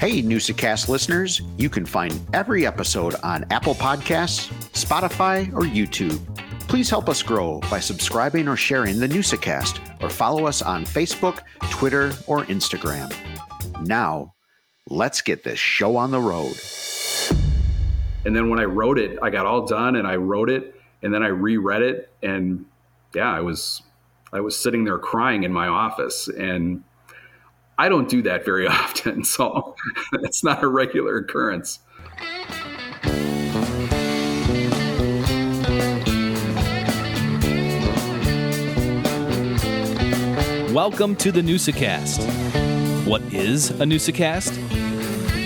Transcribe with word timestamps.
Hey, 0.00 0.22
Newsacast 0.22 0.88
listeners, 0.88 1.42
you 1.58 1.68
can 1.68 1.84
find 1.84 2.18
every 2.32 2.66
episode 2.66 3.16
on 3.22 3.44
Apple 3.50 3.74
Podcasts, 3.74 4.48
Spotify, 4.72 5.52
or 5.52 5.60
YouTube. 5.60 6.18
Please 6.68 6.88
help 6.88 7.10
us 7.10 7.22
grow 7.22 7.60
by 7.70 7.80
subscribing 7.80 8.48
or 8.48 8.56
sharing 8.56 8.98
the 8.98 9.06
Newsacast, 9.06 9.78
or 10.02 10.08
follow 10.08 10.46
us 10.46 10.62
on 10.62 10.86
Facebook, 10.86 11.40
Twitter, 11.68 12.12
or 12.26 12.46
Instagram. 12.46 13.14
Now, 13.82 14.32
let's 14.88 15.20
get 15.20 15.44
this 15.44 15.58
show 15.58 15.98
on 15.98 16.10
the 16.10 16.18
road. 16.18 16.56
And 18.24 18.34
then 18.34 18.48
when 18.48 18.58
I 18.58 18.64
wrote 18.64 18.98
it, 18.98 19.18
I 19.20 19.28
got 19.28 19.44
all 19.44 19.66
done 19.66 19.96
and 19.96 20.08
I 20.08 20.16
wrote 20.16 20.48
it 20.48 20.80
and 21.02 21.12
then 21.12 21.22
I 21.22 21.28
reread 21.28 21.82
it 21.82 22.10
and 22.22 22.64
yeah, 23.14 23.30
I 23.30 23.40
was 23.40 23.82
I 24.32 24.40
was 24.40 24.58
sitting 24.58 24.84
there 24.84 24.98
crying 24.98 25.42
in 25.42 25.52
my 25.52 25.68
office 25.68 26.26
and 26.26 26.84
I 27.80 27.88
don't 27.88 28.10
do 28.10 28.20
that 28.24 28.44
very 28.44 28.66
often, 28.68 29.24
so 29.24 29.74
it's 30.12 30.44
not 30.44 30.62
a 30.62 30.68
regular 30.68 31.16
occurrence. 31.16 31.78
Welcome 40.74 41.16
to 41.16 41.32
the 41.32 41.40
Newsacast. 41.40 43.06
What 43.06 43.22
is 43.32 43.70
a 43.70 43.84
Newsacast? 43.84 44.58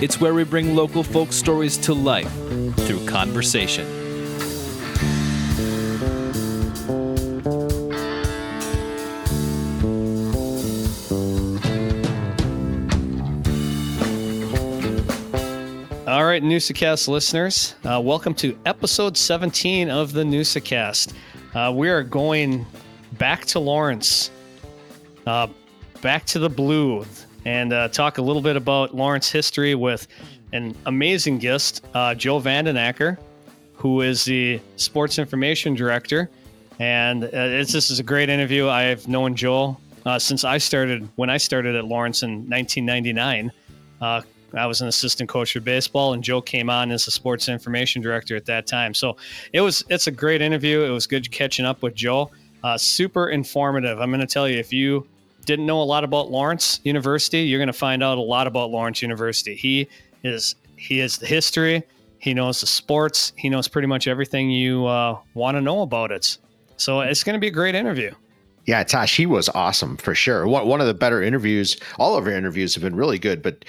It's 0.02 0.20
where 0.20 0.34
we 0.34 0.42
bring 0.42 0.74
local 0.74 1.04
folk 1.04 1.32
stories 1.32 1.76
to 1.78 1.94
life 1.94 2.32
through 2.78 3.06
conversation. 3.06 4.03
Right, 16.34 16.42
Newsacast 16.42 17.06
listeners, 17.06 17.76
uh, 17.84 18.00
welcome 18.02 18.34
to 18.34 18.58
episode 18.66 19.16
17 19.16 19.88
of 19.88 20.12
the 20.12 20.24
Newsacast. 20.24 21.12
Uh, 21.54 21.72
we 21.72 21.88
are 21.88 22.02
going 22.02 22.66
back 23.18 23.44
to 23.44 23.60
Lawrence, 23.60 24.32
uh, 25.28 25.46
back 26.02 26.26
to 26.26 26.40
the 26.40 26.50
blue, 26.50 27.06
and 27.44 27.72
uh, 27.72 27.86
talk 27.86 28.18
a 28.18 28.22
little 28.22 28.42
bit 28.42 28.56
about 28.56 28.96
Lawrence 28.96 29.30
history 29.30 29.76
with 29.76 30.08
an 30.52 30.74
amazing 30.86 31.38
guest, 31.38 31.86
uh, 31.94 32.16
Joe 32.16 32.40
Vanden 32.40 32.76
Acker, 32.76 33.16
who 33.74 34.00
is 34.00 34.24
the 34.24 34.60
sports 34.74 35.20
information 35.20 35.76
director. 35.76 36.28
And 36.80 37.22
uh, 37.22 37.30
this 37.30 37.92
is 37.92 38.00
a 38.00 38.02
great 38.02 38.28
interview. 38.28 38.68
I've 38.68 39.06
known 39.06 39.36
Joe 39.36 39.76
since 40.18 40.42
I 40.42 40.58
started, 40.58 41.08
when 41.14 41.30
I 41.30 41.36
started 41.36 41.76
at 41.76 41.84
Lawrence 41.84 42.24
in 42.24 42.50
1999. 42.50 43.52
I 44.58 44.66
was 44.66 44.80
an 44.80 44.88
assistant 44.88 45.28
coach 45.28 45.52
for 45.52 45.60
baseball, 45.60 46.12
and 46.12 46.22
Joe 46.22 46.40
came 46.40 46.70
on 46.70 46.90
as 46.90 47.06
a 47.06 47.10
sports 47.10 47.48
information 47.48 48.02
director 48.02 48.36
at 48.36 48.46
that 48.46 48.66
time. 48.66 48.94
So 48.94 49.16
it 49.52 49.60
was 49.60 49.84
it's 49.88 50.06
a 50.06 50.10
great 50.10 50.42
interview. 50.42 50.82
It 50.82 50.90
was 50.90 51.06
good 51.06 51.30
catching 51.30 51.64
up 51.64 51.82
with 51.82 51.94
Joe. 51.94 52.30
Uh, 52.62 52.78
super 52.78 53.28
informative. 53.28 54.00
I'm 54.00 54.10
going 54.10 54.20
to 54.20 54.26
tell 54.26 54.48
you 54.48 54.58
if 54.58 54.72
you 54.72 55.06
didn't 55.44 55.66
know 55.66 55.82
a 55.82 55.84
lot 55.84 56.04
about 56.04 56.30
Lawrence 56.30 56.80
University, 56.84 57.40
you're 57.40 57.58
going 57.58 57.66
to 57.66 57.72
find 57.72 58.02
out 58.02 58.18
a 58.18 58.22
lot 58.22 58.46
about 58.46 58.70
Lawrence 58.70 59.02
University. 59.02 59.54
He 59.54 59.88
is 60.22 60.54
he 60.76 61.00
is 61.00 61.18
the 61.18 61.26
history. 61.26 61.82
He 62.18 62.32
knows 62.32 62.60
the 62.60 62.66
sports. 62.66 63.32
He 63.36 63.50
knows 63.50 63.68
pretty 63.68 63.86
much 63.86 64.08
everything 64.08 64.50
you 64.50 64.86
uh, 64.86 65.18
want 65.34 65.56
to 65.56 65.60
know 65.60 65.82
about 65.82 66.10
it. 66.10 66.38
So 66.78 67.00
it's 67.00 67.22
going 67.22 67.34
to 67.34 67.40
be 67.40 67.48
a 67.48 67.52
great 67.52 67.74
interview. 67.74 68.12
Yeah, 68.66 68.82
Tosh, 68.82 69.14
he 69.16 69.26
was 69.26 69.50
awesome 69.50 69.98
for 69.98 70.14
sure. 70.14 70.46
One, 70.46 70.66
one 70.66 70.80
of 70.80 70.86
the 70.86 70.94
better 70.94 71.22
interviews. 71.22 71.76
All 71.98 72.16
of 72.16 72.24
our 72.24 72.32
interviews 72.32 72.74
have 72.74 72.82
been 72.82 72.96
really 72.96 73.18
good, 73.18 73.42
but 73.42 73.64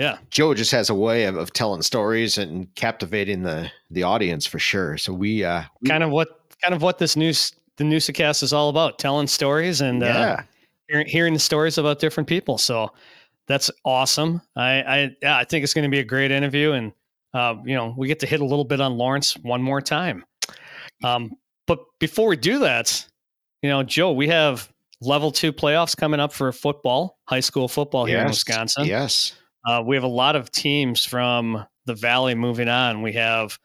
yeah. 0.00 0.16
Joe 0.30 0.54
just 0.54 0.70
has 0.72 0.88
a 0.88 0.94
way 0.94 1.24
of, 1.24 1.36
of 1.36 1.52
telling 1.52 1.82
stories 1.82 2.38
and 2.38 2.74
captivating 2.74 3.42
the 3.42 3.70
the 3.90 4.02
audience 4.02 4.46
for 4.46 4.58
sure. 4.58 4.96
So 4.96 5.12
we 5.12 5.44
uh 5.44 5.64
kind 5.86 6.02
of 6.02 6.10
what 6.10 6.28
kind 6.62 6.74
of 6.74 6.80
what 6.80 6.98
this 6.98 7.16
news 7.16 7.52
the 7.76 7.84
Newsacast 7.84 8.42
is 8.42 8.52
all 8.52 8.70
about, 8.70 8.98
telling 8.98 9.26
stories 9.26 9.80
and 9.80 10.00
yeah. 10.00 10.18
uh 10.18 10.42
hearing, 10.88 11.06
hearing 11.06 11.34
the 11.34 11.40
stories 11.40 11.76
about 11.76 11.98
different 11.98 12.28
people. 12.28 12.56
So 12.56 12.92
that's 13.46 13.70
awesome. 13.84 14.40
I 14.56 14.82
I 14.82 15.16
yeah, 15.20 15.36
I 15.36 15.44
think 15.44 15.64
it's 15.64 15.74
going 15.74 15.88
to 15.88 15.94
be 15.94 16.00
a 16.00 16.04
great 16.04 16.30
interview 16.30 16.72
and 16.72 16.92
uh, 17.32 17.56
you 17.64 17.74
know, 17.74 17.94
we 17.96 18.08
get 18.08 18.20
to 18.20 18.26
hit 18.26 18.40
a 18.40 18.44
little 18.44 18.64
bit 18.64 18.80
on 18.80 18.96
Lawrence 18.96 19.36
one 19.36 19.62
more 19.62 19.80
time. 19.80 20.24
Um, 21.04 21.32
but 21.66 21.78
before 21.98 22.26
we 22.28 22.36
do 22.36 22.58
that, 22.60 23.06
you 23.62 23.68
know, 23.68 23.82
Joe, 23.82 24.12
we 24.12 24.28
have 24.28 24.68
level 25.00 25.30
two 25.30 25.52
playoffs 25.52 25.96
coming 25.96 26.20
up 26.20 26.32
for 26.32 26.50
football, 26.52 27.18
high 27.24 27.40
school 27.40 27.68
football 27.68 28.04
here 28.04 28.16
yes. 28.16 28.24
in 28.24 28.28
Wisconsin. 28.30 28.84
Yes. 28.86 29.34
Uh, 29.66 29.82
we 29.86 29.96
have 29.96 30.04
a 30.04 30.08
lot 30.08 30.36
of 30.36 30.50
teams 30.50 31.04
from 31.04 31.64
the 31.86 31.94
Valley 31.94 32.34
moving 32.34 32.68
on. 32.68 33.02
We 33.02 33.12
have 33.14 33.58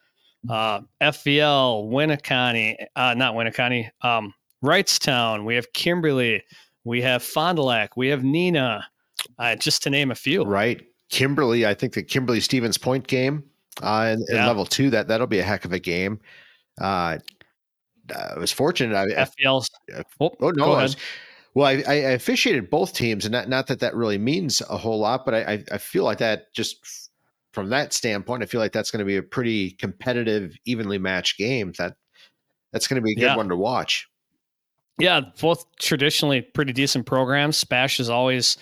uh, 0.50 0.82
FVL, 1.02 1.90
Winneconne, 1.90 2.76
uh, 2.96 3.14
not 3.14 3.36
Winneconne, 3.36 3.90
um, 4.02 4.34
Wrightstown. 4.64 5.46
We 5.46 5.56
have 5.56 5.72
Kimberly. 5.74 6.44
We 6.84 7.02
have 7.02 7.24
Fond 7.24 7.58
du 7.58 7.64
Lac. 7.64 7.98
We 7.98 8.08
have 8.10 8.22
Neenah, 8.22 8.84
uh, 9.40 9.56
just 9.56 9.84
to 9.84 9.90
name 9.90 10.12
a 10.12 10.16
few. 10.16 10.44
Right. 10.44 10.82
Kimberly, 11.10 11.66
I 11.66 11.74
think 11.74 11.94
the 11.94 12.04
Kimberly 12.04 12.40
Stevens 12.40 12.78
Point 12.78 13.08
game 13.08 13.44
uh, 13.82 14.14
in, 14.14 14.20
in 14.30 14.36
yeah. 14.36 14.48
level 14.48 14.66
two, 14.66 14.90
that, 14.90 15.08
that'll 15.08 15.28
be 15.28 15.40
a 15.40 15.44
heck 15.44 15.66
of 15.66 15.72
a 15.72 15.80
game. 15.80 16.20
Uh, 16.80 17.18
I 18.14 18.38
was 18.38 18.52
fortunate. 18.52 18.96
I, 18.96 19.06
FVL. 19.06 19.66
Oh, 20.20 20.32
oh 20.40 20.50
no. 20.52 20.74
I 20.74 20.84
was, 20.84 20.98
well, 21.56 21.68
I, 21.68 21.84
I, 21.88 21.94
officiated 22.12 22.70
both 22.70 22.94
teams, 22.94 23.26
and 23.26 23.32
not, 23.32 23.48
not 23.48 23.68
that 23.68 23.80
that 23.80 23.96
really 23.96 24.18
means 24.18 24.62
a 24.70 24.78
whole 24.78 25.00
lot, 25.00 25.24
but 25.24 25.34
I, 25.34 25.64
I 25.72 25.78
feel 25.78 26.04
like 26.04 26.18
that 26.18 26.54
just 26.54 27.10
from 27.54 27.70
that 27.70 27.94
standpoint, 27.94 28.44
I 28.44 28.46
feel 28.46 28.60
like 28.60 28.74
that's 28.74 28.92
going 28.92 29.00
to 29.00 29.06
be 29.06 29.16
a 29.16 29.24
pretty 29.24 29.72
competitive, 29.72 30.54
evenly 30.66 30.98
matched 30.98 31.38
game. 31.38 31.72
That 31.78 31.96
that's 32.74 32.88
going 32.88 33.02
to 33.02 33.02
be 33.02 33.14
a 33.14 33.16
good 33.16 33.22
yeah. 33.22 33.38
one 33.38 33.48
to 33.48 33.56
watch. 33.56 34.08
Yeah, 35.00 35.22
both 35.40 35.66
traditionally 35.80 36.42
pretty 36.42 36.74
decent 36.74 37.06
programs. 37.06 37.56
Spash 37.56 38.02
is 38.02 38.10
always 38.10 38.58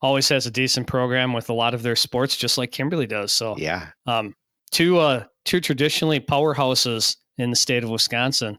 always 0.00 0.26
has 0.30 0.46
a 0.46 0.50
decent 0.50 0.86
program 0.86 1.34
with 1.34 1.50
a 1.50 1.54
lot 1.54 1.74
of 1.74 1.82
their 1.82 1.96
sports, 1.96 2.36
just 2.36 2.56
like 2.56 2.72
Kimberly 2.72 3.06
does. 3.06 3.32
So 3.32 3.54
yeah, 3.58 3.88
um, 4.06 4.34
two 4.70 4.98
uh, 4.98 5.24
two 5.44 5.60
traditionally 5.60 6.20
powerhouses 6.20 7.16
in 7.36 7.50
the 7.50 7.56
state 7.56 7.84
of 7.84 7.90
Wisconsin. 7.90 8.58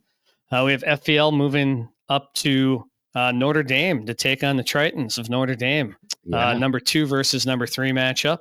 Uh, 0.52 0.64
we 0.66 0.72
have 0.72 0.84
FVL 0.84 1.36
moving 1.36 1.90
up 2.10 2.32
to 2.36 2.86
uh, 3.16 3.32
Notre 3.32 3.64
Dame 3.64 4.06
to 4.06 4.14
take 4.14 4.44
on 4.44 4.58
the 4.58 4.64
Tritons 4.64 5.18
of 5.18 5.30
Notre 5.30 5.56
Dame. 5.56 5.96
Uh, 6.02 6.16
yeah. 6.26 6.48
Uh, 6.50 6.54
number 6.54 6.80
two 6.80 7.06
versus 7.06 7.46
number 7.46 7.68
three 7.68 7.92
matchup. 7.92 8.40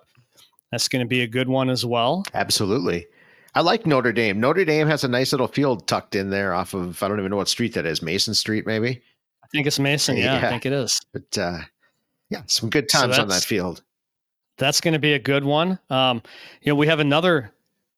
That's 0.71 0.89
going 0.89 1.05
to 1.05 1.09
be 1.09 1.23
a 1.23 1.27
good 1.27 1.49
one 1.49 1.69
as 1.69 1.85
well. 1.85 2.25
Absolutely. 2.35 3.07
I 3.55 3.63
like 3.63 3.85
Notre 3.85 4.13
Dame. 4.13 4.39
Notre 4.39 4.65
Dame 4.65 4.87
has 4.87 5.03
a 5.03 5.09
nice 5.09 5.33
little 5.33 5.49
field 5.49 5.89
tucked 5.89 6.15
in 6.15 6.31
there 6.31 6.55
off 6.55 6.73
of, 6.75 7.03
I 7.03 7.09
don't 7.09 7.19
even 7.19 7.31
know 7.31 7.37
what 7.37 7.49
street 7.49 7.75
that 7.75 7.87
is, 7.87 8.01
Mason 8.01 8.35
Street, 8.35 8.67
maybe? 8.67 9.03
I 9.43 9.47
think 9.49 9.67
it's 9.67 9.81
Mason. 9.81 10.17
Yeah, 10.17 10.39
yeah. 10.39 10.47
I 10.47 10.51
think 10.51 10.67
it 10.67 10.73
is. 10.73 11.01
But 11.13 11.37
uh, 11.37 11.59
yeah, 12.29 12.43
some 12.47 12.71
good 12.71 12.89
times 12.89 13.17
so 13.17 13.23
on 13.23 13.29
that 13.29 13.43
field. 13.43 13.83
That's 14.59 14.81
going 14.81 14.93
to 14.93 15.01
be 15.01 15.15
a 15.15 15.19
good 15.19 15.45
one. 15.45 15.81
Um, 15.89 16.23
you 16.63 16.71
know, 16.71 16.77
we 16.77 16.87
have 16.87 17.01
another, 17.01 17.53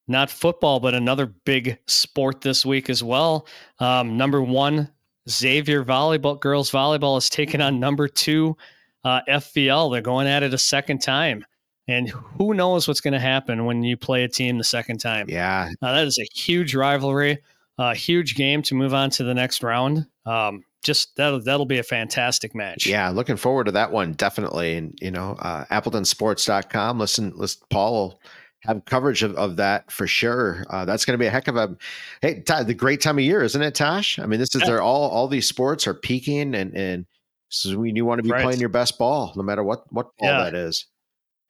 not 0.09 0.31
football, 0.31 0.81
but 0.81 0.95
another 0.95 1.27
big 1.27 1.77
sport 1.87 2.41
this 2.41 2.65
week 2.65 2.89
as 2.89 3.03
well. 3.03 3.47
Um, 3.79 4.17
number 4.17 4.41
one 4.41 4.89
Xavier 5.29 5.85
volleyball 5.85 6.41
girls 6.41 6.71
volleyball 6.71 7.17
is 7.19 7.29
taking 7.29 7.61
on 7.61 7.81
number 7.81 8.09
two 8.09 8.57
uh, 9.05 9.21
FVL. 9.29 9.93
They're 9.93 10.03
going 10.03 10.27
at 10.27 10.43
it 10.43 10.55
a 10.55 10.59
second 10.59 11.01
time, 11.01 11.45
and 11.89 12.09
who 12.09 12.55
knows 12.55 12.89
what's 12.89 13.01
going 13.01 13.13
to 13.13 13.21
happen 13.21 13.65
when 13.65 13.83
you 13.83 13.97
play 13.97 14.25
a 14.25 14.29
team 14.29 14.59
the 14.59 14.65
second 14.65 14.99
time? 14.99 15.27
Yeah, 15.29 15.71
uh, 15.81 15.93
that 15.93 16.07
is 16.07 16.19
a 16.19 16.27
huge 16.35 16.75
rivalry, 16.75 17.39
a 17.79 17.95
huge 17.95 18.35
game 18.35 18.63
to 18.63 18.75
move 18.75 18.95
on 18.95 19.11
to 19.11 19.25
the 19.25 19.35
next 19.35 19.63
round. 19.63 20.07
Um, 20.27 20.65
just 20.83 21.15
that'll 21.17 21.41
that'll 21.41 21.67
be 21.67 21.79
a 21.79 21.85
fantastic 21.85 22.55
match. 22.55 22.87
Yeah, 22.87 23.09
looking 23.11 23.37
forward 23.37 23.65
to 23.65 23.73
that 23.73 23.93
one 23.93 24.13
definitely. 24.13 24.77
And 24.77 24.99
you 25.01 25.11
know, 25.11 25.37
uh, 25.39 25.65
AppletonSports.com. 25.67 26.99
Listen, 26.99 27.33
listen, 27.37 27.63
Paul 27.71 28.21
have 28.63 28.85
coverage 28.85 29.23
of, 29.23 29.35
of 29.37 29.57
that 29.57 29.91
for 29.91 30.07
sure. 30.07 30.65
Uh, 30.71 30.85
that's 30.85 31.05
going 31.05 31.15
to 31.15 31.19
be 31.19 31.27
a 31.27 31.31
heck 31.31 31.49
of 31.49 31.57
a 31.57 31.77
hey 32.21 32.43
the 32.65 32.75
great 32.75 33.01
time 33.01 33.19
of 33.19 33.25
year, 33.25 33.43
isn't 33.43 33.63
it, 33.63 33.75
Tosh? 33.75 34.19
I 34.19 34.27
mean, 34.27 34.41
this 34.41 34.55
is 34.55 34.63
yeah. 34.63 34.69
their 34.69 34.83
all 34.83 35.11
all 35.11 35.29
these 35.29 35.49
sports 35.49 35.87
are 35.87 35.95
peaking, 35.95 36.55
and 36.55 36.75
and 36.77 37.07
so 37.49 37.79
when 37.79 37.97
you 37.97 38.05
want 38.05 38.19
to 38.19 38.23
be 38.23 38.31
right. 38.31 38.43
playing 38.43 38.61
your 38.61 38.69
best 38.69 38.99
ball, 38.99 39.33
no 39.37 39.43
matter 39.43 39.63
what 39.63 39.93
what 39.93 40.17
ball 40.19 40.29
yeah. 40.29 40.45
that 40.45 40.55
is. 40.55 40.87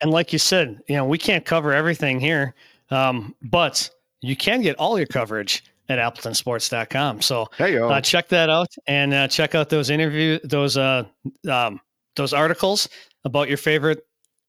And 0.00 0.10
like 0.10 0.32
you 0.32 0.38
said, 0.38 0.80
you 0.88 0.96
know, 0.96 1.04
we 1.04 1.16
can't 1.16 1.44
cover 1.44 1.72
everything 1.72 2.18
here, 2.18 2.54
um, 2.90 3.36
but 3.40 3.88
you 4.20 4.34
can 4.34 4.60
get 4.60 4.76
all 4.76 4.98
your 4.98 5.06
coverage 5.06 5.62
at 5.88 5.98
appletonsports.com. 5.98 7.20
So 7.20 7.46
uh, 7.60 8.00
check 8.00 8.28
that 8.28 8.50
out 8.50 8.68
and 8.86 9.14
uh, 9.14 9.28
check 9.28 9.54
out 9.54 9.68
those 9.68 9.90
interview 9.90 10.38
those 10.44 10.76
uh 10.76 11.04
um, 11.48 11.80
those 12.16 12.32
articles 12.32 12.88
about 13.24 13.48
your 13.48 13.58
favorite 13.58 14.04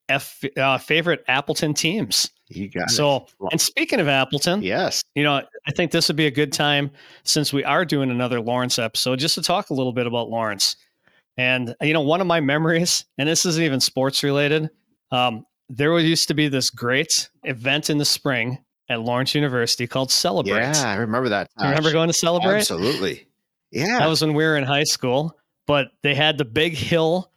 F 0.09 0.43
uh, 0.57 0.77
favorite 0.77 1.23
Appleton 1.27 1.73
teams. 1.73 2.29
You 2.55 2.69
got 2.69 2.89
so, 2.89 3.17
it. 3.17 3.33
and 3.51 3.61
speaking 3.61 3.99
of 3.99 4.07
Appleton, 4.07 4.61
yes, 4.61 5.03
you 5.15 5.23
know, 5.23 5.41
I 5.67 5.71
think 5.71 5.91
this 5.91 6.07
would 6.07 6.17
be 6.17 6.27
a 6.27 6.31
good 6.31 6.53
time 6.53 6.91
since 7.23 7.53
we 7.53 7.63
are 7.63 7.85
doing 7.85 8.11
another 8.11 8.39
Lawrence 8.39 8.79
episode, 8.79 9.19
just 9.19 9.35
to 9.35 9.41
talk 9.41 9.69
a 9.69 9.73
little 9.73 9.93
bit 9.93 10.07
about 10.07 10.29
Lawrence. 10.29 10.75
And 11.37 11.75
you 11.81 11.93
know, 11.93 12.01
one 12.01 12.21
of 12.21 12.27
my 12.27 12.39
memories, 12.39 13.05
and 13.17 13.27
this 13.27 13.45
isn't 13.45 13.63
even 13.63 13.79
sports 13.79 14.23
related. 14.23 14.69
Um, 15.11 15.45
there 15.69 15.97
used 15.99 16.27
to 16.27 16.33
be 16.33 16.47
this 16.47 16.69
great 16.69 17.29
event 17.43 17.89
in 17.89 17.97
the 17.97 18.05
spring 18.05 18.59
at 18.89 19.01
Lawrence 19.01 19.33
University 19.33 19.87
called 19.87 20.11
Celebrate. 20.11 20.59
Yeah, 20.59 20.83
I 20.85 20.95
remember 20.95 21.29
that. 21.29 21.49
You 21.59 21.67
remember 21.67 21.91
going 21.91 22.09
to 22.09 22.13
Celebrate? 22.13 22.57
Absolutely. 22.57 23.27
Yeah. 23.71 23.99
That 23.99 24.07
was 24.07 24.21
when 24.21 24.33
we 24.33 24.43
were 24.43 24.57
in 24.57 24.63
high 24.63 24.83
school, 24.83 25.35
but 25.65 25.87
they 26.03 26.13
had 26.13 26.37
the 26.37 26.45
big 26.45 26.73
hill 26.73 27.31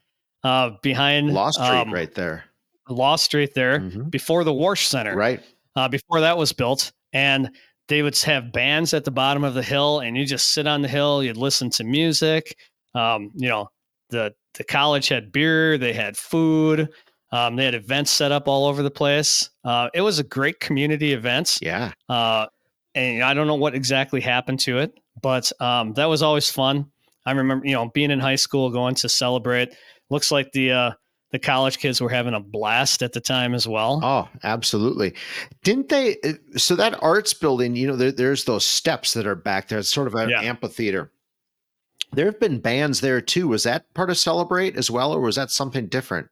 uh, 0.45 0.71
behind 0.83 1.33
Lawe 1.33 1.51
Street 1.51 1.67
um, 1.67 1.93
right 1.93 2.13
there. 2.15 2.45
Lawe 2.89 3.17
Street 3.17 3.55
there 3.55 3.81
Mhm. 3.81 4.11
before 4.11 4.45
the 4.45 4.53
Warch 4.53 4.87
Center. 4.87 5.17
Right. 5.17 5.41
uh, 5.77 5.89
before 5.89 6.21
that 6.21 6.39
was 6.39 6.53
built. 6.53 6.93
And 7.13 7.51
they 7.89 8.03
would 8.03 8.17
have 8.21 8.51
bands 8.53 8.95
at 8.95 9.05
the 9.05 9.11
bottom 9.11 9.45
of 9.45 9.55
the 9.55 9.63
hill, 9.63 10.01
and 10.01 10.17
you 10.17 10.25
just 10.25 10.53
sit 10.55 10.67
on 10.67 10.81
the 10.83 10.89
hill. 10.89 11.23
You'd 11.23 11.37
listen 11.37 11.69
to 11.71 11.85
music. 11.85 12.57
Um, 12.95 13.31
you 13.35 13.49
know, 13.49 13.71
the 14.11 14.35
the 14.55 14.65
college 14.65 15.09
had 15.09 15.31
beer. 15.33 15.77
They 15.77 15.93
had 15.93 16.17
food. 16.17 16.89
Um, 17.31 17.57
they 17.57 17.65
had 17.67 17.75
events 17.75 18.11
set 18.11 18.33
up 18.33 18.49
all 18.49 18.67
over 18.67 18.83
the 18.83 18.91
place. 18.91 19.51
Uh, 19.65 19.91
it 19.93 20.01
was 20.01 20.19
a 20.19 20.25
great 20.25 20.61
community 20.61 21.13
event. 21.13 21.59
Yeah. 21.61 21.93
Uh, 22.09 22.47
and 22.95 23.23
I 23.23 23.35
don't 23.35 23.47
know 23.47 23.55
what 23.57 23.75
exactly 23.75 24.23
happened 24.23 24.61
to 24.61 24.79
it, 24.79 24.95
but 25.21 25.53
um, 25.61 25.93
that 25.95 26.07
was 26.07 26.23
always 26.23 26.51
fun. 26.51 26.87
I 27.27 27.33
remember, 27.33 27.67
you 27.67 27.75
know, 27.75 27.91
being 27.91 28.11
in 28.11 28.19
high 28.21 28.37
school, 28.37 28.71
going 28.71 28.95
to 28.95 29.09
celebrate. 29.11 29.75
Looks 30.09 30.31
like 30.33 30.51
the 30.53 30.73
uh, 30.73 30.91
the 31.37 31.47
college 31.47 31.77
kids 31.79 32.01
were 32.01 32.09
having 32.09 32.33
a 32.33 32.41
blast 32.41 33.03
at 33.03 33.13
the 33.13 33.21
time 33.21 33.53
as 33.53 33.69
well. 33.69 34.01
Oh, 34.03 34.27
absolutely. 34.43 35.15
Didn't 35.63 35.91
they? 35.91 36.17
uh, 36.25 36.33
So 36.57 36.75
that 36.77 37.03
arts 37.03 37.35
building, 37.35 37.77
you 37.77 37.87
know, 37.87 37.95
there, 37.95 38.11
there's 38.11 38.45
those 38.45 38.65
steps 38.65 39.13
that 39.13 39.27
are 39.27 39.35
back 39.35 39.69
there. 39.69 39.79
It's 39.79 39.91
sort 39.93 40.07
of 40.07 40.15
an 40.15 40.31
Yeah. 40.31 40.41
amphitheater. 40.41 41.13
There 42.13 42.25
have 42.25 42.41
been 42.41 42.59
bands 42.61 43.03
there 43.03 43.21
too. 43.21 43.49
Was 43.49 43.65
that 43.65 43.93
part 43.93 44.09
of 44.09 44.17
Celebrate 44.17 44.77
as 44.77 44.91
well, 44.91 45.13
or 45.13 45.21
was 45.21 45.37
that 45.37 45.51
something 45.51 45.89
different? 45.89 46.29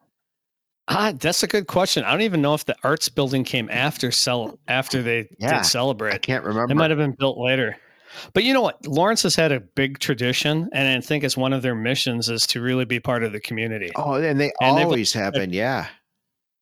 Ah, 0.88 1.12
that's 1.18 1.42
a 1.42 1.46
good 1.46 1.66
question. 1.66 2.02
I 2.04 2.12
don't 2.12 2.22
even 2.22 2.40
know 2.40 2.54
if 2.54 2.64
the 2.64 2.76
arts 2.82 3.10
building 3.10 3.44
came 3.44 3.68
after 3.70 4.10
cel 4.10 4.58
after 4.68 5.02
they 5.02 5.28
Yeah, 5.38 5.58
did 5.58 5.66
celebrate. 5.66 6.14
I 6.14 6.18
can't 6.18 6.44
remember. 6.44 6.72
It 6.72 6.76
might 6.76 6.90
have 6.90 6.98
been 6.98 7.12
built 7.18 7.36
later. 7.36 7.76
But 8.32 8.44
you 8.44 8.52
know 8.52 8.62
what? 8.62 8.86
Lawrence 8.86 9.22
has 9.22 9.34
had 9.34 9.52
a 9.52 9.60
big 9.60 9.98
tradition, 9.98 10.68
and 10.72 10.88
I 10.88 11.00
think 11.00 11.24
it's 11.24 11.36
one 11.36 11.52
of 11.52 11.62
their 11.62 11.74
missions 11.74 12.28
is 12.28 12.46
to 12.48 12.60
really 12.60 12.84
be 12.84 13.00
part 13.00 13.22
of 13.22 13.32
the 13.32 13.40
community. 13.40 13.90
Oh, 13.96 14.14
and 14.14 14.40
they 14.40 14.52
And 14.60 14.78
always 14.78 15.12
have 15.12 15.34
been. 15.34 15.52
Yeah. 15.52 15.88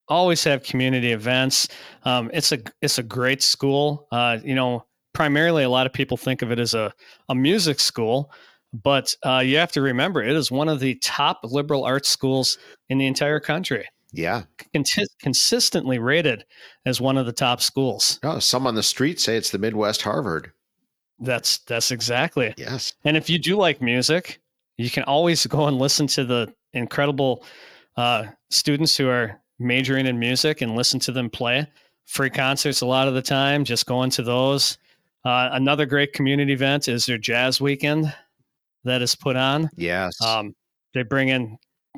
Always 0.08 0.44
have 0.44 0.62
community 0.62 1.12
events. 1.12 1.69
Um, 2.04 2.31
it's 2.32 2.52
a 2.52 2.58
it's 2.81 2.99
a 2.99 3.02
great 3.02 3.43
school. 3.43 4.08
Uh, 4.10 4.38
you 4.44 4.54
know, 4.54 4.84
primarily 5.14 5.62
a 5.62 5.70
lot 5.70 5.87
of 5.87 5.93
people 5.93 6.16
think 6.16 6.43
of 6.43 6.50
it 6.50 6.58
as 6.58 6.75
a 6.75 6.93
a 7.28 7.34
music 7.34 7.81
school, 7.81 8.31
but 8.72 9.14
uh, 9.25 9.38
you 9.38 9.56
have 9.58 9.72
to 9.72 9.81
remember 9.81 10.22
it 10.22 10.34
is 10.34 10.50
one 10.50 10.69
of 10.69 10.81
the 10.81 10.96
top 10.96 11.40
liberal 11.44 11.84
arts 11.84 12.08
schools 12.08 12.58
in 12.88 12.98
the 12.98 13.06
entire 13.06 13.40
country. 13.40 13.87
Yeah. 14.12 14.43
Conti- 14.75 15.06
consistently 15.20 15.98
rated 15.98 16.44
as 16.84 17.00
one 17.00 17.16
of 17.16 17.26
the 17.26 17.32
top 17.32 17.62
schools. 17.62 18.19
Oh, 18.22 18.38
some 18.38 18.66
on 18.66 18.75
the 18.75 18.82
street 18.82 19.19
say 19.20 19.37
it's 19.37 19.50
the 19.50 19.58
Midwest 19.58 20.02
Harvard. 20.02 20.52
That's 21.22 21.58
that's 21.58 21.90
exactly. 21.90 22.52
Yes. 22.56 22.94
And 23.04 23.16
if 23.16 23.30
you 23.30 23.38
do 23.38 23.56
like 23.56 23.80
music, 23.80 24.40
you 24.76 24.90
can 24.90 25.04
always 25.04 25.46
go 25.46 25.66
and 25.66 25.78
listen 25.78 26.06
to 26.08 26.24
the 26.24 26.52
incredible 26.74 27.44
uh, 27.96 28.24
students 28.50 28.96
who 28.96 29.08
are 29.08 29.40
majoring 29.58 30.06
in 30.06 30.19
music 30.19 30.60
and 30.60 30.74
listen 30.74 30.98
to 31.00 31.12
them 31.12 31.30
play. 31.30 31.66
Free 32.06 32.30
concerts 32.30 32.80
a 32.80 32.86
lot 32.86 33.08
of 33.08 33.14
the 33.14 33.22
time. 33.22 33.64
Just 33.64 33.86
going 33.86 34.10
to 34.10 34.22
those. 34.22 34.78
Uh, 35.24 35.50
another 35.52 35.86
great 35.86 36.12
community 36.12 36.52
event 36.52 36.88
is 36.88 37.06
their 37.06 37.19
jazz 37.19 37.60
weekend 37.60 38.12
that 38.84 39.02
is 39.02 39.14
put 39.14 39.36
on. 39.36 39.70
Yes. 39.76 40.20
Um, 40.20 40.54
they 40.94 41.04
bring 41.04 41.28
in 41.28 41.56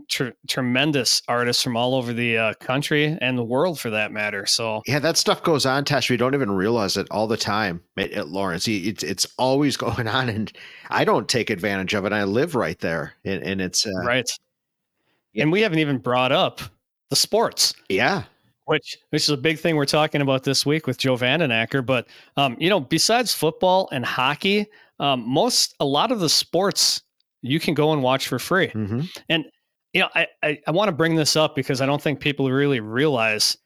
tr- 0.08 0.30
tremendous 0.48 1.22
artists 1.28 1.62
from 1.62 1.76
all 1.76 1.94
over 1.94 2.12
the 2.12 2.36
uh, 2.38 2.54
country 2.54 3.16
and 3.20 3.36
the 3.38 3.44
world, 3.44 3.78
for 3.80 3.90
that 3.90 4.12
matter. 4.12 4.46
So 4.46 4.82
yeah, 4.86 4.98
that 4.98 5.16
stuff 5.16 5.42
goes 5.42 5.66
on, 5.66 5.84
Tosh. 5.84 6.10
We 6.10 6.16
don't 6.16 6.34
even 6.34 6.50
realize 6.50 6.96
it 6.96 7.06
all 7.10 7.26
the 7.26 7.36
time 7.36 7.82
at, 7.96 8.10
at 8.12 8.28
Lawrence. 8.28 8.68
It's 8.68 9.02
it's 9.02 9.26
always 9.38 9.76
going 9.78 10.08
on, 10.08 10.28
and 10.28 10.52
I 10.90 11.04
don't 11.04 11.28
take 11.28 11.50
advantage 11.50 11.94
of 11.94 12.04
it. 12.04 12.12
I 12.12 12.24
live 12.24 12.54
right 12.54 12.78
there, 12.78 13.14
and, 13.24 13.42
and 13.42 13.60
it's 13.60 13.86
uh, 13.86 13.90
right. 14.04 14.28
Yeah. 15.32 15.42
And 15.42 15.52
we 15.52 15.62
haven't 15.62 15.80
even 15.80 15.98
brought 15.98 16.30
up 16.32 16.60
the 17.10 17.16
sports. 17.16 17.74
yeah, 17.88 18.22
which 18.66 18.96
which 19.10 19.22
is 19.22 19.30
a 19.30 19.36
big 19.36 19.58
thing 19.58 19.76
we're 19.76 19.84
talking 19.84 20.20
about 20.20 20.44
this 20.44 20.64
week 20.64 20.86
with 20.86 20.98
Joe 20.98 21.16
Vanden 21.16 21.50
Acker. 21.50 21.82
But 21.82 22.06
um, 22.36 22.56
you 22.58 22.68
know, 22.70 22.80
besides 22.80 23.34
football 23.34 23.88
and 23.92 24.04
hockey, 24.04 24.66
um, 25.00 25.28
most 25.28 25.74
a 25.80 25.84
lot 25.84 26.12
of 26.12 26.20
the 26.20 26.28
sports 26.28 27.02
you 27.42 27.60
can 27.60 27.74
go 27.74 27.92
and 27.92 28.02
watch 28.02 28.28
for 28.28 28.38
free. 28.38 28.68
hmm 28.68 29.02
You 29.94 30.02
know, 30.02 30.08
I 30.14 30.26
I, 30.42 30.60
I 30.66 30.70
want 30.70 30.88
to 30.88 30.92
bring 30.92 31.14
this 31.14 31.36
up 31.36 31.56
because 31.56 31.80
I 31.80 31.86
don't 31.86 32.02
think 32.02 32.20
people 32.20 32.50
really 32.50 32.80
realize 32.80 33.56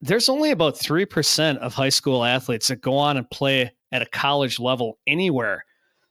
there's 0.00 0.28
only 0.28 0.50
about 0.50 0.78
three 0.78 1.04
percent 1.04 1.58
of 1.58 1.74
high 1.74 1.90
school 1.90 2.24
athletes 2.24 2.68
that 2.68 2.80
go 2.80 2.96
on 2.96 3.16
and 3.16 3.28
play 3.30 3.70
at 3.92 4.02
a 4.02 4.06
college 4.06 4.58
level 4.58 4.98
anywhere. 5.06 5.64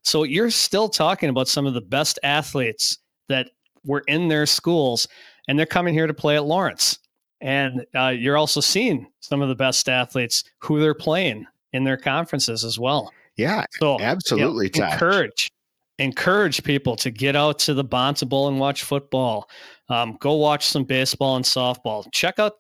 So 0.04 0.24
you're 0.24 0.52
still 0.52 0.90
talking 0.90 1.30
about 1.30 1.48
some 1.48 1.66
of 1.66 1.74
the 1.74 1.82
best 1.82 2.20
athletes 2.24 2.98
that 3.30 3.50
were 3.86 4.04
in 4.08 4.28
their 4.28 4.46
schools, 4.46 5.08
and 5.48 5.58
they're 5.58 5.66
coming 5.66 5.94
here 5.94 6.08
to 6.08 6.14
play 6.14 6.36
at 6.36 6.46
Lawrence. 6.46 7.00
And 7.42 7.86
uh, 7.94 8.08
you're 8.08 8.38
also 8.38 8.62
seeing 8.62 9.08
some 9.20 9.42
of 9.42 9.50
the 9.50 9.56
best 9.56 9.90
athletes 9.90 10.44
who 10.60 10.80
they're 10.80 10.94
playing 10.94 11.46
in 11.74 11.84
their 11.84 11.98
conferences 11.98 12.64
as 12.64 12.80
well. 12.80 13.12
yeah, 13.36 13.66
So 13.80 14.00
absolutely. 14.00 14.72
you 14.74 14.82
know, 14.82 14.92
encourage 14.92 15.52
encourage 16.00 16.64
people 16.64 16.96
to 16.98 17.12
get 17.12 17.36
out 17.36 17.60
to 17.60 17.74
the 17.74 17.84
Banta 17.84 18.26
Bowl 18.26 18.48
and 18.48 18.60
watch 18.60 18.84
football. 18.84 19.50
Um, 19.90 20.18
go 20.20 20.34
watch 20.34 20.66
some 20.68 20.84
baseball 20.84 21.36
and 21.36 21.46
softball. 21.46 22.06
Check 22.12 22.40
out 22.40 22.54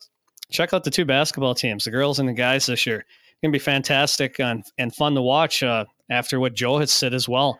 check 0.51 0.73
out 0.73 0.83
the 0.83 0.91
two 0.91 1.05
basketball 1.05 1.55
teams, 1.55 1.83
the 1.83 1.91
girls 1.91 2.19
and 2.19 2.29
the 2.29 2.33
guys 2.33 2.67
this 2.67 2.85
year. 2.85 2.99
It's 2.99 3.39
gonna 3.41 3.51
be 3.51 3.59
fantastic 3.59 4.39
and, 4.39 4.63
and 4.77 4.93
fun 4.93 5.15
to 5.15 5.21
watch 5.21 5.63
uh, 5.63 5.85
after 6.09 6.39
what 6.39 6.53
Joe 6.53 6.77
has 6.77 6.91
said 6.91 7.13
as 7.13 7.27
well. 7.27 7.59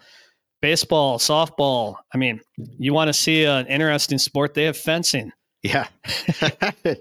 Baseball, 0.61 1.17
softball. 1.17 1.95
I 2.13 2.17
mean, 2.17 2.39
you 2.77 2.93
want 2.93 3.09
to 3.09 3.13
see 3.13 3.43
an 3.45 3.65
interesting 3.67 4.17
sport? 4.17 4.53
They 4.53 4.63
have 4.63 4.77
fencing, 4.77 5.31
Yeah. 5.61 5.87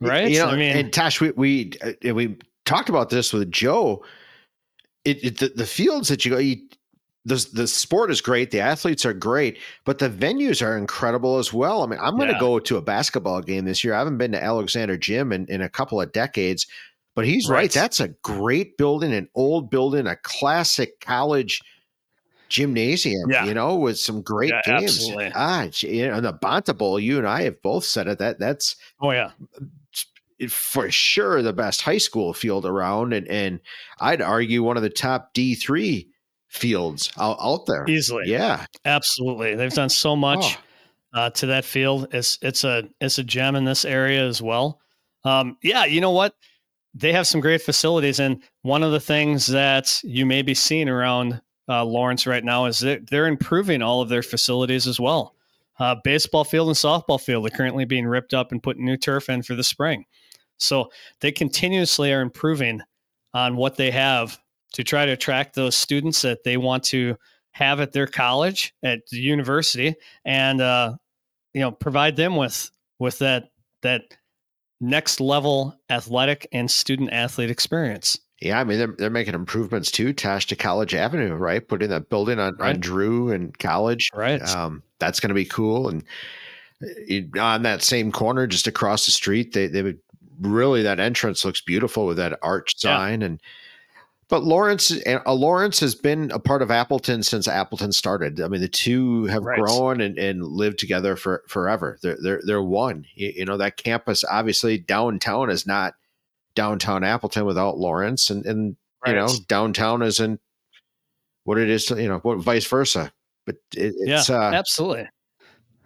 right? 0.00 0.30
You 0.30 0.38
know, 0.38 0.48
I 0.48 0.56
mean, 0.56 0.76
and 0.76 0.92
Tosh, 0.92 1.20
we 1.20 1.30
we 1.32 1.72
uh, 1.82 2.14
we 2.14 2.36
talked 2.64 2.88
about 2.88 3.10
this 3.10 3.32
with 3.32 3.50
Joe. 3.50 4.04
It, 5.04 5.24
it 5.24 5.38
the, 5.38 5.48
the 5.48 5.66
fields 5.66 6.08
that 6.08 6.24
you 6.24 6.32
go, 6.32 6.38
you, 6.38 6.56
the 7.26 7.46
the 7.52 7.66
sport 7.66 8.10
is 8.10 8.20
great, 8.22 8.50
the 8.52 8.60
athletes 8.60 9.04
are 9.04 9.12
great, 9.12 9.58
but 9.84 9.98
the 9.98 10.08
venues 10.08 10.64
are 10.64 10.78
incredible 10.78 11.36
as 11.38 11.52
well. 11.52 11.82
I 11.82 11.86
mean, 11.86 11.98
I'm 12.00 12.16
going 12.16 12.28
to 12.28 12.34
Yeah. 12.34 12.40
go 12.40 12.58
to 12.60 12.76
a 12.78 12.82
basketball 12.82 13.42
game 13.42 13.64
this 13.66 13.82
year. 13.84 13.92
I 13.94 13.98
haven't 13.98 14.16
been 14.18 14.32
to 14.32 14.42
Alexander 14.42 14.96
Gym 14.96 15.32
in, 15.32 15.44
in 15.48 15.60
a 15.60 15.68
couple 15.68 16.00
of 16.00 16.12
decades, 16.12 16.66
but 17.14 17.26
he's 17.26 17.48
right. 17.48 17.56
Right. 17.62 17.72
That's 17.72 17.98
a 18.00 18.08
great 18.22 18.78
building, 18.78 19.12
an 19.12 19.28
old 19.34 19.70
building, 19.70 20.06
a 20.06 20.16
classic 20.16 21.00
college 21.00 21.60
gymnasium. 22.48 23.28
Yeah. 23.30 23.44
You 23.44 23.54
know, 23.54 23.74
with 23.74 23.98
some 23.98 24.22
great 24.22 24.50
Yeah, 24.50 24.62
games. 24.78 24.92
absolutely. 24.92 25.32
Ah, 25.34 25.66
you 25.80 26.06
know, 26.08 26.20
the 26.20 26.32
Banta 26.32 26.74
Bowl. 26.74 27.00
You 27.00 27.18
and 27.18 27.26
I 27.26 27.42
have 27.42 27.60
both 27.60 27.84
said 27.84 28.06
it. 28.06 28.18
That 28.18 28.38
that's 28.38 28.76
oh 29.00 29.10
yeah, 29.10 29.32
for 30.48 30.90
sure 30.90 31.42
the 31.42 31.52
best 31.52 31.80
high 31.82 31.98
school 31.98 32.32
field 32.34 32.66
around, 32.66 33.12
and 33.12 33.26
and 33.28 33.60
I'd 34.00 34.22
argue 34.22 34.62
one 34.62 34.76
of 34.76 34.82
the 34.84 34.90
top 34.90 35.32
D 35.34 35.54
three 35.54 36.08
fields 36.48 37.10
out, 37.18 37.36
out 37.40 37.66
there. 37.66 37.84
easily. 37.88 38.24
Yeah, 38.26 38.64
Absolutely. 38.84 39.54
They've 39.54 39.72
done 39.72 39.88
so 39.88 40.16
much 40.16 40.56
Oh, 41.14 41.20
uh, 41.20 41.30
to 41.30 41.46
that 41.46 41.64
field. 41.64 42.08
It's 42.12 42.38
it's 42.42 42.64
a 42.64 42.88
it's 43.00 43.18
a 43.18 43.24
gem 43.24 43.56
in 43.56 43.64
this 43.64 43.84
area 43.84 44.26
as 44.26 44.42
well. 44.42 44.80
Um, 45.24 45.56
yeah, 45.62 45.84
you 45.84 46.00
know 46.00 46.10
what? 46.12 46.34
They 46.94 47.12
have 47.12 47.26
some 47.26 47.40
great 47.40 47.62
facilities, 47.62 48.20
and 48.20 48.42
one 48.62 48.82
of 48.82 48.92
the 48.92 49.00
things 49.00 49.46
that 49.48 50.00
you 50.02 50.24
may 50.24 50.42
be 50.42 50.54
seeing 50.54 50.88
around 50.88 51.40
uh, 51.68 51.84
Lawrence 51.84 52.26
right 52.26 52.44
now 52.44 52.66
is 52.66 52.78
that 52.80 53.10
they're 53.10 53.26
improving 53.26 53.82
all 53.82 54.00
of 54.00 54.08
their 54.08 54.22
facilities 54.22 54.86
as 54.86 55.00
well. 55.00 55.34
Uh, 55.78 55.94
baseball 56.04 56.44
field 56.44 56.68
and 56.68 56.76
softball 56.76 57.20
field 57.20 57.46
are 57.46 57.50
currently 57.50 57.84
being 57.84 58.06
ripped 58.06 58.32
up 58.32 58.50
and 58.50 58.62
putting 58.62 58.84
new 58.84 58.96
turf 58.96 59.28
in 59.28 59.42
for 59.42 59.54
the 59.54 59.64
spring. 59.64 60.04
So 60.58 60.90
they 61.20 61.32
continuously 61.32 62.12
are 62.14 62.22
improving 62.22 62.80
on 63.34 63.56
what 63.56 63.76
they 63.76 63.90
have 63.90 64.38
to 64.72 64.84
try 64.84 65.06
to 65.06 65.12
attract 65.12 65.54
those 65.54 65.76
students 65.76 66.22
that 66.22 66.44
they 66.44 66.56
want 66.56 66.84
to 66.84 67.16
have 67.52 67.80
at 67.80 67.92
their 67.92 68.06
college, 68.06 68.74
at 68.82 69.00
the 69.10 69.18
university, 69.18 69.94
and 70.24 70.60
uh, 70.60 70.94
you 71.54 71.60
know 71.60 71.70
provide 71.72 72.16
them 72.16 72.36
with 72.36 72.70
with 72.98 73.18
that 73.20 73.50
that 73.82 74.02
next 74.80 75.20
level 75.20 75.74
athletic 75.88 76.46
and 76.52 76.70
student 76.70 77.10
athlete 77.12 77.50
experience. 77.50 78.18
yeah. 78.42 78.60
I 78.60 78.64
mean, 78.64 78.78
they're 78.78 78.94
they're 78.98 79.10
making 79.10 79.34
improvements 79.34 79.90
too. 79.90 80.12
Tosh 80.12 80.46
to 80.48 80.56
College 80.56 80.94
Avenue, 80.94 81.34
right? 81.34 81.66
Putting 81.66 81.88
that 81.90 82.10
building 82.10 82.38
on, 82.38 82.60
on 82.60 82.78
Drew 82.80 83.30
and 83.30 83.56
College. 83.58 84.10
Right. 84.14 84.42
Um, 84.42 84.82
that's 84.98 85.20
going 85.20 85.28
to 85.30 85.34
be 85.34 85.46
cool. 85.46 85.88
And 85.88 86.04
it- 86.80 87.38
on 87.38 87.62
that 87.62 87.82
same 87.82 88.12
corner, 88.12 88.46
just 88.46 88.66
across 88.66 89.06
the 89.06 89.12
street, 89.12 89.54
they 89.54 89.66
they 89.68 89.82
would 89.82 89.98
really 90.40 90.82
that 90.82 91.00
entrance 91.00 91.42
looks 91.46 91.62
beautiful 91.62 92.04
with 92.04 92.18
that 92.18 92.38
arch 92.42 92.74
Yeah. 92.84 92.98
sign 92.98 93.22
and. 93.22 93.40
But 94.28 94.42
Lawrence 94.42 94.90
and 94.90 95.20
uh, 95.24 95.32
Lawrence 95.34 95.78
has 95.80 95.94
been 95.94 96.32
a 96.32 96.38
part 96.40 96.60
of 96.60 96.70
Appleton 96.72 97.22
since 97.22 97.46
Appleton 97.46 97.92
started. 97.92 98.40
I 98.40 98.48
mean, 98.48 98.60
the 98.60 98.66
two 98.68 99.26
have 99.26 99.44
Right. 99.44 99.58
grown 99.60 100.00
and, 100.00 100.18
and 100.18 100.42
lived 100.44 100.78
together 100.80 101.14
for 101.14 101.44
forever. 101.46 101.96
They're 102.02 102.18
they're 102.20 102.40
they're 102.44 102.62
one. 102.62 103.06
You, 103.14 103.32
you 103.36 103.44
know 103.44 103.56
that 103.58 103.76
campus 103.76 104.24
obviously 104.28 104.78
downtown 104.78 105.48
is 105.48 105.64
not 105.66 105.94
downtown 106.56 107.04
Appleton 107.04 107.44
without 107.44 107.78
Lawrence, 107.78 108.28
and 108.28 108.44
and 108.46 108.76
you 109.06 109.12
know 109.14 109.28
downtown 109.46 110.02
isn't 110.02 110.40
what 111.44 111.58
it 111.58 111.70
is. 111.70 111.84
To, 111.86 112.02
you 112.02 112.08
know, 112.08 112.18
what 112.18 112.38
vice 112.38 112.66
versa. 112.66 113.12
But 113.44 113.56
it, 113.76 113.94
Yeah, 113.96 114.18
it's 114.18 114.28
uh, 114.28 114.50
absolutely. 114.52 115.08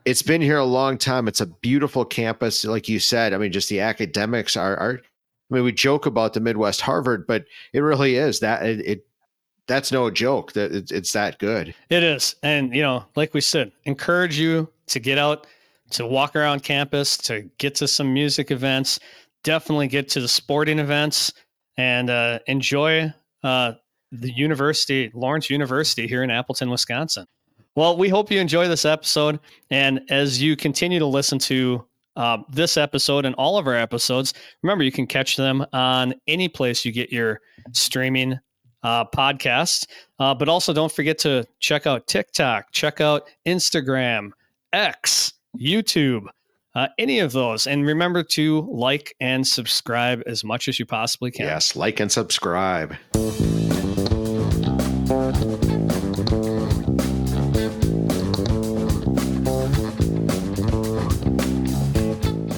it's 0.07 0.23
been 0.23 0.41
here 0.41 0.57
a 0.57 0.65
long 0.65 0.97
time. 0.97 1.29
It's 1.29 1.43
a 1.43 1.47
beautiful 1.47 2.07
campus, 2.07 2.65
like 2.65 2.89
you 2.89 3.01
said. 3.01 3.35
I 3.35 3.39
mean, 3.39 3.53
just 3.53 3.69
the 3.69 3.81
academics 3.81 4.57
are. 4.57 4.77
are 4.79 5.01
I 5.51 5.55
mean, 5.55 5.65
we 5.65 5.73
joke 5.73 6.07
about 6.07 6.35
the 6.35 6.41
Midwest 6.41 6.81
Harvard, 6.81 7.27
but 7.27 7.45
it 7.73 7.81
really 7.81 8.17
is 8.17 8.41
that 8.41 8.63
it. 8.65 8.81
it 8.81 9.07
that's 9.67 9.93
no 9.93 10.11
joke. 10.11 10.53
That 10.55 10.73
it's, 10.73 10.91
it's 10.91 11.13
that 11.13 11.39
good. 11.39 11.73
It 11.91 12.03
is. 12.03 12.35
And, 12.43 12.75
you 12.75 12.83
know, 12.83 13.05
like 13.15 13.35
we 13.35 13.41
said, 13.41 13.71
encourage 13.85 14.37
you 14.37 14.69
to 14.89 14.99
get 14.99 15.17
out, 15.17 15.47
to 15.91 16.05
walk 16.07 16.35
around 16.35 16.65
campus, 16.65 17.17
to 17.19 17.49
get 17.59 17.77
to 17.77 17.87
some 17.87 18.13
music 18.13 18.51
events, 18.51 18.99
definitely 19.45 19.87
get 19.87 20.09
to 20.09 20.21
the 20.21 20.27
sporting 20.27 20.81
events 20.81 21.33
and 21.77 22.11
uh, 22.11 22.41
enjoy 22.49 23.13
uh, 23.45 23.75
the 24.11 24.33
university, 24.33 25.09
Lawrence 25.15 25.49
University 25.49 26.09
here 26.09 26.25
in 26.25 26.31
Appleton, 26.33 26.69
Wisconsin. 26.69 27.27
Well, 27.77 27.97
we 27.97 28.09
hope 28.09 28.33
you 28.33 28.41
enjoy 28.41 28.67
this 28.67 28.85
episode. 28.85 29.39
And 29.71 30.01
as 30.11 30.43
you 30.43 30.57
continue 30.57 30.99
to 30.99 31.07
listen 31.07 31.39
to 31.41 31.87
uh, 32.17 32.39
this 32.51 32.77
episode 32.77 33.25
and 33.25 33.35
all 33.37 33.59
of 33.59 33.67
our 33.67 33.77
episodes, 33.77 34.35
remember 34.63 34.85
you 34.85 34.93
can 34.93 35.07
catch 35.07 35.37
them 35.37 35.65
on 35.73 36.15
any 36.27 36.49
place 36.49 36.85
you 36.85 36.93
get 36.93 37.11
your 37.11 37.41
streaming 37.73 38.39
uh, 38.83 39.05
podcasts. 39.05 39.87
Uh, 40.19 40.35
but 40.35 40.49
also 40.49 40.73
don't 40.73 40.93
forget 40.93 41.19
to 41.19 41.47
check 41.61 41.87
out 41.87 42.07
TikTok, 42.07 42.73
check 42.73 43.01
out 43.01 43.29
Instagram, 43.47 44.31
X, 44.73 45.33
YouTube, 45.59 46.27
uh, 46.75 46.89
any 46.99 47.19
of 47.19 47.33
those. 47.33 47.67
And 47.67 47.87
remember 47.87 48.23
to 48.23 48.69
like 48.71 49.15
and 49.21 49.47
subscribe 49.47 50.23
as 50.27 50.45
much 50.45 50.69
as 50.69 50.79
you 50.79 50.87
possibly 50.87 51.31
can. 51.31 51.47
Yes, 51.47 51.77
like 51.77 52.01
and 52.01 52.11
subscribe. 52.11 52.95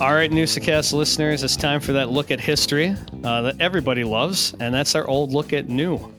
All 0.02 0.14
right, 0.14 0.32
Newsacast 0.32 0.92
listeners, 0.92 1.44
it's 1.44 1.54
time 1.54 1.78
for 1.78 1.92
that 1.92 2.11
look 2.11 2.32
at 2.32 2.40
history 2.40 2.97
uh, 3.23 3.42
that 3.42 3.61
everybody 3.61 4.02
loves, 4.02 4.52
and 4.59 4.75
that's 4.75 4.97
our 4.97 5.06
old 5.06 5.30
look 5.30 5.52
at 5.52 5.68
new. 5.68 6.12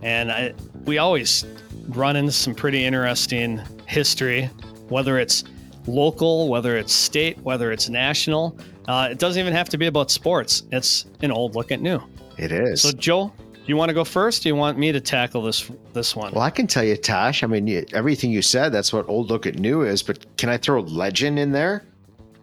And 0.00 0.30
I, 0.30 0.54
we 0.84 0.98
always 0.98 1.44
run 1.88 2.14
into 2.14 2.30
some 2.30 2.54
pretty 2.54 2.84
interesting 2.84 3.60
history, 3.88 4.44
whether 4.90 5.18
it's 5.18 5.42
local, 5.88 6.48
whether 6.48 6.76
it's 6.76 6.92
state, 6.92 7.36
whether 7.38 7.72
it's 7.72 7.88
national. 7.88 8.56
Uh, 8.86 9.08
it 9.10 9.18
doesn't 9.18 9.40
even 9.40 9.52
have 9.52 9.68
to 9.70 9.76
be 9.76 9.86
about 9.86 10.12
sports. 10.12 10.62
It's 10.70 11.06
an 11.20 11.32
old 11.32 11.56
look 11.56 11.72
at 11.72 11.80
new. 11.80 12.00
It 12.38 12.52
is. 12.52 12.82
So, 12.82 12.92
Joe, 12.92 13.32
you 13.64 13.76
want 13.76 13.88
to 13.88 13.94
go 13.94 14.04
first? 14.04 14.44
Do 14.44 14.50
you 14.50 14.54
want 14.54 14.78
me 14.78 14.92
to 14.92 15.00
tackle 15.00 15.42
this 15.42 15.68
this 15.94 16.14
one? 16.14 16.32
well, 16.32 16.42
I 16.42 16.50
can 16.50 16.68
tell 16.68 16.84
you, 16.84 16.96
Tosh. 16.96 17.42
I 17.42 17.48
mean, 17.48 17.66
you, 17.66 17.84
everything 17.92 18.30
you 18.30 18.40
said, 18.40 18.68
that's 18.68 18.92
what 18.92 19.08
old 19.08 19.30
look 19.30 19.46
at 19.46 19.58
new 19.58 19.82
is. 19.82 20.04
But 20.04 20.36
can 20.36 20.48
I 20.48 20.58
throw 20.58 20.82
legend 20.82 21.40
in 21.40 21.50
there? 21.50 21.84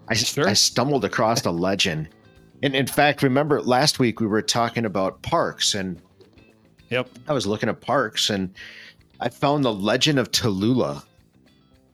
I, 0.10 0.16
Sure. 0.16 0.48
I 0.48 0.54
stumbled 0.54 1.06
across 1.06 1.46
a 1.46 1.52
legend. 1.52 2.10
And 2.62 2.76
in 2.76 2.88
fact, 2.88 3.24
remember 3.24 3.62
last 3.62 4.00
week 4.00 4.20
we 4.20 4.28
were 4.28 4.42
talking 4.42 4.86
about 4.86 5.22
parks, 5.22 5.76
and 5.76 6.02
Yep. 6.90 7.10
I 7.28 7.34
was 7.34 7.48
looking 7.48 7.70
at 7.70 7.82
parks, 7.82 8.30
and 8.30 8.54
I 9.20 9.30
found 9.30 9.64
the 9.66 9.74
legend 9.74 10.20
of 10.20 10.32
Telulah. 10.32 11.04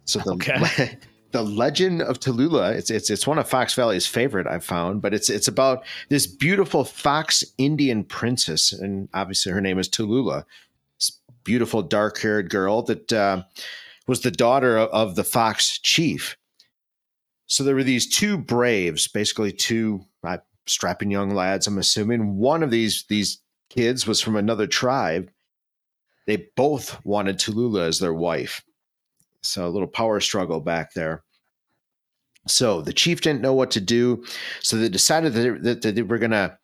So 0.05 0.19
the 0.19 0.33
Okay. 0.33 0.97
the 1.31 1.43
legend 1.43 2.01
of 2.01 2.19
Telulah, 2.19 2.71
it's 2.73 2.89
it's 2.89 3.09
it's 3.09 3.27
one 3.27 3.37
of 3.39 3.47
Fox 3.47 3.73
Valley's 3.75 4.07
favorite 4.07 4.47
I've 4.47 4.65
found, 4.65 5.01
but 5.01 5.13
it's 5.13 5.29
it's 5.29 5.47
about 5.47 5.85
this 6.09 6.25
beautiful 6.27 6.83
Fox 6.83 7.43
Indian 7.57 8.03
princess, 8.03 8.71
and 8.73 9.07
obviously 9.13 9.51
her 9.51 9.61
name 9.61 9.79
is 9.79 9.87
Telulah. 9.87 10.45
This 10.99 11.19
beautiful 11.43 11.81
dark-haired 11.81 12.49
girl 12.49 12.81
that 12.83 13.13
uh, 13.13 13.43
was 14.07 14.21
the 14.21 14.31
daughter 14.31 14.77
of 14.77 15.15
the 15.15 15.23
Fox 15.23 15.77
chief. 15.79 16.35
So 17.49 17.63
there 17.63 17.75
were 17.75 17.83
these 17.83 18.07
two 18.07 18.37
braves, 18.37 19.07
basically 19.07 19.51
two 19.51 20.05
uh, 20.23 20.37
strapping 20.67 21.09
young 21.09 21.31
lads. 21.31 21.65
I'm 21.65 21.79
assuming 21.79 22.37
one 22.37 22.63
of 22.63 22.71
these 22.71 23.05
these 23.09 23.39
kids 23.69 24.07
was 24.07 24.21
from 24.21 24.35
another 24.35 24.67
tribe. 24.67 25.31
They 26.27 26.47
both 26.55 27.03
wanted 27.03 27.39
Telulah 27.39 27.87
as 27.87 27.99
their 27.99 28.13
wife. 28.13 28.63
So 29.41 29.67
a 29.67 29.69
little 29.69 29.87
power 29.87 30.19
struggle 30.19 30.59
back 30.59 30.93
there. 30.93 31.23
So 32.47 32.81
the 32.81 32.93
chief 32.93 33.21
didn't 33.21 33.41
know 33.41 33.53
what 33.53 33.71
to 33.71 33.81
do, 33.81 34.23
so 34.61 34.77
they 34.77 34.89
decided 34.89 35.33
that 35.33 35.63
they, 35.63 35.73
that 35.73 35.95
they 35.95 36.01
were 36.03 36.19
gonna 36.19 36.57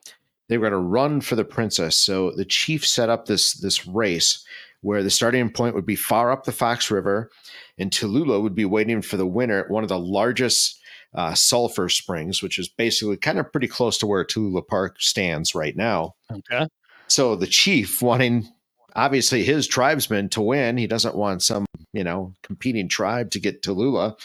they 0.50 0.60
were 0.60 0.70
gonna 0.70 0.80
run 0.80 1.20
for 1.20 1.36
the 1.36 1.44
princess. 1.44 1.98
So 1.98 2.32
the 2.32 2.46
chief 2.46 2.88
set 2.88 3.10
up 3.10 3.25
this 3.25 3.54
this 3.54 3.88
race 3.88 4.46
where 4.86 5.01
the 5.01 5.10
starting 5.10 5.50
point 5.50 5.74
would 5.74 5.86
be 5.86 5.96
far 5.96 6.32
up 6.32 6.44
the 6.44 6.51
Fox 6.51 6.92
River, 6.92 7.32
and 7.80 7.92
Telulah 7.92 8.39
would 8.39 8.54
be 8.54 8.65
waiting 8.65 9.01
for 9.01 9.18
the 9.18 9.25
winner 9.25 9.58
at 9.58 9.72
one 9.72 9.82
of 9.82 9.89
the 9.89 10.00
largest 10.00 10.80
uh, 11.15 11.34
sulfur 11.34 11.89
springs, 11.89 12.44
which 12.44 12.60
is 12.60 12.70
basically 12.70 13.18
kind 13.18 13.39
of 13.39 13.51
pretty 13.51 13.68
close 13.68 13.98
to 13.98 14.06
where 14.06 14.24
Telulah 14.24 14.62
Park 14.62 14.98
stands 15.00 15.56
right 15.56 15.75
now. 15.75 16.13
Okay. 16.32 16.68
So 17.08 17.36
the 17.36 17.48
chief 17.48 18.04
wanting 18.04 18.48
obviously 18.96 19.44
his 19.44 19.65
tribesmen 19.65 20.30
to 20.30 20.42
win, 20.42 20.77
he 20.77 20.86
doesn't 20.86 21.15
want 21.15 21.42
some, 21.42 21.65
you 21.92 22.04
know, 22.04 22.34
competing 22.44 22.88
tribe 22.88 23.32
to 23.32 23.39
get 23.39 23.63
Telulah. 23.63 24.15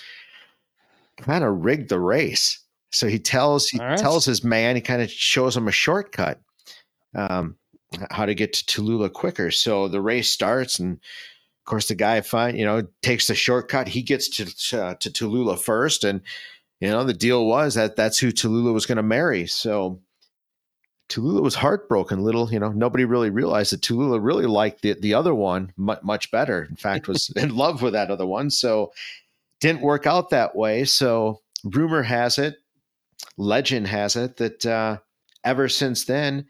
Kind 1.22 1.42
of 1.42 1.64
rigged 1.64 1.88
the 1.88 1.98
race. 1.98 2.60
So 2.90 3.08
he 3.08 3.18
tells 3.18 3.68
he 3.68 3.78
right. 3.78 3.96
tells 3.96 4.26
his 4.26 4.44
man, 4.44 4.76
he 4.76 4.82
kind 4.82 5.00
of 5.00 5.10
shows 5.10 5.56
him 5.56 5.68
a 5.68 5.72
shortcut. 5.72 6.38
Um 7.14 7.56
how 8.10 8.26
to 8.26 8.34
get 8.34 8.52
to 8.52 8.66
Telulah 8.66 9.12
quicker. 9.12 9.50
So 9.50 9.88
the 9.88 10.00
race 10.00 10.30
starts 10.30 10.78
and 10.78 10.94
of 10.94 11.64
course 11.64 11.88
the 11.88 11.94
guy 11.94 12.20
find, 12.20 12.58
you 12.58 12.64
know, 12.64 12.86
takes 13.02 13.26
the 13.26 13.34
shortcut. 13.34 13.88
He 13.88 14.02
gets 14.02 14.28
to 14.28 14.80
uh, 14.80 14.94
to 14.94 15.10
Telulah 15.10 15.58
first 15.58 16.04
and 16.04 16.20
you 16.80 16.88
know, 16.88 17.04
the 17.04 17.12
deal 17.12 17.46
was 17.46 17.74
that 17.74 17.96
that's 17.96 18.18
who 18.18 18.32
Telulah 18.32 18.72
was 18.72 18.86
going 18.86 18.96
to 18.96 19.02
marry. 19.02 19.46
So 19.46 20.00
Telulah 21.10 21.42
was 21.42 21.54
heartbroken. 21.54 22.22
Little, 22.24 22.50
you 22.50 22.58
know, 22.58 22.70
nobody 22.70 23.04
really 23.04 23.28
realized 23.28 23.72
that 23.72 23.82
Telulah 23.82 24.20
really 24.20 24.46
liked 24.46 24.80
the, 24.80 24.94
the 24.94 25.12
other 25.12 25.34
one 25.34 25.72
much, 25.76 26.02
much 26.02 26.30
better. 26.30 26.64
In 26.64 26.76
fact, 26.76 27.06
was 27.06 27.30
in 27.36 27.54
love 27.54 27.82
with 27.82 27.92
that 27.92 28.10
other 28.10 28.26
one. 28.26 28.50
So 28.50 28.92
didn't 29.60 29.82
work 29.82 30.06
out 30.06 30.30
that 30.30 30.56
way. 30.56 30.84
So 30.84 31.42
rumor 31.64 32.02
has 32.02 32.38
it, 32.38 32.56
legend 33.36 33.86
has 33.88 34.16
it 34.16 34.38
that 34.38 34.64
uh, 34.64 34.98
ever 35.44 35.68
since 35.68 36.04
then, 36.04 36.46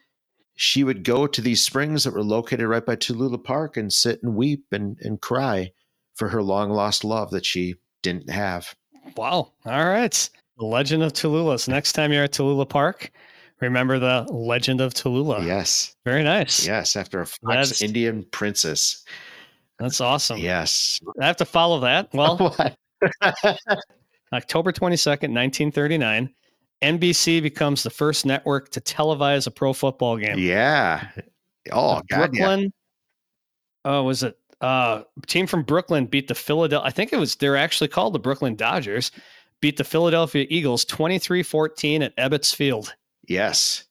she 0.60 0.84
would 0.84 1.04
go 1.04 1.26
to 1.26 1.40
these 1.40 1.64
springs 1.64 2.04
that 2.04 2.12
were 2.12 2.22
located 2.22 2.66
right 2.66 2.84
by 2.84 2.94
Telulah 2.94 3.42
Park 3.42 3.78
and 3.78 3.90
sit 3.90 4.22
and 4.22 4.34
weep 4.36 4.66
and, 4.72 4.98
and 5.00 5.18
cry 5.22 5.72
for 6.16 6.28
her 6.28 6.42
long 6.42 6.68
lost 6.68 7.02
love 7.02 7.30
that 7.30 7.46
she 7.46 7.76
didn't 8.02 8.28
have. 8.28 8.74
Wow. 9.16 9.52
All 9.64 9.86
right. 9.86 10.30
The 10.58 10.66
Legend 10.66 11.02
of 11.02 11.14
Telulah. 11.14 11.58
So 11.60 11.72
next 11.72 11.94
time 11.94 12.12
you're 12.12 12.24
at 12.24 12.32
Telulah 12.32 12.68
Park, 12.68 13.10
remember 13.62 13.98
the 13.98 14.26
Legend 14.30 14.82
of 14.82 14.92
Telulah. 14.92 15.42
Yes. 15.46 15.96
Very 16.04 16.22
nice. 16.22 16.66
Yes. 16.66 16.94
After 16.94 17.22
a 17.22 17.26
Fox 17.26 17.40
That's- 17.42 17.80
Indian 17.80 18.26
princess. 18.30 19.02
That's 19.78 20.02
awesome. 20.02 20.36
Yes. 20.36 21.00
I 21.22 21.24
have 21.24 21.38
to 21.38 21.46
follow 21.46 21.80
that. 21.80 22.12
Well, 22.12 22.36
October 24.34 24.72
22nd, 24.72 25.32
1939, 25.32 26.34
NBC 26.82 27.42
becomes 27.42 27.82
the 27.82 27.90
first 27.90 28.24
network 28.24 28.70
to 28.70 28.80
televise 28.80 29.46
a 29.46 29.50
pro 29.50 29.72
football 29.72 30.16
game. 30.16 30.38
yeah. 30.38 31.08
Oh, 31.70 32.00
God, 32.08 32.30
yeah. 32.34 32.46
Brooklyn. 32.46 32.72
Oh, 33.84 34.04
was 34.04 34.22
it? 34.22 34.38
Uh, 34.60 35.02
team 35.26 35.46
from 35.46 35.62
Brooklyn 35.62 36.06
beat 36.06 36.28
the 36.28 36.34
Philadelphia. 36.34 36.86
I 36.86 36.90
think 36.90 37.12
it 37.12 37.18
was. 37.18 37.36
They're 37.36 37.56
actually 37.56 37.88
called 37.88 38.14
the 38.14 38.18
Brooklyn 38.18 38.56
Dodgers. 38.56 39.10
Beat 39.60 39.76
the 39.76 39.84
Philadelphia 39.84 40.46
Eagles 40.48 40.84
23-14 40.86 42.02
at 42.02 42.16
Ebbets 42.16 42.54
Field. 42.54 42.94
Yes. 43.28 43.84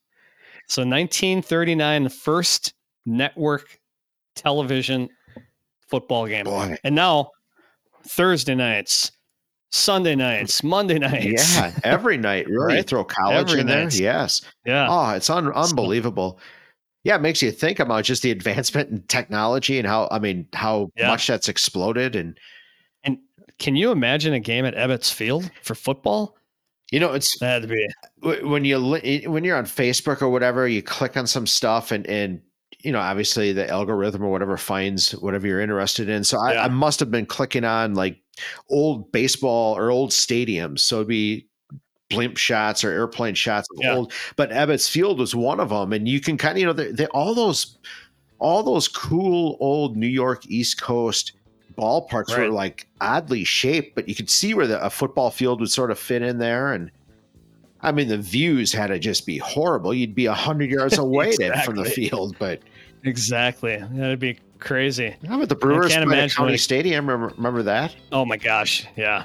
So 0.67 0.81
1939, 0.81 2.03
the 2.03 2.09
first 2.09 2.73
network 3.05 3.79
television 4.35 5.09
football 5.87 6.27
game. 6.27 6.45
Boy. 6.45 6.77
And 6.83 6.95
now 6.95 7.31
Thursday 8.07 8.55
nights, 8.55 9.11
Sunday 9.71 10.15
nights, 10.15 10.63
Monday 10.63 10.97
nights. 10.99 11.55
Yeah. 11.55 11.73
Every 11.83 12.17
night, 12.17 12.47
really. 12.49 12.73
You 12.73 12.77
Right? 12.79 12.87
throw 12.87 13.03
college 13.03 13.49
Every 13.51 13.61
in 13.61 13.67
there. 13.67 13.89
Yes. 13.89 14.41
Yeah. 14.65 14.87
Oh, 14.89 15.11
it's 15.11 15.29
un- 15.29 15.51
unbelievable. 15.53 16.39
Yeah, 17.03 17.15
it 17.15 17.21
makes 17.21 17.41
you 17.41 17.51
think 17.51 17.79
about 17.79 18.03
just 18.03 18.23
the 18.23 18.31
advancement 18.31 18.89
in 18.89 19.01
technology 19.03 19.77
and 19.77 19.87
how, 19.87 20.07
I 20.11 20.19
mean, 20.19 20.47
how 20.53 20.91
Yeah. 20.97 21.07
much 21.07 21.27
that's 21.27 21.47
exploded. 21.47 22.15
And, 22.15 22.37
and 23.03 23.19
Can 23.57 23.75
you 23.75 23.91
imagine 23.91 24.33
a 24.33 24.39
game 24.39 24.65
at 24.65 24.75
Ebbets 24.75 25.13
Field 25.13 25.49
for 25.61 25.75
football? 25.75 26.35
you 26.91 26.99
know, 26.99 27.13
it's 27.13 27.37
That'd 27.39 27.69
be 27.69 27.87
when 28.41 28.65
you 28.65 28.81
when 28.81 29.43
you're 29.43 29.57
on 29.57 29.65
Facebook 29.65 30.23
or 30.23 30.29
whatever, 30.29 30.67
you 30.67 30.81
click 30.81 31.15
on 31.17 31.27
some 31.27 31.45
stuff 31.45 31.91
and 31.91 32.07
and 32.07 32.41
you 32.79 32.91
know, 32.91 32.99
obviously 32.99 33.53
the 33.53 33.69
algorithm 33.69 34.23
or 34.23 34.31
whatever 34.31 34.57
finds 34.57 35.11
whatever 35.11 35.45
you're 35.45 35.61
interested 35.61 36.09
in. 36.09 36.23
So 36.23 36.39
I, 36.39 36.53
Yeah. 36.53 36.63
I 36.63 36.67
must 36.69 36.99
have 36.99 37.11
been 37.11 37.27
clicking 37.27 37.63
on 37.63 37.93
like 37.93 38.19
old 38.69 39.11
baseball 39.11 39.75
or 39.77 39.91
old 39.91 40.11
stadiums. 40.11 40.79
So 40.79 40.97
it'd 40.97 41.07
be 41.07 41.45
blimp 42.09 42.37
shots 42.37 42.83
or 42.83 42.89
airplane 42.91 43.35
shots 43.35 43.67
of 43.71 43.77
Yeah. 43.81 43.95
old. 43.95 44.13
But 44.35 44.49
Ebbets 44.51 44.89
Field 44.89 45.19
was 45.19 45.35
one 45.35 45.59
of 45.59 45.69
them, 45.69 45.93
and 45.93 46.07
you 46.07 46.19
can 46.19 46.37
kind 46.37 46.53
of 46.57 46.59
you 46.59 46.65
know 46.65 46.73
they 46.73 46.91
they 46.91 47.05
all 47.07 47.33
those 47.35 47.77
all 48.39 48.63
those 48.63 48.87
cool 48.87 49.57
old 49.59 49.97
New 49.97 50.07
York 50.07 50.45
East 50.47 50.81
Coast 50.81 51.33
ballparks 51.77 52.35
were 52.37 52.49
like 52.49 52.87
oddly 52.99 53.43
shaped, 53.43 53.95
but 53.95 54.09
you 54.09 54.15
could 54.15 54.29
see 54.29 54.53
where 54.53 54.67
the, 54.67 54.83
a 54.83 54.89
football 54.89 55.29
field 55.31 55.59
would 55.61 55.71
sort 55.71 55.91
of 55.91 55.99
fit 55.99 56.21
in 56.21 56.37
there 56.39 56.73
and. 56.73 56.91
I 57.81 57.93
mean, 57.93 58.09
the 58.09 58.17
views 58.17 58.73
had 58.73 58.87
to 58.87 58.99
just 58.99 59.25
be 59.25 59.37
horrible. 59.37 59.93
You'd 59.93 60.13
be 60.13 60.25
a 60.25 60.33
hundred 60.33 60.69
yards 60.69 60.97
away 60.97 61.31
to- 61.31 61.61
from 61.63 61.75
the 61.77 61.85
field, 61.85 62.35
but 62.37 62.59
Exactly. 63.05 63.77
That'd 63.77 64.19
be 64.19 64.37
crazy. 64.59 65.15
how 65.27 65.35
about 65.37 65.49
the 65.49 65.55
Brewers 65.55 65.91
can't 65.91 66.03
imagine, 66.03 66.35
County 66.35 66.51
like- 66.53 66.59
Stadium? 66.59 67.07
Remember, 67.09 67.33
remember 67.37 67.63
that? 67.63 67.95
Oh 68.11 68.25
my 68.25 68.37
gosh. 68.37 68.85
Yeah. 68.95 69.23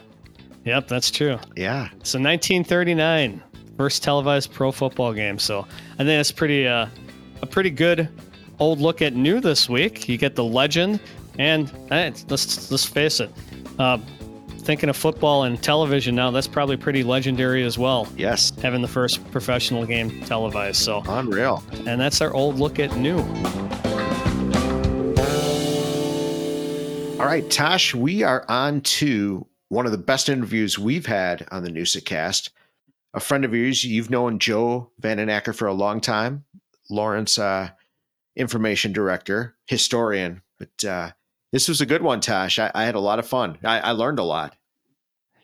Yep, 0.65 0.89
that's 0.89 1.11
true. 1.11 1.39
Yeah, 1.57 1.89
So 2.03 2.19
1939, 2.19 3.43
first 3.77 4.03
televised 4.03 4.53
pro 4.53 4.73
football 4.73 5.13
game. 5.13 5.39
So 5.39 5.61
I 5.95 5.97
think 5.99 6.09
that's 6.09 6.33
pretty 6.33 6.67
uh, 6.67 6.87
a 7.43 7.47
pretty 7.47 7.69
good 7.71 8.09
old 8.59 8.81
look 8.81 9.03
at 9.03 9.13
new 9.15 9.41
this 9.41 9.69
week. 9.69 10.09
You 10.09 10.17
get 10.17 10.35
the 10.35 10.45
legend, 10.45 11.01
and 11.39 11.71
eh, 11.91 12.13
let's 12.29 12.71
let's 12.71 12.87
face 12.87 13.21
it, 13.21 13.31
uh, 13.79 13.99
thinking 14.61 14.89
of 14.89 14.97
football 14.97 15.43
and 15.45 15.63
television 15.63 16.15
now, 16.15 16.31
that's 16.31 16.49
probably 16.49 16.79
pretty 16.79 17.03
legendary 17.03 17.63
as 17.65 17.77
well. 17.77 18.09
yes, 18.17 18.51
Having 18.63 18.81
the 18.81 18.89
first 18.89 19.31
professional 19.33 19.85
game 19.85 20.23
televised. 20.23 20.81
So, 20.81 21.03
unreal. 21.07 21.63
and 21.87 22.01
that's 22.01 22.23
our 22.23 22.33
old 22.33 22.59
look 22.59 22.79
at 22.79 22.97
new. 22.97 23.19
All 27.25 27.31
right, 27.31 27.51
Tosh, 27.51 27.95
we 27.95 28.23
are 28.23 28.45
on 28.51 28.83
to 28.83 29.47
one 29.71 29.87
of 29.87 29.93
the 29.93 29.99
best 29.99 30.29
interviews 30.29 30.79
we've 30.79 31.07
had 31.07 31.49
on 31.51 31.65
the 31.65 31.71
Newsacast. 31.71 32.51
A 33.15 33.19
friend 33.19 33.47
of 33.47 33.55
yours, 33.55 33.83
you've 33.83 34.11
known 34.11 34.39
Joe 34.39 34.91
Vanden 34.99 35.31
Acker 35.31 35.55
for 35.55 35.67
a 35.67 35.73
long 35.73 36.03
time, 36.03 36.45
Lawrence 36.91 37.39
uh, 37.39 37.71
information 38.37 38.93
director, 38.93 39.55
historian. 39.67 40.43
But 40.59 40.85
uh, 40.85 41.11
this 41.51 41.67
was 41.67 41.81
a 41.81 41.87
good 41.87 42.03
one, 42.03 42.21
Tosh. 42.21 42.59
I, 42.59 42.71
I 42.75 42.85
had 42.85 42.95
a 42.95 43.01
lot 43.01 43.19
of 43.19 43.27
fun. 43.27 43.57
I, 43.65 43.81
I 43.81 43.91
learned 43.93 44.19
a 44.19 44.23
lot. 44.23 44.55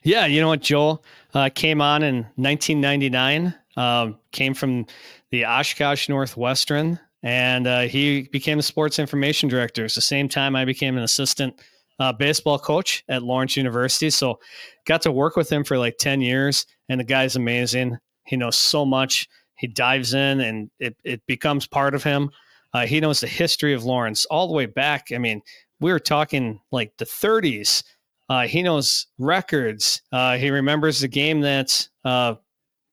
Yeah, 0.02 0.26
you 0.26 0.42
know 0.42 0.48
what? 0.48 0.60
Joel 0.60 1.02
uh, 1.32 1.48
came 1.48 1.80
on 1.80 2.02
in 2.02 2.16
1999. 2.36 3.54
Um, 3.78 4.18
came 4.32 4.52
from 4.52 4.84
the 5.30 5.46
Oshkosh 5.46 6.10
Northwestern, 6.10 7.00
and 7.22 7.66
uh, 7.66 7.80
he 7.82 8.28
became 8.32 8.56
the 8.56 8.62
sports 8.62 8.98
information 8.98 9.48
director. 9.48 9.84
It's 9.84 9.94
the 9.94 10.00
same 10.00 10.28
time 10.28 10.56
I 10.56 10.64
became 10.64 10.96
an 10.96 11.02
assistant 11.02 11.60
uh, 11.98 12.12
baseball 12.12 12.58
coach 12.58 13.04
at 13.08 13.22
Lawrence 13.22 13.56
University. 13.56 14.10
So, 14.10 14.40
got 14.86 15.02
to 15.02 15.12
work 15.12 15.36
with 15.36 15.50
him 15.50 15.64
for 15.64 15.78
like 15.78 15.98
10 15.98 16.20
years, 16.22 16.66
and 16.88 16.98
the 16.98 17.04
guy's 17.04 17.36
amazing. 17.36 17.98
He 18.24 18.36
knows 18.36 18.56
so 18.56 18.86
much. 18.86 19.28
He 19.56 19.66
dives 19.66 20.14
in, 20.14 20.40
and 20.40 20.70
it 20.78 20.96
it 21.04 21.20
becomes 21.26 21.66
part 21.66 21.94
of 21.94 22.02
him. 22.02 22.30
Uh, 22.72 22.86
he 22.86 23.00
knows 23.00 23.20
the 23.20 23.26
history 23.26 23.74
of 23.74 23.84
Lawrence 23.84 24.24
all 24.26 24.46
the 24.46 24.54
way 24.54 24.66
back. 24.66 25.08
I 25.14 25.18
mean, 25.18 25.42
we 25.80 25.92
were 25.92 25.98
talking 25.98 26.60
like 26.70 26.96
the 26.98 27.04
30s. 27.04 27.82
Uh, 28.28 28.46
he 28.46 28.62
knows 28.62 29.08
records. 29.18 30.02
Uh, 30.12 30.36
he 30.36 30.50
remembers 30.50 31.00
the 31.00 31.08
game 31.08 31.40
that 31.40 31.88
uh, 32.04 32.34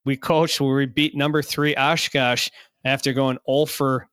we 0.03 0.17
coached 0.17 0.59
where 0.59 0.75
we 0.75 0.87
beat 0.87 1.15
number 1.15 1.41
three 1.41 1.75
Oshkosh 1.75 2.49
after 2.85 3.13
going 3.13 3.37
all 3.45 3.67
for 3.67 4.07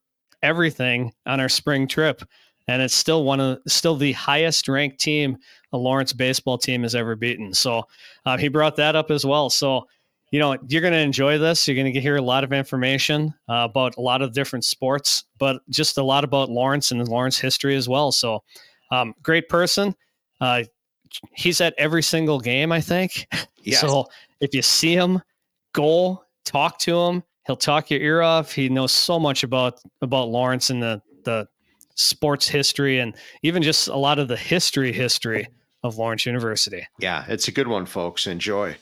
everything 0.44 1.12
on 1.26 1.40
our 1.40 1.48
spring 1.48 1.88
trip, 1.88 2.22
and 2.68 2.80
it's 2.80 2.94
still 2.94 3.24
one 3.24 3.40
of 3.40 3.58
still 3.66 3.96
the 3.96 4.12
highest 4.12 4.68
ranked 4.68 5.00
team 5.00 5.36
a 5.72 5.76
Lawrence 5.76 6.12
baseball 6.12 6.56
team 6.56 6.82
has 6.82 6.94
ever 6.94 7.16
beaten. 7.16 7.52
So 7.52 7.82
uh, 8.24 8.36
he 8.36 8.46
brought 8.46 8.76
that 8.76 8.94
up 8.94 9.10
as 9.10 9.26
well. 9.26 9.50
So 9.50 9.88
you 10.30 10.38
know 10.38 10.56
you're 10.68 10.80
going 10.80 10.92
to 10.92 11.00
enjoy 11.00 11.38
this. 11.38 11.66
You're 11.66 11.74
going 11.74 11.92
to 11.92 12.00
hear 12.00 12.16
a 12.16 12.22
lot 12.22 12.44
of 12.44 12.52
information 12.52 13.34
uh, 13.48 13.66
about 13.70 13.96
a 13.96 14.00
lot 14.00 14.22
of 14.22 14.32
different 14.32 14.64
sports, 14.64 15.24
but 15.38 15.60
just 15.68 15.98
a 15.98 16.02
lot 16.02 16.24
about 16.24 16.50
Lawrence 16.50 16.90
and 16.90 17.06
Lawrence 17.08 17.38
history 17.38 17.74
as 17.74 17.88
well. 17.88 18.12
So 18.12 18.42
um, 18.90 19.14
great 19.22 19.48
person. 19.48 19.94
Uh, 20.40 20.64
he's 21.32 21.60
at 21.60 21.74
every 21.78 22.02
single 22.02 22.40
game, 22.40 22.72
I 22.72 22.80
think. 22.80 23.26
Yes. 23.66 23.80
So 23.80 24.04
if 24.40 24.54
you 24.54 24.60
see 24.60 24.94
him, 24.94 25.22
go 25.72 26.22
talk 26.44 26.78
to 26.80 27.00
him. 27.00 27.22
He'll 27.46 27.56
talk 27.56 27.90
your 27.90 28.00
ear 28.00 28.22
off. 28.22 28.52
He 28.52 28.68
knows 28.68 28.92
so 28.92 29.18
much 29.18 29.42
about 29.42 29.80
about 30.00 30.28
Lawrence 30.28 30.70
and 30.70 30.82
the 30.82 31.02
the 31.24 31.46
sports 31.96 32.48
history 32.48 32.98
and 32.98 33.14
even 33.42 33.62
just 33.62 33.88
a 33.88 33.96
lot 33.96 34.18
of 34.18 34.28
the 34.28 34.36
history 34.36 34.92
history 34.92 35.46
of 35.82 35.96
Lawrence 35.96 36.26
University. 36.26 36.86
yeah, 36.98 37.24
it's 37.28 37.46
a 37.46 37.52
good 37.52 37.68
one, 37.68 37.86
folks. 37.86 38.26
Enjoy. 38.26 38.74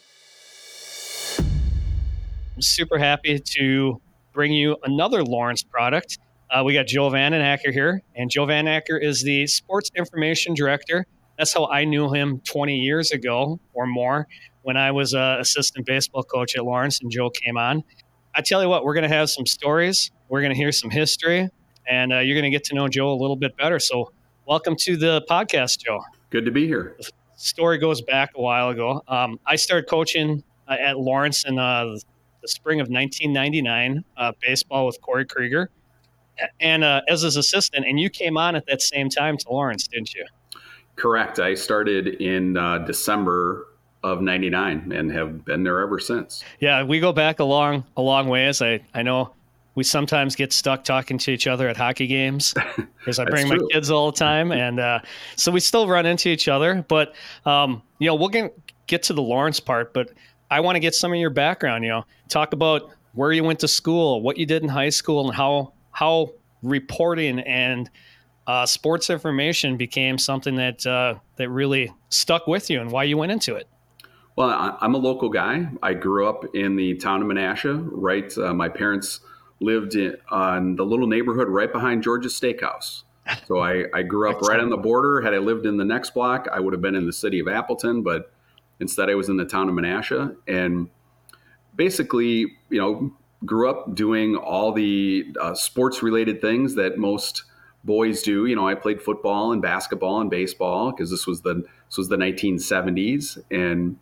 I'm 1.38 2.62
super 2.62 2.98
happy 2.98 3.38
to 3.38 4.01
bring 4.33 4.53
you 4.53 4.77
another 4.85 5.25
Lawrence 5.25 5.62
product. 5.62 6.18
Uh, 6.51 6.62
we 6.64 6.75
got 6.75 6.87
Joe 6.87 7.09
Vanden 7.09 7.40
Acker 7.40 7.72
here, 7.72 8.03
and 8.14 8.31
Joe 8.31 8.46
Vanden 8.46 8.72
Acker 8.72 8.96
is 8.96 9.22
the 9.22 9.46
sports 9.46 9.90
information 9.96 10.55
director. 10.55 11.07
That's 11.38 11.53
how 11.53 11.66
I 11.66 11.85
knew 11.85 12.12
him 12.12 12.40
20 12.44 12.77
years 12.77 13.11
ago 13.11 13.59
or 13.72 13.87
more 13.87 14.29
when 14.62 14.77
I 14.77 14.92
was 14.92 15.12
an 15.14 15.40
assistant 15.40 15.87
baseball 15.87 16.22
coach 16.22 16.55
at 16.57 16.64
Lawrence, 16.64 17.01
and 17.01 17.11
Joe 17.11 17.31
came 17.31 17.57
on. 17.57 17.83
I 18.35 18.40
tell 18.40 18.62
you 18.62 18.68
what, 18.68 18.85
we're 18.85 18.95
going 18.95 19.09
to 19.09 19.14
have 19.14 19.29
some 19.29 19.45
stories. 19.45 20.11
We're 20.29 20.40
going 20.40 20.53
to 20.53 20.57
hear 20.57 20.73
some 20.73 20.88
history, 20.88 21.51
and 21.87 22.12
uh, 22.14 22.18
you're 22.21 22.35
going 22.35 22.51
to 22.51 22.57
get 22.57 22.64
to 22.64 22.75
know 22.75 22.88
Joe 22.88 23.12
a 23.12 23.18
little 23.18 23.37
bit 23.37 23.55
better. 23.59 23.79
So, 23.79 24.11
welcome 24.47 24.75
to 24.77 24.97
the 24.97 25.23
podcast, 25.29 25.81
Joe 25.85 26.01
Good 26.31 26.47
to 26.47 26.51
be 26.51 26.66
here. 26.66 26.97
story 27.37 27.77
goes 27.77 28.01
back 28.01 28.31
a 28.35 28.40
while 28.40 28.71
ago. 28.71 29.03
Um, 29.07 29.38
I 29.45 29.57
started 29.57 29.87
coaching 29.87 30.42
uh, 30.66 30.77
at 30.81 30.99
Lawrence 30.99 31.45
in 31.45 31.59
uh, 31.59 31.85
the 32.40 32.49
spring 32.49 32.81
of 32.81 32.88
1999, 32.88 34.03
uh, 34.16 34.33
baseball 34.40 34.87
with 34.87 34.99
Corey 35.03 35.27
Krieger, 35.27 35.68
and 36.59 36.85
uh, 36.85 37.03
as 37.09 37.21
his 37.21 37.37
assistant. 37.37 37.85
And 37.87 38.01
you 38.01 38.09
came 38.09 38.38
on 38.38 38.57
at 38.57 38.64
that 38.64 38.81
same 38.81 39.11
time 39.11 39.37
to 39.37 39.51
Lawrence, 39.51 39.87
didn't 39.87 40.14
you? 40.14 40.25
Correct. 40.97 41.38
I 41.38 41.53
started 41.53 42.09
in 42.23 42.57
uh, 42.57 42.79
December 42.79 43.66
of 44.03 44.21
99 44.21 44.93
and 44.93 45.12
have 45.12 45.45
been 45.45 45.62
there 45.62 45.81
ever 45.81 45.99
since. 45.99 46.43
Yeah, 46.61 46.83
we 46.83 47.01
go 47.01 47.12
back 47.12 47.41
a 47.41 47.45
long, 47.45 47.85
a 47.97 48.03
long 48.03 48.29
ways. 48.29 48.61
I, 48.61 48.81
I 48.95 49.03
know 49.03 49.33
we 49.75 49.85
sometimes 49.85 50.37
get 50.37 50.53
stuck 50.53 50.85
talking 50.85 51.19
to 51.19 51.31
each 51.31 51.47
other 51.47 51.69
at 51.69 51.77
hockey 51.77 52.07
games 52.07 52.55
because 52.99 53.19
I 53.19 53.25
bring 53.25 53.49
my 53.49 53.59
kids 53.71 53.91
all 53.91 54.11
the 54.11 54.19
time, 54.19 54.53
and 54.53 54.79
uh, 54.79 55.01
so 55.37 55.51
we 55.51 55.61
still 55.61 55.88
run 55.88 56.05
into 56.05 56.29
each 56.29 56.49
other. 56.49 56.85
But 56.88 57.15
um, 57.47 57.83
you 57.99 58.07
know, 58.07 58.15
we'll 58.15 58.29
get 58.29 58.55
get 58.87 59.03
to 59.05 59.12
the 59.12 59.23
Lawrence 59.23 59.61
part, 59.61 59.95
but 59.95 60.11
I 60.51 60.61
want 60.61 60.77
to 60.77 60.81
get 60.81 60.95
some 60.95 61.12
of 61.12 61.19
your 61.19 61.31
background. 61.31 61.85
You 61.85 61.91
know, 61.91 62.05
talk 62.29 62.53
about 62.53 62.91
where 63.15 63.33
you 63.33 63.45
went 63.45 63.61
to 63.61 63.69
school, 63.69 64.21
what 64.21 64.37
you 64.37 64.47
did 64.47 64.62
in 64.62 64.69
high 64.69 64.91
school, 64.91 65.27
and 65.27 65.35
how 65.35 65.73
how 65.93 66.33
reporting 66.62 67.41
and 67.41 67.91
uh, 68.47 68.67
sports 68.67 69.09
information 69.09 69.77
became 69.77 70.19
something 70.19 70.57
that 70.57 70.87
uh, 70.87 71.15
that 71.37 71.49
really 71.49 71.93
stuck 72.11 72.47
with 72.47 72.69
you, 72.69 72.81
and 72.81 72.91
why 72.91 73.05
you 73.05 73.17
went 73.17 73.33
into 73.33 73.55
it. 73.55 73.69
Well, 74.37 74.49
I, 74.49 74.77
I'm 74.81 74.95
a 74.95 74.99
local 74.99 75.29
guy. 75.29 75.68
I 75.83 75.95
grew 75.95 76.29
up 76.29 76.55
in 76.55 76.77
the 76.77 76.95
town 76.97 77.23
of 77.23 77.29
Menasha, 77.29 77.88
right? 77.92 78.37
Uh, 78.37 78.55
my 78.55 78.68
parents 78.68 79.21
lived 79.61 79.95
in 79.95 80.16
on 80.31 80.77
the 80.77 80.85
little 80.85 81.07
neighborhood 81.07 81.49
right 81.49 81.71
behind 81.71 82.03
George's 82.03 82.38
Steakhouse. 82.38 83.03
So 83.47 83.61
I, 83.61 83.85
I 83.95 84.03
grew 84.03 84.31
up 84.31 84.40
right 84.42 84.59
on 84.59 84.68
the 84.68 84.77
border. 84.77 85.21
Had 85.21 85.33
I 85.33 85.38
lived 85.38 85.64
in 85.64 85.77
the 85.77 85.85
next 85.85 86.14
block, 86.14 86.49
I 86.53 86.59
would 86.59 86.73
have 86.73 86.83
been 86.83 86.97
in 86.97 87.07
the 87.07 87.12
city 87.12 87.38
of 87.38 87.47
Appleton, 87.47 88.03
but 88.03 88.33
instead 88.81 89.09
I 89.09 89.14
was 89.14 89.29
in 89.29 89.37
the 89.37 89.45
town 89.45 89.68
of 89.68 89.75
Menasha. 89.75 90.35
And 90.49 90.88
basically, 91.77 92.57
you 92.68 92.81
know, 92.81 93.12
grew 93.45 93.71
up 93.71 93.95
doing 93.95 94.37
all 94.37 94.73
the 94.73 95.27
uh, 95.40 95.55
sports 95.55 96.03
related 96.03 96.40
things 96.40 96.75
that 96.75 96.99
most 96.99 97.45
boys 97.85 98.23
do. 98.23 98.47
You 98.47 98.57
know, 98.57 98.66
I 98.66 98.75
played 98.75 99.01
football 99.01 99.53
and 99.53 99.62
basketball 99.62 100.21
and 100.21 100.31
baseball 100.31 100.90
because 100.90 101.11
this 101.11 101.27
was 101.27 101.42
the 101.42 101.64
this 101.88 101.99
was 101.99 102.09
the 102.09 102.16
1970s, 102.16 103.38
and 103.51 103.97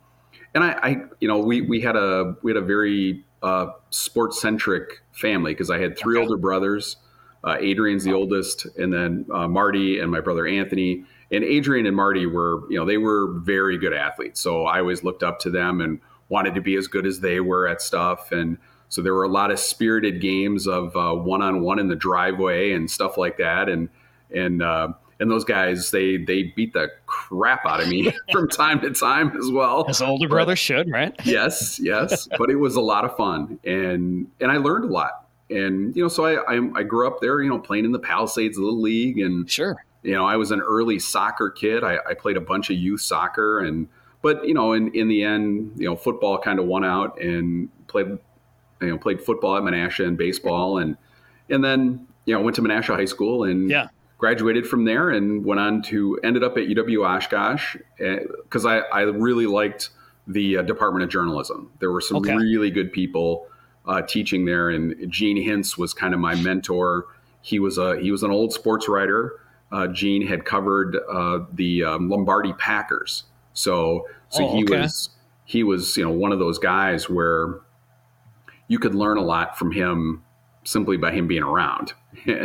and 0.53 0.63
I, 0.63 0.71
I 0.81 0.97
you 1.19 1.27
know 1.27 1.39
we 1.39 1.61
we 1.61 1.81
had 1.81 1.95
a 1.95 2.35
we 2.43 2.51
had 2.51 2.61
a 2.61 2.65
very 2.65 3.23
uh, 3.43 3.67
sports 3.89 4.41
centric 4.41 5.01
family 5.11 5.53
because 5.53 5.69
I 5.69 5.79
had 5.79 5.97
three 5.97 6.17
Okay. 6.17 6.23
older 6.23 6.37
brothers. 6.37 6.97
Uh, 7.43 7.57
Adrian's 7.59 8.03
the 8.03 8.13
oldest, 8.13 8.67
and 8.77 8.93
then 8.93 9.25
uh, 9.33 9.47
Marty 9.47 9.99
and 9.99 10.11
my 10.11 10.21
brother 10.21 10.45
Anthony. 10.45 11.05
And 11.31 11.43
Adrian 11.43 11.87
and 11.87 11.95
Marty 11.95 12.25
were, 12.27 12.69
you 12.69 12.77
know, 12.77 12.85
they 12.85 12.97
were 12.97 13.39
very 13.39 13.77
good 13.79 13.93
athletes. 13.93 14.39
So 14.41 14.65
I 14.65 14.79
always 14.79 15.03
looked 15.03 15.23
up 15.23 15.39
to 15.39 15.49
them 15.49 15.81
and 15.81 15.99
wanted 16.29 16.53
to 16.55 16.61
be 16.61 16.75
as 16.75 16.87
good 16.87 17.05
as 17.07 17.21
they 17.21 17.39
were 17.39 17.67
at 17.67 17.81
stuff. 17.81 18.31
And 18.31 18.57
so 18.89 19.01
there 19.01 19.15
were 19.15 19.23
a 19.23 19.29
lot 19.29 19.49
of 19.49 19.57
spirited 19.57 20.21
games 20.21 20.67
of 20.67 20.93
one 20.93 21.41
on 21.41 21.61
one 21.61 21.79
in 21.79 21.87
the 21.87 21.95
driveway 21.95 22.73
and 22.73 22.91
stuff 22.91 23.17
like 23.17 23.37
that. 23.37 23.69
And 23.69 23.89
and 24.29 24.61
uh, 24.61 24.89
and 25.21 25.31
those 25.31 25.45
guys, 25.45 25.91
they 25.91 26.17
they 26.17 26.43
beat 26.55 26.73
the 26.73 26.89
crap 27.05 27.65
out 27.65 27.79
of 27.79 27.87
me 27.87 28.11
from 28.33 28.49
time 28.49 28.81
to 28.81 28.91
time 28.91 29.35
as 29.37 29.49
well. 29.49 29.85
As 29.87 30.01
older 30.01 30.27
brothers 30.27 30.59
should, 30.59 30.91
right? 30.91 31.15
yes, 31.23 31.79
yes, 31.79 32.27
but 32.37 32.49
it 32.49 32.55
was 32.57 32.75
a 32.75 32.81
lot 32.81 33.05
of 33.05 33.15
fun, 33.15 33.57
and 33.63 34.27
and 34.41 34.51
I 34.51 34.57
learned 34.57 34.83
a 34.85 34.87
lot. 34.93 35.27
and 35.49 35.95
you 35.95 36.01
know, 36.01 36.09
so 36.09 36.25
I, 36.25 36.55
I 36.57 36.69
I 36.75 36.83
grew 36.83 37.07
up 37.07 37.21
there, 37.21 37.41
you 37.41 37.49
know, 37.49 37.59
playing 37.59 37.85
in 37.85 37.93
the 37.93 37.99
Palisades 37.99 38.57
Little 38.57 38.81
League, 38.81 39.19
and 39.19 39.49
Sure. 39.49 39.81
you 40.03 40.13
know, 40.13 40.25
I 40.25 40.35
was 40.35 40.51
an 40.51 40.59
early 40.61 40.99
soccer 40.99 41.49
kid. 41.49 41.83
I, 41.83 41.99
I 42.09 42.13
played 42.15 42.35
a 42.35 42.41
bunch 42.41 42.69
of 42.69 42.75
youth 42.75 43.01
soccer, 43.01 43.59
and 43.61 43.87
but 44.21 44.45
you 44.47 44.53
know, 44.53 44.73
in 44.73 44.93
in 44.95 45.07
the 45.07 45.23
end, 45.23 45.73
you 45.77 45.87
know, 45.87 45.95
football 45.95 46.37
kind 46.39 46.59
of 46.59 46.65
won 46.65 46.83
out, 46.83 47.19
and 47.21 47.69
played 47.87 48.07
you 48.81 48.89
know 48.89 48.97
played 48.97 49.21
football 49.21 49.55
at 49.57 49.63
Menasha 49.63 50.07
and 50.07 50.17
baseball, 50.17 50.79
and 50.79 50.97
and 51.49 51.63
then 51.63 52.07
you 52.25 52.33
know 52.33 52.41
went 52.41 52.55
to 52.55 52.61
Menasha 52.61 52.95
High 52.95 53.05
School 53.05 53.43
and 53.43 53.69
Yeah. 53.69 53.87
Graduated 54.21 54.67
from 54.67 54.85
there 54.85 55.09
and 55.09 55.43
went 55.43 55.59
on 55.59 55.81
to 55.81 56.17
ended 56.23 56.43
up 56.43 56.55
at 56.55 56.67
UW 56.67 57.03
Oshkosh 57.05 57.75
because 57.97 58.65
I 58.67 58.77
I 58.93 59.01
really 59.01 59.47
liked 59.47 59.89
the 60.27 60.57
uh, 60.57 60.61
Department 60.61 61.03
of 61.03 61.09
Journalism. 61.09 61.71
There 61.79 61.91
were 61.91 61.99
some 62.01 62.17
Okay. 62.17 62.35
really 62.35 62.69
good 62.69 62.93
people 62.93 63.47
uh, 63.87 64.03
teaching 64.03 64.45
there, 64.45 64.69
and 64.69 65.11
Gene 65.11 65.37
Hintz 65.37 65.75
was 65.75 65.91
kind 65.95 66.13
of 66.13 66.19
my 66.19 66.35
mentor. 66.35 67.07
He 67.41 67.57
was 67.57 67.79
a 67.79 67.99
he 67.99 68.11
was 68.11 68.21
an 68.21 68.29
old 68.29 68.53
sports 68.53 68.87
writer. 68.87 69.39
Uh, 69.71 69.87
Gene 69.87 70.27
had 70.27 70.45
covered 70.45 70.97
uh, 71.09 71.39
the 71.53 71.83
um, 71.83 72.07
Lombardi 72.09 72.53
Packers, 72.53 73.23
so 73.53 74.05
so 74.29 74.43
Oh, 74.45 74.55
he 74.55 74.63
okay. 74.65 74.81
was 74.81 75.09
he 75.45 75.63
was 75.63 75.97
you 75.97 76.03
know 76.05 76.11
one 76.11 76.31
of 76.31 76.37
those 76.37 76.59
guys 76.59 77.09
where 77.09 77.55
you 78.67 78.77
could 78.77 78.93
learn 78.93 79.17
a 79.17 79.21
lot 79.23 79.57
from 79.57 79.71
him 79.71 80.23
simply 80.63 80.97
by 80.97 81.11
him 81.11 81.27
being 81.27 81.43
around. 81.43 81.93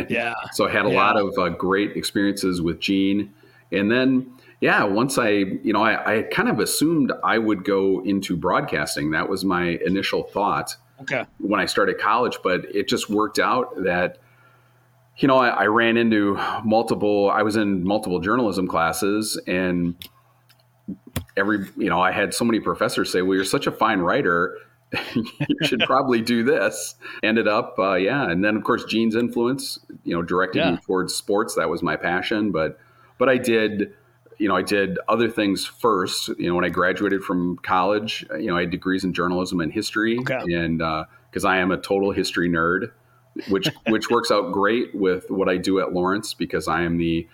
Yeah. 0.09 0.33
So 0.53 0.67
I 0.67 0.71
had 0.71 0.85
a 0.85 0.89
Yeah. 0.89 0.95
lot 0.95 1.17
of 1.19 1.37
uh, 1.37 1.49
great 1.49 1.95
experiences 1.97 2.61
with 2.61 2.79
Gene. 2.79 3.33
And 3.71 3.91
then, 3.91 4.31
yeah, 4.61 4.83
once 4.85 5.17
I, 5.17 5.29
you 5.29 5.73
know, 5.73 5.83
I, 5.83 6.19
I 6.19 6.21
kind 6.23 6.47
of 6.49 6.59
assumed 6.59 7.11
I 7.23 7.37
would 7.37 7.63
go 7.65 8.01
into 8.03 8.35
broadcasting. 8.37 9.11
That 9.11 9.27
was 9.29 9.43
my 9.45 9.77
initial 9.85 10.23
thought 10.23 10.75
Okay. 11.01 11.25
when 11.39 11.59
I 11.59 11.65
started 11.65 11.99
college, 11.99 12.39
but 12.43 12.63
it 12.73 12.87
just 12.87 13.09
worked 13.09 13.37
out 13.39 13.83
that, 13.83 14.17
you 15.17 15.27
know, 15.27 15.37
I, 15.37 15.49
I 15.49 15.65
ran 15.67 15.97
into 15.97 16.39
multiple, 16.63 17.29
I 17.29 17.43
was 17.43 17.55
in 17.57 17.83
multiple 17.83 18.19
journalism 18.19 18.67
classes 18.67 19.39
and 19.47 19.93
every, 21.35 21.67
you 21.77 21.89
know, 21.89 21.99
I 22.01 22.11
had 22.11 22.33
so 22.33 22.45
many 22.45 22.59
professors 22.59 23.11
say, 23.11 23.21
well, 23.21 23.35
you're 23.35 23.43
such 23.43 23.67
a 23.67 23.71
fine 23.71 23.99
writer. 23.99 24.57
You 25.15 25.25
should 25.63 25.81
probably 25.81 26.21
do 26.21 26.43
this. 26.43 26.95
Ended 27.23 27.47
up, 27.47 27.75
uh, 27.79 27.95
yeah. 27.95 28.29
And 28.29 28.43
then 28.43 28.55
of 28.55 28.63
course, 28.63 28.83
Gene's 28.85 29.15
influence, 29.15 29.79
you 30.03 30.15
know, 30.15 30.21
directed 30.21 30.59
Yeah. 30.59 30.71
me 30.71 30.77
towards 30.85 31.13
sports. 31.13 31.55
That 31.55 31.69
was 31.69 31.83
my 31.83 31.95
passion. 31.95 32.51
But, 32.51 32.79
but 33.17 33.29
I 33.29 33.37
did, 33.37 33.93
you 34.37 34.47
know, 34.47 34.55
I 34.55 34.61
did 34.61 34.97
other 35.09 35.29
things 35.29 35.65
first. 35.65 36.29
You 36.37 36.47
know, 36.49 36.55
when 36.55 36.65
I 36.65 36.69
graduated 36.69 37.23
from 37.23 37.57
college, 37.63 38.25
you 38.39 38.47
know, 38.47 38.57
I 38.57 38.61
had 38.61 38.69
degrees 38.71 39.03
in 39.03 39.13
journalism 39.13 39.59
and 39.61 39.71
history, 39.73 40.17
Okay. 40.21 40.53
and 40.53 40.77
because 41.29 41.43
I 41.43 41.57
am 41.57 41.71
a 41.71 41.77
total 41.77 42.11
history 42.11 42.49
nerd, 42.49 42.91
which 43.49 43.67
which 43.87 44.09
works 44.09 44.31
out 44.31 44.51
great 44.53 44.93
with 44.95 45.29
what 45.29 45.49
I 45.49 45.57
do 45.57 45.79
at 45.79 45.91
Lawrence 45.93 46.33
because 46.33 46.67
I 46.67 46.83
am 46.83 46.97
the 46.97 47.27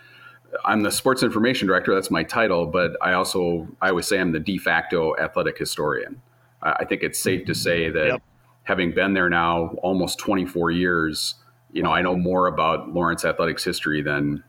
I'm 0.64 0.82
the 0.82 0.90
sports 0.90 1.22
information 1.22 1.66
director. 1.68 1.94
That's 1.94 2.10
my 2.10 2.22
title, 2.22 2.66
but 2.66 2.96
I 3.02 3.12
also 3.12 3.68
I 3.82 3.90
always 3.90 4.06
say 4.06 4.18
I'm 4.18 4.32
the 4.32 4.40
de 4.40 4.56
facto 4.58 5.14
athletic 5.16 5.58
historian. 5.58 6.20
I 6.64 6.84
think 6.84 7.02
it's 7.02 7.18
safe 7.18 7.44
to 7.46 7.54
say 7.54 7.90
that 7.90 8.06
Yep. 8.06 8.22
having 8.64 8.92
been 8.92 9.12
there 9.14 9.28
now 9.28 9.68
almost 9.82 10.18
24 10.18 10.70
years, 10.70 11.34
you 11.72 11.82
know, 11.82 11.92
I 11.92 12.02
know 12.02 12.16
more 12.16 12.46
about 12.46 12.92
Lawrence 12.92 13.24
athletics 13.24 13.62
history 13.64 14.00
than 14.02 14.42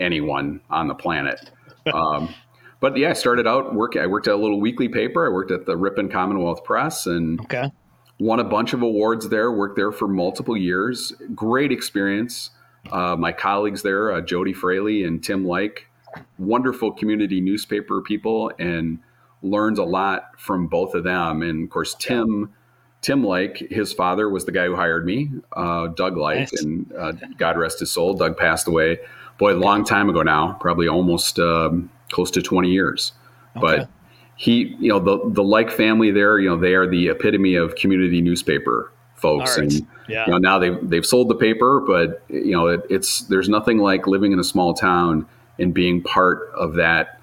anyone 0.00 0.60
on 0.70 0.88
the 0.88 0.94
planet. 0.94 1.50
Um, 1.94 2.34
but 2.80 2.96
yeah, 2.96 3.10
I 3.10 3.12
started 3.12 3.46
out 3.46 3.72
working. 3.72 4.02
I 4.02 4.08
worked 4.08 4.26
at 4.26 4.34
a 4.34 4.36
little 4.36 4.60
weekly 4.60 4.88
paper. 4.88 5.24
I 5.24 5.28
worked 5.32 5.52
at 5.52 5.66
the 5.66 5.76
Ripon 5.76 6.08
Commonwealth 6.08 6.64
Press 6.64 7.06
and 7.06 7.40
Okay. 7.42 7.70
won 8.18 8.40
a 8.40 8.44
bunch 8.44 8.72
of 8.72 8.82
awards 8.82 9.28
there. 9.28 9.52
Worked 9.52 9.76
there 9.76 9.92
for 9.92 10.08
multiple 10.08 10.56
years. 10.56 11.12
Great 11.32 11.70
experience. 11.70 12.50
Uh, 12.90 13.14
my 13.14 13.30
colleagues 13.30 13.82
there, 13.82 14.10
uh, 14.10 14.20
Jody 14.20 14.52
Fraley 14.52 15.04
and 15.04 15.22
Tim 15.22 15.46
Lyke, 15.46 15.86
wonderful 16.38 16.90
community 16.90 17.40
newspaper 17.40 18.00
people, 18.02 18.50
and 18.58 18.98
learned 19.42 19.78
a 19.78 19.84
lot 19.84 20.30
from 20.38 20.66
both 20.66 20.94
of 20.94 21.04
them. 21.04 21.42
And 21.42 21.64
of 21.64 21.70
course, 21.70 21.94
Tim. 21.98 22.52
Tim 23.02 23.22
Lyke, 23.22 23.58
his 23.70 23.92
father 23.92 24.28
was 24.28 24.46
the 24.46 24.52
guy 24.52 24.64
who 24.64 24.74
hired 24.74 25.06
me, 25.06 25.30
uh, 25.52 25.88
Doug 25.88 26.16
Lyke, 26.16 26.38
Nice. 26.50 26.62
and 26.64 26.92
uh, 26.98 27.12
God 27.36 27.56
rest 27.56 27.78
his 27.78 27.92
soul. 27.92 28.14
Doug 28.14 28.36
passed 28.36 28.66
away, 28.66 28.98
boy, 29.38 29.52
a 29.52 29.54
long 29.54 29.84
time 29.84 30.08
ago 30.08 30.22
now, 30.22 30.56
probably 30.60 30.88
almost 30.88 31.38
um, 31.38 31.88
close 32.10 32.32
to 32.32 32.42
20 32.42 32.68
years. 32.68 33.12
But 33.60 33.88
he, 34.34 34.74
you 34.80 34.88
know, 34.88 34.98
the 34.98 35.20
the 35.30 35.42
Lyke 35.44 35.70
family 35.70 36.10
there, 36.10 36.40
you 36.40 36.48
know, 36.48 36.56
they 36.56 36.74
are 36.74 36.86
the 36.88 37.08
epitome 37.08 37.54
of 37.54 37.76
community 37.76 38.20
newspaper 38.20 38.90
folks, 39.14 39.56
right. 39.56 39.70
and 39.72 39.86
Yeah. 40.08 40.24
you 40.26 40.32
know, 40.32 40.38
now 40.38 40.58
they've 40.58 40.78
they've 40.90 41.06
sold 41.06 41.28
the 41.28 41.36
paper, 41.36 41.80
but 41.86 42.24
you 42.28 42.52
know, 42.52 42.66
it, 42.66 42.80
it's 42.90 43.20
there's 43.28 43.48
nothing 43.48 43.78
like 43.78 44.08
living 44.08 44.32
in 44.32 44.40
a 44.40 44.44
small 44.44 44.74
town 44.74 45.26
and 45.60 45.72
being 45.72 46.02
part 46.02 46.50
of 46.56 46.74
that. 46.74 47.15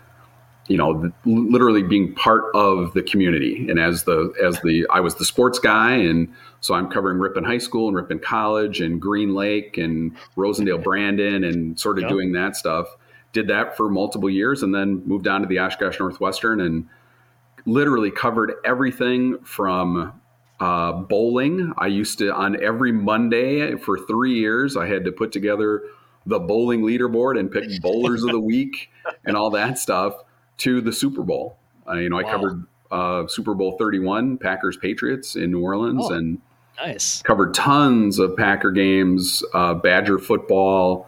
You 0.68 0.78
know, 0.78 1.12
literally 1.26 1.84
being 1.84 2.14
part 2.16 2.46
of 2.56 2.94
the 2.94 3.04
community. 3.04 3.68
And 3.70 3.78
as 3.80 4.04
the 4.06 4.34
as 4.42 4.60
the 4.62 4.88
I 4.90 5.02
was 5.02 5.16
the 5.16 5.26
sports 5.26 5.60
guy, 5.60 5.96
and 5.96 6.30
so 6.62 6.74
I'm 6.74 6.90
covering 6.90 7.20
Ripon 7.20 7.44
High 7.44 7.58
School 7.58 7.88
and 7.90 7.98
Ripon 7.98 8.20
College 8.20 8.80
and 8.80 9.02
Green 9.02 9.34
Lake 9.36 9.78
and 9.78 10.16
Rosendale 10.38 10.82
Brandon, 10.90 11.44
and 11.44 11.78
sort 11.80 11.98
of 11.98 12.04
Yeah. 12.04 12.10
doing 12.10 12.32
that 12.34 12.56
stuff. 12.56 12.88
Did 13.34 13.48
that 13.50 13.76
for 13.76 13.90
multiple 13.90 14.30
years, 14.30 14.64
and 14.64 14.74
then 14.74 15.02
moved 15.06 15.28
on 15.28 15.42
to 15.42 15.48
the 15.48 15.60
Oshkosh 15.60 16.00
Northwestern 16.00 16.62
and 16.62 16.88
literally 17.66 18.12
covered 18.12 18.54
everything 18.64 19.38
from 19.44 20.14
uh, 20.60 20.94
bowling. 20.94 21.74
I 21.78 21.88
used 21.88 22.20
to, 22.20 22.34
on 22.34 22.62
every 22.64 22.92
Monday 22.92 23.76
for 23.76 23.98
three 23.98 24.36
years, 24.36 24.78
I 24.78 24.86
had 24.88 25.04
to 25.06 25.12
put 25.12 25.32
together 25.32 25.82
the 26.26 26.40
bowling 26.40 26.84
leaderboard 26.84 27.38
and 27.40 27.52
pick 27.52 27.66
bowlers 27.82 28.24
of 28.24 28.30
the 28.32 28.40
week 28.54 28.90
and 29.26 29.36
all 29.36 29.50
that 29.50 29.78
stuff 29.78 30.14
to 30.60 30.82
the 30.82 30.92
Super 30.94 31.22
Bowl. 31.24 31.58
Uh, 31.88 31.94
you 31.96 32.10
know, 32.10 32.18
I 32.18 32.24
covered 32.24 32.64
uh, 32.92 33.28
Super 33.28 33.54
Bowl 33.54 33.76
31, 33.78 34.38
Packers 34.38 34.78
Patriots 34.78 35.36
in 35.36 35.52
New 35.52 35.62
Orleans, 35.62 36.06
Oh. 36.10 36.14
and 36.14 36.40
Nice. 36.78 37.22
covered 37.22 37.54
tons 37.54 38.20
of 38.20 38.36
Packer 38.36 38.72
games, 38.72 39.44
uh, 39.54 39.74
Badger 39.76 40.18
football, 40.20 41.08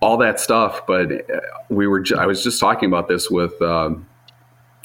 all 0.00 0.16
that 0.18 0.40
stuff. 0.40 0.86
But 0.86 1.12
uh, 1.12 1.40
we 1.68 1.86
were, 1.86 2.00
ju- 2.00 2.16
I 2.16 2.26
was 2.26 2.42
just 2.42 2.60
talking 2.60 2.88
about 2.88 3.08
this 3.08 3.30
with 3.30 3.60
um 3.62 4.06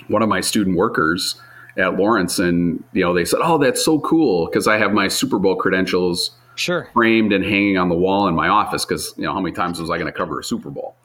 one 0.08 0.22
of 0.22 0.30
my 0.30 0.42
student 0.42 0.76
workers 0.78 1.42
at 1.78 1.96
Lawrence, 1.98 2.40
and 2.40 2.84
you 2.94 3.04
know, 3.04 3.14
they 3.14 3.26
said, 3.26 3.40
"Oh, 3.44 3.58
that's 3.58 3.84
so 3.84 4.00
cool," 4.02 4.46
because 4.48 4.68
I 4.68 4.78
have 4.78 4.92
my 4.94 5.08
Super 5.08 5.40
Bowl 5.40 5.56
credentials 5.56 6.32
Sure. 6.56 6.90
framed 6.94 7.34
and 7.34 7.44
hanging 7.44 7.78
on 7.78 7.90
the 7.90 7.96
wall 7.96 8.28
in 8.28 8.36
my 8.36 8.48
office. 8.50 8.86
Because 8.86 9.14
you 9.18 9.24
know, 9.24 9.34
how 9.34 9.40
many 9.42 9.54
times 9.56 9.80
was 9.80 9.90
I 9.90 9.98
going 9.98 10.12
to 10.12 10.18
cover 10.18 10.40
a 10.40 10.44
Super 10.44 10.70
Bowl? 10.70 10.96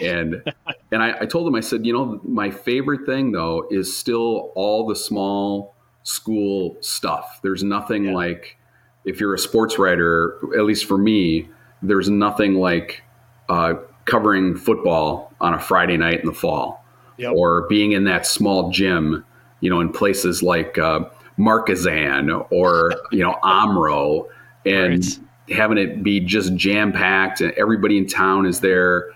And 0.00 0.42
and 0.90 1.02
I, 1.02 1.20
I 1.22 1.26
told 1.26 1.46
him, 1.46 1.54
I 1.54 1.60
said, 1.60 1.84
you 1.86 1.92
know, 1.92 2.20
my 2.24 2.50
favorite 2.50 3.04
thing 3.06 3.32
though 3.32 3.66
is 3.70 3.94
still 3.96 4.52
all 4.54 4.86
the 4.86 4.96
small 4.96 5.74
school 6.04 6.76
stuff. 6.80 7.40
There's 7.42 7.62
nothing 7.62 8.06
Yeah. 8.06 8.14
like 8.14 8.56
if 9.04 9.20
you're 9.20 9.34
a 9.34 9.38
sports 9.38 9.78
writer, 9.78 10.38
at 10.56 10.64
least 10.64 10.84
for 10.86 10.96
me, 10.98 11.48
there's 11.82 12.08
nothing 12.08 12.54
like 12.54 13.02
uh, 13.48 13.74
covering 14.04 14.56
football 14.56 15.32
on 15.40 15.54
a 15.54 15.58
Friday 15.60 15.96
night 15.96 16.20
in 16.20 16.26
the 16.26 16.32
fall, 16.32 16.84
Yep. 17.18 17.32
or 17.34 17.66
being 17.68 17.92
in 17.92 18.04
that 18.04 18.26
small 18.26 18.70
gym, 18.70 19.24
you 19.60 19.68
know, 19.70 19.80
in 19.80 19.90
places 19.92 20.42
like 20.42 20.78
uh, 20.78 21.00
Markesan 21.38 22.46
or 22.50 22.92
you 23.10 23.22
know 23.22 23.36
Omro, 23.44 24.26
and 24.64 25.04
Right. 25.04 25.18
having 25.56 25.78
it 25.78 26.02
be 26.02 26.20
just 26.20 26.54
jam 26.54 26.92
packed 26.92 27.40
and 27.40 27.52
everybody 27.54 27.98
in 27.98 28.06
town 28.06 28.46
is 28.46 28.60
there. 28.60 29.08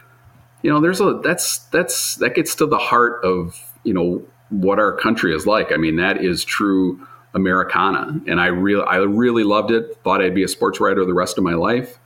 You 0.63 0.71
know, 0.73 0.81
there's 0.81 1.01
a 1.01 1.21
that's 1.23 1.59
that's 1.67 2.17
that 2.17 2.35
gets 2.35 2.55
to 2.57 2.67
the 2.67 2.79
heart 2.79 3.25
of 3.25 3.61
you 3.85 3.95
know 3.95 4.23
what 4.51 4.79
our 4.79 4.93
country 4.97 5.35
is 5.35 5.47
like. 5.47 5.73
I 5.73 5.77
mean, 5.77 5.97
that 5.97 6.23
is 6.25 6.45
true 6.45 7.07
Americana, 7.35 8.21
and 8.27 8.41
I 8.41 8.47
real 8.47 8.85
I 8.89 8.97
really 8.97 9.45
loved 9.45 9.71
it. 9.71 9.97
Thought 10.03 10.23
I'd 10.23 10.35
be 10.35 10.43
a 10.45 10.49
sports 10.49 10.81
writer 10.81 11.05
the 11.05 11.15
rest 11.15 11.39
of 11.39 11.45
my 11.45 11.55
life, 11.55 11.99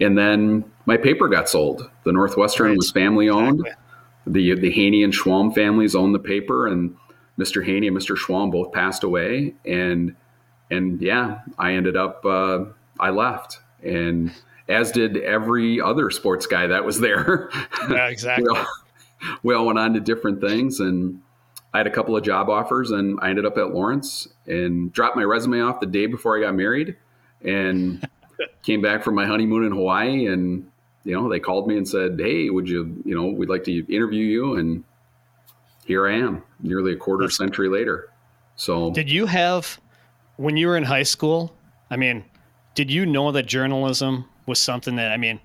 and 0.00 0.16
then 0.16 0.64
my 0.86 0.96
paper 0.96 1.28
got 1.28 1.48
sold. 1.48 1.90
The 2.04 2.12
Northwestern 2.12 2.68
Right. 2.68 2.76
was 2.76 2.90
family 2.90 3.28
owned. 3.28 3.60
Exactly. 3.60 3.84
The 4.26 4.54
the 4.60 4.70
Haney 4.70 5.02
and 5.02 5.12
Schwalm 5.12 5.54
families 5.54 5.94
owned 5.94 6.14
the 6.14 6.18
paper, 6.20 6.66
and 6.66 6.94
Mr. 7.38 7.64
Haney 7.64 7.88
and 7.88 7.96
Mr. 7.96 8.16
Schwalm 8.16 8.50
both 8.52 8.72
passed 8.72 9.02
away, 9.02 9.54
and 9.64 10.14
and 10.70 11.00
yeah, 11.00 11.40
I 11.58 11.72
ended 11.72 11.96
up 11.96 12.24
uh, 12.24 12.64
I 13.00 13.10
left, 13.10 13.60
and 13.82 14.30
as 14.68 14.92
did 14.92 15.16
every 15.18 15.80
other 15.80 16.10
sports 16.10 16.46
guy 16.46 16.66
that 16.66 16.84
was 16.84 17.00
there. 17.00 17.50
Yeah, 17.90 18.08
exactly. 18.08 18.44
we, 18.50 18.58
all, 18.58 18.66
we 19.42 19.54
all 19.54 19.66
went 19.66 19.78
on 19.78 19.94
to 19.94 20.00
different 20.00 20.40
things, 20.42 20.80
and 20.80 21.22
I 21.72 21.78
had 21.78 21.86
a 21.86 21.90
couple 21.90 22.16
of 22.16 22.22
job 22.22 22.50
offers, 22.50 22.90
and 22.90 23.18
I 23.22 23.30
ended 23.30 23.46
up 23.46 23.56
at 23.56 23.72
Lawrence 23.72 24.28
and 24.46 24.92
dropped 24.92 25.16
my 25.16 25.22
resume 25.22 25.60
off 25.62 25.80
the 25.80 25.86
day 25.86 26.06
before 26.06 26.36
I 26.36 26.42
got 26.42 26.54
married, 26.54 26.96
and 27.42 28.06
came 28.62 28.82
back 28.82 29.02
from 29.02 29.14
my 29.14 29.26
honeymoon 29.26 29.64
in 29.64 29.72
Hawaii, 29.72 30.26
and 30.26 30.70
you 31.04 31.14
know 31.18 31.28
they 31.30 31.40
called 31.40 31.66
me 31.66 31.76
and 31.78 31.88
said, 31.88 32.18
"Hey, 32.20 32.50
would 32.50 32.68
you, 32.68 33.00
you 33.06 33.14
know, 33.14 33.26
we'd 33.28 33.48
like 33.48 33.64
to 33.64 33.94
interview 33.94 34.24
you," 34.24 34.56
and 34.56 34.84
here 35.86 36.06
I 36.06 36.16
am, 36.18 36.42
nearly 36.60 36.92
a 36.92 36.96
quarter 36.96 37.24
That's- 37.24 37.36
century 37.38 37.68
later. 37.70 38.10
So 38.56 38.90
Did 38.90 39.08
you 39.10 39.24
have 39.26 39.80
when 40.36 40.56
you 40.58 40.66
were 40.66 40.76
in 40.76 40.84
high 40.84 41.04
school? 41.04 41.54
I 41.90 41.96
mean, 41.96 42.24
did 42.74 42.90
you 42.90 43.06
know 43.06 43.32
that 43.32 43.46
journalism 43.46 44.26
was 44.48 44.58
something 44.58 44.96
that 44.96 45.12
I 45.12 45.16
mean, 45.16 45.40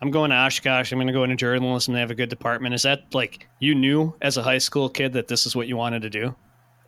I'm 0.00 0.10
going 0.10 0.30
to 0.30 0.36
Oshkosh. 0.36 0.92
I'm 0.92 0.98
going 0.98 1.06
to 1.08 1.12
go 1.12 1.24
into 1.24 1.36
journalism. 1.36 1.94
They 1.94 2.00
have 2.00 2.10
a 2.10 2.14
good 2.14 2.28
department. 2.30 2.74
Is 2.74 2.82
that 2.82 3.12
like 3.12 3.48
you 3.58 3.74
knew 3.74 4.14
as 4.22 4.36
a 4.36 4.42
high 4.42 4.58
school 4.58 4.88
kid 4.88 5.12
that 5.14 5.28
this 5.28 5.44
is 5.46 5.54
what 5.56 5.66
you 5.68 5.76
wanted 5.76 6.02
to 6.02 6.10
do? 6.10 6.34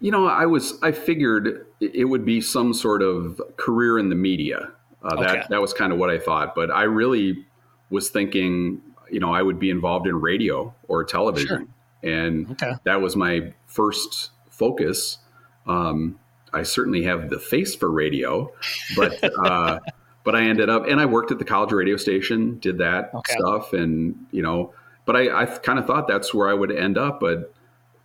You 0.00 0.10
know, 0.10 0.26
I 0.26 0.46
was 0.46 0.78
I 0.82 0.92
figured 0.92 1.66
it 1.80 2.04
would 2.06 2.24
be 2.24 2.40
some 2.40 2.72
sort 2.74 3.02
of 3.02 3.40
career 3.56 3.98
in 3.98 4.08
the 4.08 4.14
media. 4.14 4.70
Uh, 5.02 5.16
that 5.16 5.30
Okay. 5.30 5.42
that 5.50 5.60
was 5.60 5.72
kind 5.72 5.92
of 5.92 5.98
what 5.98 6.10
I 6.10 6.18
thought, 6.18 6.54
but 6.54 6.70
I 6.70 6.82
really 6.84 7.46
was 7.90 8.10
thinking, 8.10 8.82
you 9.10 9.20
know, 9.20 9.32
I 9.32 9.40
would 9.42 9.58
be 9.58 9.70
involved 9.70 10.06
in 10.06 10.20
radio 10.20 10.74
or 10.88 11.04
television, 11.04 11.72
and 12.02 12.50
Okay. 12.52 12.72
that 12.84 13.00
was 13.00 13.14
my 13.16 13.52
first 13.66 14.30
focus. 14.50 15.18
Um, 15.66 16.18
I 16.52 16.62
certainly 16.64 17.02
have 17.04 17.30
the 17.30 17.38
face 17.38 17.74
for 17.74 17.90
radio, 17.90 18.52
but 18.96 19.22
uh, 19.44 19.78
but 20.26 20.34
I 20.34 20.42
ended 20.42 20.68
up 20.68 20.88
and 20.88 21.00
I 21.00 21.06
worked 21.06 21.30
at 21.30 21.38
the 21.38 21.44
college 21.44 21.70
radio 21.70 21.96
station, 21.96 22.58
did 22.58 22.78
that 22.78 23.12
Okay. 23.14 23.32
stuff, 23.32 23.72
and 23.72 24.26
you 24.32 24.42
know, 24.42 24.74
but 25.04 25.14
I, 25.14 25.42
I 25.42 25.46
kind 25.46 25.78
of 25.78 25.86
thought 25.86 26.08
that's 26.08 26.34
where 26.34 26.48
I 26.50 26.52
would 26.52 26.72
end 26.72 26.98
up, 26.98 27.20
but 27.20 27.54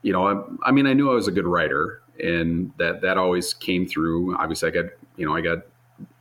you 0.03 0.13
know, 0.13 0.27
I, 0.27 0.69
I 0.69 0.71
mean, 0.71 0.85
I 0.85 0.93
knew 0.93 1.09
I 1.09 1.15
was 1.15 1.27
a 1.27 1.31
good 1.31 1.47
writer, 1.47 1.99
and 2.23 2.71
that 2.77 3.01
that 3.01 3.17
always 3.17 3.55
came 3.55 3.87
through. 3.87 4.37
Obviously, 4.37 4.69
I 4.69 4.71
got 4.71 4.85
you 5.17 5.25
know, 5.25 5.35
I 5.35 5.41
got 5.41 5.65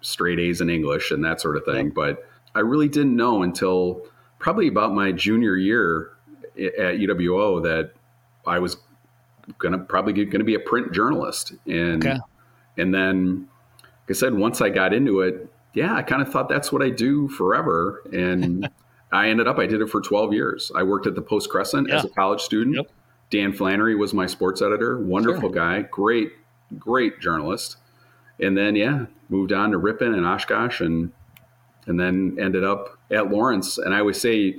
straight 0.01 0.41
A's 0.41 0.63
in 0.63 0.71
English 0.71 1.11
and 1.11 1.23
that 1.23 1.39
sort 1.39 1.59
of 1.59 1.67
thing, 1.67 1.91
but 1.91 2.27
I 2.55 2.61
really 2.61 2.89
didn't 2.89 3.15
know 3.15 3.43
until 3.43 4.03
probably 4.39 4.69
about 4.69 4.95
my 4.95 5.13
junior 5.13 5.57
year 5.57 6.13
at 6.57 6.97
UWO 6.97 7.63
that 7.63 7.93
I 8.47 8.59
was 8.59 8.79
gonna 9.59 9.79
probably 9.79 10.25
gonna 10.25 10.45
be 10.45 10.55
a 10.55 10.61
print 10.61 10.93
journalist, 10.93 11.53
and 11.67 12.03
Okay. 12.03 12.19
and 12.79 12.95
then, 12.95 13.49
like 13.83 14.11
I 14.11 14.13
said, 14.15 14.33
once 14.33 14.63
I 14.63 14.71
got 14.71 14.95
into 14.95 15.21
it, 15.21 15.50
yeah, 15.75 15.95
I 15.95 16.03
kind 16.03 16.21
of 16.23 16.31
thought 16.33 16.49
that's 16.49 16.73
what 16.73 16.83
I 16.83 16.91
do 16.91 17.29
forever, 17.29 18.03
and 18.13 18.69
I 19.13 19.29
ended 19.29 19.49
up 19.49 19.59
I 19.59 19.67
did 19.67 19.81
it 19.81 19.89
for 19.89 20.01
twelve 20.01 20.33
years. 20.33 20.71
I 20.75 20.83
worked 20.83 21.07
at 21.07 21.15
the 21.15 21.23
Post 21.23 21.51
Crescent 21.51 21.91
as 21.91 22.05
a 22.05 22.09
college 22.11 22.41
student. 22.41 22.77
Yep. 22.77 22.91
Dan 23.31 23.53
Flannery 23.53 23.95
was 23.95 24.13
my 24.13 24.27
sports 24.27 24.61
editor. 24.63 24.99
Wonderful 24.99 25.43
Sure. 25.43 25.51
guy, 25.51 25.83
great, 25.83 26.33
great 26.79 27.21
journalist. 27.21 27.77
And 28.41 28.57
then 28.57 28.75
yeah, 28.75 29.07
moved 29.29 29.53
on 29.53 29.71
to 29.71 29.79
Ripon 29.79 30.15
and 30.15 30.27
Oshkosh, 30.27 30.81
and 30.81 31.13
and 31.87 31.99
then 31.99 32.37
ended 32.41 32.65
up 32.65 32.99
at 33.11 33.31
Lawrence. 33.31 33.79
And 33.79 33.95
I 33.95 34.01
always 34.01 34.21
say, 34.21 34.57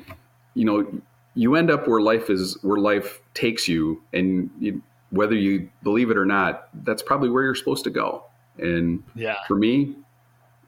you 0.53 0.65
know, 0.65 1.01
you 1.35 1.55
end 1.55 1.69
up 1.71 1.87
where 1.87 2.01
life 2.01 2.29
is, 2.29 2.57
where 2.61 2.77
life 2.77 3.21
takes 3.33 3.67
you, 3.67 4.01
and 4.13 4.49
you, 4.59 4.81
whether 5.11 5.35
you 5.35 5.69
believe 5.83 6.09
it 6.11 6.17
or 6.17 6.25
not, 6.25 6.67
that's 6.85 7.01
probably 7.01 7.29
where 7.29 7.43
you're 7.43 7.55
supposed 7.55 7.83
to 7.85 7.89
go. 7.89 8.23
And 8.57 9.03
Yeah. 9.15 9.35
for 9.47 9.55
me, 9.55 9.95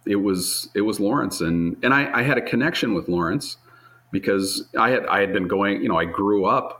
it 0.06 0.18
was 0.18 0.70
it 0.76 0.82
was 0.82 1.00
Lawrence, 1.00 1.42
and 1.42 1.78
and 1.84 1.94
I, 1.94 2.20
I 2.20 2.24
had 2.24 2.38
a 2.38 2.42
connection 2.42 2.94
with 2.94 3.08
Lawrence 3.08 3.58
because 4.12 4.66
I 4.78 4.90
had 4.90 5.06
I 5.08 5.20
had 5.22 5.34
been 5.34 5.48
going, 5.48 5.82
you 5.82 5.90
know, 5.90 5.98
I 5.98 6.06
grew 6.06 6.46
up 6.46 6.80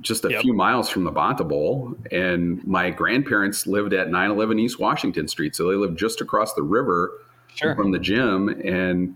just 0.00 0.24
a 0.24 0.30
Yep. 0.30 0.42
few 0.42 0.52
miles 0.52 0.88
from 0.88 1.04
the 1.04 1.12
Banta 1.12 1.44
Bowl, 1.44 1.94
and 2.10 2.64
my 2.66 2.90
grandparents 2.90 3.66
lived 3.68 3.92
at 3.94 4.08
911 4.10 4.58
East 4.58 4.78
Washington 4.80 5.28
Street, 5.28 5.54
so 5.54 5.68
they 5.68 5.76
lived 5.76 5.96
just 5.98 6.20
across 6.20 6.54
the 6.54 6.62
river 6.62 7.12
Sure. 7.54 7.74
from 7.76 7.92
the 7.92 7.98
gym, 7.98 8.48
and 8.48 9.14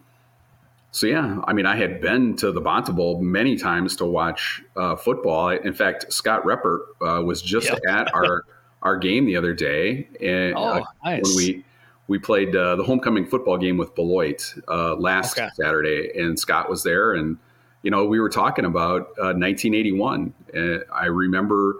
so 0.92 1.06
yeah, 1.06 1.40
I 1.46 1.52
mean, 1.52 1.66
I 1.66 1.74
had 1.76 2.00
been 2.00 2.36
to 2.36 2.52
the 2.52 2.60
Banta 2.60 2.92
Bowl 2.92 3.20
many 3.20 3.56
times 3.56 3.96
to 3.96 4.06
watch 4.06 4.62
uh, 4.76 4.94
football. 4.96 5.48
In 5.50 5.74
fact, 5.74 6.10
Scott 6.12 6.42
Reppert 6.44 6.80
uh, 7.02 7.22
was 7.22 7.42
just 7.42 7.68
Yep. 7.68 7.80
at 7.88 8.14
our 8.14 8.44
our 8.82 8.96
game 8.96 9.24
the 9.26 9.36
other 9.36 9.52
day, 9.52 10.06
and 10.20 10.54
Oh, 10.56 10.62
uh, 10.64 10.84
nice. 11.04 11.22
when 11.24 11.36
we 11.36 11.64
we 12.08 12.18
played 12.18 12.54
uh, 12.54 12.76
the 12.76 12.84
homecoming 12.84 13.26
football 13.26 13.58
game 13.58 13.76
with 13.76 13.94
Beloit 13.94 14.54
uh, 14.68 14.94
last 14.96 15.38
Okay. 15.38 15.48
Saturday, 15.54 16.10
and 16.14 16.38
Scott 16.38 16.68
was 16.70 16.82
there, 16.82 17.12
and 17.14 17.36
you 17.82 17.90
know 17.90 18.04
we 18.04 18.20
were 18.20 18.28
talking 18.28 18.64
about 18.64 19.02
uh, 19.18 19.34
1981. 19.34 20.32
Uh, 20.56 20.78
I 20.94 21.06
remember 21.06 21.76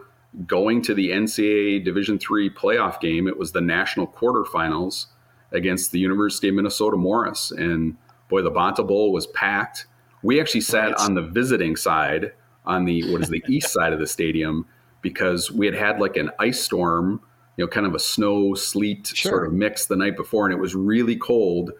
going 0.47 0.83
to 0.83 0.95
the 0.95 1.11
NCAA 1.11 1.85
Division 1.85 2.19
three 2.19 2.51
playoff 2.51 3.01
game. 3.01 3.27
It 3.29 3.39
was 3.39 3.53
the 3.53 3.61
national 3.61 4.07
quarterfinals 4.07 5.07
against 5.53 5.93
the 5.93 5.99
University 5.99 6.49
of 6.49 6.55
Minnesota 6.55 6.97
Morris, 6.97 7.51
and 7.53 7.97
boy, 8.29 8.43
the 8.43 8.51
Banta 8.51 8.83
Bowl 8.83 9.13
was 9.13 9.27
packed. 9.29 9.87
We 10.23 10.41
actually 10.41 10.63
sat 10.63 10.87
Right. 10.91 11.01
on 11.01 11.15
the 11.15 11.23
visiting 11.23 11.77
side, 11.77 12.33
on 12.65 12.85
the 12.85 13.11
what 13.13 13.23
is 13.23 13.29
the 13.29 13.43
east 13.49 13.73
side 13.73 13.93
of 13.93 14.01
the 14.01 14.07
stadium, 14.09 14.67
because 15.03 15.53
we 15.53 15.67
had 15.67 15.75
had 15.77 16.01
like 16.01 16.17
an 16.17 16.31
ice 16.41 16.61
storm, 16.61 17.21
you 17.57 17.65
know, 17.65 17.69
kind 17.69 17.87
of 17.87 17.95
a 17.95 17.99
snow 17.99 18.55
sleet 18.55 19.07
Sure. 19.15 19.31
sort 19.31 19.47
of 19.47 19.53
mix 19.53 19.87
the 19.87 19.97
night 19.97 20.17
before, 20.17 20.47
and 20.47 20.53
it 20.55 20.61
was 20.61 20.75
really 20.75 21.17
cold, 21.17 21.73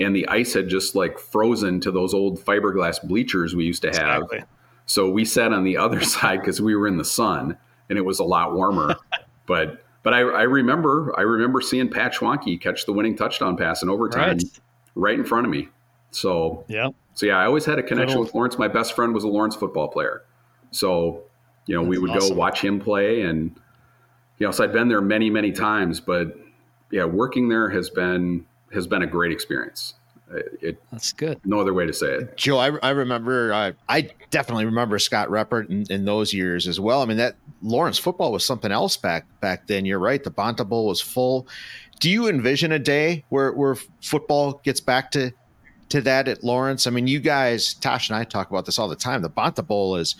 and 0.00 0.14
the 0.14 0.26
ice 0.28 0.54
had 0.54 0.68
just 0.68 0.94
like 0.94 1.18
frozen 1.18 1.80
to 1.80 1.90
those 1.90 2.14
old 2.14 2.38
fiberglass 2.40 3.02
bleachers 3.06 3.54
we 3.54 3.64
used 3.64 3.82
to 3.82 3.88
have. 3.88 4.22
Exactly. 4.24 4.44
So 4.86 5.08
we 5.10 5.24
sat 5.24 5.52
on 5.52 5.64
the 5.64 5.76
other 5.76 6.00
side 6.04 6.40
because 6.40 6.60
we 6.60 6.74
were 6.74 6.86
in 6.88 6.96
the 6.98 7.04
sun 7.04 7.56
and 7.88 7.98
it 7.98 8.02
was 8.02 8.18
a 8.18 8.24
lot 8.24 8.54
warmer. 8.54 8.96
but 9.46 9.84
but 10.02 10.12
I, 10.12 10.18
I 10.20 10.42
remember 10.42 11.14
I 11.16 11.22
remember 11.22 11.60
seeing 11.60 11.88
Pat 11.88 12.12
Schwanke 12.14 12.60
catch 12.60 12.84
the 12.86 12.92
winning 12.92 13.16
touchdown 13.16 13.56
pass 13.56 13.82
in 13.82 13.88
overtime 13.88 14.36
Right. 14.38 14.42
right, 14.94 15.18
in 15.18 15.24
front 15.24 15.46
of 15.46 15.50
me. 15.52 15.68
So 16.10 16.64
Yeah. 16.68 16.88
so 17.14 17.26
yeah, 17.26 17.38
I 17.38 17.46
always 17.46 17.64
had 17.64 17.78
a 17.78 17.82
connection 17.82 18.18
old- 18.18 18.26
with 18.26 18.34
Lawrence. 18.34 18.58
My 18.58 18.68
best 18.68 18.94
friend 18.94 19.14
was 19.14 19.24
a 19.24 19.28
Lawrence 19.28 19.56
football 19.56 19.88
player. 19.88 20.22
So, 20.70 21.22
you 21.66 21.74
know, 21.74 21.82
we 21.82 21.98
would 21.98 22.10
awesome. 22.10 22.30
go 22.30 22.34
watch 22.34 22.60
him 22.62 22.80
play 22.80 23.22
and 23.22 23.54
you 24.38 24.46
know, 24.46 24.50
so 24.50 24.64
I've 24.64 24.72
been 24.72 24.88
there 24.88 25.00
many, 25.00 25.30
many 25.30 25.52
times, 25.52 26.00
but 26.00 26.36
yeah, 26.90 27.04
working 27.04 27.48
there 27.48 27.68
has 27.70 27.90
been 27.90 28.46
has 28.72 28.86
been 28.86 29.02
a 29.02 29.06
great 29.06 29.32
experience. 29.32 29.94
It, 30.30 30.58
it 30.62 30.82
That's 30.90 31.12
good. 31.12 31.40
no 31.44 31.60
other 31.60 31.74
way 31.74 31.86
to 31.86 31.92
say 31.92 32.06
it. 32.14 32.36
Joe, 32.36 32.58
I, 32.58 32.76
I 32.82 32.90
remember, 32.90 33.52
uh, 33.52 33.72
I 33.88 34.10
definitely 34.30 34.64
remember 34.64 34.98
Scott 34.98 35.28
Reppert 35.28 35.70
in, 35.70 35.84
in 35.90 36.04
those 36.04 36.32
years 36.32 36.66
as 36.66 36.80
well. 36.80 37.02
I 37.02 37.04
mean, 37.04 37.18
that 37.18 37.36
Lawrence 37.62 37.98
football 37.98 38.32
was 38.32 38.44
something 38.44 38.72
else 38.72 38.96
back 38.96 39.26
back 39.40 39.66
then. 39.66 39.84
You're 39.84 39.98
right. 39.98 40.22
The 40.22 40.30
Banta 40.30 40.64
Bowl 40.64 40.86
was 40.86 41.00
full. 41.00 41.46
Do 42.00 42.10
you 42.10 42.28
envision 42.28 42.72
a 42.72 42.78
day 42.78 43.24
where, 43.28 43.52
where 43.52 43.76
football 44.02 44.60
gets 44.64 44.80
back 44.80 45.10
to 45.12 45.32
to 45.90 46.00
that 46.00 46.26
at 46.26 46.42
Lawrence? 46.42 46.86
I 46.86 46.90
mean, 46.90 47.06
you 47.06 47.20
guys, 47.20 47.74
Tosh 47.74 48.08
and 48.08 48.16
I 48.16 48.24
talk 48.24 48.50
about 48.50 48.66
this 48.66 48.78
all 48.78 48.88
the 48.88 48.96
time. 48.96 49.22
The 49.22 49.28
Banta 49.28 49.62
Bowl 49.62 49.96
is 49.96 50.16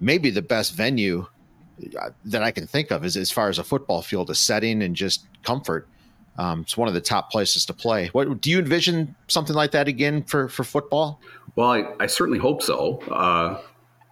maybe 0.00 0.30
the 0.30 0.42
best 0.42 0.74
venue 0.74 1.26
that 2.24 2.42
I 2.42 2.50
can 2.50 2.66
think 2.66 2.90
of 2.90 3.04
as, 3.04 3.16
as 3.16 3.30
far 3.30 3.48
as 3.48 3.58
a 3.58 3.64
football 3.64 4.02
field, 4.02 4.30
a 4.30 4.34
setting 4.34 4.82
and 4.82 4.94
just 4.94 5.26
comfort. 5.42 5.88
Um, 6.36 6.62
it's 6.62 6.76
one 6.76 6.88
of 6.88 6.94
the 6.94 7.00
top 7.00 7.30
places 7.30 7.64
to 7.66 7.72
play. 7.72 8.08
What 8.08 8.40
do 8.40 8.50
you 8.50 8.58
envision 8.58 9.14
something 9.28 9.54
like 9.54 9.70
that 9.70 9.86
again 9.86 10.24
for 10.24 10.48
for 10.48 10.64
football? 10.64 11.20
Well, 11.54 11.70
I, 11.70 11.84
I 12.00 12.06
certainly 12.06 12.40
hope 12.40 12.60
so. 12.62 12.98
Uh, 13.02 13.60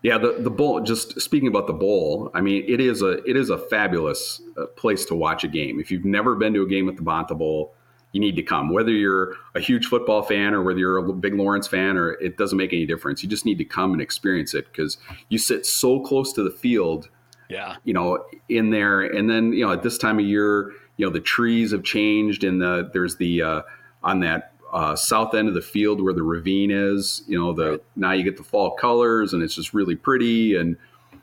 yeah, 0.02 0.18
the 0.18 0.36
the 0.38 0.50
bowl. 0.50 0.80
Just 0.80 1.20
speaking 1.20 1.48
about 1.48 1.66
the 1.66 1.72
bowl, 1.72 2.30
I 2.34 2.40
mean, 2.40 2.64
it 2.68 2.80
is 2.80 3.02
a 3.02 3.22
it 3.28 3.36
is 3.36 3.50
a 3.50 3.58
fabulous 3.58 4.40
uh, 4.56 4.66
place 4.66 5.04
to 5.06 5.14
watch 5.14 5.42
a 5.42 5.48
game. 5.48 5.80
If 5.80 5.90
you've 5.90 6.04
never 6.04 6.36
been 6.36 6.54
to 6.54 6.62
a 6.62 6.68
game 6.68 6.88
at 6.88 6.96
the 6.96 7.02
Banta 7.02 7.34
Bowl, 7.34 7.74
you 8.12 8.20
need 8.20 8.36
to 8.36 8.42
come. 8.42 8.72
Whether 8.72 8.92
you're 8.92 9.34
a 9.54 9.60
huge 9.60 9.86
football 9.86 10.22
fan 10.22 10.54
or 10.54 10.62
whether 10.62 10.78
you're 10.78 10.98
a 10.98 11.12
big 11.12 11.34
Lawrence 11.34 11.66
fan, 11.66 11.96
or 11.96 12.12
it 12.12 12.36
doesn't 12.36 12.58
make 12.58 12.72
any 12.72 12.86
difference. 12.86 13.22
You 13.22 13.28
just 13.28 13.44
need 13.44 13.58
to 13.58 13.64
come 13.64 13.92
and 13.92 14.00
experience 14.00 14.54
it 14.54 14.66
because 14.66 14.96
you 15.28 15.38
sit 15.38 15.66
so 15.66 16.00
close 16.00 16.32
to 16.34 16.42
the 16.42 16.50
field 16.50 17.08
Yeah. 17.52 17.76
you 17.84 17.92
know, 17.92 18.24
in 18.48 18.70
there. 18.70 19.02
And 19.02 19.28
then, 19.28 19.52
you 19.52 19.64
know, 19.66 19.72
at 19.72 19.82
this 19.82 19.98
time 19.98 20.18
of 20.18 20.24
year, 20.24 20.72
you 20.96 21.06
know, 21.06 21.12
the 21.12 21.20
trees 21.20 21.72
have 21.72 21.84
changed 21.84 22.44
and 22.44 22.60
the, 22.60 22.90
there's 22.92 23.16
the, 23.16 23.42
uh, 23.42 23.62
on 24.02 24.20
that, 24.20 24.52
uh, 24.72 24.96
south 24.96 25.34
end 25.34 25.48
of 25.48 25.54
the 25.54 25.60
field 25.60 26.00
where 26.02 26.14
the 26.14 26.22
ravine 26.22 26.70
is, 26.70 27.22
you 27.26 27.38
know, 27.38 27.52
the, 27.52 27.78
now 27.94 28.12
you 28.12 28.22
get 28.22 28.38
the 28.38 28.42
fall 28.42 28.70
colors 28.70 29.34
and 29.34 29.42
it's 29.42 29.54
just 29.54 29.74
really 29.74 29.94
pretty. 29.94 30.56
And 30.56 30.78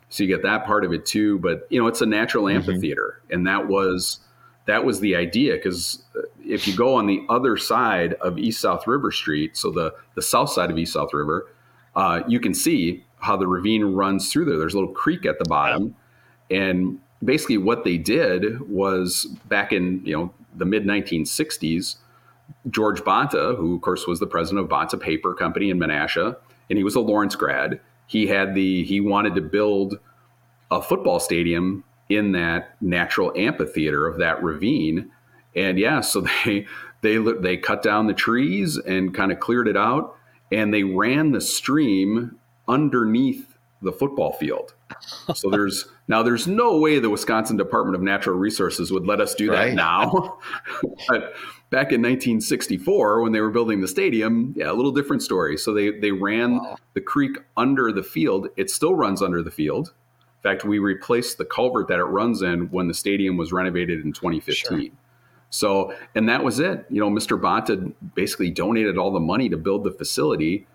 so 0.10 0.24
you 0.24 0.30
get 0.30 0.44
that 0.44 0.66
part 0.66 0.86
of 0.86 0.94
it 0.94 1.06
too. 1.06 1.40
But, 1.40 1.66
you 1.72 1.82
know, 1.82 1.88
it's 1.88 2.02
a 2.02 2.06
natural 2.06 2.48
amphitheater. 2.48 3.22
And 3.32 3.48
that 3.48 3.68
was, 3.68 4.20
that 4.68 4.86
was 4.86 5.00
the 5.00 5.16
idea. 5.16 5.58
Cause 5.58 6.04
if 6.46 6.68
you 6.68 6.76
go 6.76 6.94
on 6.94 7.08
the 7.08 7.26
other 7.28 7.58
side 7.58 8.14
of 8.22 8.38
East 8.38 8.62
South 8.62 8.86
River 8.86 9.12
Street, 9.12 9.58
so 9.58 9.72
the, 9.72 9.96
the 10.14 10.22
south 10.22 10.52
side 10.52 10.70
of 10.70 10.78
East 10.78 10.94
South 10.94 11.12
River, 11.12 11.48
uh, 11.96 12.22
you 12.28 12.40
can 12.40 12.54
see 12.54 13.04
how 13.20 13.36
the 13.36 13.48
ravine 13.48 13.84
runs 13.84 14.32
through 14.32 14.46
there. 14.46 14.58
There's 14.58 14.74
a 14.74 14.80
little 14.80 14.94
creek 14.94 15.26
at 15.26 15.40
the 15.40 15.46
bottom. 15.46 15.96
And 16.50 17.00
basically, 17.24 17.58
what 17.58 17.84
they 17.84 17.98
did 17.98 18.62
was 18.70 19.26
back 19.48 19.72
in 19.72 20.02
you 20.06 20.16
know 20.16 20.34
the 20.56 20.66
mid 20.66 20.86
1960s, 20.86 21.96
George 22.70 23.04
Banta, 23.04 23.56
who 23.58 23.76
of 23.76 23.82
course 23.82 24.08
was 24.08 24.20
the 24.20 24.28
president 24.28 24.64
of 24.64 24.70
Banta 24.70 24.98
Paper 24.98 25.34
Company 25.34 25.70
in 25.70 25.80
Menasha, 25.80 26.36
and 26.70 26.78
he 26.78 26.84
was 26.84 26.96
a 26.96 27.00
Lawrence 27.00 27.36
grad. 27.36 27.80
He 28.08 28.28
had 28.28 28.56
the 28.56 28.84
he 28.84 29.02
wanted 29.02 29.36
to 29.36 29.42
build 29.42 30.00
a 30.72 30.82
football 30.82 31.20
stadium 31.20 31.84
in 32.10 32.32
that 32.32 32.76
natural 32.82 33.32
amphitheater 33.36 34.08
of 34.08 34.18
that 34.18 34.42
ravine, 34.42 35.12
and 35.56 35.78
yeah, 35.78 36.02
so 36.02 36.22
they 36.46 36.66
they 37.02 37.18
they 37.18 37.58
cut 37.58 37.82
down 37.84 38.08
the 38.08 38.14
trees 38.14 38.78
and 38.78 39.14
kind 39.14 39.32
of 39.32 39.40
cleared 39.40 39.68
it 39.68 39.78
out, 39.78 40.16
and 40.52 40.74
they 40.74 40.84
ran 40.84 41.32
the 41.32 41.42
stream 41.42 42.38
underneath 42.68 43.49
the 43.82 43.92
football 43.92 44.34
field. 44.34 44.74
So 45.34 45.50
there's 45.50 45.88
now 46.08 46.24
there's 46.24 46.48
no 46.48 46.78
way 46.78 47.00
the 47.00 47.10
Wisconsin 47.10 47.58
Department 47.58 47.96
of 47.96 48.02
Natural 48.02 48.38
Resources 48.38 48.92
would 48.92 49.06
let 49.06 49.22
us 49.22 49.36
do 49.36 49.48
that 49.52 49.54
Right. 49.54 49.74
now. 49.74 50.40
but 51.08 51.34
back 51.70 51.92
in 51.92 52.02
1964 52.02 53.22
when 53.22 53.32
they 53.32 53.42
were 53.42 53.52
building 53.52 53.82
the 53.82 53.88
stadium, 53.88 54.54
yeah, 54.58 54.72
a 54.72 54.74
little 54.74 54.92
different 54.92 55.22
story. 55.22 55.58
So 55.58 55.74
they 55.74 55.92
they 55.92 56.12
ran 56.12 56.58
wow. 56.58 56.78
the 56.94 57.02
creek 57.02 57.38
under 57.56 57.92
the 57.92 58.04
field. 58.04 58.50
It 58.58 58.70
still 58.70 58.96
runs 58.96 59.22
under 59.22 59.42
the 59.42 59.52
field. 59.52 59.94
In 60.40 60.52
fact, 60.52 60.64
we 60.64 60.80
replaced 60.80 61.38
the 61.38 61.46
culvert 61.46 61.90
that 61.90 62.00
it 62.00 62.04
runs 62.04 62.42
in 62.42 62.70
when 62.72 62.88
the 62.88 62.94
stadium 62.94 63.36
was 63.36 63.52
renovated 63.52 64.06
in 64.06 64.14
2015. 64.14 64.80
Sure. 64.80 64.90
So, 65.50 65.94
and 66.16 66.30
that 66.30 66.44
was 66.44 66.60
it. 66.60 66.86
You 66.90 67.02
know, 67.02 67.10
Mr. 67.10 67.42
Banta 67.42 67.92
basically 68.16 68.50
donated 68.50 68.98
all 68.98 69.12
the 69.12 69.20
money 69.20 69.50
to 69.50 69.58
build 69.58 69.84
the 69.84 69.92
facility. 69.92 70.66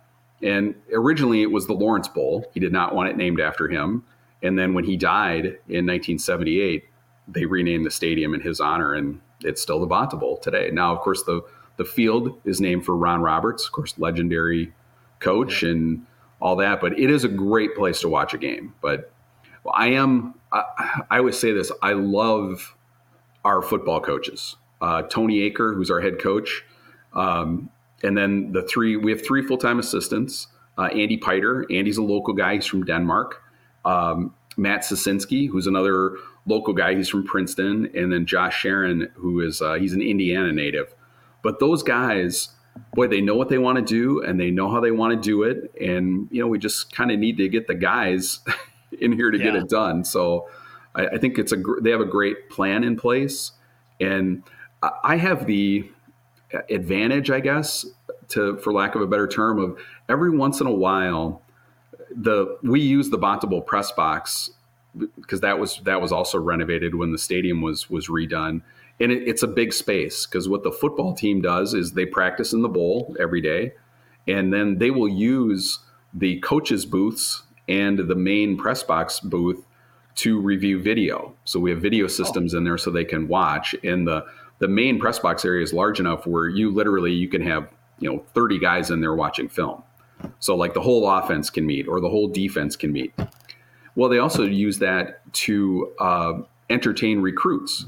And 0.45 0.75
originally 0.93 1.43
it 1.43 1.51
was 1.51 1.67
the 1.67 1.73
Lawrence 1.73 2.09
Bowl. 2.09 2.45
He 2.53 2.61
did 2.61 2.73
not 2.73 2.95
want 2.95 3.09
it 3.09 3.17
named 3.17 3.41
after 3.41 3.69
him. 3.69 4.05
And 4.43 4.59
then 4.59 4.75
when 4.75 4.85
he 4.85 4.97
died 4.97 5.47
in 5.69 5.87
1978, 5.87 6.85
they 7.27 7.47
renamed 7.47 7.87
the 7.87 7.91
stadium 7.91 8.35
in 8.35 8.41
his 8.41 8.61
honor, 8.61 8.93
and 8.93 9.21
it's 9.41 9.63
still 9.63 9.81
the 9.81 9.87
Banta 9.87 10.17
Bowl 10.17 10.37
today. 10.37 10.71
Now, 10.71 10.95
of 10.95 11.01
course, 11.01 11.23
the 11.23 11.43
the 11.77 11.85
field 11.85 12.39
is 12.45 12.61
named 12.61 12.85
for 12.85 12.97
Ron 12.97 13.21
Roberts, 13.21 13.67
of 13.67 13.73
course, 13.73 13.99
legendary 13.99 14.73
coach 15.19 15.65
and 15.65 16.07
all 16.41 16.55
that. 16.57 16.81
But 16.81 16.99
it 16.99 17.11
is 17.11 17.25
a 17.25 17.29
great 17.29 17.75
place 17.75 18.01
to 18.03 18.09
watch 18.09 18.33
a 18.35 18.39
game. 18.39 18.75
But 18.81 19.11
I 19.75 19.89
am, 19.89 20.35
I, 20.53 21.05
I 21.11 21.19
always 21.19 21.39
say 21.39 21.53
this: 21.53 21.73
I 21.83 21.95
love 21.95 22.77
our 23.45 23.63
football 23.63 24.01
coaches. 24.01 24.57
Uh, 24.81 25.03
Tony 25.03 25.51
Aker, 25.51 25.75
who's 25.75 25.91
our 25.91 26.01
head 26.01 26.21
coach, 26.21 26.65
um, 27.15 27.71
and 28.05 28.17
then 28.17 28.53
the 28.53 28.63
three. 28.63 28.97
We 28.97 29.11
have 29.11 29.25
three 29.25 29.43
full 29.43 29.59
time 29.59 29.79
assistants. 29.79 30.49
Uh, 30.77 30.87
Andy 30.87 31.17
Piter. 31.17 31.67
Andy's 31.71 31.99
a 31.99 32.03
local 32.03 32.35
guy. 32.35 32.55
He's 32.55 32.67
from 32.67 32.85
Denmark. 32.85 33.41
Um, 33.85 34.35
Matt 34.57 34.81
Sasinski, 34.81 35.49
who's 35.49 35.67
another 35.67 36.17
local 36.47 36.75
guy. 36.75 36.95
He's 36.95 37.09
from 37.09 37.25
Princeton, 37.25 37.91
and 37.95 38.13
then 38.13 38.27
Josh 38.27 38.57
Sharon, 38.61 39.09
who 39.15 39.41
is 39.41 39.61
uh, 39.61 39.75
he's 39.75 39.93
an 39.93 40.03
Indiana 40.03 40.53
native. 40.53 40.95
But 41.43 41.61
those 41.61 41.83
guys, 41.83 42.51
boy, 42.95 43.09
they 43.09 43.21
know 43.21 43.35
what 43.35 43.49
they 43.49 43.59
want 43.59 43.77
to 43.77 43.83
do, 43.83 44.23
and 44.23 44.39
they 44.39 44.51
know 44.51 44.71
how 44.71 44.81
they 44.81 44.91
want 44.91 45.15
to 45.15 45.21
do 45.21 45.43
it. 45.43 45.75
And 45.81 46.29
you 46.31 46.41
know, 46.41 46.49
we 46.49 46.59
just 46.59 46.95
kind 46.95 47.11
of 47.11 47.19
need 47.19 47.37
to 47.39 47.49
get 47.49 47.67
the 47.67 47.75
guys 47.75 48.41
in 49.01 49.13
here 49.13 49.31
to 49.31 49.39
yeah. 49.39 49.45
get 49.45 49.57
it 49.57 49.69
done. 49.69 50.05
So 50.05 50.49
I, 50.95 51.07
I 51.07 51.19
think 51.19 51.39
it's 51.39 51.53
a 51.53 51.57
they 51.81 51.91
have 51.91 52.01
a 52.01 52.07
great 52.07 52.51
plan 52.51 52.85
in 52.85 52.97
place, 52.97 53.53
and 54.01 54.43
I 55.03 55.17
have 55.17 55.47
the 55.47 55.91
advantage, 56.71 57.31
I 57.31 57.41
guess, 57.41 57.87
to 58.29 58.57
for 58.59 58.73
lack 58.73 58.95
of 58.95 59.03
a 59.03 59.07
better 59.07 59.29
term, 59.29 59.59
of 59.59 59.79
every 60.09 60.31
once 60.31 60.61
in 60.61 60.67
a 60.67 60.73
while 60.73 61.43
the 62.15 62.59
we 62.63 62.81
use 62.81 63.11
the 63.11 63.19
Banta 63.19 63.47
Bowl 63.47 63.63
press 63.63 63.91
box 63.93 64.51
because 65.17 65.41
that 65.41 65.59
was 65.59 65.81
that 65.85 66.01
was 66.01 66.13
also 66.13 66.39
renovated 66.39 66.95
when 66.95 67.13
the 67.13 67.19
stadium 67.19 67.61
was 67.61 67.91
was 67.91 68.09
redone 68.09 68.63
and 69.01 69.11
it, 69.11 69.27
it's 69.27 69.43
a 69.43 69.49
big 69.49 69.73
space 69.73 70.27
because 70.27 70.49
what 70.49 70.63
the 70.63 70.71
football 70.71 71.15
team 71.15 71.41
does 71.41 71.75
is 71.75 71.93
they 71.93 72.07
practice 72.07 72.53
in 72.53 72.63
the 72.63 72.69
bowl 72.69 73.15
every 73.19 73.41
day 73.41 73.73
and 74.29 74.53
then 74.53 74.79
they 74.79 74.91
will 74.91 75.09
use 75.09 75.81
the 76.13 76.39
coaches 76.41 76.87
booths 76.87 77.43
and 77.69 77.99
the 77.99 78.15
main 78.15 78.57
press 78.57 78.83
box 78.83 79.19
booth 79.19 79.65
to 80.15 80.41
review 80.41 80.81
video 80.81 81.35
so 81.45 81.59
we 81.59 81.71
have 81.71 81.81
video 81.81 82.05
oh. 82.05 82.09
systems 82.09 82.55
oh. 82.55 82.59
in 82.59 82.65
there 82.65 82.79
so 82.79 82.91
they 82.91 83.05
can 83.05 83.27
watch 83.27 83.75
and 83.83 84.07
the 84.07 84.25
the 84.59 84.69
main 84.69 84.99
press 84.99 85.19
box 85.19 85.45
area 85.45 85.63
is 85.63 85.73
large 85.73 86.01
enough 86.01 86.27
where 86.27 86.49
you 86.49 86.71
literally 86.71 87.13
you 87.13 87.29
can 87.29 87.43
have 87.43 87.69
you 87.99 88.11
know 88.11 88.25
30 88.35 88.59
guys 88.59 88.91
in 88.91 89.01
there 89.01 89.15
watching 89.15 89.49
film 89.49 89.83
so 90.39 90.57
like 90.57 90.75
the 90.75 90.81
whole 90.81 91.09
offense 91.09 91.51
can 91.51 91.67
meet 91.67 91.87
or 91.89 92.01
the 92.01 92.09
whole 92.09 92.29
defense 92.29 92.77
can 92.77 92.93
meet. 92.93 93.13
Well, 93.97 94.09
they 94.09 94.19
also 94.19 94.43
use 94.43 94.79
that 94.81 95.21
to 95.33 95.93
uh, 96.01 96.33
entertain 96.71 97.21
recruits. 97.21 97.87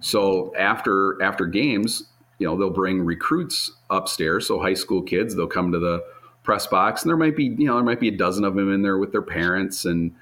So 0.00 0.54
after 0.56 1.20
after 1.22 1.46
games, 1.46 2.04
you 2.38 2.46
know, 2.46 2.56
they'll 2.56 2.70
bring 2.70 3.00
recruits 3.00 3.70
upstairs. 3.90 4.46
So 4.46 4.60
high 4.60 4.74
school 4.74 5.02
kids, 5.02 5.34
they'll 5.34 5.46
come 5.46 5.72
to 5.72 5.78
the 5.78 6.04
press 6.42 6.66
box, 6.66 7.02
and 7.02 7.08
there 7.08 7.16
might 7.16 7.36
be 7.36 7.44
you 7.44 7.66
know 7.66 7.76
there 7.76 7.84
might 7.84 8.00
be 8.00 8.08
a 8.08 8.16
dozen 8.16 8.44
of 8.44 8.54
them 8.54 8.72
in 8.72 8.82
there 8.82 8.98
with 8.98 9.12
their 9.12 9.22
parents, 9.22 9.84
and 9.84 10.14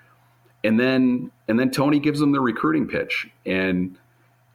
and 0.63 0.79
then 0.79 1.31
and 1.49 1.59
then 1.59 1.71
Tony 1.71 1.99
gives 1.99 2.21
them 2.21 2.33
the 2.33 2.41
recruiting 2.41 2.87
pitch, 2.87 3.29
and 3.47 3.99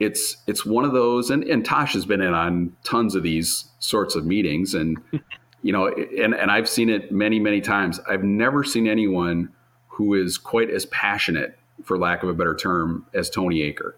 it's 0.00 0.36
it's 0.46 0.64
one 0.64 0.84
of 0.84 0.92
those, 0.92 1.30
and 1.30 1.42
and 1.44 1.64
Tosh 1.64 1.92
has 1.94 2.06
been 2.06 2.20
in 2.20 2.34
on 2.34 2.76
tons 2.84 3.14
of 3.14 3.22
these 3.22 3.66
sorts 3.78 4.14
of 4.14 4.24
meetings, 4.24 4.74
and 4.74 4.98
you 5.62 5.72
know, 5.72 5.88
and, 5.88 6.34
and 6.34 6.50
I've 6.50 6.68
seen 6.68 6.88
it 6.88 7.10
many, 7.10 7.40
many 7.40 7.60
times. 7.60 7.98
I've 8.08 8.22
never 8.22 8.62
seen 8.62 8.86
anyone 8.86 9.50
who 9.88 10.14
is 10.14 10.38
quite 10.38 10.70
as 10.70 10.86
passionate, 10.86 11.58
for 11.82 11.98
lack 11.98 12.22
of 12.22 12.28
a 12.28 12.34
better 12.34 12.54
term, 12.54 13.06
as 13.12 13.28
Tony 13.28 13.60
Aker. 13.60 13.94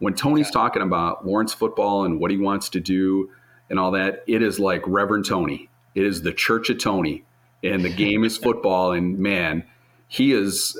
When 0.00 0.14
Tony's 0.14 0.50
talking 0.50 0.82
about 0.82 1.26
Lawrence 1.26 1.52
football 1.52 2.04
and 2.04 2.20
what 2.20 2.30
he 2.30 2.36
wants 2.36 2.68
to 2.70 2.80
do 2.80 3.30
and 3.70 3.78
all 3.78 3.90
that, 3.92 4.22
it 4.26 4.42
is 4.42 4.60
like 4.60 4.82
Reverend 4.86 5.24
Tony. 5.24 5.68
It 5.94 6.04
is 6.04 6.22
the 6.22 6.32
Church 6.32 6.68
of 6.70 6.78
Tony, 6.78 7.24
and 7.64 7.84
the 7.84 7.90
game 7.90 8.22
is 8.22 8.36
football. 8.46 8.92
And 8.92 9.18
man, 9.18 9.64
he 10.08 10.32
is. 10.32 10.78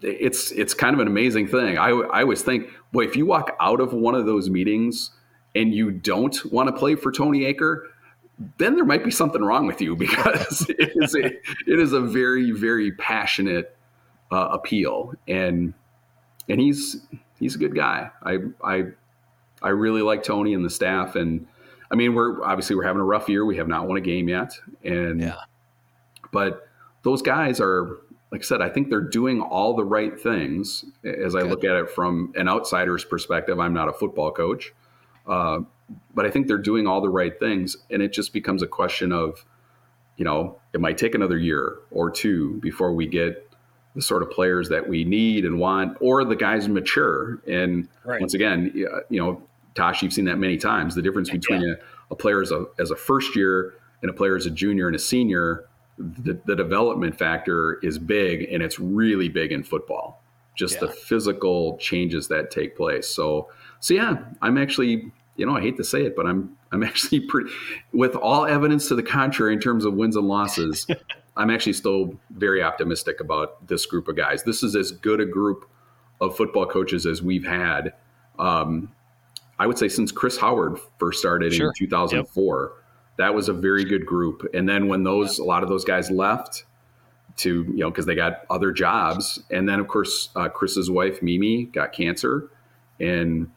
It's 0.00 0.52
it's 0.52 0.74
kind 0.74 0.94
of 0.94 1.00
an 1.00 1.08
amazing 1.08 1.48
thing. 1.48 1.76
I 1.76 1.88
I 1.88 2.22
always 2.22 2.42
think, 2.42 2.68
boy, 2.92 3.04
if 3.04 3.16
you 3.16 3.26
walk 3.26 3.56
out 3.60 3.80
of 3.80 3.92
one 3.92 4.14
of 4.14 4.26
those 4.26 4.48
meetings 4.48 5.10
and 5.54 5.74
you 5.74 5.90
don't 5.90 6.36
want 6.52 6.68
to 6.68 6.72
play 6.72 6.94
for 6.94 7.10
Tony 7.10 7.40
Aker, 7.52 7.82
then 8.58 8.76
there 8.76 8.84
might 8.84 9.04
be 9.04 9.10
something 9.10 9.42
wrong 9.42 9.66
with 9.66 9.80
you 9.80 9.96
because 10.04 10.66
it 10.68 10.92
is 10.94 11.14
a 11.16 11.26
it 11.26 11.80
is 11.80 11.92
a 11.92 12.00
very 12.00 12.52
very 12.52 12.92
passionate 12.92 13.76
uh, 14.30 14.48
appeal 14.52 15.14
and 15.26 15.74
and 16.48 16.60
he's 16.60 17.06
he's 17.38 17.54
a 17.54 17.58
good 17.58 17.74
guy. 17.74 18.10
I 18.22 18.38
I 18.62 18.84
I 19.62 19.70
really 19.70 20.02
like 20.02 20.22
Tony 20.22 20.54
and 20.54 20.64
the 20.64 20.70
staff 20.70 21.16
and 21.16 21.46
I 21.90 21.96
mean 21.96 22.14
we're 22.14 22.42
obviously 22.44 22.76
we're 22.76 22.84
having 22.84 23.00
a 23.00 23.04
rough 23.04 23.28
year. 23.28 23.44
We 23.44 23.56
have 23.56 23.68
not 23.68 23.88
won 23.88 23.96
a 23.96 24.00
game 24.00 24.28
yet 24.28 24.52
and 24.84 25.20
yeah. 25.20 25.40
but 26.32 26.68
those 27.02 27.22
guys 27.22 27.60
are 27.60 27.96
like 28.30 28.42
I 28.42 28.44
said, 28.44 28.60
I 28.60 28.68
think 28.68 28.90
they're 28.90 29.00
doing 29.00 29.40
all 29.40 29.74
the 29.74 29.84
right 29.84 30.18
things 30.18 30.84
as 31.04 31.34
I 31.34 31.40
look 31.42 31.64
at 31.64 31.76
it 31.76 31.90
from 31.90 32.32
an 32.36 32.48
outsider's 32.48 33.04
perspective. 33.04 33.58
I'm 33.58 33.72
not 33.72 33.88
a 33.88 33.92
football 33.92 34.30
coach. 34.32 34.74
Uh, 35.26 35.60
but 36.14 36.26
I 36.26 36.30
think 36.30 36.46
they're 36.46 36.58
doing 36.58 36.86
all 36.86 37.00
the 37.00 37.08
right 37.08 37.38
things. 37.38 37.76
And 37.90 38.02
it 38.02 38.12
just 38.12 38.32
becomes 38.32 38.62
a 38.62 38.66
question 38.66 39.12
of, 39.12 39.44
you 40.16 40.24
know, 40.24 40.58
it 40.72 40.80
might 40.80 40.98
take 40.98 41.14
another 41.14 41.38
year 41.38 41.76
or 41.90 42.10
two 42.10 42.58
before 42.60 42.92
we 42.92 43.06
get 43.06 43.50
the 43.94 44.02
sort 44.02 44.22
of 44.22 44.30
players 44.30 44.68
that 44.68 44.88
we 44.88 45.04
need 45.04 45.44
and 45.44 45.58
want, 45.58 45.96
or 46.00 46.24
the 46.24 46.36
guys 46.36 46.68
mature. 46.68 47.40
And 47.48 47.88
right. 48.04 48.20
once 48.20 48.34
again, 48.34 48.72
you 48.74 49.20
know, 49.20 49.42
Tosh, 49.74 50.02
you've 50.02 50.12
seen 50.12 50.24
that 50.26 50.38
many 50.38 50.56
times. 50.56 50.94
The 50.94 51.02
difference 51.02 51.30
between 51.30 51.62
yeah. 51.62 51.74
a, 52.10 52.12
a, 52.14 52.16
player 52.16 52.42
as 52.42 52.50
a, 52.50 52.66
as 52.78 52.90
a 52.90 52.96
first 52.96 53.34
year 53.36 53.74
and 54.02 54.10
a 54.10 54.14
player 54.14 54.36
as 54.36 54.44
a 54.44 54.50
junior 54.50 54.86
and 54.86 54.96
a 54.96 54.98
senior, 54.98 55.67
the, 55.98 56.40
the 56.44 56.56
development 56.56 57.18
factor 57.18 57.78
is 57.82 57.98
big, 57.98 58.52
and 58.52 58.62
it's 58.62 58.78
really 58.78 59.28
big 59.28 59.52
in 59.52 59.62
football. 59.62 60.22
Just 60.54 60.74
yeah. 60.74 60.80
the 60.80 60.88
physical 60.88 61.76
changes 61.78 62.28
that 62.28 62.50
take 62.50 62.76
place. 62.76 63.06
So, 63.06 63.48
so 63.80 63.94
yeah, 63.94 64.18
I'm 64.42 64.58
actually 64.58 65.12
you 65.38 65.46
know, 65.46 65.56
I 65.56 65.60
hate 65.62 65.76
to 65.78 65.84
say 65.84 66.02
it, 66.04 66.14
but 66.14 66.26
I'm 66.26 66.56
I'm 66.70 66.82
actually 66.84 67.20
pretty 67.20 67.50
with 67.92 68.14
all 68.14 68.44
evidence 68.44 68.88
to 68.88 68.94
the 68.94 69.02
contrary 69.02 69.54
in 69.54 69.60
terms 69.60 69.86
of 69.86 69.94
wins 69.94 70.16
and 70.16 70.28
losses. 70.28 70.86
I'm 71.36 71.50
actually 71.50 71.74
still 71.74 72.18
very 72.30 72.62
optimistic 72.62 73.20
about 73.20 73.64
this 73.68 73.86
group 73.86 74.08
of 74.08 74.16
guys. 74.16 74.42
This 74.42 74.64
is 74.64 74.74
as 74.74 74.90
good 74.90 75.20
a 75.20 75.24
group 75.24 75.70
of 76.20 76.36
football 76.36 76.66
coaches 76.66 77.06
as 77.06 77.22
we've 77.22 77.46
had. 77.46 77.94
Um, 78.40 78.92
I 79.60 79.68
would 79.68 79.78
say 79.78 79.88
since 79.88 80.10
Chris 80.10 80.36
Howard 80.36 80.78
first 80.98 81.20
started 81.20 81.54
sure. 81.54 81.68
in 81.68 81.74
2004. 81.76 82.72
Yep. 82.74 82.77
That 83.18 83.34
was 83.34 83.48
a 83.48 83.52
very 83.52 83.84
good 83.84 84.06
group. 84.06 84.46
And 84.54 84.68
then 84.68 84.88
when 84.88 85.04
those 85.04 85.38
a 85.38 85.44
lot 85.44 85.62
of 85.62 85.68
those 85.68 85.84
guys 85.84 86.10
left 86.10 86.64
to 87.38 87.64
you 87.64 87.78
know 87.78 87.90
because 87.90 88.06
they 88.06 88.14
got 88.14 88.44
other 88.50 88.72
jobs, 88.72 89.40
and 89.50 89.68
then 89.68 89.80
of 89.80 89.88
course 89.88 90.30
uh, 90.36 90.48
Chris's 90.48 90.90
wife 90.90 91.22
Mimi 91.22 91.64
got 91.64 91.92
cancer, 91.92 92.50
and 93.00 93.50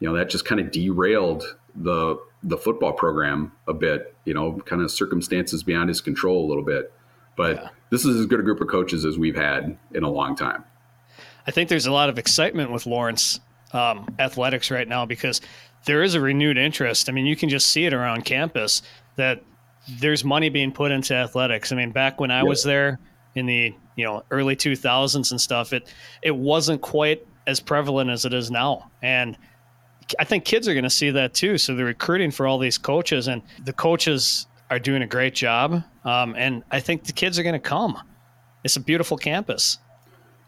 you 0.00 0.08
know 0.08 0.14
that 0.14 0.30
just 0.30 0.44
kind 0.44 0.60
of 0.60 0.70
derailed 0.70 1.56
the 1.74 2.16
the 2.42 2.56
football 2.56 2.92
program 2.92 3.52
a 3.68 3.74
bit. 3.74 4.14
You 4.24 4.34
know, 4.34 4.60
kind 4.66 4.82
of 4.82 4.90
circumstances 4.90 5.62
beyond 5.62 5.88
his 5.88 6.00
control 6.00 6.44
a 6.44 6.46
little 6.48 6.64
bit. 6.64 6.92
But 7.36 7.56
yeah. 7.56 7.68
this 7.90 8.04
is 8.04 8.16
as 8.20 8.26
good 8.26 8.40
a 8.40 8.42
group 8.42 8.60
of 8.60 8.68
coaches 8.68 9.04
as 9.04 9.18
we've 9.18 9.36
had 9.36 9.76
in 9.92 10.04
a 10.04 10.10
long 10.10 10.36
time. 10.36 10.64
I 11.46 11.50
think 11.50 11.68
there's 11.68 11.86
a 11.86 11.92
lot 11.92 12.08
of 12.08 12.18
excitement 12.18 12.70
with 12.70 12.86
Lawrence 12.86 13.40
um, 13.72 14.14
athletics 14.18 14.70
right 14.70 14.86
now 14.86 15.04
because 15.04 15.40
there 15.84 16.02
is 16.02 16.14
a 16.14 16.20
renewed 16.20 16.56
interest. 16.56 17.08
I 17.08 17.12
mean, 17.12 17.26
you 17.26 17.36
can 17.36 17.48
just 17.48 17.68
see 17.68 17.84
it 17.84 17.92
around 17.92 18.24
campus 18.24 18.82
that 19.16 19.42
there's 19.98 20.24
money 20.24 20.48
being 20.48 20.72
put 20.72 20.90
into 20.90 21.14
athletics. 21.14 21.72
I 21.72 21.76
mean, 21.76 21.90
back 21.90 22.20
when 22.20 22.30
I 22.30 22.42
was 22.42 22.62
there 22.62 22.98
in 23.34 23.46
the 23.46 23.74
you 23.96 24.04
know 24.04 24.22
early 24.30 24.56
2000s 24.56 25.30
and 25.30 25.40
stuff, 25.40 25.72
it 25.72 25.92
it 26.22 26.34
wasn't 26.34 26.80
quite 26.80 27.26
as 27.46 27.60
prevalent 27.60 28.10
as 28.10 28.24
it 28.24 28.32
is 28.32 28.50
now, 28.50 28.90
and 29.02 29.36
I 30.18 30.24
think 30.24 30.44
kids 30.44 30.68
are 30.68 30.74
going 30.74 30.84
to 30.84 30.90
see 30.90 31.10
that 31.10 31.34
too. 31.34 31.58
So 31.58 31.74
they're 31.74 31.86
recruiting 31.86 32.30
for 32.30 32.46
all 32.46 32.58
these 32.58 32.78
coaches, 32.78 33.28
and 33.28 33.42
the 33.64 33.72
coaches 33.72 34.46
are 34.70 34.78
doing 34.78 35.02
a 35.02 35.06
great 35.06 35.34
job. 35.34 35.82
Um, 36.04 36.34
and 36.36 36.62
I 36.70 36.80
think 36.80 37.04
the 37.04 37.12
kids 37.12 37.38
are 37.38 37.42
going 37.42 37.54
to 37.54 37.58
come. 37.58 37.98
It's 38.64 38.76
a 38.76 38.80
beautiful 38.80 39.16
campus. 39.16 39.78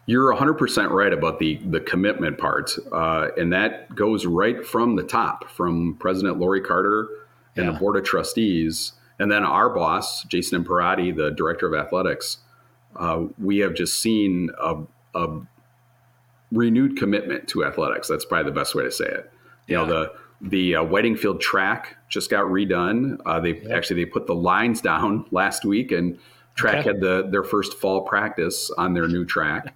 You're 0.05 0.33
100% 0.33 0.89
right 0.89 1.11
about 1.11 1.39
the 1.39 1.57
the 1.69 1.81
commitment 1.81 2.37
part, 2.37 2.71
uh, 2.91 3.29
and 3.37 3.51
that 3.51 3.93
goes 3.93 4.25
right 4.25 4.65
from 4.65 4.95
the 4.95 5.03
top, 5.03 5.49
from 5.49 5.97
President 5.99 6.39
Laurie 6.39 6.61
Carter 6.61 7.07
and 7.57 7.65
Yeah. 7.65 7.71
the 7.73 7.79
board 7.79 7.97
of 7.97 8.03
trustees, 8.03 8.93
and 9.19 9.31
then 9.31 9.43
our 9.43 9.69
boss, 9.69 10.23
Jason 10.23 10.63
Imperati, 10.63 11.11
the 11.15 11.31
director 11.31 11.67
of 11.67 11.73
athletics. 11.73 12.37
Uh, 12.95 13.25
we 13.37 13.57
have 13.59 13.73
just 13.73 13.99
seen 14.01 14.49
a, 14.61 14.75
a 15.15 15.39
renewed 16.51 16.97
commitment 16.97 17.47
to 17.49 17.65
athletics. 17.65 18.07
That's 18.07 18.25
probably 18.25 18.51
the 18.51 18.55
best 18.55 18.75
way 18.75 18.83
to 18.83 18.91
say 18.91 19.05
it. 19.05 19.31
You 19.67 19.75
know, 19.77 19.85
the 19.85 20.13
the 20.39 20.75
uh, 20.75 20.83
Whiting 20.83 21.15
Field 21.15 21.41
track 21.41 21.97
just 22.09 22.29
got 22.29 22.45
redone. 22.45 23.17
Uh, 23.25 23.39
they 23.39 23.61
actually 23.71 24.03
they 24.03 24.09
put 24.09 24.27
the 24.27 24.35
lines 24.35 24.81
down 24.81 25.25
last 25.31 25.65
week, 25.65 25.91
and 25.91 26.17
track 26.55 26.75
Okay. 26.77 26.89
had 26.89 27.01
the 27.01 27.27
their 27.29 27.43
first 27.43 27.73
fall 27.77 28.01
practice 28.01 28.71
on 28.77 28.93
their 28.93 29.07
new 29.07 29.25
track. 29.25 29.73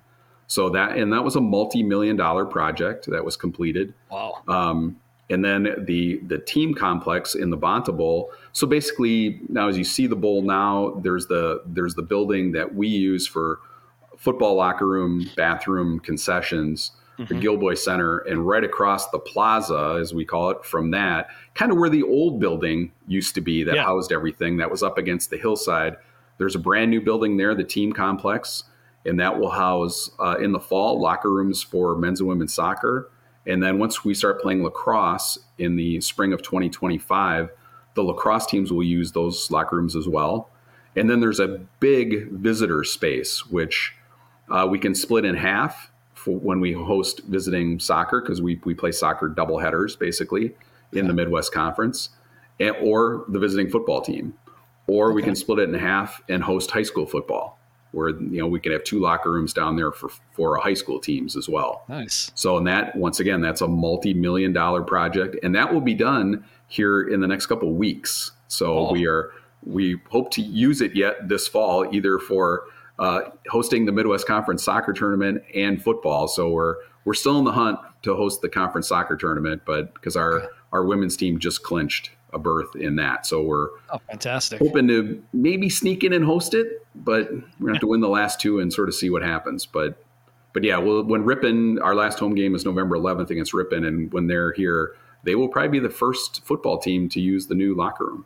So 0.48 0.70
that 0.70 0.98
and 0.98 1.12
that 1.14 1.24
was 1.24 1.36
a 1.36 1.42
multi-million 1.42 2.16
dollar 2.16 2.46
project 2.46 3.08
that 3.10 3.24
was 3.26 3.36
completed. 3.38 3.94
Wow. 4.12 4.44
Um, 4.48 4.98
and 5.32 5.44
then 5.44 5.74
the 5.88 6.20
the 6.28 6.38
team 6.38 6.74
complex 6.76 7.34
in 7.36 7.50
the 7.50 7.58
Banta 7.58 7.92
Bowl. 7.92 8.32
So 8.52 8.68
basically, 8.68 9.40
now 9.50 9.68
as 9.70 9.78
you 9.78 9.84
see 9.84 10.06
the 10.06 10.16
bowl 10.16 10.42
now, 10.44 11.00
there's 11.02 11.26
the 11.28 11.64
there's 11.66 11.96
the 11.96 12.04
building 12.04 12.52
that 12.52 12.76
we 12.76 12.88
use 12.88 13.26
for 13.26 13.60
football 14.18 14.56
locker 14.56 14.88
room, 14.88 15.28
bathroom, 15.36 16.00
concessions, 16.00 16.92
the 17.18 17.24
Mhm. 17.36 17.42
Gilboy 17.42 17.74
Center, 17.76 18.20
and 18.20 18.48
right 18.48 18.64
across 18.64 19.10
the 19.10 19.20
plaza, 19.20 19.98
as 20.00 20.14
we 20.14 20.26
call 20.26 20.52
it, 20.52 20.64
from 20.64 20.92
that, 20.92 21.28
kind 21.56 21.72
of 21.72 21.78
where 21.78 21.90
the 21.90 22.04
old 22.04 22.40
building 22.40 22.92
used 23.08 23.34
to 23.36 23.42
be 23.42 23.64
that 23.64 23.76
Yeah. 23.76 23.84
housed 23.84 24.12
everything 24.12 24.58
that 24.58 24.70
was 24.70 24.84
up 24.84 24.98
against 24.98 25.30
the 25.32 25.38
hillside. 25.38 25.98
There's 26.38 26.56
a 26.56 26.60
brand 26.60 26.92
new 26.92 27.02
building 27.02 27.38
there, 27.38 27.54
the 27.56 27.64
team 27.64 27.94
complex, 27.94 28.64
and 29.06 29.20
that 29.20 29.40
will 29.40 29.50
house 29.52 30.12
uh, 30.20 30.36
in 30.40 30.52
the 30.52 30.60
fall 30.60 31.00
locker 31.02 31.32
rooms 31.32 31.62
for 31.64 31.96
men's 31.96 32.20
and 32.20 32.30
women's 32.30 32.54
soccer. 32.54 33.10
And 33.46 33.62
then 33.62 33.80
once 33.80 34.06
we 34.06 34.14
start 34.14 34.42
playing 34.42 34.64
lacrosse 34.64 35.40
in 35.58 35.76
the 35.76 36.00
spring 36.02 36.34
of 36.34 36.42
2025, 36.42 37.50
the 37.96 38.04
lacrosse 38.04 38.46
teams 38.46 38.72
will 38.72 38.84
use 38.84 39.12
those 39.12 39.50
locker 39.52 39.78
rooms 39.78 39.96
as 39.96 40.08
well. 40.08 40.50
And 40.96 41.10
then 41.10 41.22
there's 41.22 41.40
a 41.40 41.60
big 41.80 42.30
visitor 42.32 42.84
space, 42.84 43.46
which 43.46 43.96
uh, 44.50 44.68
we 44.70 44.78
can 44.78 44.94
split 44.94 45.26
in 45.26 45.36
half 45.36 45.92
for 46.14 46.38
when 46.38 46.60
we 46.60 46.74
host 46.74 47.22
visiting 47.24 47.80
soccer, 47.80 48.22
because 48.22 48.42
we, 48.42 48.60
we 48.64 48.74
play 48.74 48.92
soccer 48.92 49.28
double 49.28 49.60
headers 49.60 49.96
basically 49.96 50.54
in 50.94 51.08
the 51.08 51.14
Midwest 51.14 51.54
Conference, 51.54 52.10
and, 52.60 52.76
or 52.82 53.24
the 53.28 53.40
visiting 53.40 53.70
football 53.70 54.02
team. 54.02 54.34
Or 54.88 55.14
we 55.14 55.24
can 55.24 55.36
split 55.36 55.60
it 55.60 55.70
in 55.70 55.76
half 55.76 56.22
and 56.28 56.44
host 56.44 56.72
high 56.72 56.84
school 56.84 57.06
football, 57.06 57.58
where 57.92 58.10
you 58.10 58.40
know 58.40 58.48
we 58.48 58.60
can 58.60 58.72
have 58.72 58.84
two 58.84 59.00
locker 59.00 59.32
rooms 59.32 59.54
down 59.54 59.76
there 59.76 59.92
for 59.92 60.10
for 60.32 60.58
high 60.58 60.74
school 60.74 61.00
teams 61.00 61.36
as 61.36 61.50
well. 61.50 61.84
Nice. 61.90 62.32
So, 62.36 62.58
and 62.58 62.66
that 62.68 62.96
once 62.96 63.20
again, 63.20 63.42
that's 63.42 63.62
a 63.62 63.68
multi-million 63.68 64.54
dollar 64.54 64.82
project, 64.82 65.36
and 65.44 65.54
that 65.56 65.74
will 65.74 65.82
be 65.82 65.94
done 65.94 66.46
here 66.68 67.02
in 67.02 67.20
the 67.20 67.28
next 67.28 67.48
couple 67.48 67.70
of 67.70 67.76
weeks. 67.76 68.32
So 68.48 68.78
Oh. 68.88 68.92
we 68.94 69.06
are 69.08 69.32
we 69.64 70.00
hope 70.10 70.32
to 70.32 70.42
use 70.42 70.82
it 70.82 70.96
yet 70.96 71.28
this 71.30 71.48
fall, 71.48 71.88
either 71.94 72.18
for 72.18 72.64
uh, 72.98 73.22
hosting 73.50 73.86
the 73.86 73.92
Midwest 73.92 74.28
Conference 74.28 74.64
soccer 74.64 74.94
tournament 74.94 75.44
and 75.54 75.82
football. 75.84 76.28
So 76.28 76.50
we're 76.50 76.76
we're 77.06 77.14
still 77.14 77.38
in 77.40 77.46
the 77.46 77.52
hunt 77.52 77.80
to 78.04 78.16
host 78.16 78.42
the 78.42 78.50
conference 78.50 78.88
soccer 78.88 79.16
tournament, 79.16 79.64
but 79.66 79.94
because 79.94 80.16
our 80.16 80.50
our 80.72 80.86
women's 80.86 81.18
team 81.18 81.40
just 81.40 81.64
clinched 81.64 82.12
a 82.34 82.40
berth 82.40 82.76
in 82.76 82.96
that, 82.96 83.26
so 83.26 83.42
we're 83.42 83.68
Oh, 83.92 84.00
fantastic. 84.10 84.60
hoping 84.60 84.88
to 84.88 85.22
maybe 85.34 85.70
sneak 85.70 86.04
in 86.04 86.14
and 86.14 86.24
host 86.26 86.54
it, 86.54 86.86
but 86.96 87.32
we're 87.32 87.68
gonna 87.68 87.74
have 87.74 87.82
to 87.82 87.88
win 87.88 88.02
the 88.02 88.10
last 88.10 88.40
two 88.40 88.60
and 88.60 88.72
sort 88.72 88.88
of 88.88 88.96
see 88.96 89.10
what 89.10 89.22
happens. 89.22 89.66
But 89.66 90.04
but 90.54 90.64
yeah, 90.64 90.78
well, 90.78 91.04
when 91.04 91.24
Ripon, 91.24 91.80
our 91.80 91.96
last 91.96 92.20
home 92.20 92.36
game 92.36 92.56
is 92.56 92.66
November 92.66 92.98
11th 92.98 93.30
against 93.30 93.54
Ripon, 93.54 93.86
and 93.86 94.12
when 94.12 94.28
they're 94.28 94.52
here, 94.52 94.96
they 95.24 95.36
will 95.36 95.48
probably 95.48 95.70
be 95.70 95.80
the 95.80 95.90
first 95.94 96.44
football 96.44 96.78
team 96.78 97.08
to 97.10 97.22
use 97.22 97.48
the 97.48 97.56
new 97.56 97.74
locker 97.74 98.06
room. 98.06 98.26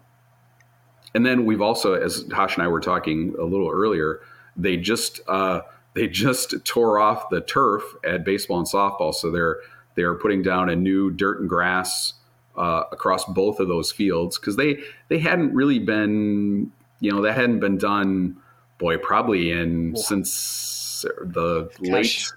And 1.13 1.25
then 1.25 1.45
we've 1.45 1.61
also, 1.61 1.93
as 1.93 2.23
Tosh 2.25 2.55
and 2.55 2.63
I 2.63 2.67
were 2.67 2.81
talking 2.81 3.35
a 3.39 3.43
little 3.43 3.69
earlier, 3.69 4.21
they 4.57 4.75
just 4.77 5.21
uh, 5.27 5.61
they 5.93 6.07
just 6.07 6.53
tore 6.65 6.99
off 6.99 7.29
the 7.29 7.41
turf 7.41 7.83
at 8.03 8.25
baseball 8.25 8.57
and 8.59 8.67
softball, 8.67 9.13
so 9.13 9.29
they're 9.31 9.57
they're 9.95 10.15
putting 10.15 10.41
down 10.41 10.69
a 10.69 10.75
new 10.75 11.09
dirt 11.11 11.39
and 11.39 11.47
grass 11.49 12.13
uh, 12.57 12.83
across 12.91 13.25
both 13.25 13.59
of 13.59 13.67
those 13.67 13.91
fields 13.91 14.37
because 14.39 14.55
they 14.55 14.77
they 15.09 15.19
hadn't 15.19 15.53
really 15.53 15.79
been 15.79 16.71
you 16.99 17.11
know 17.11 17.21
that 17.21 17.33
hadn't 17.33 17.59
been 17.59 17.77
done 17.77 18.37
boy 18.77 18.97
probably 18.97 19.51
in 19.51 19.93
Wow. 19.93 20.01
since 20.01 21.05
the 21.21 21.69
Gosh. 21.81 21.89
late 21.89 22.33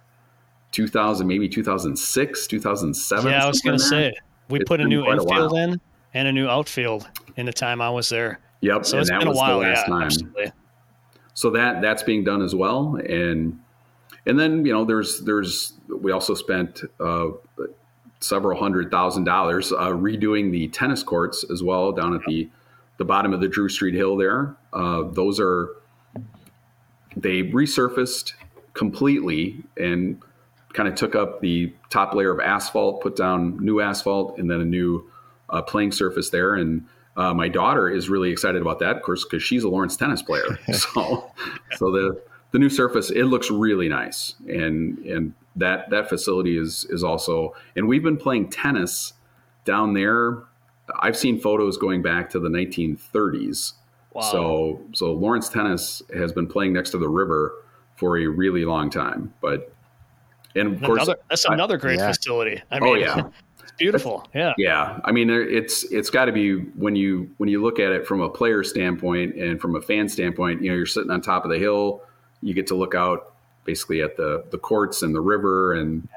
2000 0.73 1.27
maybe 1.27 1.49
2006 1.49 2.47
2007 2.47 3.31
Yeah, 3.33 3.45
I 3.45 3.47
was 3.49 3.61
going 3.61 3.79
to 3.79 3.83
somewhere 3.83 4.05
in 4.09 4.11
there. 4.11 4.13
say 4.13 4.19
we 4.49 4.59
It's 4.61 4.69
put 4.69 4.81
a 4.81 4.85
new 4.85 5.03
quite 5.05 5.19
a 5.19 5.23
infield 5.23 5.55
in 5.59 5.81
and 6.15 6.29
a 6.29 6.33
new 6.33 6.49
outfield 6.49 7.09
in 7.37 7.47
the 7.47 7.53
time 7.53 7.81
I 7.81 7.91
was 7.91 8.09
there. 8.09 8.41
yep 8.61 8.85
So 8.85 8.97
and 8.99 9.01
it's 9.03 9.11
that 9.11 9.19
been 9.21 9.29
a 9.29 9.31
was 9.31 9.39
while. 9.39 9.61
the 9.61 9.67
last 9.67 9.85
yeah, 9.87 9.95
time 9.95 10.03
absolutely. 10.03 10.53
so 11.35 11.51
that 11.51 11.81
that's 11.83 12.03
being 12.03 12.25
done 12.25 12.43
as 12.43 12.55
well 12.55 12.97
and 12.97 13.59
and 14.27 14.39
then 14.39 14.65
you 14.67 14.73
know 14.73 14.85
there's 14.85 15.21
there's 15.23 15.75
we 15.89 16.13
also 16.13 16.35
spent 16.35 16.83
uh, 17.01 17.29
several 18.21 18.59
hundred 18.59 18.91
thousand 18.91 19.25
dollars 19.25 19.73
uh, 19.73 19.89
redoing 19.89 20.51
the 20.51 20.69
tennis 20.69 21.03
courts 21.03 21.45
as 21.51 21.63
well 21.63 21.93
down 21.93 22.15
at 22.15 22.21
the 22.27 22.49
the 22.97 23.05
bottom 23.05 23.33
of 23.33 23.41
the 23.41 23.49
Drew 23.49 23.69
Street 23.69 23.95
Hill 23.95 24.17
there. 24.17 24.57
Uh, 24.73 25.05
those 25.05 25.39
are 25.41 25.69
they 27.17 27.43
resurfaced 27.43 28.33
completely 28.75 29.63
and 29.77 30.21
kind 30.73 30.89
of 30.89 30.95
took 30.95 31.15
up 31.15 31.41
the 31.41 31.73
top 31.91 32.15
layer 32.15 32.31
of 32.31 32.41
asphalt, 32.41 33.03
put 33.03 33.17
down 33.17 33.57
new 33.65 33.81
asphalt, 33.81 34.39
and 34.39 34.51
then 34.51 34.61
a 34.61 34.65
new 34.65 35.11
uh, 35.51 35.63
playing 35.63 35.93
surface 35.93 36.31
there. 36.31 36.55
And 36.55 36.87
uh, 37.17 37.35
my 37.35 37.49
daughter 37.49 37.89
is 37.89 38.09
really 38.09 38.31
excited 38.31 38.61
about 38.63 38.79
that, 38.81 38.97
of 38.97 39.03
course, 39.03 39.25
because 39.25 39.43
she's 39.43 39.65
a 39.65 39.69
Lawrence 39.69 39.97
tennis 39.97 40.23
player. 40.23 40.59
so, 40.73 41.31
so 41.77 41.91
the 41.91 42.21
the 42.51 42.59
new 42.59 42.71
surface 42.71 43.11
it 43.11 43.25
looks 43.25 43.51
really 43.51 43.89
nice, 43.89 44.35
and 44.47 44.99
and 44.99 45.35
that 45.59 45.91
that 45.91 46.09
facility 46.09 46.57
is 46.59 46.87
is 46.91 47.05
also. 47.05 47.55
And 47.77 47.89
we've 47.89 48.03
been 48.03 48.17
playing 48.17 48.51
tennis 48.51 49.13
down 49.65 49.95
there. 49.95 50.39
I've 51.01 51.17
seen 51.17 51.39
photos 51.39 51.77
going 51.77 52.03
back 52.03 52.31
to 52.31 52.41
the 52.41 52.49
1930s. 52.49 53.75
Wow. 54.15 54.23
So 54.23 54.81
so 54.93 55.13
Lawrence 55.13 55.49
Tennis 55.49 56.03
has 56.15 56.33
been 56.33 56.47
playing 56.47 56.73
next 56.73 56.91
to 56.91 56.99
the 56.99 57.09
river 57.09 57.55
for 57.97 58.19
a 58.19 58.27
really 58.27 58.65
long 58.65 58.91
time. 58.91 59.35
But 59.41 59.73
and 60.55 60.75
of 60.75 60.83
course, 60.83 61.03
another, 61.03 61.21
that's 61.29 61.45
another 61.45 61.77
great 61.77 61.99
Yeah. 61.99 62.13
facility. 62.13 62.63
I 62.71 62.79
oh 62.81 62.95
yeah, 62.95 63.29
it's 63.63 63.73
beautiful. 63.73 64.27
Yeah. 64.35 64.55
yeah. 64.57 64.99
I 65.05 65.13
mean, 65.13 65.29
it's 65.31 65.85
it's 65.93 66.11
got 66.11 66.25
to 66.27 66.33
be 66.33 66.57
when 66.57 66.97
you 66.97 67.31
when 67.37 67.49
you 67.49 67.63
look 67.63 67.79
at 67.79 67.93
it 67.93 68.07
from 68.07 68.21
a 68.21 68.29
player 68.31 68.65
standpoint 68.65 69.37
and 69.37 69.61
from 69.61 69.77
a 69.77 69.81
fan 69.81 70.09
standpoint. 70.09 70.63
You 70.63 70.71
know, 70.71 70.77
you're 70.77 70.87
sitting 70.87 71.11
on 71.11 71.21
top 71.21 71.45
of 71.45 71.51
the 71.51 71.59
hill. 71.59 72.03
You 72.41 72.55
get 72.55 72.69
to 72.69 72.75
look 72.75 72.95
out 72.95 73.35
basically 73.69 74.01
at 74.01 74.17
the 74.17 74.43
the 74.51 74.57
courts 74.57 75.03
and 75.03 75.15
the 75.15 75.21
river, 75.21 75.75
and 75.75 76.09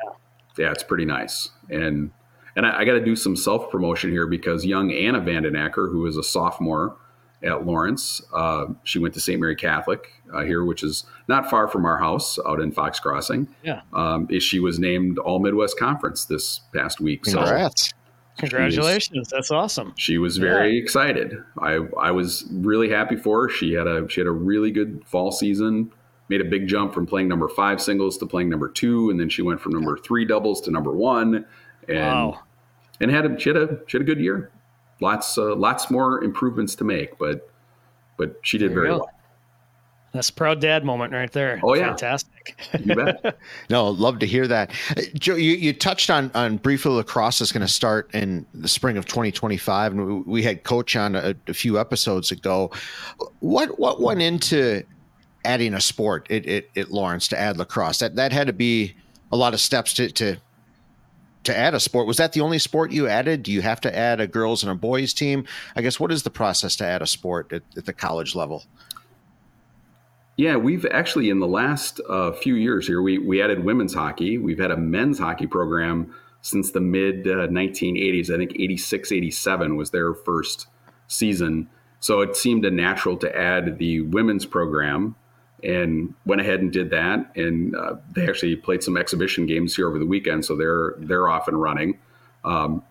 yeah, 0.58 0.72
it's 0.72 0.84
pretty 0.84 1.04
nice. 1.04 1.50
And 1.70 2.12
and 2.56 2.66
I, 2.66 2.80
I 2.80 2.86
got 2.86 2.94
to 2.94 3.04
do 3.04 3.16
some 3.16 3.36
self 3.36 3.70
promotion 3.70 4.10
here 4.10 4.26
because 4.26 4.66
young 4.66 4.90
Anna 4.94 5.20
Vanden 5.20 5.58
Acker, 5.58 5.88
who 5.88 6.06
is 6.06 6.16
a 6.16 6.24
sophomore 6.24 6.96
at 7.44 7.66
Lawrence, 7.66 8.22
uh, 8.34 8.68
she 8.84 9.00
went 9.00 9.14
to 9.16 9.20
St. 9.20 9.38
Mary 9.42 9.56
Catholic 9.56 10.14
uh, 10.34 10.44
here, 10.44 10.64
which 10.64 10.82
is 10.82 11.04
not 11.28 11.50
far 11.50 11.68
from 11.68 11.86
our 11.86 11.98
house 11.98 12.40
out 12.48 12.62
in 12.62 12.72
Fox 12.72 13.02
Crossing. 13.02 13.48
Yeah. 13.64 13.82
Um, 13.94 14.28
she 14.40 14.60
was 14.62 14.80
named 14.80 15.18
All 15.20 15.40
Midwest 15.40 15.78
Conference 15.78 16.24
this 16.24 16.62
past 16.74 17.02
week. 17.02 17.26
So 17.26 17.40
Congrats. 17.40 17.92
Congratulations. 18.38 19.28
That's 19.30 19.52
awesome. 19.52 19.94
she 19.98 20.18
was 20.18 20.38
very 20.38 20.78
excited. 20.78 21.36
I 21.60 21.80
I 22.00 22.12
was 22.12 22.46
really 22.50 22.90
happy 22.90 23.18
for 23.18 23.44
her. 23.44 23.50
She 23.50 23.74
had 23.74 23.88
a 23.88 24.08
she 24.08 24.22
had 24.22 24.28
a 24.28 24.32
really 24.32 24.72
good 24.72 25.04
fall 25.06 25.34
season. 25.34 25.92
Made 26.32 26.40
a 26.40 26.46
big 26.46 26.66
jump 26.66 26.94
from 26.94 27.06
playing 27.06 27.28
number 27.28 27.50
five 27.50 27.82
singles 27.82 28.18
to 28.20 28.26
playing 28.26 28.48
number 28.48 28.70
two, 28.70 29.10
and 29.10 29.20
then 29.20 29.28
she 29.28 29.42
went 29.42 29.60
from 29.60 29.74
number 29.74 29.98
three 29.98 30.24
doubles 30.24 30.62
to 30.62 30.72
number 30.72 30.94
one, 30.94 31.46
and 31.90 31.98
Wow. 32.00 32.40
and 33.02 33.12
had 33.12 33.26
a 33.26 33.38
she 33.38 33.50
had 33.50 33.58
a 33.58 33.80
she 33.88 33.98
had 33.98 34.02
a 34.04 34.06
good 34.06 34.20
year. 34.22 34.50
Lots 35.02 35.38
uh, 35.38 35.54
lots 35.56 35.92
more 35.92 36.24
improvements 36.24 36.74
to 36.76 36.86
make, 36.86 37.18
but 37.18 37.50
but 38.16 38.38
she 38.44 38.58
did 38.58 38.74
very 38.74 38.88
go. 38.88 39.00
well. 39.00 39.10
That's 40.14 40.30
a 40.30 40.34
proud 40.34 40.62
dad 40.62 40.86
moment 40.86 41.12
right 41.14 41.32
there. 41.32 41.60
Oh, 41.64 41.74
yeah. 41.74 41.88
Fantastic. 41.88 42.58
You 42.80 42.96
bet. 42.96 43.38
No, 43.70 43.88
love 43.90 44.20
to 44.20 44.26
hear 44.26 44.46
that. 44.48 44.72
Uh, 44.98 45.02
Joe, 45.16 45.36
you, 45.36 45.52
you 45.54 45.74
touched 45.74 46.10
on 46.10 46.32
on 46.34 46.58
briefly 46.58 46.92
lacrosse 46.94 47.42
is 47.42 47.52
going 47.52 47.66
to 47.66 47.72
start 47.74 48.10
in 48.14 48.46
the 48.54 48.68
spring 48.70 48.96
of 48.98 49.06
2025, 49.06 49.92
and 49.94 50.06
we, 50.06 50.14
we 50.34 50.44
had 50.44 50.64
coach 50.64 50.96
on 50.96 51.16
a, 51.16 51.34
a 51.48 51.54
few 51.54 51.78
episodes 51.78 52.32
ago. 52.32 52.72
What 53.42 53.80
what 53.80 54.02
went 54.02 54.22
into 54.22 54.84
adding 55.44 55.74
a 55.74 55.82
sport 55.82 56.30
at, 56.32 56.46
at, 56.46 56.66
at 56.76 56.92
Lawrence 56.92 57.28
to 57.30 57.40
add 57.40 57.58
lacrosse? 57.58 58.00
That 58.00 58.16
that 58.16 58.32
had 58.32 58.48
to 58.48 58.54
be 58.54 58.96
a 59.32 59.38
lot 59.38 59.54
of 59.54 59.60
steps 59.60 59.94
to 59.96 60.12
to 60.12 60.38
to 61.44 61.58
add 61.58 61.74
a 61.74 61.80
sport. 61.80 62.08
Was 62.08 62.18
that 62.18 62.34
the 62.34 62.42
only 62.42 62.60
sport 62.60 62.92
you 62.92 63.08
added? 63.08 63.44
Do 63.44 63.52
you 63.52 63.62
have 63.62 63.82
to 63.82 63.96
add 63.96 64.22
a 64.22 64.28
girls 64.28 64.64
and 64.64 64.72
a 64.72 64.76
boys 64.76 65.14
team? 65.14 65.46
I 65.76 65.82
guess 65.82 66.00
what 66.00 66.12
is 66.12 66.24
the 66.24 66.30
process 66.30 66.76
to 66.78 66.86
add 66.86 67.02
a 67.02 67.08
sport 67.08 67.52
at, 67.52 67.64
at 67.76 67.86
the 67.86 67.94
college 67.94 68.36
level? 68.36 68.64
Yeah, 70.38 70.56
we've 70.56 70.86
actually 70.88 71.30
in 71.30 71.40
the 71.40 71.48
last 71.48 72.00
uh, 72.10 72.32
few 72.32 72.56
years 72.56 72.88
here, 72.88 73.02
we 73.02 73.18
we 73.18 73.42
added 73.42 73.64
women's 73.64 73.94
hockey. 73.94 74.38
We've 74.38 74.60
had 74.60 74.72
a 74.72 74.78
men's 74.78 75.20
hockey 75.20 75.48
program 75.48 76.14
since 76.42 76.72
the 76.72 76.82
mid 76.82 77.28
uh, 77.28 77.48
1980s. 77.48 78.34
I 78.34 78.38
think 78.38 78.54
86, 78.56 79.12
87 79.12 79.76
was 79.76 79.92
their 79.92 80.14
first 80.14 80.68
season. 81.08 81.70
So 82.00 82.22
it 82.22 82.36
seemed 82.36 82.66
a 82.66 82.72
natural 82.72 83.18
to 83.18 83.38
add 83.38 83.78
the 83.78 84.02
women's 84.02 84.46
program 84.46 85.16
and 85.64 86.14
went 86.26 86.42
ahead 86.42 86.60
and 86.62 86.72
did 86.72 86.90
that. 86.90 87.32
And 87.36 87.76
uh, 87.76 87.96
they 88.14 88.28
actually 88.28 88.56
played 88.56 88.84
some 88.84 88.98
exhibition 88.98 89.46
games 89.46 89.76
here 89.76 89.88
over 89.88 90.00
the 90.00 90.06
weekend, 90.06 90.46
so 90.46 90.56
they're 90.56 90.96
they're 90.98 91.30
off 91.30 91.48
and 91.48 91.62
running. 91.62 92.00
Um, 92.44 92.84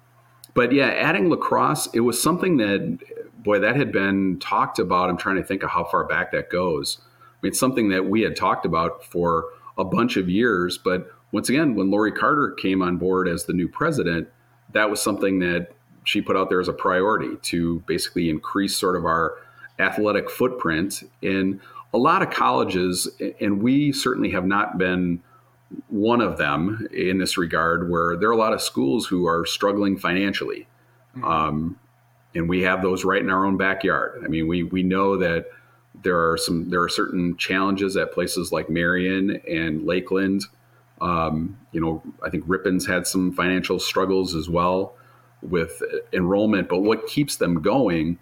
but 0.55 0.73
yeah, 0.73 0.89
adding 0.89 1.29
lacrosse, 1.29 1.89
it 1.93 2.01
was 2.01 2.21
something 2.21 2.57
that 2.59 2.99
boy 3.43 3.59
that 3.59 3.77
had 3.77 3.93
been 3.93 4.39
talked 4.39 4.79
about. 4.79 5.11
I'm 5.11 5.17
trying 5.17 5.37
to 5.37 5.45
think 5.45 5.63
of 5.63 5.71
how 5.71 5.85
far 5.85 6.05
back 6.05 6.33
that 6.33 6.51
goes. 6.51 6.99
I 7.01 7.37
mean, 7.43 7.51
it's 7.51 7.61
something 7.61 7.89
that 7.91 8.07
we 8.07 8.23
had 8.23 8.37
talked 8.37 8.67
about 8.67 9.05
for 9.05 9.47
a 9.79 9.85
bunch 9.85 10.17
of 10.17 10.29
years. 10.29 10.79
But 10.79 11.11
once 11.33 11.49
again, 11.49 11.75
when 11.75 11.91
Laurie 11.91 12.13
Carter 12.13 12.51
came 12.51 12.83
on 12.83 12.99
board 12.99 13.29
as 13.29 13.45
the 13.45 13.53
new 13.53 13.69
president, 13.69 14.29
that 14.73 14.91
was 14.91 15.01
something 15.01 15.39
that 15.41 15.69
she 16.05 16.21
put 16.21 16.37
out 16.37 16.49
there 16.49 16.61
as 16.61 16.69
a 16.69 16.73
priority 16.73 17.37
to 17.43 17.81
basically 17.87 18.29
increase 18.29 18.77
sort 18.77 18.97
of 18.97 19.05
our 19.05 19.35
athletic 19.79 20.31
footprint 20.31 21.03
in 21.23 21.61
a 21.93 21.99
lot 21.99 22.23
of 22.23 22.31
colleges, 22.31 23.09
and 23.41 23.63
we 23.63 23.93
certainly 23.93 24.31
have 24.31 24.47
not 24.47 24.79
been 24.79 25.23
one 25.89 26.21
of 26.21 26.37
them 26.37 26.89
in 26.93 27.19
this 27.19 27.37
regard, 27.37 27.91
where 27.91 28.17
there 28.17 28.29
are 28.29 28.33
a 28.33 28.37
lot 28.37 28.53
of 28.53 28.61
schools 28.61 29.07
who 29.07 29.27
are 29.27 29.45
struggling 29.47 29.97
financially. 29.97 30.67
Mm-hmm. 31.17 31.25
Um, 31.25 31.79
and 32.35 32.49
we 32.49 32.63
have 32.63 32.83
those 32.83 33.05
right 33.05 33.21
in 33.21 33.31
our 33.31 33.45
own 33.45 33.57
backyard. 33.57 34.23
I 34.25 34.29
mean, 34.29 34.47
we, 34.47 34.63
we 34.63 34.83
know 34.83 35.17
that 35.17 35.47
there 36.03 36.31
are 36.31 36.37
some 36.37 36.71
there 36.71 36.83
are 36.83 36.89
certain 36.89 37.37
challenges 37.37 37.97
at 37.97 38.13
places 38.13 38.53
like 38.53 38.71
Marian 38.71 39.41
and 39.49 39.85
Lakeland. 39.85 40.45
Um, 41.01 41.59
you 41.73 41.81
know, 41.81 42.03
I 42.25 42.31
think 42.31 42.45
Ripon's 42.47 42.87
had 42.87 43.07
some 43.07 43.33
financial 43.33 43.79
struggles 43.81 44.35
as 44.35 44.49
well 44.49 44.95
with 45.43 45.83
enrollment, 46.13 46.69
but 46.69 46.81
what 46.81 47.07
keeps 47.07 47.37
them 47.37 47.61
going 47.63 48.19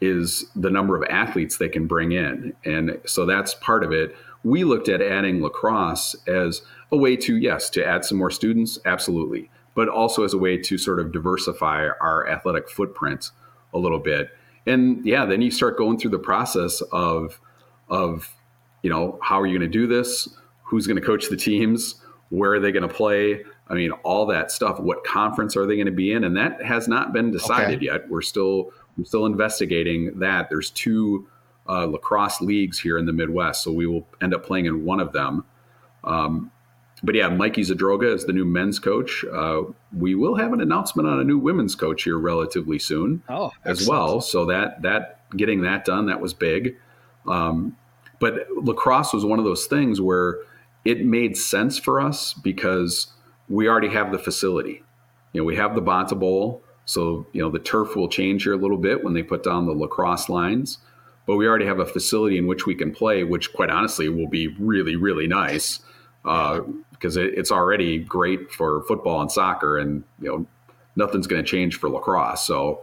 is 0.00 0.46
the 0.54 0.70
number 0.70 0.96
of 0.96 1.08
athletes 1.10 1.56
they 1.56 1.68
can 1.68 1.86
bring 1.86 2.12
in. 2.12 2.54
And 2.64 3.00
so 3.04 3.26
that's 3.26 3.54
part 3.54 3.82
of 3.82 3.92
it. 3.92 4.14
We 4.44 4.64
looked 4.64 4.88
at 4.88 5.02
adding 5.02 5.42
lacrosse 5.42 6.14
as 6.26 6.62
a 6.92 6.96
way 6.96 7.16
to, 7.16 7.36
yes, 7.36 7.68
to 7.70 7.84
add 7.84 8.04
some 8.04 8.18
more 8.18 8.30
students, 8.30 8.78
absolutely, 8.84 9.50
but 9.74 9.88
also 9.88 10.24
as 10.24 10.32
a 10.32 10.38
way 10.38 10.56
to 10.58 10.78
sort 10.78 11.00
of 11.00 11.12
diversify 11.12 11.88
our 12.00 12.28
athletic 12.28 12.70
footprint 12.70 13.30
a 13.74 13.78
little 13.78 13.98
bit. 13.98 14.30
And 14.66 15.04
yeah, 15.04 15.24
then 15.24 15.42
you 15.42 15.50
start 15.50 15.76
going 15.76 15.98
through 15.98 16.12
the 16.12 16.18
process 16.18 16.80
of, 16.92 17.40
of, 17.88 18.32
you 18.82 18.90
know, 18.90 19.18
how 19.22 19.40
are 19.40 19.46
you 19.46 19.58
going 19.58 19.70
to 19.70 19.78
do 19.78 19.86
this? 19.86 20.28
Who's 20.62 20.86
going 20.86 21.00
to 21.00 21.04
coach 21.04 21.28
the 21.28 21.36
teams? 21.36 21.96
Where 22.30 22.52
are 22.52 22.60
they 22.60 22.70
going 22.70 22.86
to 22.86 22.94
play? 22.94 23.42
I 23.68 23.74
mean, 23.74 23.90
all 23.90 24.26
that 24.26 24.50
stuff. 24.50 24.78
What 24.78 25.04
conference 25.04 25.56
are 25.56 25.66
they 25.66 25.74
going 25.74 25.86
to 25.86 25.92
be 25.92 26.12
in? 26.12 26.24
And 26.24 26.36
that 26.36 26.62
has 26.62 26.86
not 26.86 27.12
been 27.12 27.30
decided 27.30 27.76
okay. 27.76 27.86
yet. 27.86 28.08
We're 28.08 28.22
still 28.22 28.70
I'm 28.98 29.04
still 29.04 29.24
investigating 29.24 30.18
that. 30.18 30.50
There's 30.50 30.70
two 30.70 31.28
uh, 31.68 31.86
lacrosse 31.86 32.40
leagues 32.40 32.78
here 32.80 32.98
in 32.98 33.06
the 33.06 33.12
Midwest, 33.12 33.62
so 33.62 33.72
we 33.72 33.86
will 33.86 34.06
end 34.20 34.34
up 34.34 34.44
playing 34.44 34.66
in 34.66 34.84
one 34.84 35.00
of 35.00 35.12
them. 35.12 35.44
Um, 36.04 36.50
but 37.02 37.14
yeah, 37.14 37.28
Mikey 37.28 37.62
Zadroga 37.62 38.12
is 38.12 38.24
the 38.24 38.32
new 38.32 38.44
men's 38.44 38.78
coach. 38.78 39.24
Uh, 39.32 39.62
we 39.96 40.14
will 40.14 40.34
have 40.34 40.52
an 40.52 40.60
announcement 40.60 41.08
on 41.08 41.20
a 41.20 41.24
new 41.24 41.38
women's 41.38 41.74
coach 41.74 42.02
here 42.02 42.18
relatively 42.18 42.78
soon, 42.78 43.22
oh, 43.28 43.52
as 43.64 43.86
well. 43.86 44.20
So 44.20 44.46
that 44.46 44.82
that 44.82 45.20
getting 45.36 45.62
that 45.62 45.84
done 45.84 46.06
that 46.06 46.20
was 46.20 46.34
big. 46.34 46.76
Um, 47.26 47.76
but 48.18 48.48
lacrosse 48.56 49.12
was 49.12 49.24
one 49.24 49.38
of 49.38 49.44
those 49.44 49.66
things 49.66 50.00
where 50.00 50.38
it 50.84 51.04
made 51.04 51.36
sense 51.36 51.78
for 51.78 52.00
us 52.00 52.34
because 52.34 53.12
we 53.48 53.68
already 53.68 53.88
have 53.88 54.10
the 54.10 54.18
facility. 54.18 54.82
You 55.32 55.42
know, 55.42 55.44
we 55.44 55.56
have 55.56 55.74
the 55.74 55.80
Banta 55.80 56.14
Bowl. 56.14 56.64
So, 56.88 57.26
you 57.32 57.42
know, 57.42 57.50
the 57.50 57.58
turf 57.58 57.96
will 57.96 58.08
change 58.08 58.44
here 58.44 58.54
a 58.54 58.56
little 58.56 58.78
bit 58.78 59.04
when 59.04 59.12
they 59.12 59.22
put 59.22 59.42
down 59.42 59.66
the 59.66 59.72
lacrosse 59.72 60.30
lines, 60.30 60.78
but 61.26 61.36
we 61.36 61.46
already 61.46 61.66
have 61.66 61.80
a 61.80 61.84
facility 61.84 62.38
in 62.38 62.46
which 62.46 62.64
we 62.64 62.74
can 62.74 62.92
play, 62.92 63.24
which 63.24 63.52
quite 63.52 63.68
honestly 63.68 64.08
will 64.08 64.26
be 64.26 64.48
really, 64.58 64.96
really 64.96 65.26
nice 65.26 65.80
because 66.22 67.18
uh, 67.18 67.20
it, 67.20 67.34
it's 67.36 67.52
already 67.52 67.98
great 67.98 68.50
for 68.50 68.82
football 68.84 69.20
and 69.20 69.30
soccer, 69.30 69.76
and 69.76 70.02
you 70.18 70.28
know, 70.28 70.46
nothing's 70.96 71.26
going 71.26 71.44
to 71.44 71.48
change 71.48 71.76
for 71.76 71.90
lacrosse. 71.90 72.46
So, 72.46 72.82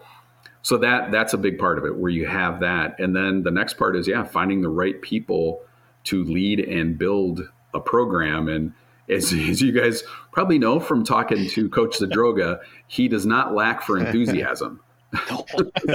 so 0.62 0.78
that 0.78 1.12
that's 1.12 1.34
a 1.34 1.38
big 1.39 1.58
part 1.58 1.80
of 1.80 1.86
it 1.86 1.95
where 1.95 2.12
you 2.12 2.28
have 2.28 2.60
that, 2.60 2.99
and 2.99 3.16
then 3.16 3.41
the 3.41 3.49
next 3.49 3.74
part 3.74 3.95
is 3.95 4.08
yeah, 4.08 4.24
finding 4.24 4.62
the 4.62 4.70
right 4.70 5.01
people 5.01 5.64
to 6.03 6.24
lead 6.24 6.60
and 6.60 6.95
build 6.95 7.49
a 7.74 7.80
program 7.80 8.49
and 8.49 8.72
as, 9.10 9.32
as 9.34 9.62
you 9.62 9.72
guys 9.72 10.03
probably 10.32 10.60
know 10.60 10.80
from 10.80 11.03
talking 11.03 11.47
to 11.49 11.70
Coach 11.70 11.99
Zadroga, 11.99 12.60
he 12.88 13.08
does 13.08 13.26
not 13.26 13.53
lack 13.53 13.82
for 13.82 13.97
enthusiasm. 13.97 14.82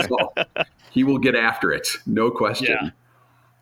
so 0.09 0.33
he 0.91 1.05
will 1.05 1.19
get 1.19 1.35
after 1.35 1.73
it, 1.73 1.89
no 2.07 2.31
question. 2.31 2.77
Yeah. 2.81 2.91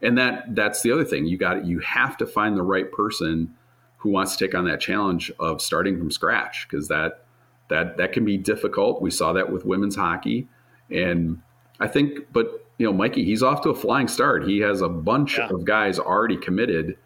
And 0.00 0.16
that 0.16 0.54
that's 0.54 0.82
the 0.82 0.92
other 0.92 1.04
thing. 1.04 1.26
You 1.26 1.36
got 1.36 1.66
you 1.66 1.80
have 1.80 2.16
to 2.18 2.26
find 2.26 2.56
the 2.56 2.62
right 2.62 2.90
person 2.92 3.54
who 3.96 4.10
wants 4.10 4.36
to 4.36 4.46
take 4.46 4.54
on 4.54 4.64
that 4.66 4.80
challenge 4.80 5.32
of 5.40 5.60
starting 5.60 5.98
from 5.98 6.10
scratch 6.10 6.68
because 6.68 6.86
that 6.88 7.24
that 7.68 7.96
that 7.96 8.12
can 8.12 8.24
be 8.24 8.36
difficult. 8.36 9.02
We 9.02 9.10
saw 9.10 9.32
that 9.32 9.50
with 9.50 9.64
women's 9.64 9.96
hockey, 9.96 10.46
and 10.88 11.42
I 11.80 11.88
think, 11.88 12.32
but 12.32 12.64
you 12.78 12.86
know, 12.86 12.92
Mikey, 12.92 13.24
he's 13.24 13.42
off 13.42 13.62
to 13.62 13.70
a 13.70 13.74
flying 13.74 14.06
start. 14.06 14.46
He 14.46 14.60
has 14.60 14.80
a 14.80 14.88
bunch 14.88 15.36
yeah. 15.36 15.48
of 15.48 15.64
guys 15.64 15.98
already 15.98 16.36
committed 16.36 16.96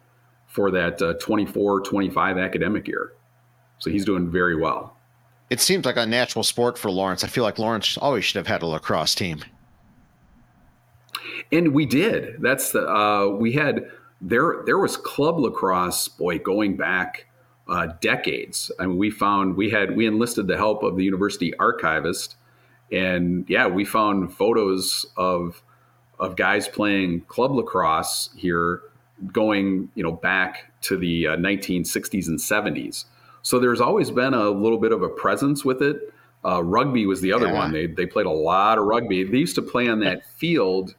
for 0.53 0.69
that 0.69 1.01
uh, 1.01 1.13
24 1.15 1.81
25 1.81 2.37
academic 2.37 2.87
year. 2.87 3.13
So 3.79 3.89
he's 3.89 4.05
doing 4.05 4.29
very 4.29 4.55
well. 4.55 4.95
It 5.49 5.59
seems 5.59 5.85
like 5.85 5.97
a 5.97 6.05
natural 6.05 6.43
sport 6.43 6.77
for 6.77 6.89
Lawrence. 6.89 7.23
I 7.23 7.27
feel 7.27 7.43
like 7.43 7.59
Lawrence 7.59 7.97
always 7.97 8.23
should 8.23 8.37
have 8.37 8.47
had 8.47 8.61
a 8.61 8.67
lacrosse 8.67 9.15
team. 9.15 9.43
And 11.51 11.73
we 11.73 11.85
did. 11.85 12.41
That's 12.41 12.71
the 12.71 12.87
uh, 12.87 13.29
we 13.29 13.51
had 13.51 13.89
there. 14.21 14.63
There 14.65 14.77
was 14.77 14.95
club 14.95 15.39
lacrosse, 15.39 16.07
boy, 16.07 16.39
going 16.39 16.77
back 16.77 17.25
uh, 17.67 17.87
decades. 17.99 18.71
I 18.79 18.85
mean, 18.85 18.97
we 18.97 19.09
found 19.09 19.55
we 19.57 19.69
had 19.69 19.95
we 19.95 20.05
enlisted 20.05 20.47
the 20.47 20.57
help 20.57 20.83
of 20.83 20.95
the 20.95 21.03
university 21.03 21.53
archivist, 21.57 22.35
and 22.91 23.45
yeah, 23.49 23.67
we 23.67 23.85
found 23.85 24.33
photos 24.33 25.05
of 25.17 25.61
of 26.19 26.35
guys 26.35 26.67
playing 26.67 27.21
club 27.21 27.51
lacrosse 27.51 28.29
here 28.35 28.81
going 29.31 29.89
you 29.95 30.03
know 30.03 30.11
back 30.11 30.71
to 30.81 30.97
the 30.97 31.27
uh, 31.27 31.35
1960s 31.37 32.27
and 32.27 32.39
70s. 32.39 33.05
So 33.41 33.59
there's 33.59 33.81
always 33.81 34.09
been 34.09 34.33
a 34.33 34.49
little 34.49 34.77
bit 34.77 34.91
of 34.91 35.01
a 35.01 35.09
presence 35.09 35.65
with 35.65 35.81
it. 35.81 36.13
Uh, 36.45 36.63
rugby 36.63 37.05
was 37.05 37.21
the 37.21 37.31
other 37.31 37.47
yeah. 37.47 37.53
one. 37.53 37.71
They 37.71 37.87
they 37.87 38.05
played 38.05 38.25
a 38.25 38.31
lot 38.31 38.77
of 38.77 38.85
rugby. 38.85 39.23
They 39.23 39.37
used 39.37 39.55
to 39.55 39.61
play 39.61 39.87
on 39.87 39.99
that 40.01 40.25
field 40.37 40.95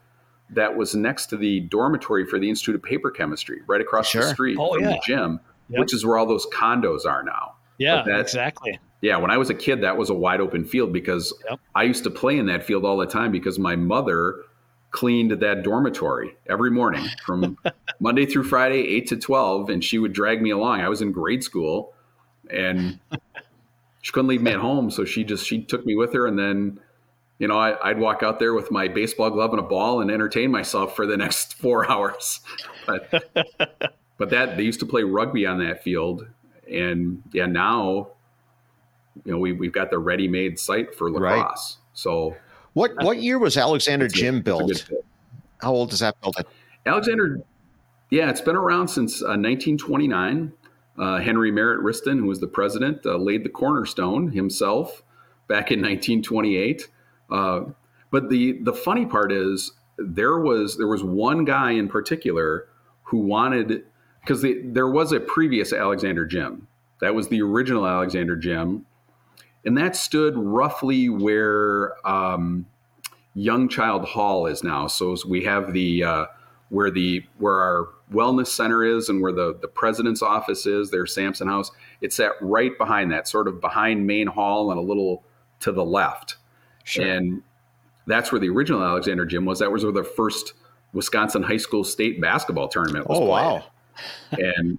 that 0.51 0.77
was 0.77 0.95
next 0.95 1.27
to 1.27 1.37
the 1.37 1.61
dormitory 1.61 2.27
for 2.27 2.39
the 2.39 2.49
Institute 2.49 2.75
of 2.75 2.83
Paper 2.83 3.11
Chemistry, 3.11 3.63
right 3.67 3.81
across 3.81 4.09
sure. 4.09 4.23
the 4.23 4.29
street 4.29 4.57
oh, 4.61 4.75
from 4.75 4.85
yeah. 4.85 4.91
the 4.91 5.01
gym, 5.05 5.41
yep. 5.69 5.81
which 5.81 5.95
is 5.95 6.05
where 6.05 6.19
all 6.19 6.27
those 6.27 6.47
condos 6.47 7.07
are 7.07 7.23
now. 7.23 7.55
Yeah, 7.79 8.05
exactly. 8.21 8.79
Yeah, 9.01 9.17
when 9.17 9.31
I 9.31 9.37
was 9.37 9.51
a 9.51 9.55
kid, 9.55 9.83
that 9.83 9.97
was 9.97 10.11
a 10.11 10.15
wide 10.15 10.41
open 10.41 10.65
field 10.65 10.93
because 10.93 11.35
yep. 11.49 11.61
I 11.75 11.83
used 11.83 12.05
to 12.05 12.11
play 12.11 12.39
in 12.39 12.47
that 12.47 12.65
field 12.65 12.85
all 12.85 12.97
the 12.97 13.07
time 13.07 13.33
because 13.33 13.59
my 13.59 13.77
mother 13.77 14.37
cleaned 14.95 15.33
that 15.33 15.65
dormitory 15.65 16.37
every 16.49 16.71
morning 16.71 17.05
from 17.27 17.59
Monday 18.01 18.25
through 18.25 18.45
Friday, 18.45 18.79
eight 18.79 19.09
to 19.09 19.17
12. 19.17 19.69
And 19.69 19.83
she 19.83 19.99
would 19.99 20.13
drag 20.13 20.41
me 20.41 20.51
along. 20.51 20.83
I 20.83 20.89
was 20.89 21.03
in 21.03 21.11
grade 21.11 21.43
school 21.43 21.93
and 22.49 23.01
she 24.03 24.13
couldn't 24.13 24.29
leave 24.29 24.41
me 24.41 24.53
at 24.53 24.61
home. 24.61 24.93
So 24.93 25.05
she 25.05 25.25
just, 25.25 25.45
she 25.47 25.61
took 25.61 25.85
me 25.85 25.97
with 25.97 26.15
her. 26.15 26.29
And 26.29 26.39
then, 26.39 26.79
you 27.41 27.49
know, 27.49 27.59
I, 27.59 27.89
would 27.89 27.99
walk 27.99 28.23
out 28.23 28.39
there 28.39 28.55
with 28.55 28.71
my 28.71 28.87
baseball 28.87 29.31
glove 29.31 29.51
and 29.51 29.59
a 29.59 29.65
ball 29.65 30.01
and 30.01 30.13
entertain 30.13 30.53
myself 30.53 30.95
for 30.95 31.07
the 31.07 31.17
next 31.17 31.55
four 31.61 31.91
hours. 31.91 32.39
But, 32.87 33.11
but 34.17 34.31
that 34.31 34.57
they 34.57 34.63
used 34.63 34.79
to 34.79 34.87
play 34.87 35.03
rugby 35.03 35.45
on 35.45 35.59
that 35.59 35.83
field. 35.83 36.29
And 36.71 37.21
yeah, 37.33 37.47
now, 37.47 38.11
you 39.25 39.33
know, 39.33 39.39
we, 39.39 39.51
we've 39.53 39.73
got 39.73 39.91
the 39.91 39.99
ready 39.99 40.29
made 40.29 40.61
site 40.61 40.95
for 40.95 41.11
lacrosse. 41.11 41.33
Right. 41.33 41.59
So 41.95 42.37
what 42.75 42.93
what 43.03 43.23
year 43.23 43.39
was 43.39 43.57
Alexander 43.57 44.09
Gym 44.09 44.43
built? 44.43 44.89
How 45.61 45.73
old 45.73 45.93
is 45.93 46.01
that 46.01 46.21
built? 46.21 46.37
Alexander, 46.87 47.41
yeah, 48.11 48.29
it's 48.29 48.41
been 48.41 48.57
around 48.57 48.89
since 48.89 49.23
uh, 49.23 49.35
1929. 49.39 50.53
Uh, 50.97 51.19
Henry 51.19 51.51
Merritt 51.51 51.81
Wriston, 51.81 52.21
who 52.21 52.27
was 52.27 52.39
the 52.39 52.47
president, 52.47 53.05
uh, 53.05 53.17
laid 53.17 53.43
the 53.45 53.49
cornerstone 53.49 54.31
himself 54.31 55.03
back 55.49 55.73
in 55.73 55.81
1928. 55.81 56.89
Uh, 57.31 57.61
but 58.11 58.29
the 58.29 58.59
the 58.63 58.73
funny 58.73 59.07
part 59.07 59.33
is 59.33 59.73
there 59.99 60.39
was 60.39 60.77
there 60.77 60.87
was 60.87 61.03
one 61.03 61.45
guy 61.45 61.73
in 61.73 61.89
particular 61.89 62.69
who 63.05 63.19
wanted 63.19 63.85
because 64.21 64.43
the, 64.43 64.61
there 64.65 64.89
was 64.89 65.13
a 65.13 65.21
previous 65.21 65.73
Alexander 65.73 66.27
Gym. 66.27 66.69
That 67.01 67.15
was 67.15 67.29
the 67.29 67.43
original 67.43 67.87
Alexander 67.87 68.37
Gym 68.37 68.87
and 69.65 69.77
that 69.77 69.97
stood 69.97 70.37
roughly 70.37 71.09
where 71.09 71.95
um, 72.07 72.67
Youngchild 73.37 74.05
Hall 74.05 74.47
is 74.47 74.63
now. 74.63 74.87
So 74.87 75.17
we 75.27 75.45
have 75.45 75.73
the 75.73 76.05
uh, 76.05 76.27
where 76.69 76.91
the 76.91 77.25
where 77.39 77.61
our 77.61 77.89
wellness 78.13 78.49
center 78.49 78.85
is 78.85 79.09
and 79.09 79.23
where 79.23 79.33
the 79.33 79.57
the 79.61 79.69
president's 79.69 80.23
office 80.23 80.67
is, 80.67 80.91
their 80.91 81.07
Sampson 81.07 81.49
House. 81.49 81.71
It's 82.01 82.21
at 82.21 82.33
right 82.41 82.77
behind 82.79 83.13
that, 83.13 83.27
sort 83.27 83.49
of 83.49 83.61
behind 83.61 84.07
main 84.07 84.27
hall 84.27 84.71
and 84.71 84.79
a 84.79 84.83
little 84.83 85.25
to 85.61 85.73
the 85.73 85.85
left. 85.85 86.37
Sure. 86.85 87.07
And 87.07 87.43
that's 88.07 88.31
where 88.31 88.41
the 88.41 88.51
original 88.51 88.83
Alexander 88.83 89.25
Gym 89.25 89.47
was. 89.47 89.59
That 89.61 89.73
was 89.73 89.83
where 89.83 89.93
the 89.93 90.05
first 90.05 90.53
Wisconsin 90.93 91.43
high 91.43 91.57
school 91.57 91.85
state 91.85 92.21
basketball 92.21 92.69
tournament 92.69 93.09
was 93.09 93.19
oh, 93.19 93.27
played. 93.27 93.31
wow. 93.31 93.65
And 94.33 94.79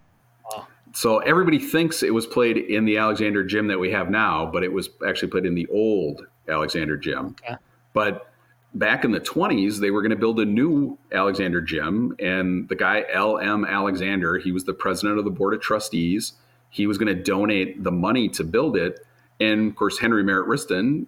so 0.96 1.20
everybody 1.20 1.60
thinks 1.60 2.04
it 2.04 2.14
was 2.14 2.26
played 2.26 2.56
in 2.56 2.86
the 2.86 2.98
Alexander 2.98 3.44
Gym 3.44 3.68
that 3.68 3.78
we 3.78 3.92
have 3.92 4.10
now, 4.10 4.46
but 4.46 4.64
it 4.64 4.72
was 4.72 4.90
actually 5.06 5.28
played 5.28 5.46
in 5.46 5.54
the 5.54 5.68
old 5.68 6.26
Alexander 6.48 6.96
Gym. 6.96 7.36
Okay. 7.44 7.58
But 7.92 8.32
back 8.74 9.04
in 9.04 9.12
the 9.12 9.20
20s, 9.20 9.80
they 9.80 9.92
were 9.92 10.02
going 10.02 10.12
to 10.12 10.16
build 10.16 10.40
a 10.40 10.46
new 10.46 10.98
Alexander 11.12 11.60
Gym. 11.60 12.16
And 12.20 12.70
the 12.70 12.78
guy, 12.78 13.04
L.M. 13.12 13.66
Alexander, 13.66 14.38
he 14.38 14.54
was 14.54 14.64
the 14.64 14.74
president 14.74 15.20
of 15.20 15.26
the 15.26 15.32
board 15.32 15.54
of 15.54 15.60
trustees. 15.60 16.32
He 16.70 16.88
was 16.88 16.98
going 16.98 17.14
to 17.14 17.22
donate 17.22 17.84
the 17.84 17.92
money 17.92 18.30
to 18.30 18.46
build 18.46 18.78
it. 18.78 19.06
And 19.42 19.72
of 19.72 19.76
course, 19.76 20.00
Henry 20.00 20.24
Merritt 20.24 20.48
Wriston, 20.48 21.08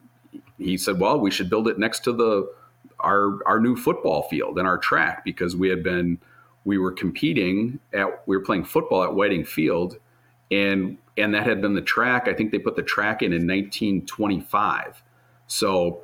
he 0.57 0.75
said, 0.75 0.99
well, 0.99 1.17
we 1.17 1.31
should 1.31 1.49
build 1.49 1.65
it 1.69 1.79
next 1.79 2.01
to 2.01 2.11
the 2.11 2.51
our 2.99 3.39
our 3.45 3.59
new 3.59 3.77
football 3.77 4.23
field 4.23 4.57
and 4.57 4.67
our 4.67 4.77
track 4.77 5.23
because 5.23 5.55
we 5.55 5.69
had 5.69 5.83
been 5.83 6.19
we 6.67 6.77
were 6.77 6.91
competing 6.91 7.79
at 7.93 8.07
we 8.27 8.35
were 8.35 8.43
playing 8.43 8.65
football 8.65 9.01
at 9.01 9.15
Whiting 9.15 9.45
Field 9.45 9.97
and 10.51 10.97
and 11.17 11.33
that 11.33 11.47
had 11.47 11.61
been 11.61 11.73
the 11.73 11.81
track. 11.81 12.27
I 12.27 12.33
think 12.33 12.51
they 12.51 12.59
put 12.59 12.75
the 12.75 12.83
track 12.83 13.21
in 13.21 13.31
in 13.31 13.47
1925. 13.47 15.01
So 15.47 16.01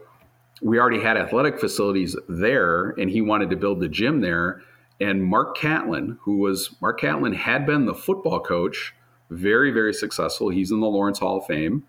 we 0.61 0.80
already 0.80 1.01
had 1.01 1.18
athletic 1.18 1.59
facilities 1.59 2.16
there, 2.30 2.91
and 2.91 3.11
he 3.11 3.22
wanted 3.22 3.49
to 3.49 3.57
build 3.57 3.82
the 3.82 3.89
gym 3.89 4.22
there. 4.22 4.61
And 5.01 5.24
Mark 5.24 5.57
Catlin, 5.57 6.18
who 6.22 6.38
was 6.38 6.76
Mark 6.82 7.01
Catlin, 7.01 7.34
had 7.34 7.66
been 7.66 7.86
the 7.86 7.93
football 7.93 8.39
coach, 8.39 8.95
very, 9.30 9.70
very 9.70 9.93
successful. 9.93 10.49
He's 10.49 10.72
in 10.72 10.80
the 10.80 10.88
Lawrence 10.88 11.20
Hall 11.20 11.38
of 11.39 11.45
Fame. 11.45 11.84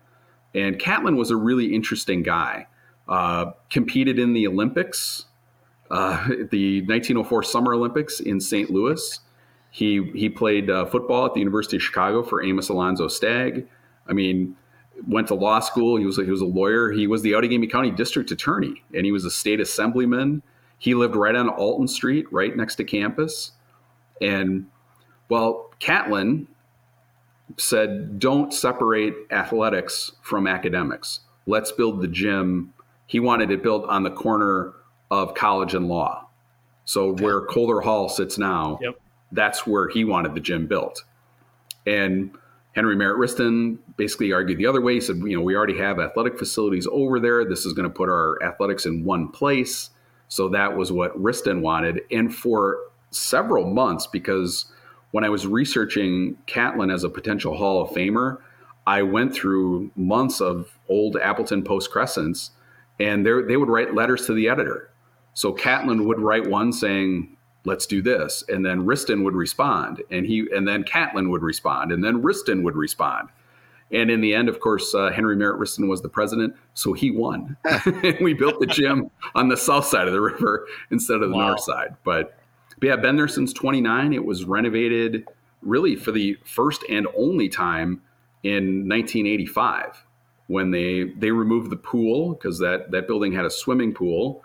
And 0.53 0.77
Catlin 0.77 1.15
was 1.15 1.31
a 1.31 1.37
really 1.37 1.73
interesting 1.73 2.23
guy. 2.23 2.67
Uh, 3.07 3.51
competed 3.69 4.19
in 4.19 4.33
the 4.33 4.47
Olympics, 4.47 5.25
uh, 5.91 6.27
the 6.51 6.81
1904 6.81 7.43
Summer 7.43 7.73
Olympics 7.73 8.19
in 8.19 8.39
St. 8.39 8.69
Louis. 8.69 9.19
He 9.71 10.09
he 10.15 10.29
played 10.29 10.69
uh, 10.69 10.85
football 10.85 11.25
at 11.25 11.33
the 11.33 11.39
University 11.39 11.75
of 11.75 11.83
Chicago 11.83 12.23
for 12.23 12.41
Amos 12.41 12.69
Alonzo 12.69 13.09
Stagg. 13.09 13.67
I 14.07 14.13
mean, 14.13 14.55
went 15.07 15.27
to 15.27 15.35
law 15.35 15.59
school. 15.59 15.97
He 15.97 16.05
was 16.05 16.17
a, 16.17 16.23
he 16.23 16.31
was 16.31 16.41
a 16.41 16.45
lawyer. 16.45 16.91
He 16.91 17.07
was 17.07 17.21
the 17.21 17.33
Outagamie 17.33 17.69
County 17.69 17.91
District 17.91 18.31
Attorney, 18.31 18.83
and 18.93 19.05
he 19.05 19.11
was 19.11 19.25
a 19.25 19.31
state 19.31 19.59
assemblyman. 19.59 20.41
He 20.77 20.95
lived 20.95 21.15
right 21.15 21.35
on 21.35 21.49
Alton 21.49 21.87
Street, 21.87 22.25
right 22.31 22.55
next 22.55 22.75
to 22.75 22.83
campus. 22.83 23.51
And 24.21 24.67
well, 25.29 25.71
Catlin 25.79 26.47
said, 27.57 28.19
"Don't 28.19 28.53
separate 28.53 29.13
athletics 29.31 30.13
from 30.21 30.47
academics. 30.47 31.21
Let's 31.47 31.71
build 31.71 32.01
the 32.01 32.07
gym." 32.07 32.73
He 33.07 33.19
wanted 33.19 33.51
it 33.51 33.61
built 33.61 33.87
on 33.89 34.03
the 34.03 34.09
corner 34.09 34.73
of 35.11 35.33
College 35.35 35.73
and 35.73 35.87
Lawe, 35.87 36.25
so 36.85 37.09
okay. 37.09 37.23
where 37.23 37.45
Coulter 37.45 37.81
Hall 37.81 38.09
sits 38.09 38.37
now. 38.37 38.79
Yep. 38.81 38.99
That's 39.31 39.65
where 39.67 39.87
he 39.87 40.03
wanted 40.03 40.35
the 40.35 40.39
gym 40.39 40.67
built, 40.67 41.03
and 41.85 42.31
Henry 42.75 42.95
Merritt 42.95 43.17
Wriston 43.17 43.77
basically 43.95 44.33
argued 44.33 44.57
the 44.57 44.67
other 44.67 44.81
way. 44.81 44.95
He 44.95 45.01
said, 45.01 45.15
you 45.17 45.37
know, 45.37 45.41
we 45.41 45.55
already 45.55 45.77
have 45.77 45.97
athletic 45.97 46.37
facilities 46.37 46.87
over 46.91 47.21
there. 47.21 47.45
This 47.45 47.65
is 47.65 47.71
going 47.71 47.89
to 47.89 47.93
put 47.93 48.09
our 48.09 48.41
athletics 48.43 48.85
in 48.85 49.05
one 49.05 49.29
place. 49.29 49.91
So 50.27 50.49
that 50.49 50.75
was 50.75 50.91
what 50.91 51.17
Wriston 51.17 51.61
wanted. 51.61 52.01
And 52.11 52.35
for 52.35 52.77
several 53.11 53.65
months, 53.65 54.07
because 54.07 54.65
when 55.11 55.23
I 55.23 55.29
was 55.29 55.47
researching 55.47 56.37
Catlin 56.47 56.91
as 56.91 57.05
a 57.05 57.09
potential 57.09 57.55
Hall 57.55 57.81
of 57.81 57.91
Famer, 57.91 58.39
I 58.85 59.03
went 59.03 59.33
through 59.33 59.91
months 59.95 60.41
of 60.41 60.77
old 60.89 61.15
Appleton 61.15 61.63
Post 61.63 61.91
Crescents, 61.91 62.51
and 62.99 63.25
they 63.25 63.55
would 63.55 63.69
write 63.69 63.93
letters 63.93 64.25
to 64.25 64.33
the 64.33 64.49
editor. 64.49 64.89
So 65.35 65.53
Catlin 65.53 66.05
would 66.05 66.19
write 66.19 66.47
one 66.47 66.73
saying, 66.73 67.35
let's 67.65 67.85
do 67.85 68.01
this. 68.01 68.43
And 68.47 68.65
then 68.65 68.85
Wriston 68.85 69.23
would 69.23 69.35
respond, 69.35 70.01
and 70.09 70.25
he, 70.25 70.47
and 70.55 70.67
then 70.67 70.83
Catlin 70.83 71.29
would 71.29 71.41
respond, 71.41 71.91
and 71.91 72.03
then 72.03 72.21
Wriston 72.21 72.63
would 72.63 72.75
respond. 72.75 73.29
And 73.91 74.09
in 74.09 74.21
the 74.21 74.33
end, 74.33 74.49
of 74.49 74.59
course, 74.59 74.95
uh, 74.95 75.11
Henry 75.11 75.35
Merritt 75.35 75.59
Wriston 75.59 75.87
was 75.87 76.01
the 76.01 76.09
president, 76.09 76.55
so 76.73 76.93
he 76.93 77.11
won. 77.11 77.55
we 78.21 78.33
built 78.33 78.59
the 78.59 78.65
gym 78.65 79.11
on 79.35 79.49
the 79.49 79.57
south 79.57 79.85
side 79.85 80.07
of 80.07 80.13
the 80.13 80.21
river 80.21 80.65
instead 80.91 81.21
of 81.21 81.29
the 81.29 81.35
wow. 81.35 81.49
north 81.49 81.61
side. 81.61 81.95
But, 82.03 82.37
but 82.79 82.87
yeah, 82.87 82.95
been 82.95 83.15
there 83.15 83.27
since 83.27 83.53
29. 83.53 84.13
It 84.13 84.25
was 84.25 84.45
renovated 84.45 85.27
really 85.61 85.95
for 85.95 86.11
the 86.11 86.37
first 86.45 86.83
and 86.89 87.07
only 87.17 87.49
time 87.49 88.01
in 88.43 88.87
1985 88.87 90.03
when 90.47 90.69
they 90.69 91.05
they 91.17 91.31
removed 91.31 91.71
the 91.71 91.75
pool 91.75 92.33
because 92.33 92.59
that 92.59 92.91
that 92.91 93.07
building 93.07 93.33
had 93.33 93.45
a 93.45 93.49
swimming 93.49 93.91
pool 93.91 94.43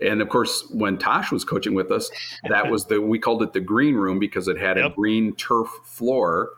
and 0.00 0.20
of 0.20 0.28
course, 0.28 0.64
when 0.70 0.98
Tosh 0.98 1.32
was 1.32 1.44
coaching 1.44 1.74
with 1.74 1.90
us, 1.90 2.10
that 2.48 2.70
was 2.70 2.86
the 2.86 3.00
we 3.00 3.18
called 3.18 3.42
it 3.42 3.52
the 3.52 3.60
green 3.60 3.94
room 3.94 4.18
because 4.18 4.48
it 4.48 4.58
had 4.58 4.76
yep. 4.76 4.92
a 4.92 4.94
green 4.94 5.34
turf 5.36 5.68
floor, 5.84 6.50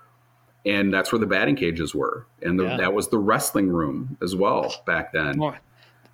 and 0.67 0.93
that's 0.93 1.13
where 1.13 1.19
the 1.19 1.27
batting 1.27 1.57
cages 1.57 1.95
were, 1.95 2.27
and 2.43 2.59
the, 2.59 2.65
yeah. 2.65 2.77
that 2.77 2.93
was 2.93 3.09
the 3.09 3.19
wrestling 3.19 3.69
room 3.69 4.17
as 4.23 4.37
well 4.37 4.73
back 4.87 5.13
then. 5.13 5.39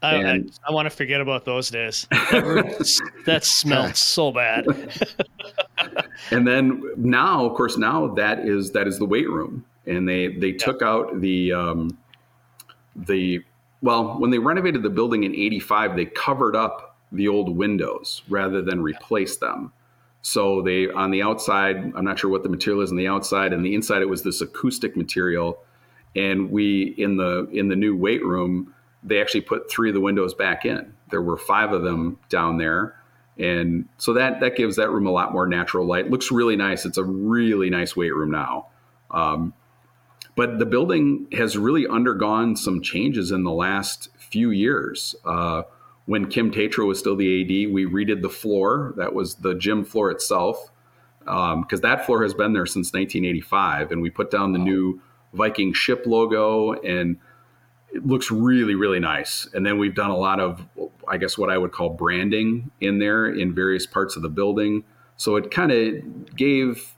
I, 0.03 0.15
and, 0.15 0.53
I, 0.65 0.71
I, 0.71 0.73
want 0.75 0.87
to 0.87 0.91
forget 0.91 1.21
about 1.21 1.45
those 1.45 1.71
days. 1.71 2.07
That, 2.31 3.01
that 3.25 3.45
smelled 3.45 3.97
so 3.97 4.31
bad. 4.31 4.67
and 6.31 6.47
then 6.47 6.83
now, 6.97 7.47
of 7.47 7.57
course, 7.57 7.77
now 7.77 8.09
that 8.15 8.41
is 8.41 8.73
that 8.73 8.87
is 8.87 8.99
the 8.99 9.07
weight 9.07 9.29
room, 9.29 9.65
and 9.87 10.09
they 10.09 10.29
they 10.29 10.53
took 10.53 10.83
out 10.83 11.21
the 11.21 11.53
um, 11.53 11.97
the 12.95 13.43
well 13.81 14.19
when 14.19 14.31
they 14.31 14.39
renovated 14.39 14.83
the 14.83 14.91
building 14.91 15.25
in 15.25 15.35
'85, 15.35 15.97
they 15.97 16.07
covered 16.07 16.55
up 16.55 16.86
the 17.13 17.29
old 17.29 17.57
windows 17.57 18.23
rather 18.29 18.63
than 18.63 18.83
replace 18.83 19.37
them. 19.37 19.73
So 20.23 20.61
they 20.63 20.91
on 20.91 21.13
the 21.13 21.23
outside, 21.23 21.77
I'm 21.95 22.05
not 22.05 22.19
sure 22.19 22.31
what 22.31 22.43
the 22.43 22.49
material 22.49 22.83
is 22.83 22.91
on 22.91 22.97
the 22.97 23.07
outside, 23.07 23.53
and 23.53 23.65
the 23.65 23.75
inside 23.75 24.03
it 24.03 24.09
was 24.09 24.23
this 24.23 24.41
acoustic 24.41 24.97
material. 24.97 25.59
And 26.17 26.51
we 26.51 26.95
in 26.99 27.17
the 27.17 27.49
in 27.53 27.69
the 27.69 27.77
new 27.77 27.97
weight 27.97 28.25
room, 28.25 28.75
they 29.03 29.21
actually 29.21 29.43
put 29.43 29.71
three 29.71 29.91
of 29.91 29.95
the 29.95 30.01
windows 30.01 30.35
back 30.35 30.65
in. 30.65 30.95
There 31.11 31.23
were 31.23 31.37
five 31.37 31.73
of 31.73 31.83
them 31.83 32.19
down 32.29 32.59
there. 32.59 32.97
And 33.39 33.89
so 33.99 34.15
that 34.15 34.41
that 34.41 34.57
gives 34.57 34.77
that 34.77 34.91
room 34.91 35.07
a 35.07 35.11
lot 35.11 35.33
more 35.33 35.47
natural 35.47 35.87
light. 35.87 36.11
Looks 36.11 36.33
really 36.33 36.57
nice. 36.57 36.85
It's 36.87 36.99
a 36.99 37.05
really 37.05 37.71
nice 37.71 37.95
weight 37.95 38.15
room 38.15 38.31
now. 38.31 38.67
Um, 39.11 39.53
but 40.35 40.59
the 40.59 40.67
building 40.67 41.29
has 41.33 41.57
really 41.57 41.87
undergone 41.87 42.57
some 42.57 42.83
changes 42.83 43.31
in 43.31 43.45
the 43.45 43.53
last 43.53 44.09
few 44.19 44.51
years. 44.51 45.15
Uh, 45.25 45.63
when 46.07 46.29
Kim 46.29 46.51
Tatro 46.51 46.87
was 46.87 46.99
still 46.99 47.17
the 47.17 47.43
AD, 47.43 47.73
we 47.73 47.85
redid 47.85 48.23
the 48.23 48.31
floor. 48.31 48.95
That 48.97 49.13
was 49.13 49.35
the 49.37 49.55
gym 49.55 49.85
floor 49.85 50.11
itself, 50.11 50.71
because 51.21 51.55
um, 51.55 51.81
that 51.83 52.07
floor 52.07 52.23
has 52.23 52.33
been 52.33 52.53
there 52.53 52.67
since 52.67 52.93
1985. 52.93 53.91
And 53.91 54.01
we 54.01 54.11
put 54.11 54.31
down 54.31 54.53
the 54.53 54.59
new 54.59 55.01
Viking 55.35 55.73
ship 55.73 56.05
logo, 56.07 56.73
and 56.73 57.19
it 57.93 58.07
looks 58.07 58.31
really, 58.31 58.77
really 58.77 59.01
nice. 59.01 59.49
And 59.53 59.67
then 59.67 59.79
we've 59.79 59.95
done 59.95 60.11
a 60.11 60.17
lot 60.17 60.39
of, 60.39 60.65
I 61.09 61.17
guess, 61.17 61.37
what 61.37 61.51
I 61.51 61.59
would 61.59 61.73
call 61.73 61.91
branding 61.91 62.71
in 62.81 63.01
there 63.01 63.27
in 63.27 63.53
various 63.53 63.87
parts 63.87 64.17
of 64.17 64.23
the 64.23 64.29
building. 64.29 64.85
So 65.17 65.35
it 65.37 65.51
kind 65.51 65.73
of 65.73 66.37
gave, 66.37 66.95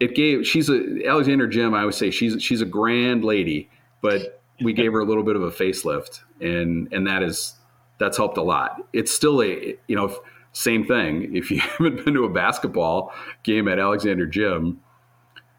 it 0.00 0.16
gave. 0.16 0.46
She's 0.46 0.68
a 0.68 1.06
Alexander 1.06 1.46
Gym. 1.46 1.74
I 1.74 1.84
would 1.84 1.94
say 1.94 2.10
she's 2.10 2.42
she's 2.42 2.60
a 2.60 2.66
grand 2.66 3.24
lady, 3.24 3.70
but 4.00 4.40
we 4.60 4.72
gave 4.72 4.92
her 4.92 5.00
a 5.00 5.04
little 5.04 5.22
bit 5.22 5.36
of 5.36 5.42
a 5.42 5.50
facelift, 5.50 6.20
and 6.40 6.92
and 6.92 7.06
that 7.06 7.22
is 7.22 7.54
that's 8.02 8.16
helped 8.16 8.36
a 8.36 8.42
lot. 8.42 8.82
It's 8.92 9.12
still 9.12 9.40
a, 9.42 9.76
you 9.86 9.94
know, 9.94 10.18
same 10.52 10.84
thing. 10.84 11.34
If 11.34 11.50
you 11.50 11.60
haven't 11.60 12.04
been 12.04 12.14
to 12.14 12.24
a 12.24 12.28
basketball 12.28 13.12
game 13.44 13.68
at 13.68 13.78
Alexander 13.78 14.26
Gym, 14.26 14.80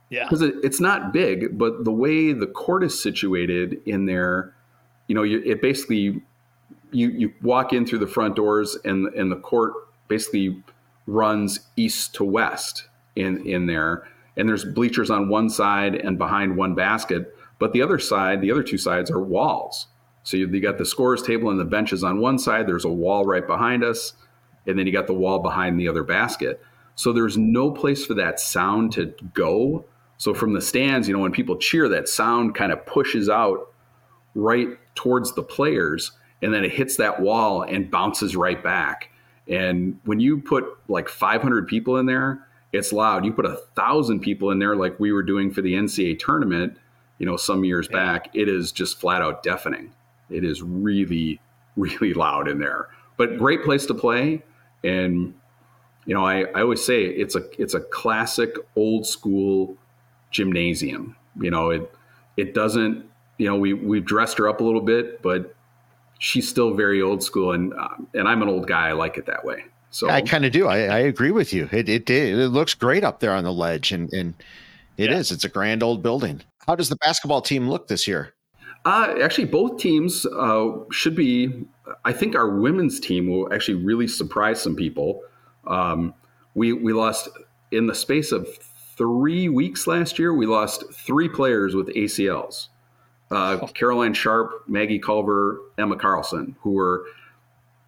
yeah, 0.09 0.25
because 0.25 0.41
it, 0.41 0.55
it's 0.61 0.79
not 0.79 1.13
big, 1.13 1.57
but 1.57 1.85
the 1.85 1.91
way 1.91 2.33
the 2.33 2.45
court 2.45 2.83
is 2.83 3.01
situated 3.01 3.81
in 3.85 4.05
there, 4.05 4.53
you 5.07 5.15
know, 5.15 5.23
you, 5.23 5.41
it 5.45 5.61
basically 5.61 6.21
you 6.91 7.09
you 7.09 7.33
walk 7.41 7.73
in 7.73 7.85
through 7.85 7.99
the 7.99 8.07
front 8.07 8.35
doors 8.35 8.77
and 8.83 9.07
and 9.15 9.31
the 9.31 9.37
court 9.37 9.73
basically 10.07 10.61
runs 11.07 11.61
east 11.77 12.13
to 12.15 12.23
west 12.23 12.87
in 13.15 13.45
in 13.47 13.65
there, 13.65 14.07
and 14.35 14.49
there's 14.49 14.65
bleachers 14.65 15.09
on 15.09 15.29
one 15.29 15.49
side 15.49 15.95
and 15.95 16.17
behind 16.17 16.57
one 16.57 16.75
basket, 16.75 17.33
but 17.57 17.71
the 17.71 17.81
other 17.81 17.97
side, 17.97 18.41
the 18.41 18.51
other 18.51 18.63
two 18.63 18.77
sides 18.77 19.09
are 19.09 19.21
walls. 19.21 19.87
So 20.23 20.37
you, 20.37 20.47
you 20.47 20.61
got 20.61 20.77
the 20.77 20.85
scores 20.85 21.21
table 21.21 21.49
and 21.49 21.59
the 21.59 21.65
benches 21.65 22.03
on 22.03 22.19
one 22.19 22.39
side. 22.39 22.67
There's 22.67 22.85
a 22.85 22.89
wall 22.89 23.25
right 23.25 23.45
behind 23.45 23.83
us, 23.83 24.13
and 24.65 24.79
then 24.79 24.87
you 24.87 24.93
got 24.93 25.07
the 25.07 25.13
wall 25.13 25.39
behind 25.39 25.79
the 25.79 25.87
other 25.87 26.03
basket. 26.03 26.61
So 26.95 27.11
there's 27.11 27.37
no 27.37 27.71
place 27.71 28.05
for 28.05 28.13
that 28.15 28.39
sound 28.39 28.93
to 28.93 29.13
go. 29.33 29.85
So 30.17 30.33
from 30.33 30.53
the 30.53 30.61
stands, 30.61 31.07
you 31.07 31.13
know, 31.13 31.21
when 31.21 31.31
people 31.31 31.57
cheer, 31.57 31.89
that 31.89 32.07
sound 32.07 32.55
kind 32.55 32.71
of 32.71 32.85
pushes 32.85 33.29
out 33.29 33.73
right 34.35 34.69
towards 34.95 35.33
the 35.33 35.43
players, 35.43 36.11
and 36.41 36.53
then 36.53 36.63
it 36.63 36.71
hits 36.71 36.97
that 36.97 37.21
wall 37.21 37.63
and 37.63 37.89
bounces 37.91 38.35
right 38.35 38.63
back. 38.63 39.09
And 39.47 39.99
when 40.05 40.19
you 40.19 40.39
put 40.39 40.65
like 40.87 41.09
500 41.09 41.67
people 41.67 41.97
in 41.97 42.05
there, 42.05 42.47
it's 42.71 42.93
loud. 42.93 43.25
You 43.25 43.33
put 43.33 43.45
a 43.45 43.57
thousand 43.75 44.21
people 44.21 44.51
in 44.51 44.59
there, 44.59 44.75
like 44.75 44.99
we 44.99 45.11
were 45.11 45.23
doing 45.23 45.51
for 45.51 45.61
the 45.61 45.73
NCAA 45.73 46.17
tournament, 46.19 46.77
you 47.19 47.25
know, 47.25 47.37
some 47.37 47.63
years 47.63 47.87
yeah. 47.91 47.97
back, 47.97 48.29
it 48.33 48.49
is 48.49 48.71
just 48.71 48.99
flat 48.99 49.21
out 49.21 49.43
deafening. 49.43 49.91
It 50.29 50.43
is 50.43 50.61
really, 50.61 51.39
really 51.75 52.13
loud 52.13 52.47
in 52.47 52.59
there. 52.59 52.87
But 53.17 53.37
great 53.37 53.63
place 53.63 53.85
to 53.87 53.93
play. 53.93 54.43
And 54.83 55.33
you 56.05 56.13
know, 56.13 56.25
I, 56.25 56.41
I 56.55 56.61
always 56.61 56.83
say 56.83 57.03
it's 57.03 57.35
a 57.35 57.43
it's 57.61 57.73
a 57.73 57.79
classic 57.79 58.55
old 58.75 59.05
school 59.05 59.77
gymnasium. 60.31 61.15
You 61.39 61.51
know, 61.51 61.69
it 61.69 61.93
it 62.37 62.53
doesn't. 62.53 63.05
You 63.37 63.47
know, 63.47 63.55
we 63.55 63.73
we've 63.73 64.05
dressed 64.05 64.37
her 64.37 64.49
up 64.49 64.59
a 64.59 64.63
little 64.63 64.81
bit, 64.81 65.21
but 65.21 65.55
she's 66.19 66.47
still 66.47 66.73
very 66.73 67.01
old 67.01 67.23
school, 67.23 67.53
and 67.53 67.73
uh, 67.73 67.95
and 68.13 68.27
I'm 68.27 68.41
an 68.41 68.49
old 68.49 68.67
guy. 68.67 68.89
I 68.89 68.93
like 68.93 69.17
it 69.17 69.25
that 69.27 69.45
way. 69.45 69.65
So 69.91 70.09
I 70.09 70.21
kind 70.21 70.43
of 70.43 70.51
do. 70.51 70.67
I, 70.67 70.85
I 70.85 70.99
agree 70.99 71.31
with 71.31 71.53
you. 71.53 71.69
It, 71.71 71.87
it 71.87 72.09
it 72.09 72.49
looks 72.49 72.73
great 72.73 73.03
up 73.03 73.19
there 73.19 73.33
on 73.33 73.43
the 73.43 73.53
ledge, 73.53 73.91
and 73.91 74.11
and 74.11 74.33
it 74.97 75.09
yeah. 75.09 75.17
is. 75.17 75.31
It's 75.31 75.45
a 75.45 75.49
grand 75.49 75.83
old 75.83 76.03
building. 76.03 76.41
How 76.67 76.75
does 76.75 76.89
the 76.89 76.95
basketball 76.97 77.41
team 77.41 77.69
look 77.69 77.87
this 77.87 78.07
year? 78.07 78.33
Uh, 78.85 79.15
actually, 79.21 79.45
both 79.45 79.79
teams 79.79 80.25
uh, 80.25 80.71
should 80.91 81.15
be. 81.15 81.65
I 82.03 82.11
think 82.11 82.35
our 82.35 82.49
women's 82.49 82.99
team 82.99 83.29
will 83.29 83.53
actually 83.53 83.83
really 83.83 84.07
surprise 84.07 84.61
some 84.61 84.75
people. 84.75 85.21
Um, 85.67 86.13
we 86.53 86.73
we 86.73 86.93
lost 86.93 87.29
in 87.71 87.87
the 87.87 87.95
space 87.95 88.31
of 88.31 88.47
three 88.97 89.47
weeks 89.49 89.87
last 89.87 90.19
year. 90.19 90.33
We 90.33 90.45
lost 90.45 90.83
three 90.93 91.29
players 91.29 91.75
with 91.75 91.87
ACLs. 91.89 92.67
Uh, 93.31 93.59
oh. 93.61 93.67
Caroline 93.67 94.13
Sharp, 94.13 94.63
Maggie 94.67 94.99
Culver, 94.99 95.59
Emma 95.77 95.95
Carlson, 95.95 96.55
who 96.61 96.71
were 96.71 97.05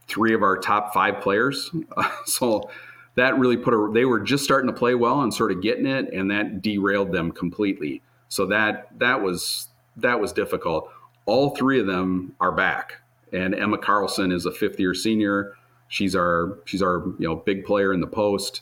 three 0.08 0.34
of 0.34 0.43
our 0.43 0.58
top 0.58 0.93
five 0.93 1.22
players. 1.22 1.72
so 2.26 2.70
that 3.16 3.38
really 3.38 3.58
put 3.58 3.74
a. 3.74 3.91
They 3.93 4.06
were 4.06 4.22
just 4.22 4.46
starting 4.46 4.70
to 4.72 4.78
play 4.78 4.96
well 4.96 5.22
and 5.22 5.34
sort 5.34 5.52
of 5.52 5.62
getting 5.62 5.86
it, 5.86 6.14
and 6.14 6.32
that 6.32 6.62
derailed 6.62 7.12
them 7.12 7.32
completely. 7.32 8.02
So 8.30 8.46
that 8.48 8.98
that 9.00 9.22
was 9.22 9.68
that 9.98 10.20
was 10.20 10.32
difficult. 10.32 10.89
All 11.26 11.56
three 11.56 11.80
of 11.80 11.88
them 11.88 12.36
are 12.39 12.52
back, 12.52 13.02
and 13.34 13.56
Emma 13.56 13.78
Carlson 13.78 14.32
is 14.32 14.46
a 14.46 14.52
fifth 14.52 14.80
year 14.80 14.93
senior. 14.93 15.54
She's 15.88 16.16
our 16.16 16.60
she's 16.66 16.82
our 16.82 17.06
you 17.20 17.28
know 17.28 17.36
big 17.36 17.66
player 17.66 17.93
in 17.93 18.02
the 18.02 18.08
post. 18.08 18.62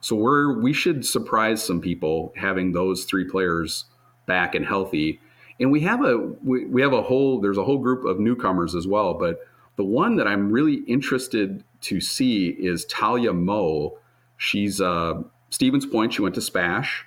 So 0.00 0.16
we're 0.16 0.60
we 0.60 0.72
should 0.72 1.06
surprise 1.06 1.64
some 1.64 1.80
people 1.80 2.32
having 2.36 2.72
those 2.72 3.04
three 3.04 3.24
players 3.24 3.86
back 4.26 4.54
and 4.54 4.66
healthy. 4.66 5.20
And 5.60 5.70
we 5.70 5.80
have 5.80 6.04
a 6.04 6.18
we, 6.42 6.66
we 6.66 6.82
have 6.82 6.92
a 6.92 7.02
whole 7.02 7.40
there's 7.40 7.58
a 7.58 7.64
whole 7.64 7.78
group 7.78 8.04
of 8.04 8.18
newcomers 8.18 8.74
as 8.74 8.86
well. 8.86 9.14
But 9.14 9.40
the 9.76 9.84
one 9.84 10.16
that 10.16 10.28
I'm 10.28 10.50
really 10.50 10.82
interested 10.86 11.64
to 11.82 12.00
see 12.00 12.48
is 12.48 12.84
Talia 12.86 13.32
Moe. 13.32 13.98
She's 14.36 14.80
uh, 14.80 15.14
Stevens 15.50 15.86
Point. 15.86 16.12
She 16.14 16.22
went 16.22 16.34
to 16.36 16.40
Spash 16.40 17.04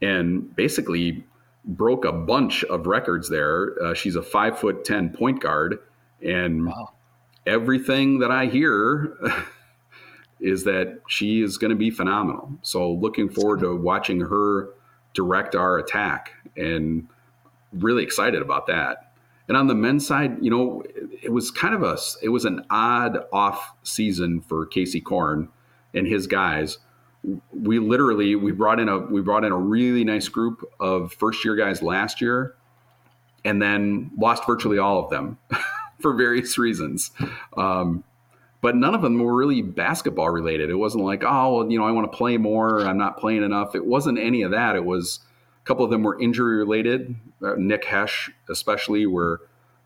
and 0.00 0.54
basically 0.54 1.24
broke 1.68 2.04
a 2.04 2.12
bunch 2.12 2.64
of 2.64 2.86
records 2.86 3.28
there. 3.28 3.80
Uh, 3.80 3.94
she's 3.94 4.16
a 4.16 4.22
five 4.22 4.58
foot 4.58 4.84
ten 4.84 5.10
point 5.10 5.40
guard, 5.40 5.78
and 6.20 6.66
wow 6.66 6.92
everything 7.48 8.18
that 8.18 8.30
I 8.30 8.46
hear 8.46 9.16
is 10.40 10.64
that 10.64 11.00
she 11.08 11.40
is 11.40 11.56
going 11.56 11.70
to 11.70 11.76
be 11.76 11.90
phenomenal. 11.90 12.52
So 12.62 12.92
looking 12.92 13.28
forward 13.28 13.60
to 13.60 13.74
watching 13.74 14.20
her 14.20 14.68
direct 15.14 15.56
our 15.56 15.78
attack 15.78 16.32
and 16.56 17.08
really 17.72 18.04
excited 18.04 18.42
about 18.42 18.66
that. 18.66 19.12
And 19.48 19.56
on 19.56 19.66
the 19.66 19.74
men's 19.74 20.06
side, 20.06 20.36
you 20.42 20.50
know, 20.50 20.82
it 21.22 21.32
was 21.32 21.50
kind 21.50 21.74
of 21.74 21.82
a 21.82 21.96
it 22.22 22.28
was 22.28 22.44
an 22.44 22.66
odd 22.68 23.18
off 23.32 23.72
season 23.82 24.42
for 24.42 24.66
Casey 24.66 25.00
Korn 25.00 25.48
and 25.94 26.06
his 26.06 26.26
guys. 26.26 26.78
We 27.52 27.78
literally 27.78 28.34
we 28.36 28.52
brought 28.52 28.80
in 28.80 28.88
a 28.88 28.98
we 28.98 29.20
brought 29.20 29.44
in 29.44 29.52
a 29.52 29.58
really 29.58 30.04
nice 30.04 30.28
group 30.28 30.64
of 30.80 31.12
first 31.12 31.44
year 31.44 31.56
guys 31.56 31.82
last 31.82 32.20
year 32.20 32.54
and 33.44 33.60
then 33.62 34.10
lost 34.16 34.46
virtually 34.46 34.78
all 34.78 35.04
of 35.04 35.10
them. 35.10 35.38
for 36.00 36.14
various 36.14 36.58
reasons. 36.58 37.10
Um, 37.56 38.04
but 38.60 38.74
none 38.74 38.94
of 38.94 39.02
them 39.02 39.18
were 39.18 39.34
really 39.34 39.62
basketball 39.62 40.30
related. 40.30 40.70
It 40.70 40.74
wasn't 40.74 41.04
like, 41.04 41.22
oh, 41.24 41.56
well, 41.56 41.70
you 41.70 41.78
know, 41.78 41.84
I 41.84 41.92
want 41.92 42.10
to 42.10 42.16
play 42.16 42.36
more. 42.36 42.80
I'm 42.80 42.98
not 42.98 43.18
playing 43.18 43.44
enough. 43.44 43.74
It 43.74 43.86
wasn't 43.86 44.18
any 44.18 44.42
of 44.42 44.50
that. 44.50 44.74
It 44.74 44.84
was 44.84 45.20
a 45.62 45.64
couple 45.64 45.84
of 45.84 45.90
them 45.90 46.02
were 46.02 46.20
injury 46.20 46.56
related. 46.56 47.14
Uh, 47.42 47.54
Nick 47.56 47.84
Hesh, 47.84 48.30
especially, 48.48 49.06
where 49.06 49.40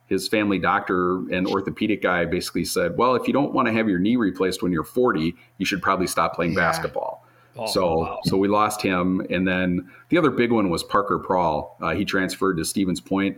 his 0.07 0.27
family 0.27 0.59
doctor 0.59 1.19
and 1.31 1.47
orthopedic 1.47 2.03
guy 2.03 2.25
basically 2.25 2.65
said, 2.65 2.97
well, 2.97 3.15
if 3.15 3.27
you 3.27 3.35
don't 3.35 3.53
want 3.53 3.69
to 3.69 3.73
have 3.73 3.89
your 3.89 3.99
knee 3.99 4.17
replaced 4.17 4.63
when 4.63 4.73
you're 4.73 4.85
40, 4.85 5.35
you 5.59 5.67
should 5.67 5.83
probably 5.83 6.07
stop 6.07 6.35
playing 6.35 6.53
yeah. 6.53 6.61
basketball. 6.61 7.22
Oh, 7.57 7.67
so, 7.67 7.99
wow. 7.99 8.21
so 8.25 8.37
we 8.37 8.49
lost 8.49 8.81
him, 8.81 9.21
and 9.29 9.47
then 9.47 9.91
the 10.09 10.17
other 10.17 10.31
big 10.31 10.51
one 10.51 10.71
was 10.71 10.83
Parker 10.83 11.19
Prawl. 11.19 11.77
Uh, 11.81 11.95
he 11.95 12.05
transferred 12.05 12.57
to 12.57 12.65
Stevens 12.65 13.01
Point. 13.01 13.37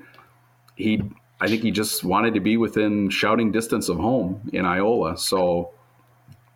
He 0.76 1.02
I 1.40 1.48
think 1.48 1.62
he 1.62 1.70
just 1.70 2.04
wanted 2.04 2.34
to 2.34 2.40
be 2.40 2.56
within 2.56 3.10
shouting 3.10 3.50
distance 3.50 3.88
of 3.88 3.98
home 3.98 4.48
in 4.52 4.64
Iola. 4.64 5.18
So 5.18 5.72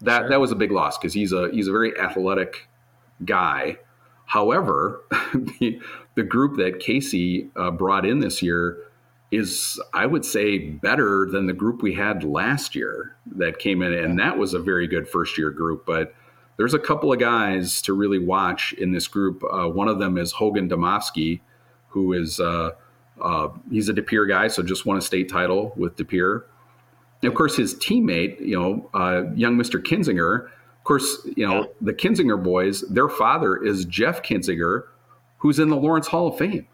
that 0.01 0.21
sure. 0.21 0.29
that 0.31 0.41
was 0.41 0.53
a 0.53 0.57
big 0.57 0.71
loss 0.71 0.97
because 0.97 1.13
he's 1.13 1.33
a 1.33 1.51
he's 1.51 1.69
a 1.69 1.73
very 1.73 1.99
athletic 1.99 2.69
guy. 3.25 3.79
However, 4.27 5.03
the, 5.35 5.81
the 6.15 6.23
group 6.23 6.57
that 6.59 6.81
Casey 6.81 7.51
uh, 7.57 7.71
brought 7.71 8.05
in 8.05 8.21
this 8.21 8.43
year 8.43 8.79
is, 9.31 9.81
I 9.93 10.07
would 10.07 10.25
say, 10.25 10.59
better 10.59 11.27
than 11.31 11.47
the 11.47 11.53
group 11.53 11.83
we 11.83 11.95
had 11.95 12.25
last 12.25 12.75
year 12.75 13.17
that 13.37 13.59
came 13.59 13.83
in, 13.83 13.93
and 13.93 14.19
that 14.19 14.39
was 14.39 14.55
a 14.55 14.59
very 14.59 14.87
good 14.87 15.09
first 15.09 15.37
year 15.37 15.51
group. 15.51 15.85
But 15.85 16.15
there's 16.59 16.75
a 16.75 16.79
couple 16.79 17.13
of 17.13 17.19
guys 17.19 17.81
to 17.83 17.95
really 17.95 18.19
watch 18.19 18.75
in 18.75 18.93
this 18.93 19.07
group. 19.07 19.43
Uh, 19.45 19.69
one 19.69 19.89
of 19.89 19.99
them 20.01 20.19
is 20.19 20.33
Hogan 20.33 20.69
Domovsky, 20.69 21.41
who 21.89 22.13
is 22.13 22.41
uh, 22.41 22.73
uh, 23.21 23.49
he's 23.71 23.89
a 23.89 23.93
De 23.93 24.03
Pere 24.03 24.27
guy, 24.27 24.49
so 24.49 24.63
just 24.63 24.85
won 24.85 24.99
a 24.99 25.01
state 25.01 25.31
title 25.31 25.73
with 25.77 25.97
De 25.97 26.05
Pere. 26.05 26.45
And 27.23 27.29
of 27.29 27.35
course, 27.35 27.57
his 27.57 27.75
teammate, 27.77 28.41
you 28.41 28.59
know, 28.59 28.91
uh, 28.93 29.31
young 29.35 29.57
Mr. 29.57 29.81
Kinzinger. 29.81 30.47
Of 30.47 30.85
course, 30.85 31.19
you 31.37 31.47
know 31.47 31.61
yeah. 31.61 31.67
the 31.81 31.95
Kinzinger 31.95 32.43
boys. 32.43 32.83
Their 32.89 33.09
father 33.09 33.57
is 33.57 33.85
Jeff 33.85 34.23
Kinzinger, 34.23 34.83
who's 35.39 35.59
in 35.61 35.69
the 35.69 35.77
Lawrence 35.77 36.09
Hall 36.09 36.29
of 36.29 36.39
Fame. 36.39 36.67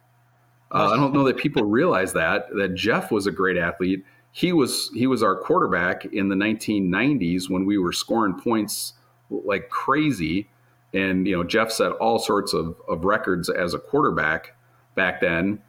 Uh, 0.72 0.92
I 0.92 0.96
don't 0.96 1.12
know 1.12 1.24
that 1.24 1.36
people 1.36 1.64
realize 1.64 2.14
that 2.14 2.46
that 2.56 2.74
Jeff 2.74 3.10
was 3.10 3.26
a 3.26 3.30
great 3.30 3.58
athlete. 3.58 4.02
He 4.32 4.52
was 4.52 4.90
he 4.94 5.06
was 5.06 5.22
our 5.22 5.36
quarterback 5.36 6.06
in 6.06 6.28
the 6.28 6.36
1990s 6.36 7.50
when 7.50 7.66
we 7.66 7.76
were 7.76 7.92
scoring 7.92 8.34
points 8.34 8.94
like 9.44 9.68
crazy, 9.68 10.48
and 10.92 11.26
you 11.26 11.36
know 11.36 11.44
Jeff 11.44 11.70
set 11.70 11.92
all 11.92 12.18
sorts 12.18 12.52
of, 12.52 12.76
of 12.88 13.04
records 13.04 13.48
as 13.48 13.74
a 13.74 13.78
quarterback 13.78 14.56
back 14.94 15.20
then 15.20 15.60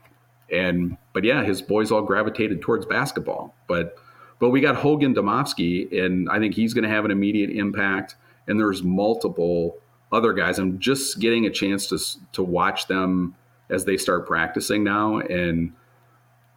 and 0.51 0.97
but 1.13 1.23
yeah, 1.23 1.43
his 1.43 1.61
boys 1.61 1.91
all 1.91 2.01
gravitated 2.01 2.61
towards 2.61 2.85
basketball. 2.85 3.55
But 3.67 3.97
but 4.39 4.49
we 4.49 4.61
got 4.61 4.75
Hogan 4.75 5.15
Domovsky, 5.15 6.03
and 6.03 6.29
I 6.29 6.39
think 6.39 6.55
he's 6.55 6.73
going 6.73 6.83
to 6.83 6.89
have 6.89 7.05
an 7.05 7.11
immediate 7.11 7.49
impact. 7.49 8.15
And 8.47 8.59
there's 8.59 8.83
multiple 8.83 9.77
other 10.11 10.33
guys. 10.33 10.59
I'm 10.59 10.79
just 10.79 11.19
getting 11.19 11.45
a 11.45 11.49
chance 11.49 11.87
to 11.87 11.99
to 12.33 12.43
watch 12.43 12.87
them 12.87 13.35
as 13.69 13.85
they 13.85 13.97
start 13.97 14.27
practicing 14.27 14.83
now. 14.83 15.17
And 15.17 15.73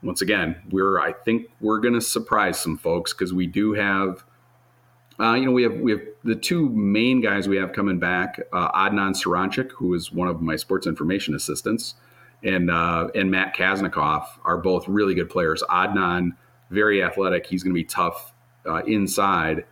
once 0.02 0.20
again, 0.20 0.56
we're 0.70 1.00
I 1.00 1.12
think 1.12 1.46
we're 1.60 1.80
going 1.80 1.94
to 1.94 2.00
surprise 2.00 2.60
some 2.60 2.76
folks 2.76 3.12
because 3.12 3.32
we 3.32 3.46
do 3.46 3.72
have. 3.72 4.24
Uh, 5.20 5.34
you 5.34 5.46
know, 5.46 5.52
we 5.52 5.64
have 5.64 5.74
we 5.74 5.90
have 5.90 6.00
the 6.22 6.36
two 6.36 6.68
main 6.70 7.20
guys 7.20 7.48
we 7.48 7.56
have 7.56 7.72
coming 7.72 7.98
back. 7.98 8.40
Uh, 8.52 8.70
Adnan 8.72 9.14
Saranchik, 9.20 9.70
who 9.72 9.94
is 9.94 10.12
one 10.12 10.28
of 10.28 10.40
my 10.40 10.54
sports 10.54 10.86
information 10.86 11.34
assistants, 11.34 11.94
and 12.44 12.70
uh, 12.70 13.08
and 13.14 13.30
Matt 13.30 13.56
Kaznikoff 13.56 14.26
are 14.44 14.58
both 14.58 14.86
really 14.86 15.14
good 15.14 15.28
players. 15.28 15.62
Adnan, 15.70 16.36
very 16.70 17.02
athletic. 17.02 17.46
He's 17.46 17.64
going 17.64 17.74
to 17.74 17.80
be 17.80 17.84
tough 17.84 18.32
uh, 18.66 18.82
inside. 18.84 19.64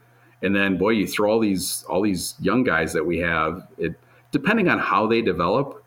And 0.42 0.54
then, 0.54 0.76
boy, 0.76 0.90
you 0.90 1.06
throw 1.06 1.30
all 1.30 1.40
these 1.40 1.84
all 1.88 2.02
these 2.02 2.34
young 2.40 2.64
guys 2.64 2.92
that 2.92 3.06
we 3.06 3.18
have. 3.18 3.68
It 3.78 3.94
depending 4.32 4.68
on 4.68 4.78
how 4.78 5.06
they 5.06 5.22
develop. 5.22 5.82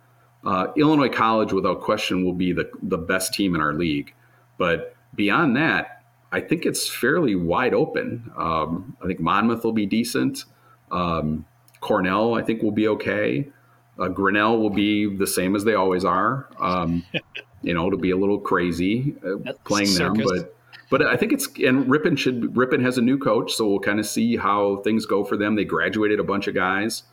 Uh, 0.45 0.67
Illinois 0.77 1.09
College, 1.09 1.51
without 1.51 1.81
question, 1.81 2.23
will 2.23 2.33
be 2.33 2.53
the 2.53 2.69
the 2.83 2.97
best 2.97 3.33
team 3.33 3.55
in 3.55 3.61
our 3.61 3.73
league. 3.73 4.13
But 4.57 4.95
beyond 5.15 5.57
that, 5.57 5.98
I 6.31 6.41
think 6.41 6.65
it's 6.65 6.87
fairly 6.87 7.35
wide 7.35 7.73
open. 7.73 8.31
Um, 8.37 8.95
I 9.03 9.07
think 9.07 9.19
Monmouth 9.19 9.63
will 9.63 9.73
be 9.73 9.85
decent. 9.85 10.45
Um, 10.91 11.45
Cornell, 11.81 12.35
I 12.35 12.41
think, 12.41 12.61
will 12.61 12.71
be 12.71 12.87
okay. 12.87 13.49
Uh, 13.97 14.07
Grinnell 14.07 14.59
will 14.59 14.69
be 14.69 15.13
the 15.13 15.27
same 15.27 15.55
as 15.55 15.63
they 15.63 15.73
always 15.73 16.05
are. 16.05 16.49
Um, 16.59 17.03
you 17.61 17.73
know, 17.73 17.87
it'll 17.87 17.99
be 17.99 18.11
a 18.11 18.17
little 18.17 18.39
crazy 18.39 19.15
uh, 19.25 19.53
playing 19.65 19.93
them, 19.95 20.13
but 20.13 20.55
but 20.89 21.03
I 21.03 21.17
think 21.17 21.33
it's 21.33 21.47
and 21.59 21.89
Ripon 21.89 22.15
should 22.15 22.55
Ripon 22.55 22.83
has 22.83 22.97
a 22.97 23.01
new 23.01 23.17
coach, 23.17 23.53
so 23.53 23.67
we'll 23.67 23.79
kind 23.79 23.99
of 23.99 24.05
see 24.05 24.37
how 24.37 24.77
things 24.77 25.05
go 25.05 25.23
for 25.23 25.37
them. 25.37 25.55
They 25.55 25.65
graduated 25.65 26.19
a 26.19 26.23
bunch 26.23 26.47
of 26.47 26.55
guys, 26.55 27.03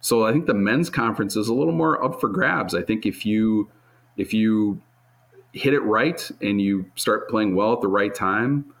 so 0.00 0.26
I 0.26 0.32
think 0.32 0.46
the 0.46 0.54
men's 0.54 0.88
conference 0.88 1.36
is 1.36 1.48
a 1.48 1.54
little 1.54 1.74
more 1.74 2.02
up 2.02 2.20
for 2.20 2.28
grabs. 2.28 2.74
I 2.74 2.82
think 2.82 3.04
if 3.04 3.26
you 3.26 3.70
if 4.16 4.32
you 4.32 4.80
hit 5.58 5.74
it 5.74 5.80
right 5.80 6.30
and 6.40 6.60
you 6.60 6.90
start 6.94 7.28
playing 7.28 7.54
well 7.54 7.72
at 7.72 7.80
the 7.80 7.88
right 7.88 8.14
time, 8.14 8.72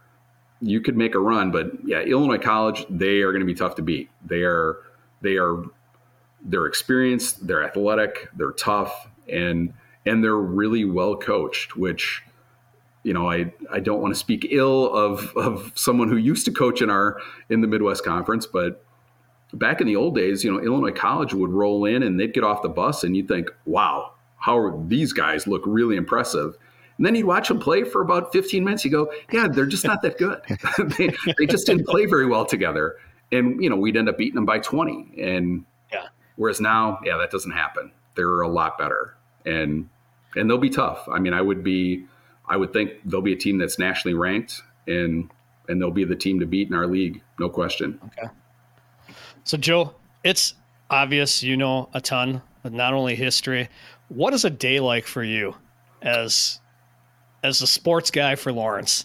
you 0.60 0.80
could 0.80 0.96
make 0.96 1.14
a 1.14 1.18
run, 1.18 1.50
but 1.50 1.70
yeah, 1.84 2.00
Illinois 2.00 2.38
College, 2.38 2.84
they 2.88 3.20
are 3.20 3.32
going 3.32 3.40
to 3.40 3.46
be 3.46 3.54
tough 3.54 3.74
to 3.76 3.82
beat. 3.82 4.10
They 4.24 4.42
are, 4.42 4.76
they 5.20 5.36
are, 5.36 5.62
they're 6.42 6.66
experienced, 6.66 7.46
they're 7.46 7.62
athletic, 7.62 8.28
they're 8.36 8.52
tough, 8.52 9.08
and 9.28 9.72
and 10.06 10.24
they're 10.24 10.36
really 10.36 10.84
well 10.84 11.16
coached. 11.16 11.76
Which, 11.76 12.22
you 13.02 13.12
know, 13.12 13.30
I 13.30 13.52
I 13.70 13.80
don't 13.80 14.00
want 14.00 14.14
to 14.14 14.18
speak 14.18 14.48
ill 14.50 14.92
of 14.92 15.32
of 15.36 15.72
someone 15.74 16.08
who 16.08 16.16
used 16.16 16.44
to 16.46 16.52
coach 16.52 16.80
in 16.82 16.90
our 16.90 17.20
in 17.50 17.60
the 17.60 17.66
Midwest 17.68 18.04
Conference, 18.04 18.46
but 18.46 18.84
back 19.52 19.80
in 19.80 19.86
the 19.86 19.96
old 19.96 20.14
days, 20.14 20.44
you 20.44 20.52
know, 20.52 20.60
Illinois 20.60 20.92
College 20.92 21.34
would 21.34 21.50
roll 21.50 21.84
in 21.84 22.02
and 22.02 22.18
they'd 22.18 22.34
get 22.34 22.44
off 22.44 22.62
the 22.62 22.68
bus, 22.68 23.04
and 23.04 23.16
you'd 23.16 23.28
think, 23.28 23.48
wow, 23.64 24.12
how 24.38 24.58
are 24.58 24.72
these 24.86 25.12
guys 25.12 25.46
look 25.46 25.62
really 25.66 25.96
impressive 25.96 26.56
and 26.98 27.06
then 27.06 27.14
you'd 27.14 27.26
watch 27.26 27.48
them 27.48 27.60
play 27.60 27.84
for 27.84 28.02
about 28.02 28.32
15 28.32 28.64
minutes. 28.64 28.84
You 28.84 28.90
go, 28.90 29.12
yeah, 29.32 29.46
they're 29.46 29.66
just 29.66 29.84
not 29.84 30.02
that 30.02 30.18
good. 30.18 30.42
they, 30.98 31.10
they 31.38 31.46
just 31.46 31.64
didn't 31.64 31.86
play 31.86 32.06
very 32.06 32.26
well 32.26 32.44
together. 32.44 32.96
And, 33.30 33.62
you 33.62 33.70
know, 33.70 33.76
we'd 33.76 33.96
end 33.96 34.08
up 34.08 34.18
beating 34.18 34.34
them 34.34 34.44
by 34.44 34.58
20. 34.58 35.14
And 35.22 35.64
yeah. 35.92 36.06
whereas 36.36 36.60
now, 36.60 36.98
yeah, 37.04 37.16
that 37.16 37.30
doesn't 37.30 37.52
happen. 37.52 37.92
They're 38.16 38.40
a 38.40 38.48
lot 38.48 38.78
better. 38.78 39.16
And, 39.46 39.88
and 40.34 40.50
they'll 40.50 40.58
be 40.58 40.70
tough. 40.70 41.08
I 41.08 41.20
mean, 41.20 41.34
I 41.34 41.40
would 41.40 41.62
be, 41.62 42.04
I 42.48 42.56
would 42.56 42.72
think 42.72 42.92
they'll 43.04 43.22
be 43.22 43.32
a 43.32 43.36
team 43.36 43.58
that's 43.58 43.78
nationally 43.78 44.14
ranked 44.14 44.60
and, 44.88 45.30
and 45.68 45.80
they'll 45.80 45.92
be 45.92 46.04
the 46.04 46.16
team 46.16 46.40
to 46.40 46.46
beat 46.46 46.66
in 46.66 46.74
our 46.74 46.88
league. 46.88 47.22
No 47.38 47.48
question. 47.48 48.00
Okay. 48.06 48.28
So 49.44 49.56
Joe, 49.56 49.94
it's 50.24 50.54
obvious, 50.90 51.44
you 51.44 51.56
know, 51.56 51.90
a 51.94 52.00
ton, 52.00 52.42
but 52.64 52.72
not 52.72 52.92
only 52.92 53.14
history. 53.14 53.68
What 54.08 54.34
is 54.34 54.44
a 54.44 54.50
day 54.50 54.80
like 54.80 55.06
for 55.06 55.22
you 55.22 55.54
as 56.02 56.60
as 57.42 57.62
a 57.62 57.66
sports 57.66 58.10
guy 58.10 58.34
for 58.34 58.52
Lawrence? 58.52 59.04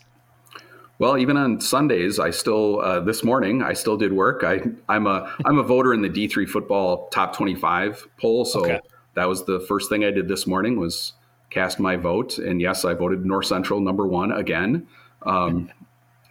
Well, 0.99 1.17
even 1.17 1.37
on 1.37 1.59
Sundays, 1.59 2.19
I 2.19 2.29
still 2.29 2.79
uh, 2.79 2.99
this 2.99 3.23
morning 3.23 3.61
I 3.61 3.73
still 3.73 3.97
did 3.97 4.13
work. 4.13 4.43
I 4.43 4.61
I'm 4.87 5.07
a 5.07 5.33
I'm 5.45 5.57
a 5.57 5.63
voter 5.63 5.93
in 5.93 6.01
the 6.01 6.09
D 6.09 6.27
three 6.27 6.45
football 6.45 7.07
top 7.09 7.35
twenty 7.35 7.55
five 7.55 8.07
poll, 8.19 8.45
so 8.45 8.61
okay. 8.61 8.79
that 9.15 9.27
was 9.27 9.45
the 9.45 9.59
first 9.61 9.89
thing 9.89 10.05
I 10.05 10.11
did 10.11 10.27
this 10.27 10.45
morning 10.47 10.79
was 10.79 11.13
cast 11.49 11.79
my 11.79 11.95
vote. 11.95 12.37
And 12.37 12.61
yes, 12.61 12.85
I 12.85 12.93
voted 12.93 13.25
North 13.25 13.47
Central 13.47 13.79
number 13.79 14.07
one 14.07 14.31
again. 14.31 14.87
Um, 15.23 15.71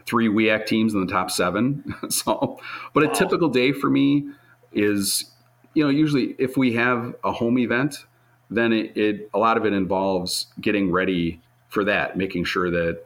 three 0.06 0.28
WIAC 0.28 0.66
teams 0.66 0.94
in 0.94 1.04
the 1.04 1.12
top 1.12 1.30
seven. 1.30 1.94
so, 2.08 2.58
but 2.92 3.04
a 3.04 3.06
wow. 3.06 3.12
typical 3.12 3.48
day 3.48 3.72
for 3.72 3.88
me 3.88 4.28
is, 4.72 5.32
you 5.74 5.82
know, 5.82 5.90
usually 5.90 6.34
if 6.38 6.56
we 6.56 6.72
have 6.74 7.14
a 7.24 7.32
home 7.32 7.58
event, 7.58 8.06
then 8.50 8.72
it, 8.72 8.96
it 8.96 9.30
a 9.32 9.38
lot 9.38 9.56
of 9.56 9.64
it 9.64 9.72
involves 9.72 10.46
getting 10.60 10.90
ready 10.90 11.40
for 11.72 11.84
that, 11.84 12.18
making 12.18 12.44
sure 12.44 12.70
that 12.70 13.02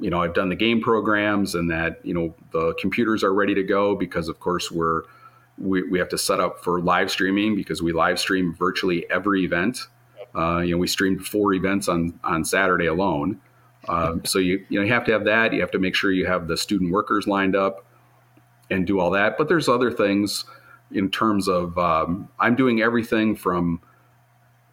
you 0.00 0.08
know 0.08 0.22
I've 0.22 0.32
done 0.32 0.48
the 0.48 0.56
game 0.56 0.80
programs 0.80 1.54
and 1.54 1.70
that 1.70 2.00
you 2.02 2.14
know 2.14 2.34
the 2.50 2.74
computers 2.80 3.22
are 3.22 3.34
ready 3.34 3.54
to 3.54 3.62
go 3.62 3.94
because 3.94 4.28
of 4.28 4.40
course 4.40 4.70
we're 4.70 5.02
we, 5.58 5.82
we 5.82 5.98
have 5.98 6.08
to 6.08 6.18
set 6.18 6.40
up 6.40 6.64
for 6.64 6.80
live 6.80 7.10
streaming 7.10 7.54
because 7.54 7.82
we 7.82 7.92
live 7.92 8.18
stream 8.18 8.54
virtually 8.54 9.08
every 9.10 9.44
event. 9.44 9.80
Uh, 10.34 10.60
you 10.60 10.72
know, 10.72 10.78
we 10.78 10.86
streamed 10.86 11.26
four 11.26 11.52
events 11.52 11.88
on 11.88 12.18
on 12.24 12.42
Saturday 12.44 12.86
alone. 12.86 13.38
Um, 13.88 14.24
so 14.24 14.38
you 14.38 14.64
you 14.70 14.78
know 14.78 14.86
you 14.86 14.92
have 14.92 15.04
to 15.04 15.12
have 15.12 15.24
that. 15.24 15.52
You 15.52 15.60
have 15.60 15.70
to 15.72 15.78
make 15.78 15.94
sure 15.94 16.10
you 16.10 16.26
have 16.26 16.48
the 16.48 16.56
student 16.56 16.90
workers 16.92 17.26
lined 17.26 17.54
up 17.54 17.84
and 18.70 18.86
do 18.86 18.98
all 18.98 19.10
that. 19.10 19.36
But 19.36 19.48
there's 19.48 19.68
other 19.68 19.90
things 19.90 20.46
in 20.90 21.10
terms 21.10 21.48
of 21.48 21.76
um, 21.76 22.28
I'm 22.38 22.56
doing 22.56 22.80
everything 22.80 23.36
from 23.36 23.82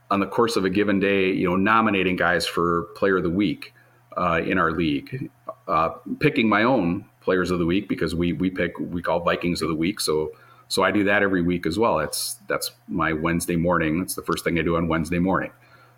on 0.10 0.20
the 0.20 0.28
course 0.28 0.56
of 0.56 0.66
a 0.66 0.70
given 0.70 1.00
day, 1.00 1.32
you 1.32 1.48
know, 1.48 1.56
nominating 1.56 2.16
guys 2.16 2.46
for 2.46 2.84
Player 2.96 3.18
of 3.18 3.24
the 3.24 3.30
Week 3.30 3.74
uh, 4.16 4.42
in 4.46 4.58
our 4.58 4.72
league, 4.72 5.30
uh, 5.68 5.90
picking 6.20 6.48
my 6.48 6.64
own 6.64 7.06
Players 7.22 7.52
of 7.52 7.60
the 7.60 7.66
Week 7.66 7.90
because 7.90 8.16
we 8.16 8.34
we 8.34 8.50
pick 8.50 8.80
we 8.80 9.02
call 9.02 9.20
Vikings 9.20 9.62
of 9.62 9.68
the 9.68 9.76
Week. 9.76 10.00
So 10.00 10.32
so 10.70 10.84
I 10.84 10.92
do 10.92 11.04
that 11.06 11.24
every 11.24 11.42
week 11.42 11.66
as 11.66 11.80
well. 11.80 11.98
That's 11.98 12.38
that's 12.48 12.72
my 12.88 13.14
Wednesday 13.14 13.56
morning. 13.56 14.00
That's 14.00 14.16
the 14.16 14.22
first 14.22 14.44
thing 14.44 14.58
I 14.60 14.62
do 14.62 14.76
on 14.76 14.88
Wednesday 14.88 15.20
morning. 15.20 15.52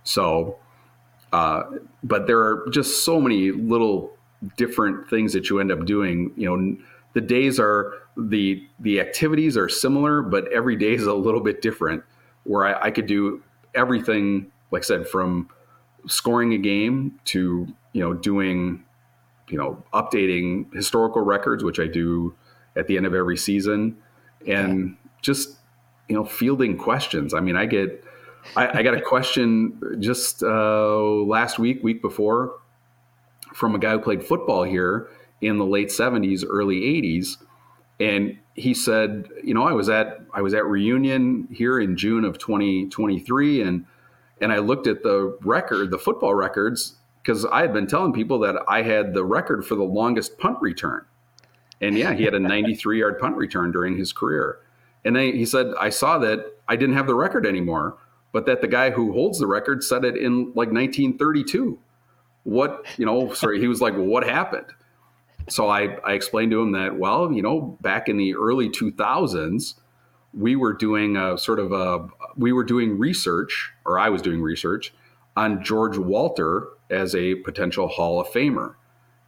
So, 0.04 0.58
uh, 1.34 1.64
but 2.04 2.28
there 2.28 2.40
are 2.40 2.68
just 2.72 3.04
so 3.04 3.20
many 3.20 3.52
little 3.52 4.12
different 4.58 5.10
things 5.10 5.34
that 5.34 5.50
you 5.50 5.60
end 5.60 5.72
up 5.72 5.86
doing. 5.86 6.32
You 6.36 6.58
know, 6.58 6.78
the 7.14 7.22
days 7.22 7.60
are 7.60 7.94
the 8.16 8.68
the 8.80 9.00
activities 9.00 9.58
are 9.58 9.70
similar, 9.70 10.22
but 10.22 10.52
every 10.52 10.76
day 10.76 10.94
is 10.94 11.06
a 11.06 11.14
little 11.14 11.42
bit 11.42 11.62
different. 11.62 12.04
Where 12.44 12.66
I, 12.66 12.88
I 12.88 12.92
could 12.92 13.08
do 13.08 13.44
everything, 13.76 14.52
like 14.72 14.84
I 14.84 14.86
said, 14.86 15.08
from 15.08 15.50
scoring 16.08 16.54
a 16.54 16.58
game 16.58 17.20
to 17.26 17.68
you 17.94 18.02
know 18.02 18.14
doing 18.14 18.84
you 19.50 19.58
know 19.58 19.84
updating 19.94 20.74
historical 20.74 21.22
records, 21.22 21.64
which 21.64 21.80
I 21.80 21.88
do 21.88 22.36
at 22.76 22.88
the 22.88 22.98
end 22.98 23.06
of 23.06 23.14
every 23.14 23.38
season, 23.38 23.98
and 24.48 24.96
just 25.22 25.58
you 26.08 26.16
know 26.16 26.26
fielding 26.26 26.78
questions. 26.78 27.34
I 27.34 27.40
mean, 27.40 27.56
I 27.56 27.66
get 27.66 28.04
I, 28.56 28.80
I 28.80 28.84
got 28.84 28.94
a 28.94 29.02
question 29.02 29.98
just 30.00 30.44
uh, 30.44 30.98
last 30.98 31.60
week, 31.60 31.84
week 31.84 32.02
before, 32.02 32.60
from 33.54 33.76
a 33.76 33.80
guy 33.80 33.92
who 33.92 34.00
played 34.00 34.24
football 34.24 34.64
here 34.64 35.10
in 35.42 35.58
the 35.58 35.66
late 35.66 35.90
'70s, 35.90 36.44
early 36.48 36.82
'80s, 36.82 37.38
and 38.00 38.38
he 38.60 38.74
said, 38.74 39.30
you 39.44 39.54
know, 39.54 39.64
I 39.64 39.72
was 39.72 39.90
at 39.90 40.22
I 40.34 40.42
was 40.42 40.54
at 40.54 40.66
reunion 40.66 41.48
here 41.52 41.80
in 41.80 41.96
June 41.96 42.26
of 42.26 42.38
2023, 42.38 43.62
and 43.62 43.86
and 44.42 44.52
I 44.52 44.60
looked 44.60 44.88
at 44.88 45.04
the 45.04 45.38
record, 45.42 45.92
the 45.92 45.98
football 45.98 46.36
records, 46.36 46.96
because 47.22 47.46
I 47.46 47.62
had 47.62 47.74
been 47.74 47.88
telling 47.88 48.14
people 48.14 48.40
that 48.40 48.56
I 48.68 48.82
had 48.82 49.14
the 49.14 49.24
record 49.24 49.66
for 49.66 49.76
the 49.76 49.84
longest 49.84 50.38
punt 50.38 50.58
return, 50.62 51.06
and 51.82 51.98
yeah, 51.98 52.14
he 52.14 52.24
had 52.24 52.34
a 52.34 52.40
93 52.40 53.00
yard 53.00 53.20
punt 53.20 53.38
return 53.38 53.72
during 53.72 53.98
his 53.98 54.12
career, 54.12 54.60
and 55.06 55.16
then 55.16 55.34
he 55.34 55.46
said 55.46 55.68
I 55.80 55.90
saw 55.90 56.18
that 56.20 56.54
I 56.68 56.76
didn't 56.76 56.96
have 56.96 57.08
the 57.08 57.16
record 57.16 57.46
anymore, 57.46 57.98
but 58.32 58.46
that 58.46 58.62
the 58.62 58.68
guy 58.68 58.92
who 58.92 59.14
holds 59.14 59.40
the 59.40 59.48
record 59.48 59.84
said 59.84 60.04
it 60.04 60.18
in 60.18 60.48
like 60.48 60.72
1932. 60.72 61.80
What 62.44 62.86
you 62.98 63.06
know? 63.06 63.34
Sorry, 63.34 63.60
he 63.60 63.68
was 63.68 63.82
like, 63.82 63.94
well, 63.94 64.06
what 64.06 64.24
happened? 64.24 64.68
So 65.50 65.68
I, 65.68 65.98
I 66.06 66.14
explained 66.14 66.52
to 66.52 66.62
him 66.62 66.72
that, 66.74 66.98
well, 66.98 67.32
you 67.32 67.42
know, 67.42 67.78
back 67.82 68.08
in 68.08 68.18
the 68.18 68.36
early 68.36 68.70
2000s, 68.70 69.76
we 70.34 70.56
were 70.56 70.74
doing 70.74 71.18
a 71.18 71.38
sort 71.38 71.60
of 71.60 71.72
a, 71.72 72.08
we 72.38 72.52
were 72.52 72.64
doing 72.64 72.98
research, 72.98 73.72
or 73.86 74.00
I 74.00 74.10
was 74.10 74.22
doing 74.22 74.42
research 74.42 74.94
on 75.36 75.64
George 75.64 75.98
Walter 75.98 76.68
as 76.90 77.16
a 77.16 77.36
potential 77.36 77.88
Hall 77.88 78.20
of 78.20 78.28
Famer. 78.28 78.76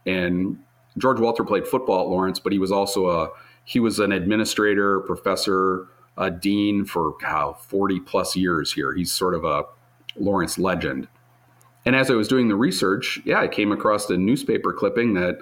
And 0.06 0.58
George 0.98 1.20
Walter 1.20 1.44
played 1.44 1.66
football 1.66 2.02
at 2.02 2.08
Lawrence, 2.08 2.38
but 2.38 2.52
he 2.52 2.58
was 2.58 2.70
also 2.70 3.08
a, 3.08 3.30
he 3.64 3.80
was 3.80 3.98
an 3.98 4.12
administrator, 4.12 5.00
professor, 5.00 5.88
a 6.16 6.30
dean 6.30 6.84
for 6.84 7.14
how 7.22 7.54
40 7.54 8.00
plus 8.00 8.36
years 8.36 8.72
here. 8.72 8.94
He's 8.94 9.12
sort 9.12 9.34
of 9.34 9.44
a 9.44 9.64
Lawrence 10.16 10.58
legend. 10.58 11.08
And 11.84 11.96
as 11.96 12.10
I 12.10 12.14
was 12.14 12.28
doing 12.28 12.48
the 12.48 12.56
research, 12.56 13.20
yeah, 13.24 13.40
I 13.40 13.48
came 13.48 13.72
across 13.72 14.08
a 14.10 14.16
newspaper 14.16 14.72
clipping 14.72 15.14
that 15.14 15.38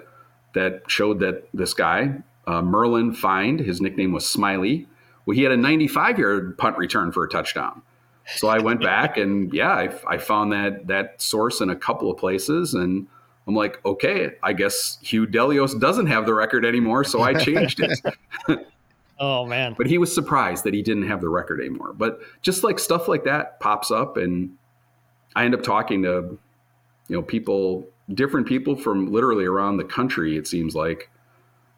that 0.53 0.83
showed 0.87 1.19
that 1.19 1.47
this 1.53 1.73
guy, 1.73 2.13
uh, 2.47 2.61
Merlin 2.61 3.13
Find, 3.13 3.59
his 3.59 3.81
nickname 3.81 4.11
was 4.11 4.27
Smiley, 4.27 4.87
well, 5.25 5.35
he 5.35 5.43
had 5.43 5.51
a 5.51 5.57
95 5.57 6.19
yard 6.19 6.57
punt 6.57 6.77
return 6.77 7.11
for 7.11 7.23
a 7.23 7.29
touchdown. 7.29 7.81
So 8.35 8.47
I 8.47 8.59
went 8.59 8.81
back 8.81 9.17
and 9.17 9.53
yeah, 9.53 9.71
I, 9.71 9.89
I 10.07 10.17
found 10.17 10.51
that 10.51 10.87
that 10.87 11.21
source 11.21 11.61
in 11.61 11.69
a 11.69 11.75
couple 11.75 12.09
of 12.09 12.17
places 12.17 12.73
and 12.73 13.07
I'm 13.47 13.55
like, 13.55 13.83
okay, 13.85 14.31
I 14.43 14.53
guess 14.53 14.99
Hugh 15.01 15.25
Delios 15.25 15.79
doesn't 15.79 16.07
have 16.07 16.25
the 16.25 16.33
record 16.33 16.63
anymore, 16.63 17.03
so 17.03 17.21
I 17.21 17.33
changed 17.33 17.79
it. 17.81 17.99
oh 19.19 19.45
man! 19.45 19.75
But 19.77 19.87
he 19.87 19.97
was 19.97 20.13
surprised 20.13 20.63
that 20.63 20.73
he 20.73 20.81
didn't 20.81 21.07
have 21.07 21.21
the 21.21 21.29
record 21.29 21.59
anymore. 21.59 21.93
But 21.93 22.19
just 22.41 22.63
like 22.63 22.77
stuff 22.77 23.07
like 23.07 23.23
that 23.23 23.59
pops 23.59 23.89
up, 23.89 24.17
and 24.17 24.55
I 25.35 25.43
end 25.45 25.55
up 25.55 25.63
talking 25.63 26.03
to, 26.03 26.37
you 27.07 27.15
know, 27.15 27.21
people 27.23 27.87
different 28.13 28.47
people 28.47 28.75
from 28.75 29.11
literally 29.11 29.45
around 29.45 29.77
the 29.77 29.83
country, 29.83 30.37
it 30.37 30.47
seems 30.47 30.75
like, 30.75 31.09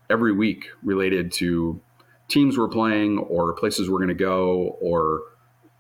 every 0.10 0.32
week 0.32 0.68
related 0.84 1.32
to 1.32 1.82
teams 2.28 2.58
we're 2.58 2.68
playing 2.68 3.18
or 3.18 3.54
places 3.54 3.90
we're 3.90 3.98
going 3.98 4.08
to 4.08 4.14
go 4.14 4.78
or, 4.82 5.22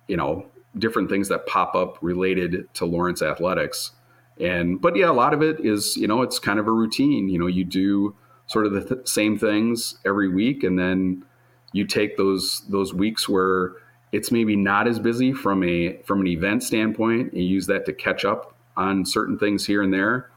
you 0.07 0.17
know, 0.17 0.45
different 0.77 1.09
things 1.09 1.29
that 1.29 1.45
pop 1.45 1.75
up 1.75 1.97
related 2.01 2.73
to 2.73 2.85
Lawrence 2.85 3.21
athletics. 3.21 3.91
And, 4.39 4.81
but 4.81 4.95
yeah, 4.95 5.09
a 5.09 5.13
lot 5.13 5.33
of 5.33 5.41
it 5.41 5.63
is, 5.63 5.95
you 5.97 6.07
know, 6.07 6.23
it's 6.23 6.39
kind 6.39 6.59
of 6.59 6.67
a 6.67 6.71
routine. 6.71 7.29
You 7.29 7.37
know, 7.37 7.47
you 7.47 7.63
do 7.63 8.15
sort 8.47 8.65
of 8.65 8.73
the 8.73 8.95
th- 8.95 9.07
same 9.07 9.37
things 9.37 9.99
every 10.05 10.29
week 10.29 10.63
and 10.63 10.77
then 10.77 11.23
you 11.71 11.85
take 11.85 12.17
those, 12.17 12.63
those 12.69 12.93
weeks 12.93 13.29
where 13.29 13.73
it's 14.11 14.31
maybe 14.31 14.55
not 14.55 14.87
as 14.87 14.99
busy 14.99 15.31
from 15.33 15.63
a, 15.63 15.97
from 16.03 16.21
an 16.21 16.27
event 16.27 16.63
standpoint 16.63 17.33
and 17.33 17.43
use 17.43 17.67
that 17.67 17.85
to 17.85 17.93
catch 17.93 18.25
up 18.25 18.55
on 18.75 19.05
certain 19.05 19.37
things 19.37 19.65
here 19.65 19.81
and 19.81 19.93
there 19.93 20.29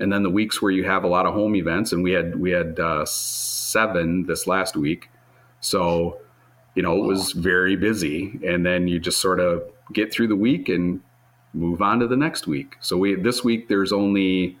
and 0.00 0.12
then 0.12 0.22
the 0.22 0.30
weeks 0.30 0.60
where 0.60 0.72
you 0.72 0.84
have 0.84 1.04
a 1.04 1.08
lot 1.08 1.26
of 1.26 1.34
home 1.34 1.54
events, 1.54 1.92
and 1.92 2.02
we 2.02 2.12
had 2.12 2.36
we 2.36 2.50
had 2.50 2.80
uh, 2.80 3.04
seven 3.04 4.26
this 4.26 4.46
last 4.46 4.76
week, 4.76 5.08
so 5.60 6.18
you 6.74 6.82
know 6.82 6.96
it 6.96 7.06
was 7.06 7.32
very 7.32 7.76
busy. 7.76 8.40
And 8.44 8.64
then 8.66 8.88
you 8.88 8.98
just 8.98 9.20
sort 9.20 9.38
of 9.38 9.62
get 9.92 10.12
through 10.12 10.28
the 10.28 10.36
week 10.36 10.68
and 10.68 11.00
move 11.52 11.82
on 11.82 12.00
to 12.00 12.06
the 12.06 12.16
next 12.16 12.46
week. 12.46 12.76
So 12.80 12.96
we 12.96 13.14
this 13.14 13.44
week 13.44 13.68
there's 13.68 13.92
only 13.92 14.58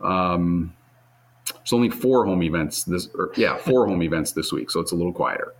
um, 0.00 0.74
There's 1.54 1.72
only 1.72 1.90
four 1.90 2.24
home 2.26 2.42
events 2.42 2.84
this, 2.84 3.08
or 3.14 3.32
yeah, 3.36 3.56
four 3.56 3.86
home 3.86 4.02
events 4.02 4.32
this 4.32 4.52
week, 4.52 4.70
so 4.70 4.80
it's 4.80 4.92
a 4.92 4.96
little 4.96 5.12
quieter. 5.12 5.54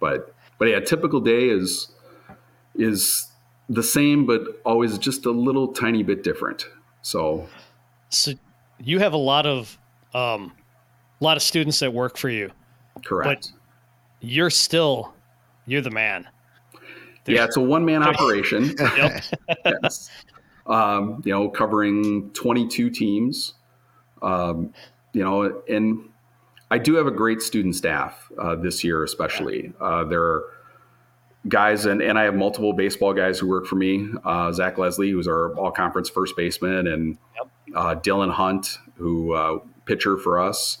But 0.00 0.34
but 0.58 0.68
yeah, 0.68 0.80
typical 0.80 1.20
day 1.20 1.48
is 1.48 1.88
is 2.74 3.30
the 3.68 3.82
same, 3.82 4.26
but 4.26 4.42
always 4.64 4.98
just 4.98 5.26
a 5.26 5.30
little 5.30 5.68
tiny 5.72 6.02
bit 6.02 6.22
different. 6.22 6.66
So 7.02 7.48
So 8.10 8.32
you 8.82 8.98
have 8.98 9.12
a 9.12 9.18
lot 9.18 9.46
of 9.46 9.78
um, 10.14 10.52
a 11.20 11.24
lot 11.24 11.36
of 11.36 11.42
students 11.42 11.78
that 11.80 11.92
work 11.92 12.16
for 12.16 12.28
you. 12.28 12.50
correct. 13.04 13.52
But 13.52 13.58
You're 14.20 14.50
still 14.50 15.14
you're 15.66 15.80
the 15.80 15.90
man. 15.90 16.28
yeah, 17.26 17.44
it's 17.44 17.56
a 17.56 17.60
one 17.60 17.84
man 17.84 18.02
operation. 18.02 18.74
Yep. 18.80 19.22
yes. 19.82 20.10
Um, 20.66 21.22
you 21.24 21.32
know, 21.32 21.48
covering 21.48 22.30
22 22.30 22.90
teams. 22.90 23.54
Um, 24.22 24.72
you 25.12 25.22
know, 25.24 25.62
and 25.68 26.08
I 26.70 26.78
do 26.78 26.94
have 26.94 27.06
a 27.06 27.10
great 27.10 27.42
student 27.42 27.74
staff 27.74 28.30
uh, 28.38 28.56
this 28.56 28.82
year, 28.84 29.02
especially. 29.04 29.72
Uh, 29.80 30.04
there 30.04 30.22
are 30.22 30.44
guys, 31.48 31.86
and, 31.86 32.00
and 32.02 32.18
I 32.18 32.24
have 32.24 32.34
multiple 32.34 32.72
baseball 32.72 33.12
guys 33.14 33.38
who 33.38 33.48
work 33.48 33.66
for 33.66 33.76
me. 33.76 34.08
Uh, 34.24 34.52
Zach 34.52 34.78
Leslie, 34.78 35.10
who's 35.10 35.26
our 35.28 35.54
all 35.56 35.70
conference 35.70 36.08
first 36.08 36.36
baseman, 36.36 36.86
and 36.86 37.18
uh, 37.74 37.94
Dylan 37.96 38.32
Hunt, 38.32 38.78
who 38.96 39.32
uh, 39.32 39.58
pitcher 39.84 40.16
for 40.16 40.40
us. 40.40 40.78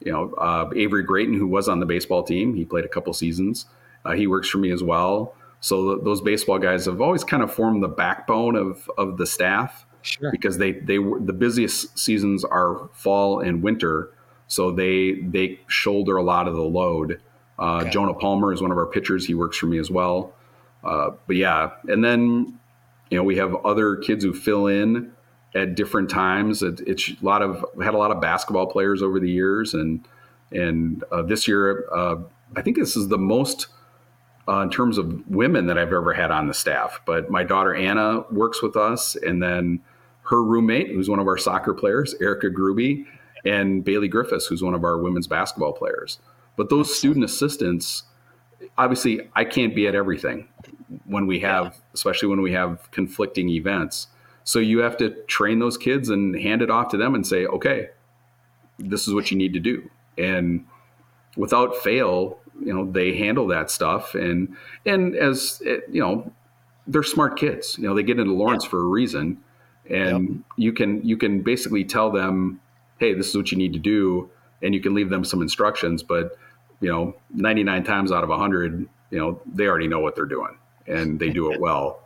You 0.00 0.12
know, 0.12 0.32
uh, 0.34 0.68
Avery 0.76 1.02
Grayton, 1.02 1.34
who 1.34 1.46
was 1.46 1.68
on 1.68 1.80
the 1.80 1.86
baseball 1.86 2.22
team, 2.22 2.54
he 2.54 2.64
played 2.64 2.84
a 2.84 2.88
couple 2.88 3.12
seasons. 3.14 3.66
Uh, 4.04 4.12
he 4.12 4.26
works 4.26 4.48
for 4.48 4.58
me 4.58 4.70
as 4.70 4.82
well. 4.82 5.34
So 5.60 5.94
th- 5.94 6.04
those 6.04 6.20
baseball 6.20 6.58
guys 6.58 6.84
have 6.84 7.00
always 7.00 7.24
kind 7.24 7.42
of 7.42 7.52
formed 7.52 7.82
the 7.82 7.88
backbone 7.88 8.54
of 8.56 8.90
of 8.98 9.16
the 9.16 9.26
staff 9.26 9.86
Sure. 10.02 10.30
because 10.30 10.58
they 10.58 10.72
they 10.72 10.98
the 10.98 11.32
busiest 11.32 11.98
seasons 11.98 12.44
are 12.44 12.90
fall 12.92 13.40
and 13.40 13.62
winter, 13.62 14.10
so 14.46 14.70
they 14.70 15.14
they 15.22 15.58
shoulder 15.66 16.18
a 16.18 16.22
lot 16.22 16.46
of 16.46 16.54
the 16.54 16.60
load. 16.62 17.22
Uh, 17.58 17.80
Okay. 17.82 17.90
Jonah 17.90 18.14
Palmer 18.14 18.52
is 18.52 18.60
one 18.60 18.70
of 18.72 18.78
our 18.78 18.86
pitchers; 18.86 19.26
he 19.26 19.34
works 19.34 19.56
for 19.56 19.66
me 19.66 19.78
as 19.78 19.90
well. 19.90 20.32
Uh, 20.82 21.10
but 21.26 21.36
yeah, 21.36 21.70
and 21.88 22.04
then 22.04 22.58
you 23.10 23.16
know 23.16 23.24
we 23.24 23.36
have 23.36 23.54
other 23.64 23.96
kids 23.96 24.24
who 24.24 24.32
fill 24.34 24.66
in 24.66 25.12
at 25.54 25.74
different 25.74 26.10
times. 26.10 26.62
It, 26.62 26.80
it's 26.86 27.10
a 27.10 27.24
lot 27.24 27.42
of 27.42 27.64
had 27.82 27.94
a 27.94 27.98
lot 27.98 28.10
of 28.10 28.20
basketball 28.20 28.66
players 28.66 29.02
over 29.02 29.20
the 29.20 29.30
years, 29.30 29.74
and 29.74 30.06
and 30.50 31.02
uh, 31.12 31.22
this 31.22 31.46
year 31.48 31.86
uh, 31.92 32.16
I 32.56 32.62
think 32.62 32.76
this 32.76 32.96
is 32.96 33.08
the 33.08 33.18
most 33.18 33.68
uh, 34.48 34.60
in 34.60 34.70
terms 34.70 34.98
of 34.98 35.26
women 35.28 35.66
that 35.66 35.78
I've 35.78 35.92
ever 35.92 36.12
had 36.12 36.30
on 36.30 36.48
the 36.48 36.54
staff. 36.54 37.00
But 37.06 37.30
my 37.30 37.44
daughter 37.44 37.74
Anna 37.74 38.24
works 38.30 38.62
with 38.62 38.76
us, 38.76 39.16
and 39.16 39.42
then 39.42 39.80
her 40.24 40.42
roommate, 40.42 40.88
who's 40.88 41.08
one 41.08 41.18
of 41.18 41.26
our 41.26 41.38
soccer 41.38 41.74
players, 41.74 42.14
Erica 42.20 42.48
Gruby, 42.48 43.06
and 43.44 43.84
Bailey 43.84 44.08
Griffiths, 44.08 44.46
who's 44.46 44.62
one 44.62 44.74
of 44.74 44.84
our 44.84 44.98
women's 44.98 45.26
basketball 45.26 45.72
players. 45.72 46.18
But 46.56 46.70
those 46.70 46.96
student 46.96 47.24
assistants, 47.24 48.04
obviously, 48.78 49.28
I 49.34 49.44
can't 49.44 49.74
be 49.74 49.86
at 49.86 49.94
everything 49.94 50.48
when 51.06 51.26
we 51.26 51.40
have, 51.40 51.76
especially 51.92 52.28
when 52.28 52.42
we 52.42 52.52
have 52.52 52.90
conflicting 52.90 53.48
events. 53.48 54.08
So 54.44 54.58
you 54.58 54.80
have 54.80 54.96
to 54.98 55.10
train 55.24 55.58
those 55.58 55.76
kids 55.76 56.10
and 56.10 56.38
hand 56.38 56.62
it 56.62 56.70
off 56.70 56.88
to 56.88 56.96
them 56.96 57.14
and 57.14 57.26
say, 57.26 57.46
okay, 57.46 57.88
this 58.78 59.08
is 59.08 59.14
what 59.14 59.30
you 59.30 59.36
need 59.36 59.54
to 59.54 59.60
do. 59.60 59.90
And 60.18 60.66
without 61.36 61.76
fail, 61.76 62.38
you 62.60 62.72
know, 62.72 62.90
they 62.90 63.16
handle 63.16 63.46
that 63.48 63.70
stuff. 63.70 64.14
And, 64.14 64.56
and 64.84 65.16
as, 65.16 65.62
eh, 65.66 65.78
you 65.90 66.00
know, 66.00 66.30
they're 66.86 67.02
smart 67.02 67.38
kids, 67.38 67.78
you 67.78 67.88
know, 67.88 67.94
they 67.94 68.02
get 68.02 68.18
into 68.18 68.32
Lawrence 68.32 68.64
for 68.64 68.80
a 68.80 68.86
reason 68.86 69.38
and 69.88 70.44
you 70.56 70.72
can, 70.72 71.02
you 71.02 71.16
can 71.16 71.42
basically 71.42 71.84
tell 71.84 72.10
them, 72.10 72.60
Hey, 72.98 73.14
this 73.14 73.28
is 73.28 73.36
what 73.36 73.50
you 73.50 73.58
need 73.58 73.72
to 73.72 73.78
do. 73.78 74.30
And 74.62 74.74
you 74.74 74.80
can 74.80 74.94
leave 74.94 75.10
them 75.10 75.24
some 75.24 75.42
instructions, 75.42 76.02
but 76.02 76.38
you 76.84 76.90
know, 76.92 77.14
99 77.34 77.82
times 77.84 78.12
out 78.12 78.22
of 78.22 78.28
100, 78.30 78.86
you 79.10 79.18
know, 79.18 79.40
they 79.52 79.66
already 79.66 79.88
know 79.88 80.00
what 80.00 80.14
they're 80.14 80.26
doing 80.26 80.56
and 80.86 81.18
they 81.18 81.30
do 81.30 81.50
it 81.52 81.58
well. 81.60 82.00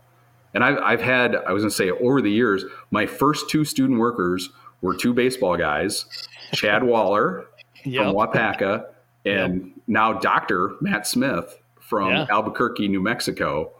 And 0.53 0.63
I've, 0.63 0.77
I've 0.79 1.01
had, 1.01 1.35
I 1.35 1.51
was 1.51 1.61
going 1.63 1.69
to 1.69 1.75
say, 1.75 1.89
over 1.91 2.21
the 2.21 2.31
years, 2.31 2.63
my 2.91 3.05
first 3.05 3.49
two 3.49 3.65
student 3.65 3.99
workers 3.99 4.49
were 4.81 4.95
two 4.95 5.13
baseball 5.13 5.57
guys, 5.57 6.05
Chad 6.53 6.83
Waller 6.83 7.45
from 7.83 7.91
Yep. 7.91 8.13
Waupaca, 8.15 8.85
and 9.25 9.71
now 9.87 10.13
Dr. 10.13 10.75
Matt 10.81 11.05
Smith 11.05 11.57
from 11.81 12.09
Yeah. 12.11 12.25
Albuquerque, 12.31 12.87
New 12.87 13.01
Mexico. 13.01 13.71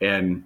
And 0.00 0.44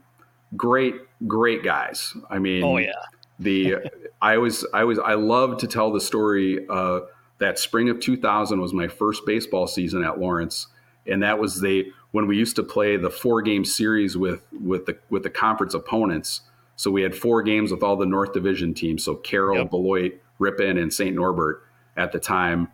great, 0.56 0.94
great 1.26 1.62
guys. 1.62 2.14
I 2.30 2.38
mean, 2.38 2.64
Oh 2.64 2.78
yeah. 2.78 2.92
the 3.38 3.76
I 4.22 4.36
always 4.36 4.64
I 4.74 4.80
always 4.82 4.98
I 4.98 5.14
love 5.14 5.58
to 5.58 5.66
tell 5.66 5.92
the 5.92 6.00
story 6.00 6.66
uh, 6.68 7.00
that 7.40 7.58
spring 7.58 7.88
of 7.88 7.98
2000 8.00 8.60
was 8.60 8.72
my 8.72 8.86
first 8.88 9.26
baseball 9.26 9.66
season 9.66 10.04
at 10.04 10.18
Lawrence, 10.20 10.68
and 11.06 11.22
that 11.22 11.38
was 11.38 11.60
the 11.60 11.90
when 12.12 12.26
we 12.26 12.36
used 12.36 12.56
to 12.56 12.62
play 12.62 12.96
the 12.96 13.10
four 13.10 13.42
game 13.42 13.64
series 13.64 14.16
with 14.16 14.42
with 14.64 14.86
the 14.86 14.96
with 15.10 15.22
the 15.24 15.30
conference 15.30 15.74
opponents. 15.74 16.42
So 16.76 16.90
we 16.90 17.02
had 17.02 17.14
four 17.14 17.42
games 17.42 17.70
with 17.72 17.82
all 17.82 17.96
the 17.96 18.06
North 18.06 18.32
Division 18.32 18.72
teams. 18.72 19.04
So 19.04 19.14
Carroll, 19.16 19.58
Yep. 19.58 19.70
Beloit, 19.70 20.12
Ripon, 20.38 20.78
and 20.78 20.90
St. 20.92 21.14
Norbert 21.14 21.62
at 21.96 22.12
the 22.12 22.18
time. 22.18 22.68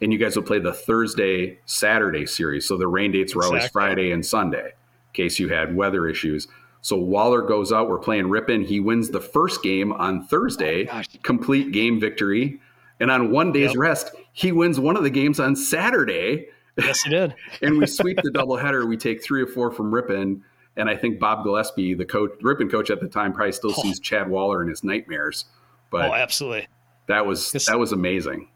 And 0.00 0.12
you 0.12 0.18
guys 0.18 0.36
would 0.36 0.46
play 0.46 0.60
the 0.60 0.72
Thursday 0.72 1.58
Saturday 1.66 2.24
series. 2.24 2.66
So 2.68 2.76
the 2.76 2.86
rain 2.86 3.10
dates 3.10 3.34
were 3.34 3.42
always 3.42 3.64
Exactly. 3.64 3.80
Friday 3.80 4.10
and 4.12 4.24
Sunday 4.24 4.66
in 4.66 5.12
case 5.12 5.40
you 5.40 5.48
had 5.48 5.74
weather 5.74 6.06
issues. 6.06 6.46
So 6.82 6.96
Waller 6.96 7.42
goes 7.42 7.72
out. 7.72 7.88
We're 7.88 7.98
playing 7.98 8.28
Ripon. 8.30 8.62
He 8.62 8.78
wins 8.78 9.10
the 9.10 9.20
first 9.20 9.60
game 9.64 9.92
on 9.92 10.24
Thursday, 10.24 10.82
oh 10.84 10.92
gosh. 10.92 11.08
complete 11.24 11.72
game 11.72 11.98
victory. 11.98 12.60
And 13.00 13.10
on 13.10 13.30
one 13.30 13.52
day's 13.52 13.70
Yep. 13.70 13.76
rest, 13.78 14.10
he 14.32 14.50
wins 14.52 14.80
one 14.80 14.96
of 14.96 15.02
the 15.02 15.10
games 15.10 15.38
on 15.40 15.54
Saturday. 15.56 16.46
Yes, 16.76 17.02
he 17.02 17.10
did. 17.10 17.34
And 17.62 17.78
we 17.78 17.86
sweep 17.86 18.18
the 18.22 18.30
doubleheader. 18.30 18.86
We 18.88 18.96
take 18.96 19.22
three 19.22 19.42
or 19.42 19.46
four 19.46 19.70
from 19.70 19.94
Ripon. 19.94 20.42
And 20.76 20.88
I 20.88 20.96
think 20.96 21.18
Bob 21.18 21.42
Gillespie, 21.44 21.94
the 21.94 22.04
coach, 22.04 22.30
Ripon 22.40 22.68
coach 22.70 22.90
at 22.90 23.00
the 23.00 23.08
time, 23.08 23.32
probably 23.32 23.52
still 23.52 23.72
Oh. 23.76 23.82
sees 23.82 23.98
Chad 24.00 24.28
Waller 24.28 24.62
in 24.62 24.68
his 24.68 24.84
nightmares. 24.84 25.46
But 25.90 26.10
oh, 26.10 26.14
absolutely. 26.14 26.68
that 27.06 27.24
was 27.26 27.50
that 27.66 27.78
was 27.78 27.92
amazing. 27.92 28.48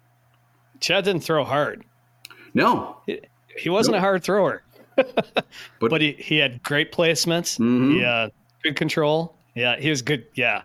Chad 0.81 1.05
didn't 1.05 1.23
throw 1.25 1.45
hard. 1.45 1.85
No, 2.55 2.99
He 3.57 3.71
wasn't 3.71 3.97
a 3.97 4.01
hard 4.01 4.23
thrower, 4.23 4.63
But- 4.97 5.45
but, 5.81 6.01
he, 6.01 6.13
he 6.13 6.37
had 6.39 6.63
great 6.63 6.93
placements. 6.93 7.59
Mhm. 7.59 7.99
Yeah, 8.01 8.29
good 8.63 8.77
control. 8.77 9.35
Yeah, 9.55 9.77
he 9.79 9.89
was 9.91 10.03
good. 10.03 10.27
Yeah, 10.35 10.63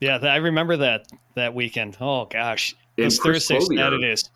yeah. 0.00 0.16
I 0.18 0.36
remember 0.36 0.76
that 0.78 1.06
that 1.34 1.54
weekend. 1.54 1.96
Oh 2.00 2.24
gosh, 2.26 2.74
Chris 2.96 3.18
Thursday 3.18 3.58
Clothier. 3.58 3.78
Saturdays. 3.78 4.30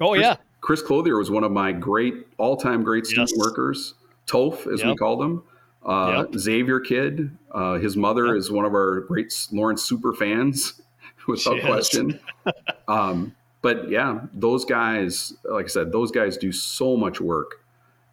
Oh 0.00 0.10
Chris- 0.12 0.22
yeah, 0.22 0.36
Chris 0.60 0.82
Clothier 0.82 1.16
was 1.18 1.30
one 1.30 1.44
of 1.44 1.52
my 1.52 1.72
great 1.72 2.26
all-time 2.38 2.82
great 2.82 3.06
student 3.06 3.30
Yes. 3.30 3.38
workers. 3.38 3.94
Toph, 4.26 4.72
as 4.72 4.82
we 4.82 4.90
Yep. 4.90 4.98
called 4.98 5.22
him. 5.22 5.42
Uh, 5.84 6.24
Yep. 6.30 6.38
Xavier 6.38 6.80
Kid. 6.80 7.30
Uh, 7.50 7.78
his 7.78 7.96
mother 7.96 8.26
Yep. 8.26 8.36
is 8.36 8.50
one 8.50 8.64
of 8.64 8.72
our 8.74 9.00
great 9.00 9.34
Lawrence 9.52 9.82
super 9.82 10.12
fans, 10.12 10.80
without 11.26 11.56
She 11.56 11.60
question. 11.62 12.20
um, 12.88 13.34
but 13.62 13.90
yeah, 13.90 14.20
those 14.34 14.64
guys, 14.64 15.34
like 15.44 15.64
I 15.64 15.68
said, 15.68 15.92
those 15.92 16.10
guys 16.10 16.36
do 16.36 16.52
so 16.52 16.96
much 16.96 17.20
work, 17.20 17.64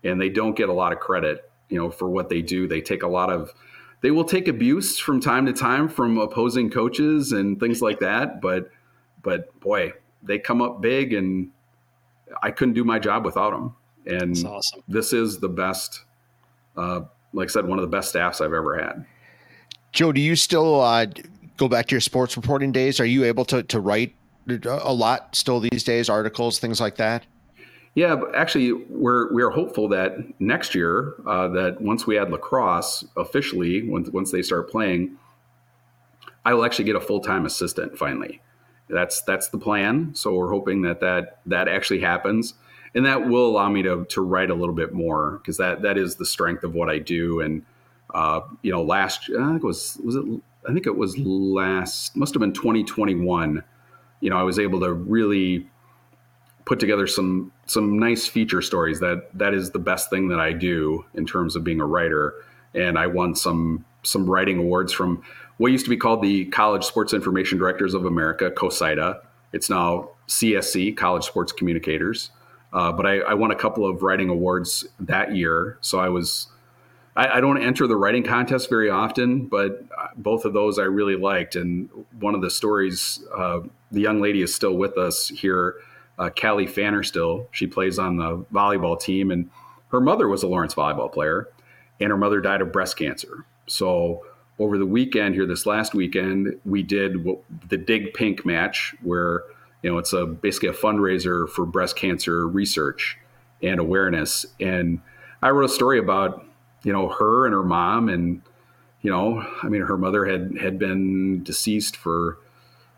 and 0.04 0.20
they 0.20 0.30
don't 0.30 0.56
get 0.56 0.70
a 0.70 0.74
lot 0.74 0.92
of 0.94 1.00
credit, 1.00 1.50
you 1.70 1.78
know, 1.78 1.90
for 1.90 2.10
what 2.10 2.30
they 2.30 2.42
do. 2.42 2.68
They 2.68 2.82
take 2.82 3.04
a 3.04 3.08
lot 3.08 3.30
of, 3.30 3.54
they 4.02 4.12
will 4.12 4.24
take 4.26 4.48
abuse 4.48 4.98
from 4.98 5.20
time 5.20 5.46
to 5.46 5.54
time 5.54 5.88
from 5.90 6.18
opposing 6.18 6.70
coaches 6.70 7.32
and 7.34 7.60
things 7.60 7.82
like 7.82 8.00
that. 8.00 8.42
But, 8.42 8.70
but 9.22 9.58
boy, 9.60 9.94
they 10.24 10.40
come 10.40 10.62
up 10.62 10.82
big, 10.82 11.14
and 11.14 11.52
I 12.42 12.52
couldn't 12.52 12.74
do 12.74 12.84
my 12.84 13.00
job 13.00 13.26
without 13.26 13.52
them. 13.52 13.76
And 14.06 14.32
it's 14.32 14.44
awesome. 14.44 14.84
this 14.88 15.14
is 15.14 15.40
the 15.40 15.50
best, 15.50 16.04
uh, 16.76 17.02
like 17.34 17.50
I 17.50 17.52
said, 17.52 17.68
one 17.68 17.78
of 17.78 17.84
the 17.84 17.96
best 17.96 18.10
staffs 18.10 18.40
I've 18.42 18.54
ever 18.54 18.78
had. 18.78 19.06
Joe, 19.92 20.12
do 20.12 20.22
you 20.22 20.36
still 20.36 20.82
uh, 20.82 21.08
go 21.58 21.68
back 21.68 21.88
to 21.88 21.96
your 21.96 22.02
sports 22.02 22.38
reporting 22.38 22.72
days? 22.72 23.00
Are 23.00 23.06
you 23.06 23.24
able 23.26 23.46
to 23.46 23.64
to 23.64 23.80
write 23.80 24.16
a 24.66 24.94
lot 24.94 25.36
still 25.36 25.60
these 25.60 25.84
days, 25.84 26.10
articles, 26.10 26.60
things 26.60 26.80
like 26.80 26.96
that? 26.98 27.26
Yeah, 27.96 28.16
but 28.16 28.36
actually, 28.36 28.74
we're 28.74 29.34
we 29.34 29.42
are 29.42 29.50
hopeful 29.50 29.90
that 29.90 30.40
next 30.40 30.76
year, 30.76 31.16
uh, 31.26 31.48
that 31.50 31.82
once 31.82 32.06
we 32.06 32.18
add 32.18 32.30
lacrosse 32.32 33.04
officially, 33.18 33.90
once 33.90 34.10
once 34.10 34.32
they 34.32 34.44
start 34.44 34.70
playing, 34.70 35.18
I 36.46 36.54
will 36.54 36.64
actually 36.64 36.86
get 36.86 36.96
a 36.96 37.02
full 37.02 37.20
time 37.20 37.46
assistant 37.46 37.98
finally. 37.98 38.40
That's 38.90 39.22
that's 39.22 39.50
the 39.50 39.58
plan. 39.58 40.12
So 40.16 40.34
we're 40.34 40.52
hoping 40.52 40.84
that 40.84 41.02
that 41.02 41.40
that 41.46 41.68
actually 41.68 42.00
happens, 42.00 42.54
and 42.96 43.06
that 43.06 43.28
will 43.28 43.48
allow 43.48 43.70
me 43.70 43.84
to 43.84 44.06
to 44.06 44.22
write 44.22 44.50
a 44.50 44.54
little 44.54 44.76
bit 44.76 44.94
more 44.94 45.40
because 45.40 45.58
that 45.58 45.82
that 45.82 45.98
is 45.98 46.16
the 46.16 46.26
strength 46.26 46.64
of 46.64 46.74
what 46.74 46.90
I 46.90 47.00
do. 47.00 47.42
And 47.42 47.66
uh, 48.14 48.42
you 48.62 48.72
know, 48.72 48.84
last 48.84 49.30
I 49.30 49.48
think 49.48 49.64
it 49.64 49.68
was 49.68 50.00
was 50.04 50.16
it 50.16 50.24
I 50.68 50.74
think 50.74 50.86
it 50.86 50.96
was 50.96 51.18
last 51.18 52.16
must 52.16 52.34
have 52.34 52.42
been 52.42 52.54
2021. 52.54 53.64
You 54.20 54.30
know, 54.30 54.38
I 54.38 54.44
was 54.44 54.58
able 54.58 54.80
to 54.82 54.94
really 54.94 55.70
put 56.66 56.80
together 56.80 57.08
some 57.08 57.52
some 57.66 57.98
nice 58.00 58.28
feature 58.28 58.62
stories 58.62 59.00
that 59.00 59.30
that 59.38 59.54
is 59.54 59.72
the 59.72 59.80
best 59.80 60.10
thing 60.10 60.30
that 60.30 60.40
I 60.40 60.54
do 60.54 61.06
in 61.14 61.26
terms 61.26 61.56
of 61.56 61.64
being 61.64 61.82
a 61.82 61.86
writer 61.86 62.34
and 62.74 62.98
I 62.98 63.08
won 63.08 63.36
some 63.36 63.86
some 64.04 64.30
writing 64.30 64.58
awards 64.60 64.94
from 64.94 65.24
what 65.58 65.72
used 65.72 65.86
to 65.86 65.90
be 65.90 65.98
called 65.98 66.22
the 66.22 66.46
College 66.46 66.84
Sports 66.84 67.14
Information 67.14 67.58
Directors 67.58 67.94
of 67.94 68.06
America 68.06 68.52
COSIDA 68.52 69.22
it's 69.54 69.70
now 69.70 70.10
CSC, 70.28 70.96
College 70.98 71.24
Sports 71.24 71.52
Communicators. 71.52 72.32
Uh, 72.74 72.92
but 72.92 73.06
I, 73.06 73.20
I, 73.20 73.34
won 73.34 73.52
a 73.52 73.56
couple 73.56 73.86
of 73.86 74.04
writing 74.04 74.30
awards 74.30 74.86
that 75.00 75.34
year. 75.36 75.78
So 75.80 76.00
I 76.00 76.10
was, 76.10 76.48
I, 77.16 77.38
I, 77.38 77.42
don't 77.42 77.62
enter 77.62 77.88
the 77.88 77.96
writing 77.96 78.24
contest 78.24 78.70
very 78.70 78.90
often, 78.90 79.46
but 79.46 79.86
both 80.18 80.44
of 80.44 80.52
those 80.52 80.78
I 80.78 80.84
really 80.84 81.16
liked. 81.16 81.56
And 81.56 81.90
one 82.20 82.36
of 82.36 82.42
the 82.42 82.50
stories, 82.50 83.24
uh, 83.36 83.62
the 83.92 84.02
young 84.02 84.20
lady 84.20 84.42
is 84.42 84.54
still 84.54 84.76
with 84.76 84.98
us 84.98 85.30
here, 85.30 85.76
uh, 86.20 86.30
Callie 86.30 86.68
Fanner 86.68 87.04
still. 87.04 87.48
She 87.52 87.68
plays 87.68 87.98
on 87.98 88.18
the 88.18 88.46
volleyball 88.54 89.00
team, 89.00 89.32
and 89.32 89.50
her 89.92 90.02
mother 90.02 90.28
was 90.28 90.44
a 90.44 90.48
Lawrence 90.48 90.76
volleyball 90.76 91.12
player, 91.12 91.48
and 92.02 92.10
her 92.10 92.18
mother 92.18 92.42
died 92.42 92.62
of 92.62 92.74
breast 92.74 92.98
cancer. 92.98 93.46
So 93.68 94.26
over 94.60 94.78
the 94.78 94.86
weekend 94.86 95.36
here, 95.36 95.46
this 95.46 95.66
last 95.66 95.94
weekend, 95.94 96.60
we 96.66 96.84
did 96.84 97.24
what, 97.24 97.40
the 97.70 97.78
Dig 97.78 98.14
Pink 98.14 98.46
match, 98.46 98.96
where 99.04 99.44
you 99.84 99.92
know 99.92 99.98
it's 99.98 100.14
a 100.14 100.26
basically 100.26 100.70
a 100.70 100.74
fundraiser 100.74 101.48
for 101.48 101.66
breast 101.66 101.96
cancer 101.96 102.48
research 102.48 103.18
and 103.62 103.80
awareness. 103.80 104.46
And 104.60 105.02
I 105.42 105.50
wrote 105.50 105.70
a 105.70 105.74
story 105.74 106.00
about 106.00 106.46
you 106.84 106.92
know 106.92 107.10
her 107.10 107.46
and 107.46 107.54
her 107.54 107.64
mom, 107.64 108.10
and 108.10 108.42
you 109.02 109.12
know, 109.12 109.46
I 109.62 109.68
mean, 109.68 109.82
her 109.82 109.98
mother 109.98 110.26
had 110.26 110.58
had 110.60 110.80
been 110.80 111.44
deceased 111.44 111.96
for, 111.96 112.40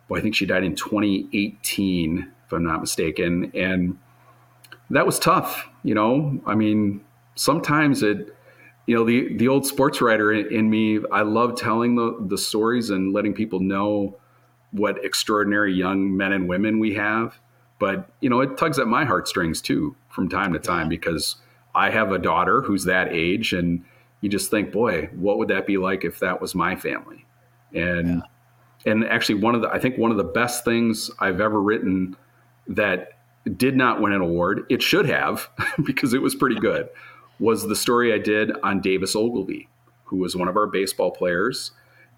well, 0.07 0.19
I 0.19 0.23
think 0.23 0.35
she 0.35 0.45
died 0.45 0.63
in 0.63 0.75
2018, 0.75 2.31
if 2.45 2.53
I'm 2.53 2.63
not 2.63 2.79
mistaken, 2.79 3.51
and 3.53 3.97
that 4.89 5.05
was 5.05 5.19
tough. 5.19 5.67
You 5.83 5.93
know, 5.93 6.41
I 6.45 6.55
mean, 6.55 7.01
sometimes 7.35 8.01
it 8.01 8.35
you 8.89 8.95
know 8.95 9.03
the 9.03 9.31
the 9.35 9.47
old 9.47 9.67
sports 9.67 10.01
writer 10.01 10.33
in, 10.33 10.67
me 10.67 10.99
i 11.11 11.21
love 11.21 11.55
telling 11.55 11.93
the 11.93 12.17
the 12.27 12.39
stories 12.39 12.89
and 12.89 13.13
letting 13.13 13.35
people 13.35 13.59
know 13.59 14.17
what 14.71 15.03
extraordinary 15.05 15.71
young 15.71 16.17
men 16.17 16.33
and 16.33 16.49
women 16.49 16.79
we 16.79 16.95
have 16.95 17.39
but 17.77 18.09
you 18.19 18.27
know 18.31 18.41
it 18.41 18.57
tugs 18.57 18.79
at 18.79 18.87
my 18.87 19.05
heartstrings 19.05 19.61
too 19.61 19.95
from 20.09 20.27
time 20.27 20.53
to 20.53 20.57
time 20.57 20.89
because 20.89 21.35
i 21.75 21.91
have 21.91 22.11
a 22.11 22.17
daughter 22.17 22.63
who's 22.63 22.85
that 22.85 23.13
age 23.13 23.53
and 23.53 23.85
you 24.21 24.29
just 24.29 24.49
think 24.49 24.71
boy 24.71 25.07
what 25.13 25.37
would 25.37 25.49
that 25.49 25.67
be 25.67 25.77
like 25.77 26.03
if 26.03 26.17
that 26.17 26.41
was 26.41 26.55
my 26.55 26.75
family 26.75 27.23
and 27.75 28.07
yeah. 28.07 28.91
and 28.91 29.05
actually 29.05 29.35
one 29.35 29.53
of 29.53 29.61
the 29.61 29.69
i 29.69 29.77
think 29.77 29.99
one 29.99 30.09
of 30.09 30.17
the 30.17 30.23
best 30.23 30.65
things 30.65 31.11
i've 31.19 31.39
ever 31.39 31.61
written 31.61 32.17
that 32.67 33.19
did 33.55 33.75
not 33.75 34.01
win 34.01 34.13
an 34.13 34.21
award 34.21 34.65
it 34.67 34.81
should 34.81 35.05
have 35.05 35.47
because 35.85 36.11
it 36.11 36.23
was 36.23 36.33
pretty 36.33 36.59
good 36.59 36.89
was 37.39 37.67
the 37.67 37.75
story 37.75 38.13
I 38.13 38.17
did 38.17 38.51
on 38.63 38.81
Davis 38.81 39.15
Ogilvy, 39.15 39.67
who 40.05 40.17
was 40.17 40.35
one 40.35 40.47
of 40.47 40.57
our 40.57 40.67
baseball 40.67 41.11
players. 41.11 41.71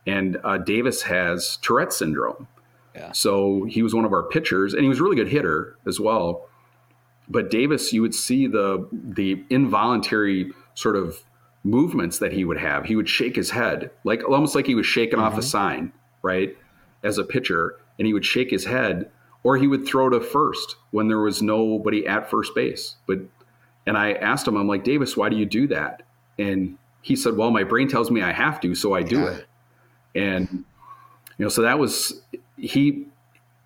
And 0.07 0.37
uh, 0.43 0.57
Davis 0.57 1.03
has 1.03 1.57
Tourette 1.61 1.93
syndrome. 1.93 2.47
Yeah. 2.95 3.11
So 3.11 3.65
he 3.65 3.83
was 3.83 3.93
one 3.93 4.05
of 4.05 4.13
our 4.13 4.23
pitchers, 4.23 4.73
and 4.73 4.83
he 4.83 4.89
was 4.89 4.99
a 4.99 5.03
really 5.03 5.15
good 5.15 5.29
hitter 5.29 5.77
as 5.87 5.99
well. 5.99 6.47
But 7.29 7.49
Davis, 7.49 7.93
you 7.93 8.01
would 8.01 8.15
see 8.15 8.47
the 8.47 8.87
the 8.91 9.43
involuntary 9.49 10.51
sort 10.73 10.95
of 10.95 11.23
movements 11.63 12.19
that 12.19 12.33
he 12.33 12.43
would 12.43 12.57
have. 12.57 12.85
He 12.85 12.95
would 12.95 13.07
shake 13.07 13.35
his 13.35 13.51
head, 13.51 13.91
like 14.03 14.27
almost 14.27 14.55
like 14.55 14.65
he 14.65 14.75
was 14.75 14.85
shaking 14.85 15.19
mm-hmm. 15.19 15.27
off 15.27 15.33
a 15.33 15.37
mm-hmm. 15.37 15.45
sign, 15.45 15.93
right? 16.21 16.57
As 17.03 17.17
a 17.17 17.23
pitcher, 17.23 17.77
and 17.97 18.05
he 18.05 18.13
would 18.13 18.25
shake 18.25 18.49
his 18.49 18.65
head, 18.65 19.09
or 19.43 19.57
he 19.57 19.67
would 19.67 19.85
throw 19.85 20.09
to 20.09 20.19
first 20.19 20.75
when 20.91 21.07
there 21.07 21.19
was 21.19 21.41
nobody 21.41 22.05
at 22.05 22.29
first 22.29 22.53
base. 22.53 22.95
But 23.07 23.19
and 23.85 23.97
I 23.97 24.13
asked 24.13 24.47
him, 24.47 24.57
I'm 24.57 24.67
like, 24.67 24.83
Davis, 24.83 25.17
why 25.17 25.29
do 25.29 25.35
you 25.35 25.45
do 25.45 25.67
that? 25.67 26.03
And 26.37 26.77
he 27.01 27.15
said, 27.15 27.35
Well, 27.35 27.51
my 27.51 27.63
brain 27.63 27.87
tells 27.87 28.11
me 28.11 28.21
I 28.21 28.31
have 28.31 28.59
to, 28.61 28.75
so 28.75 28.93
I 28.93 29.03
do 29.03 29.19
yeah. 29.19 29.31
it. 29.31 29.45
And 30.13 30.65
you 31.37 31.45
know, 31.45 31.49
so 31.49 31.61
that 31.63 31.79
was 31.79 32.21
he 32.57 33.05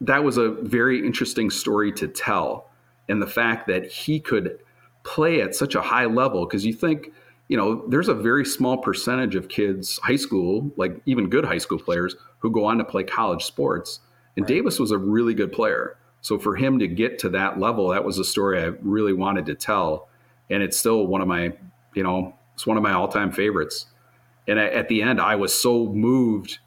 that 0.01 0.24
was 0.24 0.38
a 0.38 0.49
very 0.49 1.05
interesting 1.05 1.49
story 1.49 1.91
to 1.93 2.07
tell. 2.07 2.70
And 3.07 3.22
the 3.22 3.28
fact 3.28 3.68
that 3.68 3.91
he 3.91 4.20
could 4.20 4.59
play 5.03 5.41
at 5.41 5.55
such 5.55 5.76
a 5.76 5.82
high 5.82 6.05
level, 6.05 6.45
because 6.45 6.66
you 6.66 6.74
think, 6.74 7.11
you 7.47 7.57
know, 7.57 7.88
there's 7.88 8.07
a 8.07 8.13
very 8.13 8.45
small 8.45 8.78
percentage 8.78 9.36
of 9.36 9.47
kids, 9.47 9.99
high 10.03 10.16
school, 10.16 10.72
like 10.76 10.99
even 11.05 11.30
good 11.30 11.45
high 11.45 11.59
school 11.59 11.80
players, 11.80 12.16
who 12.39 12.51
go 12.51 12.66
on 12.66 12.78
to 12.80 12.84
play 12.84 13.03
college 13.03 13.43
sports. 13.43 13.99
And 14.36 14.43
right. 14.43 14.55
Davis 14.55 14.80
was 14.80 14.91
a 14.91 14.97
really 14.97 15.34
good 15.34 15.51
player. 15.51 15.97
So 16.26 16.39
for 16.39 16.55
him 16.55 16.80
to 16.80 16.88
get 16.88 17.19
to 17.19 17.30
that 17.30 17.59
level, 17.59 17.89
that 17.89 18.03
was 18.03 18.17
a 18.17 18.23
story 18.23 18.59
I 18.59 18.71
really 18.82 19.13
wanted 19.13 19.45
to 19.45 19.53
tell, 19.53 20.09
and 20.49 20.63
it's 20.63 20.76
still 20.76 21.05
one 21.05 21.21
of 21.21 21.28
my, 21.28 21.53
you 21.93 22.01
know, 22.01 22.34
it's 22.55 22.65
one 22.65 22.78
of 22.78 22.82
my 22.82 22.93
all-time 22.93 23.32
favorites. 23.32 23.86
And 24.47 24.57
at 24.57 24.88
the 24.88 25.03
end, 25.03 25.21
I 25.21 25.36
was 25.36 25.53
so 25.53 25.86
moved 25.86 26.57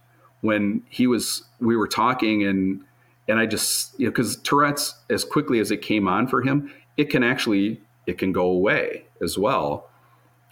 when 0.43 0.85
he 0.89 1.09
was 1.09 1.43
we 1.59 1.75
were 1.75 1.89
talking 1.89 2.45
and 2.45 2.85
and 3.27 3.41
I 3.41 3.47
just 3.47 3.99
you 3.99 4.07
know 4.07 4.13
because 4.13 4.37
Tourette's 4.37 4.95
as 5.11 5.25
quickly 5.25 5.59
as 5.59 5.73
it 5.73 5.83
came 5.83 6.07
on 6.07 6.29
for 6.29 6.41
him, 6.41 6.73
it 6.97 7.11
can 7.11 7.25
actually 7.25 7.81
it 8.07 8.17
can 8.17 8.31
go 8.31 8.45
away 8.45 9.07
as 9.21 9.37
well. 9.37 9.91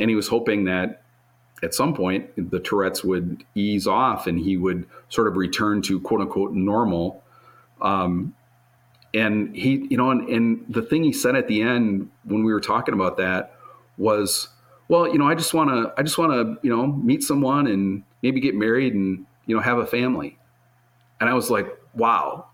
And 0.01 0.11
he 0.11 0.17
was 0.17 0.27
hoping 0.27 0.65
that 0.65 1.03
at 1.63 1.75
some 1.75 1.95
point 1.95 2.29
the 2.51 2.59
Tourette's 2.59 3.05
would 3.05 3.45
ease 3.55 3.87
off 3.87 4.27
and 4.27 4.37
he 4.37 4.57
would 4.57 4.85
sort 5.11 5.29
of 5.29 5.37
return 5.37 5.81
to 5.83 6.01
quote 6.01 6.23
unquote 6.23 6.55
normal. 6.55 7.23
Um, 7.81 8.35
and 9.17 9.57
he 9.57 9.87
you 9.91 9.97
know 9.97 10.11
and, 10.11 10.29
and 10.29 10.65
the 10.69 10.83
thing 10.83 11.03
he 11.03 11.13
said 11.13 11.35
at 11.35 11.49
the 11.49 11.63
end 11.63 12.11
when 12.25 12.45
we 12.45 12.53
were 12.53 12.61
talking 12.61 12.95
about 12.95 13.17
that 13.17 13.55
was 13.97 14.49
well 14.89 15.09
you 15.09 15.19
know 15.19 15.27
i 15.27 15.35
just 15.35 15.55
want 15.55 15.71
to 15.71 15.93
i 15.99 16.03
just 16.03 16.19
want 16.19 16.33
to 16.33 16.59
you 16.63 16.75
know 16.75 16.87
meet 16.87 17.23
someone 17.23 17.67
and 17.67 18.03
maybe 18.23 18.41
get 18.41 18.55
married 18.55 18.95
and 18.95 19.25
you 19.47 19.57
know 19.57 19.63
have 19.63 19.79
a 19.79 19.87
family. 19.87 20.39
And 21.21 21.31
i 21.31 21.35
was 21.35 21.51
like 21.51 21.67
wow. 21.95 22.47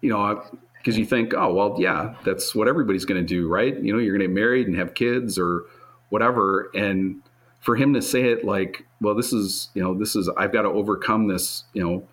You 0.00 0.10
know 0.10 0.44
because 0.78 0.98
you 0.98 1.06
think 1.06 1.34
oh 1.34 1.52
well 1.52 1.76
yeah 1.78 2.14
that's 2.24 2.54
what 2.54 2.68
everybody's 2.68 3.04
going 3.04 3.20
to 3.20 3.26
do 3.26 3.48
right? 3.48 3.76
You 3.76 3.92
know 3.92 3.98
you're 3.98 4.16
going 4.16 4.28
to 4.28 4.28
get 4.28 4.34
married 4.34 4.68
and 4.68 4.76
have 4.76 4.94
kids 4.94 5.38
or 5.38 5.64
whatever. 6.10 6.70
And 6.74 7.22
for 7.60 7.74
him 7.74 7.94
to 7.94 8.02
say 8.02 8.30
it 8.30 8.44
like 8.44 8.86
well 9.00 9.14
this 9.14 9.32
is 9.32 9.70
you 9.74 9.82
know 9.82 9.94
this 9.94 10.14
is 10.14 10.28
i've 10.36 10.52
got 10.52 10.62
to 10.62 10.68
overcome 10.68 11.28
this 11.28 11.64
you 11.72 11.82
know 11.82 12.06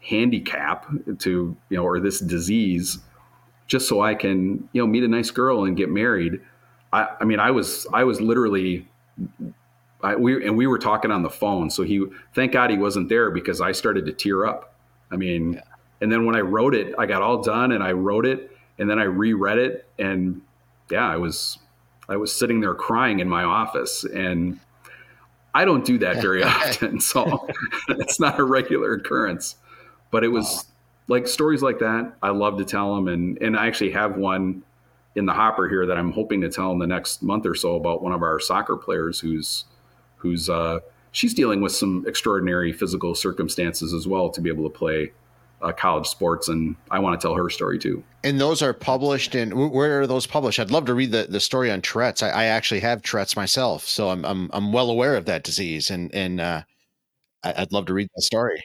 handicap 0.00 0.86
to 1.18 1.54
you 1.68 1.76
know 1.76 1.84
or 1.84 2.00
this 2.00 2.20
disease 2.20 2.98
just 3.66 3.88
so 3.88 4.00
I 4.00 4.14
can, 4.14 4.68
you 4.72 4.82
know, 4.82 4.86
meet 4.86 5.04
a 5.04 5.08
nice 5.08 5.30
girl 5.30 5.64
and 5.64 5.76
get 5.76 5.88
married. 5.88 6.40
I, 6.92 7.08
I 7.20 7.24
mean, 7.24 7.40
I 7.40 7.50
was, 7.50 7.86
I 7.92 8.04
was 8.04 8.20
literally, 8.20 8.86
I, 10.02 10.16
we, 10.16 10.46
and 10.46 10.56
we 10.56 10.66
were 10.66 10.78
talking 10.78 11.10
on 11.10 11.22
the 11.22 11.30
phone. 11.30 11.70
So 11.70 11.82
he, 11.82 12.04
thank 12.34 12.52
God 12.52 12.70
he 12.70 12.76
wasn't 12.76 13.08
there 13.08 13.30
because 13.30 13.60
I 13.60 13.72
started 13.72 14.06
to 14.06 14.12
tear 14.12 14.46
up. 14.46 14.74
I 15.10 15.16
mean, 15.16 15.54
yeah. 15.54 15.60
and 16.00 16.12
then 16.12 16.26
when 16.26 16.36
I 16.36 16.40
wrote 16.40 16.74
it, 16.74 16.94
I 16.98 17.06
got 17.06 17.22
all 17.22 17.42
done 17.42 17.72
and 17.72 17.82
I 17.82 17.92
wrote 17.92 18.26
it 18.26 18.50
and 18.78 18.88
then 18.88 18.98
I 18.98 19.04
reread 19.04 19.58
it 19.58 19.88
and 19.98 20.42
yeah, 20.90 21.08
I 21.08 21.16
was, 21.16 21.58
I 22.08 22.16
was 22.16 22.34
sitting 22.34 22.60
there 22.60 22.74
crying 22.74 23.20
in 23.20 23.28
my 23.28 23.44
office 23.44 24.04
and 24.04 24.60
I 25.54 25.64
don't 25.64 25.84
do 25.84 25.98
that 25.98 26.20
very 26.20 26.42
often. 26.44 27.00
So 27.00 27.48
it's 27.88 28.20
not 28.20 28.38
a 28.38 28.44
regular 28.44 28.94
occurrence, 28.94 29.56
but 30.10 30.22
it 30.22 30.28
was, 30.28 30.66
like 31.08 31.26
stories 31.26 31.62
like 31.62 31.80
that, 31.80 32.14
I 32.22 32.30
love 32.30 32.58
to 32.58 32.64
tell 32.64 32.94
them, 32.94 33.08
and 33.08 33.38
and 33.42 33.56
I 33.56 33.66
actually 33.66 33.90
have 33.92 34.16
one 34.16 34.62
in 35.14 35.26
the 35.26 35.32
hopper 35.32 35.68
here 35.68 35.86
that 35.86 35.96
I'm 35.96 36.12
hoping 36.12 36.40
to 36.40 36.48
tell 36.48 36.72
in 36.72 36.78
the 36.78 36.86
next 36.86 37.22
month 37.22 37.46
or 37.46 37.54
so 37.54 37.76
about 37.76 38.02
one 38.02 38.12
of 38.12 38.22
our 38.22 38.40
soccer 38.40 38.76
players 38.76 39.20
who's 39.20 39.64
who's 40.16 40.48
uh, 40.48 40.80
she's 41.12 41.34
dealing 41.34 41.60
with 41.60 41.72
some 41.72 42.04
extraordinary 42.06 42.72
physical 42.72 43.14
circumstances 43.14 43.92
as 43.92 44.06
well 44.06 44.30
to 44.30 44.40
be 44.40 44.48
able 44.48 44.64
to 44.64 44.76
play 44.76 45.12
uh, 45.62 45.72
college 45.72 46.06
sports, 46.06 46.48
and 46.48 46.74
I 46.90 46.98
want 46.98 47.20
to 47.20 47.24
tell 47.24 47.34
her 47.34 47.48
story 47.50 47.78
too. 47.78 48.02
And 48.22 48.40
those 48.40 48.62
are 48.62 48.72
published 48.72 49.34
in 49.34 49.50
where 49.70 50.00
are 50.00 50.06
those 50.06 50.26
published? 50.26 50.58
I'd 50.58 50.70
love 50.70 50.86
to 50.86 50.94
read 50.94 51.12
the, 51.12 51.26
the 51.28 51.40
story 51.40 51.70
on 51.70 51.82
Tourette's. 51.82 52.22
I, 52.22 52.30
I 52.30 52.44
actually 52.46 52.80
have 52.80 53.02
Tourette's 53.02 53.36
myself, 53.36 53.84
so 53.84 54.08
I'm 54.08 54.24
I'm 54.24 54.50
I'm 54.52 54.72
well 54.72 54.90
aware 54.90 55.16
of 55.16 55.26
that 55.26 55.44
disease, 55.44 55.90
and 55.90 56.12
and 56.14 56.40
uh, 56.40 56.62
I'd 57.42 57.72
love 57.72 57.86
to 57.86 57.94
read 57.94 58.08
that 58.14 58.22
story 58.22 58.62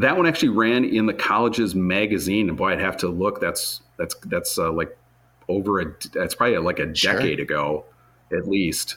that 0.00 0.16
one 0.16 0.26
actually 0.26 0.50
ran 0.50 0.84
in 0.84 1.06
the 1.06 1.14
college's 1.14 1.74
magazine, 1.74 2.48
and 2.48 2.58
boy, 2.58 2.72
I'd 2.72 2.80
have 2.80 2.96
to 2.98 3.08
look. 3.08 3.40
That's 3.40 3.82
that's 3.96 4.14
that's 4.26 4.58
uh, 4.58 4.72
like 4.72 4.96
over 5.48 5.80
a 5.80 5.94
that's 6.12 6.34
probably 6.34 6.58
like 6.58 6.78
a 6.78 6.86
decade 6.86 7.38
sure. 7.38 7.44
ago, 7.44 7.84
at 8.32 8.48
least. 8.48 8.96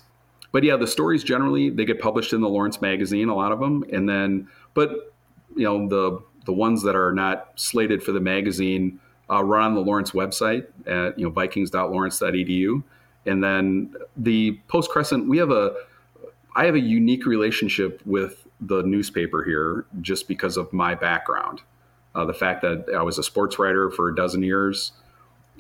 But 0.52 0.64
yeah, 0.64 0.76
the 0.76 0.88
stories 0.88 1.24
generally 1.24 1.70
they 1.70 1.86
get 1.86 2.00
published 2.00 2.34
in 2.34 2.42
the 2.42 2.50
Lawrence 2.50 2.82
magazine, 2.82 3.30
a 3.30 3.36
lot 3.36 3.52
of 3.52 3.60
them, 3.60 3.84
and 3.92 4.08
then 4.08 4.48
but 4.74 5.14
you 5.56 5.64
know 5.64 5.88
the 5.88 6.20
the 6.46 6.54
ones 6.54 6.84
that 6.84 6.96
are 6.96 7.14
not 7.14 7.52
slated 7.56 8.04
for 8.04 8.12
the 8.12 8.20
magazine 8.20 9.00
uh, 9.30 9.44
run 9.44 9.64
on 9.64 9.76
the 9.76 9.82
Lawrence 9.82 10.12
website 10.12 10.68
at 10.86 11.18
you 11.18 11.26
know 11.26 11.32
vikings.lawrence.edu, 11.32 12.84
and 13.26 13.44
then 13.44 13.94
the 14.18 14.60
Post 14.68 14.90
Crescent. 14.90 15.30
We 15.30 15.38
have 15.38 15.52
a 15.52 15.74
I 16.56 16.66
have 16.66 16.76
a 16.76 16.82
unique 16.82 17.26
relationship 17.26 18.02
with 18.06 18.41
the 18.62 18.84
newspaper 18.84 19.44
here 19.44 19.86
just 20.02 20.28
because 20.28 20.56
of 20.56 20.72
my 20.72 20.96
background. 20.96 21.62
Uh, 22.14 22.26
the 22.26 22.34
fact 22.34 22.62
that 22.62 22.86
I 22.96 23.02
was 23.02 23.18
a 23.18 23.24
sports 23.24 23.58
writer 23.58 23.90
for 23.90 24.10
a 24.10 24.16
dozen 24.16 24.44
years. 24.44 24.92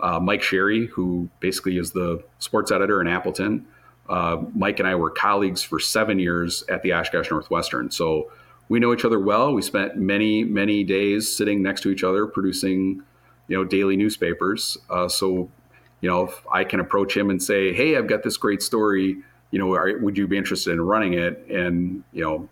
Uh, 0.02 0.20
Mike 0.20 0.42
Sherry, 0.42 0.88
who 0.88 1.30
basically 1.40 1.78
is 1.78 1.92
the 1.92 2.24
sports 2.40 2.72
editor 2.72 3.02
in 3.02 3.08
Appleton, 3.08 3.68
uh, 4.10 4.38
Mike 4.54 4.80
and 4.80 4.88
I 4.88 4.96
were 4.96 5.10
colleagues 5.10 5.62
for 5.64 5.80
seven 5.80 6.20
years 6.20 6.64
at 6.70 6.82
the 6.82 6.94
Oshkosh 6.94 7.32
Northwestern. 7.32 7.90
So 7.92 8.32
we 8.68 8.80
know 8.80 8.94
each 8.94 9.06
other 9.06 9.20
well. 9.20 9.54
We 9.54 9.62
spent 9.62 9.96
many, 9.96 10.44
many 10.44 10.84
days 10.84 11.34
sitting 11.34 11.62
next 11.62 11.82
to 11.82 11.90
each 11.90 12.04
other 12.04 12.28
producing, 12.28 13.04
you 13.48 13.58
know, 13.58 13.64
daily 13.64 13.96
newspapers. 13.96 14.78
Uh, 14.90 15.08
so, 15.08 15.50
you 16.02 16.10
know, 16.10 16.24
if 16.24 16.46
I 16.52 16.64
can 16.64 16.80
approach 16.80 17.16
him 17.16 17.30
and 17.30 17.42
say, 17.42 17.74
"Hey, 17.74 17.96
I've 17.96 18.08
got 18.08 18.24
this 18.24 18.38
great 18.38 18.62
story. 18.62 19.18
You 19.52 19.60
know, 19.60 19.74
are, 19.76 19.98
would 20.00 20.18
you 20.18 20.28
be 20.28 20.38
interested 20.38 20.72
in 20.72 20.82
running 20.82 21.14
it?" 21.14 21.46
And 21.50 22.04
you 22.12 22.24
know, 22.24 22.50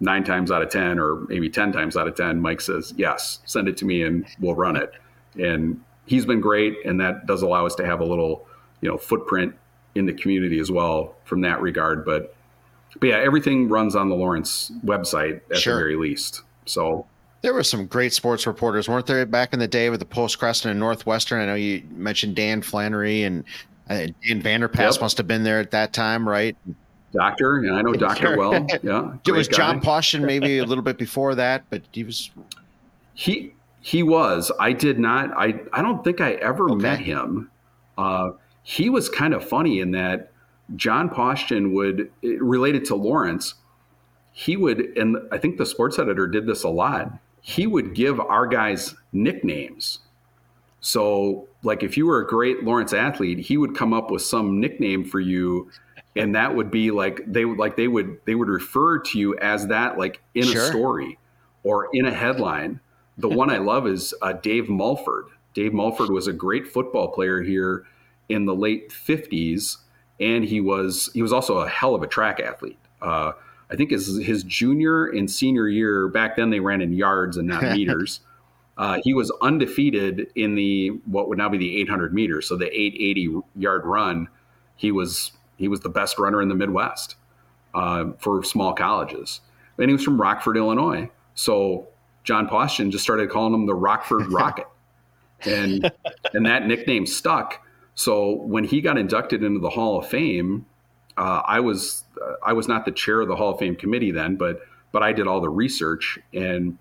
nine 0.00 0.24
times 0.24 0.50
out 0.50 0.62
of 0.62 0.70
ten, 0.70 0.98
or 0.98 1.26
maybe 1.28 1.48
ten 1.48 1.72
times 1.72 1.96
out 1.96 2.06
of 2.06 2.14
ten, 2.14 2.40
Mike 2.40 2.60
says, 2.60 2.92
"Yes, 2.96 3.40
send 3.44 3.68
it 3.68 3.76
to 3.78 3.84
me, 3.84 4.02
and 4.02 4.26
we'll 4.40 4.54
run 4.54 4.76
it." 4.76 4.92
And 5.38 5.80
he's 6.06 6.24
been 6.24 6.40
great, 6.40 6.74
and 6.84 7.00
that 7.00 7.26
does 7.26 7.42
allow 7.42 7.66
us 7.66 7.74
to 7.76 7.86
have 7.86 8.00
a 8.00 8.04
little, 8.04 8.46
you 8.80 8.88
know, 8.88 8.96
footprint 8.96 9.54
in 9.94 10.06
the 10.06 10.12
community 10.12 10.58
as 10.58 10.70
well 10.70 11.14
from 11.24 11.40
that 11.42 11.60
regard. 11.60 12.04
But, 12.04 12.34
but 13.00 13.08
yeah, 13.08 13.16
everything 13.16 13.68
runs 13.68 13.96
on 13.96 14.08
the 14.08 14.14
Lawrence 14.14 14.70
website 14.84 15.40
at 15.50 15.58
sure. 15.58 15.74
the 15.74 15.80
very 15.80 15.96
least. 15.96 16.42
So 16.66 17.06
there 17.42 17.54
were 17.54 17.62
some 17.62 17.86
great 17.86 18.12
sports 18.12 18.46
reporters, 18.46 18.88
weren't 18.88 19.06
there, 19.06 19.24
back 19.26 19.52
in 19.52 19.58
the 19.58 19.68
day 19.68 19.90
with 19.90 20.00
the 20.00 20.06
Post 20.06 20.38
Crescent 20.38 20.70
and 20.70 20.80
Northwestern? 20.80 21.40
I 21.40 21.46
know 21.46 21.54
you 21.54 21.82
mentioned 21.90 22.36
Dan 22.36 22.62
Flannery 22.62 23.22
and 23.22 23.44
uh, 23.88 24.06
Dan 24.26 24.42
Vanderpass 24.42 24.94
yep. 24.94 25.00
must 25.00 25.16
have 25.16 25.26
been 25.26 25.44
there 25.44 25.60
at 25.60 25.70
that 25.70 25.92
time, 25.92 26.28
right? 26.28 26.56
Doctor, 27.12 27.56
and 27.56 27.74
I 27.74 27.82
know 27.82 27.92
Doctor 27.94 28.36
well. 28.36 28.66
Yeah, 28.82 29.14
it 29.26 29.32
was 29.32 29.48
guy. 29.48 29.56
John 29.56 29.80
Poston 29.80 30.24
maybe 30.24 30.58
a 30.58 30.64
little 30.66 30.84
bit 30.84 30.98
before 30.98 31.34
that, 31.34 31.64
but 31.70 31.82
he 31.92 32.04
was. 32.04 32.30
He 33.14 33.54
he 33.80 34.02
was. 34.02 34.52
I 34.60 34.72
did 34.72 34.98
not. 34.98 35.30
I 35.36 35.60
I 35.72 35.82
don't 35.82 36.02
think 36.04 36.20
I 36.20 36.32
ever 36.34 36.70
okay. 36.70 36.82
met 36.82 36.98
him. 36.98 37.50
Uh, 37.96 38.30
he 38.62 38.90
was 38.90 39.08
kind 39.08 39.32
of 39.32 39.46
funny 39.46 39.80
in 39.80 39.92
that 39.92 40.32
John 40.74 41.08
Poston 41.08 41.72
would 41.72 42.10
related 42.22 42.84
to 42.86 42.94
Lawrence. 42.94 43.54
He 44.32 44.56
would, 44.56 44.80
and 44.98 45.16
I 45.32 45.38
think 45.38 45.56
the 45.56 45.64
sports 45.64 45.98
editor 45.98 46.26
did 46.26 46.46
this 46.46 46.62
a 46.62 46.68
lot 46.68 47.10
he 47.46 47.64
would 47.64 47.94
give 47.94 48.18
our 48.18 48.44
guys 48.44 48.96
nicknames. 49.12 50.00
So, 50.80 51.46
like 51.62 51.84
if 51.84 51.96
you 51.96 52.04
were 52.04 52.20
a 52.20 52.26
great 52.26 52.64
Lawrence 52.64 52.92
athlete, 52.92 53.38
he 53.38 53.56
would 53.56 53.76
come 53.76 53.94
up 53.94 54.10
with 54.10 54.22
some 54.22 54.58
nickname 54.58 55.04
for 55.04 55.20
you, 55.20 55.70
and 56.16 56.34
that 56.34 56.54
would 56.54 56.70
be 56.70 56.90
like 56.90 57.20
they 57.26 57.44
would 57.44 57.58
like 57.58 57.76
they 57.76 57.88
would 57.88 58.18
they 58.24 58.34
would 58.34 58.48
refer 58.48 58.98
to 58.98 59.18
you 59.18 59.36
as 59.38 59.66
that 59.68 59.98
like 59.98 60.20
in 60.34 60.44
sure. 60.44 60.62
a 60.62 60.66
story 60.66 61.18
or 61.62 61.88
in 61.92 62.06
a 62.06 62.12
headline. 62.12 62.80
The 63.18 63.28
one 63.28 63.50
I 63.50 63.58
love 63.58 63.86
is 63.86 64.14
uh, 64.22 64.32
Dave 64.34 64.68
Mulford. 64.68 65.26
Dave 65.54 65.72
Mulford 65.72 66.10
was 66.10 66.26
a 66.26 66.32
great 66.32 66.66
football 66.66 67.08
player 67.08 67.42
here 67.42 67.86
in 68.28 68.46
the 68.46 68.54
late 68.54 68.90
'50s, 68.90 69.78
and 70.20 70.44
he 70.44 70.60
was 70.60 71.10
he 71.14 71.22
was 71.22 71.32
also 71.32 71.58
a 71.58 71.68
hell 71.68 71.94
of 71.94 72.02
a 72.02 72.06
track 72.06 72.40
athlete. 72.40 72.78
Uh, 73.00 73.32
I 73.70 73.76
think 73.76 73.90
his 73.90 74.18
his 74.18 74.42
junior 74.42 75.06
and 75.06 75.30
senior 75.30 75.68
year 75.68 76.08
back 76.08 76.36
then 76.36 76.50
they 76.50 76.60
ran 76.60 76.80
in 76.80 76.92
yards 76.92 77.36
and 77.36 77.48
not 77.48 77.62
meters. 77.76 78.20
Uh, 78.78 79.00
he 79.02 79.14
was 79.14 79.32
undefeated 79.40 80.30
in 80.34 80.54
the 80.54 80.88
what 81.06 81.28
would 81.28 81.38
now 81.38 81.48
be 81.48 81.56
the 81.56 81.80
800 81.80 82.12
meters, 82.12 82.46
so 82.46 82.56
the 82.56 82.66
880 82.66 83.40
yard 83.56 83.86
run. 83.86 84.28
He 84.76 84.92
was 84.92 85.32
he 85.56 85.68
was 85.68 85.80
the 85.80 85.88
best 85.88 86.18
runner 86.18 86.42
in 86.42 86.48
the 86.48 86.54
Midwest 86.54 87.16
uh, 87.74 88.06
for 88.18 88.42
small 88.42 88.72
colleges, 88.74 89.40
and 89.78 89.88
he 89.88 89.92
was 89.92 90.02
from 90.02 90.20
Rockford, 90.20 90.56
Illinois. 90.56 91.10
So 91.34 91.88
John 92.24 92.48
Poston 92.48 92.90
just 92.90 93.04
started 93.04 93.30
calling 93.30 93.54
him 93.54 93.66
the 93.66 93.74
Rockford 93.74 94.26
Rocket, 94.32 94.68
and 95.42 95.90
and 96.32 96.46
that 96.46 96.66
nickname 96.66 97.06
stuck. 97.06 97.62
So 97.94 98.32
when 98.42 98.64
he 98.64 98.80
got 98.80 98.98
inducted 98.98 99.42
into 99.42 99.60
the 99.60 99.70
Hall 99.70 99.98
of 99.98 100.06
Fame, 100.08 100.66
uh, 101.16 101.42
I 101.46 101.60
was 101.60 102.04
uh, 102.22 102.34
I 102.44 102.52
was 102.52 102.68
not 102.68 102.84
the 102.84 102.92
chair 102.92 103.20
of 103.20 103.28
the 103.28 103.36
Hall 103.36 103.52
of 103.52 103.58
Fame 103.58 103.76
committee 103.76 104.10
then, 104.10 104.36
but 104.36 104.60
but 104.92 105.02
I 105.02 105.12
did 105.12 105.26
all 105.26 105.40
the 105.40 105.48
research 105.48 106.18
and 106.32 106.78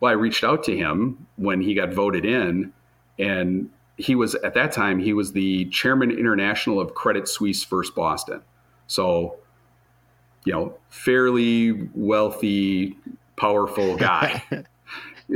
well, 0.00 0.10
I 0.10 0.14
reached 0.14 0.44
out 0.44 0.62
to 0.64 0.76
him 0.76 1.26
when 1.36 1.60
he 1.60 1.74
got 1.74 1.92
voted 1.92 2.24
in, 2.24 2.72
and 3.18 3.70
he 3.96 4.14
was 4.14 4.34
at 4.36 4.54
that 4.54 4.72
time 4.72 4.98
he 4.98 5.12
was 5.12 5.32
the 5.32 5.66
chairman 5.66 6.10
international 6.10 6.80
of 6.80 6.94
Credit 6.94 7.28
Suisse 7.28 7.64
First 7.64 7.94
Boston, 7.94 8.42
so 8.86 9.36
you 10.44 10.52
know 10.52 10.74
fairly 10.88 11.88
wealthy, 11.94 12.96
powerful 13.36 13.96
guy. 13.96 14.42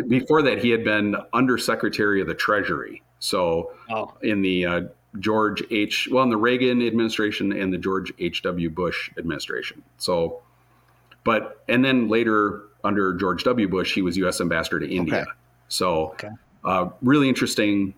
Before 0.08 0.42
that, 0.42 0.58
he 0.58 0.70
had 0.70 0.84
been 0.84 1.16
undersecretary 1.32 2.20
of 2.20 2.28
the 2.28 2.34
Treasury. 2.34 3.02
So 3.18 3.72
oh. 3.90 4.14
in 4.22 4.40
the 4.42 4.64
uh, 4.64 4.80
George 5.18 5.62
H. 5.70 6.08
Well, 6.10 6.22
in 6.22 6.30
the 6.30 6.36
Reagan 6.36 6.82
administration 6.82 7.52
and 7.52 7.72
the 7.72 7.78
George 7.78 8.12
H. 8.18 8.42
W. 8.42 8.70
Bush 8.70 9.10
administration. 9.18 9.82
So, 9.98 10.42
but 11.24 11.62
and 11.68 11.84
then 11.84 12.08
later 12.08 12.62
under 12.84 13.14
George 13.14 13.42
W. 13.44 13.68
Bush, 13.68 13.94
he 13.94 14.02
was 14.02 14.16
U.S. 14.18 14.40
ambassador 14.40 14.80
to 14.80 14.88
India. 14.88 15.22
Okay. 15.22 15.30
So, 15.68 16.10
okay. 16.10 16.28
Uh, 16.64 16.90
really 17.02 17.28
interesting 17.28 17.94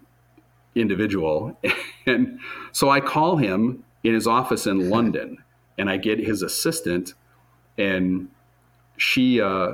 individual. 0.74 1.58
and 2.06 2.38
so 2.72 2.90
I 2.90 3.00
call 3.00 3.36
him 3.36 3.84
in 4.02 4.14
his 4.14 4.26
office 4.26 4.66
in 4.66 4.90
London, 4.90 5.38
and 5.78 5.88
I 5.88 5.96
get 5.96 6.18
his 6.18 6.42
assistant, 6.42 7.14
and 7.78 8.28
she 8.96 9.40
uh, 9.40 9.72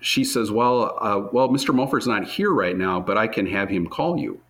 she 0.00 0.24
says, 0.24 0.50
"Well, 0.50 0.96
uh, 1.00 1.28
well, 1.32 1.48
Mr. 1.48 1.74
Mulford's 1.74 2.06
not 2.06 2.26
here 2.26 2.52
right 2.52 2.76
now, 2.76 3.00
but 3.00 3.16
I 3.16 3.26
can 3.26 3.46
have 3.46 3.68
him 3.68 3.86
call 3.86 4.18
you." 4.18 4.40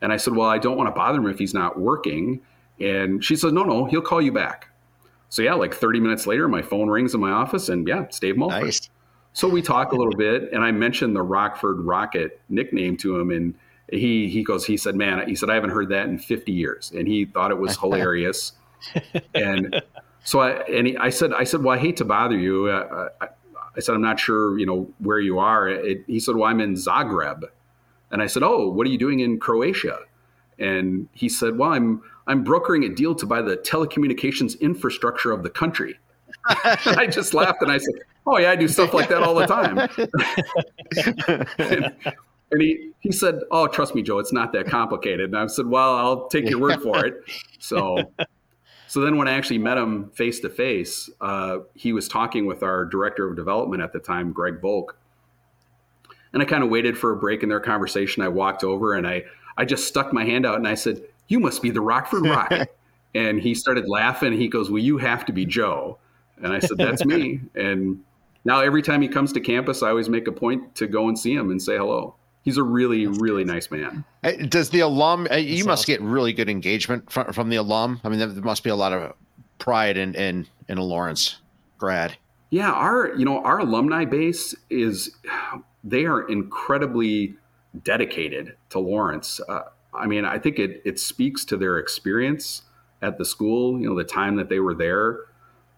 And 0.00 0.12
I 0.12 0.16
said, 0.16 0.34
Well, 0.34 0.48
I 0.48 0.58
don't 0.58 0.76
want 0.76 0.88
to 0.88 0.94
bother 0.94 1.18
him 1.18 1.26
if 1.26 1.38
he's 1.38 1.54
not 1.54 1.78
working. 1.78 2.40
And 2.80 3.24
she 3.24 3.36
says, 3.36 3.52
No, 3.52 3.62
no, 3.62 3.86
he'll 3.86 4.02
call 4.02 4.20
you 4.20 4.32
back. 4.32 4.68
So 5.28 5.42
yeah, 5.42 5.54
like 5.54 5.74
30 5.74 6.00
minutes 6.00 6.26
later, 6.26 6.48
my 6.48 6.62
phone 6.62 6.88
rings 6.88 7.14
in 7.14 7.20
my 7.20 7.32
office, 7.32 7.68
and 7.68 7.86
yeah, 7.86 8.02
it's 8.02 8.20
Dave 8.20 8.36
Mulford. 8.36 8.64
Nice. 8.64 8.88
So 9.32 9.48
we 9.48 9.60
talk 9.60 9.92
a 9.92 9.96
little 9.96 10.14
bit, 10.14 10.50
and 10.52 10.64
I 10.64 10.70
mentioned 10.70 11.14
the 11.14 11.22
Rockford 11.22 11.80
Rocket 11.80 12.40
nickname 12.48 12.96
to 12.98 13.18
him, 13.18 13.30
and 13.30 13.54
he 13.90 14.28
he 14.28 14.42
goes, 14.42 14.64
he 14.64 14.76
said, 14.76 14.96
"Man," 14.96 15.26
he 15.28 15.34
said, 15.34 15.50
"I 15.50 15.54
haven't 15.54 15.70
heard 15.70 15.88
that 15.90 16.06
in 16.06 16.18
50 16.18 16.52
years," 16.52 16.92
and 16.94 17.06
he 17.06 17.24
thought 17.24 17.50
it 17.50 17.58
was 17.58 17.76
hilarious. 17.80 18.52
and 19.34 19.82
so 20.24 20.40
I 20.40 20.62
and 20.64 20.86
he, 20.88 20.96
I 20.96 21.10
said, 21.10 21.32
I 21.32 21.44
said, 21.44 21.62
"Well, 21.62 21.74
I 21.74 21.78
hate 21.78 21.96
to 21.98 22.04
bother 22.04 22.36
you." 22.36 22.66
Uh, 22.66 23.08
I, 23.20 23.28
I, 23.76 23.80
said, 23.80 23.94
"I'm 23.94 24.02
not 24.02 24.18
sure, 24.18 24.58
you 24.58 24.66
know, 24.66 24.88
where 24.98 25.20
you 25.20 25.38
are." 25.38 25.68
It, 25.68 26.04
he 26.06 26.20
said, 26.20 26.34
"Well, 26.34 26.50
I'm 26.50 26.60
in 26.60 26.74
Zagreb." 26.74 27.44
And 28.10 28.22
I 28.22 28.26
said, 28.26 28.42
"Oh, 28.42 28.68
what 28.68 28.86
are 28.86 28.90
you 28.90 28.98
doing 28.98 29.20
in 29.20 29.38
Croatia?" 29.38 30.00
And 30.58 31.08
he 31.12 31.28
said, 31.28 31.58
"Well, 31.58 31.72
I'm 31.72 32.02
I'm 32.26 32.42
brokering 32.42 32.84
a 32.84 32.88
deal 32.88 33.14
to 33.14 33.26
buy 33.26 33.40
the 33.40 33.56
telecommunications 33.56 34.58
infrastructure 34.60 35.30
of 35.30 35.42
the 35.42 35.50
country." 35.50 35.98
I 36.46 37.06
just 37.10 37.34
laughed 37.34 37.62
and 37.62 37.70
I 37.70 37.78
said, 37.78 37.94
"Oh 38.26 38.38
yeah, 38.38 38.50
I 38.50 38.56
do 38.56 38.66
stuff 38.68 38.94
like 38.94 39.08
that 39.08 39.22
all 39.22 39.34
the 39.34 39.46
time." 39.46 39.88
And, 42.50 42.62
he 42.62 42.90
he 43.00 43.12
said, 43.12 43.40
"Oh, 43.50 43.66
trust 43.66 43.94
me, 43.94 44.02
Joe, 44.02 44.18
it's 44.18 44.32
not 44.32 44.52
that 44.52 44.66
complicated." 44.66 45.30
And 45.30 45.36
I 45.36 45.46
said, 45.46 45.66
"Well, 45.66 45.96
I'll 45.96 46.28
take 46.28 46.48
your 46.48 46.60
word 46.60 46.80
for 46.82 47.04
it." 47.04 47.14
So, 47.58 47.98
so 48.86 49.00
then 49.00 49.16
when 49.16 49.26
I 49.26 49.32
actually 49.32 49.58
met 49.58 49.76
him 49.76 50.10
face 50.10 50.38
to 50.40 50.48
face, 50.48 51.10
he 51.74 51.92
was 51.92 52.06
talking 52.06 52.46
with 52.46 52.62
our 52.62 52.84
director 52.84 53.28
of 53.28 53.34
development 53.34 53.82
at 53.82 53.92
the 53.92 53.98
time, 53.98 54.32
Greg 54.32 54.60
Volk, 54.60 54.96
and 56.36 56.42
I 56.42 56.44
kind 56.44 56.62
of 56.62 56.68
waited 56.68 56.98
for 56.98 57.12
a 57.12 57.16
break 57.16 57.42
in 57.42 57.48
their 57.48 57.60
conversation. 57.60 58.22
I 58.22 58.28
walked 58.28 58.62
over 58.62 58.92
and 58.92 59.06
I, 59.06 59.24
I 59.56 59.64
just 59.64 59.88
stuck 59.88 60.12
my 60.12 60.22
hand 60.22 60.44
out 60.44 60.56
and 60.56 60.68
I 60.68 60.74
said, 60.74 61.02
You 61.28 61.40
must 61.40 61.62
be 61.62 61.70
the 61.70 61.80
Rockford 61.80 62.26
Rocket. 62.26 62.76
and 63.14 63.40
he 63.40 63.54
started 63.54 63.88
laughing. 63.88 64.34
He 64.34 64.46
goes, 64.46 64.70
Well, 64.70 64.82
you 64.82 64.98
have 64.98 65.24
to 65.24 65.32
be 65.32 65.46
Joe. 65.46 65.96
And 66.42 66.52
I 66.52 66.58
said, 66.58 66.76
That's 66.76 67.06
me. 67.06 67.40
And 67.54 68.04
now 68.44 68.60
every 68.60 68.82
time 68.82 69.00
he 69.00 69.08
comes 69.08 69.32
to 69.32 69.40
campus, 69.40 69.82
I 69.82 69.88
always 69.88 70.10
make 70.10 70.28
a 70.28 70.32
point 70.32 70.74
to 70.74 70.86
go 70.86 71.08
and 71.08 71.18
see 71.18 71.34
him 71.34 71.50
and 71.50 71.60
say 71.60 71.78
hello. 71.78 72.14
He's 72.46 72.56
a 72.56 72.62
really, 72.62 73.08
really 73.08 73.44
nice 73.44 73.72
man. 73.72 74.04
Does 74.48 74.70
the 74.70 74.80
alum, 74.80 75.26
uh, 75.32 75.34
you 75.34 75.64
must 75.64 75.84
get 75.84 76.00
really 76.00 76.32
good 76.32 76.48
engagement 76.48 77.10
from, 77.10 77.32
from 77.32 77.48
the 77.50 77.56
alum. 77.56 78.00
I 78.04 78.08
mean, 78.08 78.20
there 78.20 78.28
must 78.28 78.62
be 78.62 78.70
a 78.70 78.76
lot 78.76 78.92
of 78.92 79.14
pride 79.58 79.96
in, 79.96 80.14
in, 80.14 80.46
in 80.68 80.78
a 80.78 80.82
Lawrence 80.84 81.38
grad. 81.76 82.16
Yeah, 82.50 82.70
our 82.70 83.12
you 83.16 83.24
know 83.24 83.42
our 83.42 83.58
alumni 83.58 84.04
base 84.04 84.54
is 84.70 85.10
they 85.84 86.04
are 86.04 86.22
incredibly 86.28 87.34
dedicated 87.82 88.54
to 88.70 88.78
Lawrence. 88.78 89.40
Uh, 89.48 89.62
I 89.92 90.06
mean, 90.06 90.24
I 90.24 90.38
think 90.38 90.58
it 90.58 90.82
it 90.84 91.00
speaks 91.00 91.44
to 91.46 91.56
their 91.56 91.78
experience 91.78 92.62
at 93.02 93.18
the 93.18 93.24
school. 93.24 93.80
You 93.80 93.88
know, 93.88 93.96
the 93.96 94.04
time 94.04 94.36
that 94.36 94.48
they 94.48 94.60
were 94.60 94.74
there. 94.74 95.18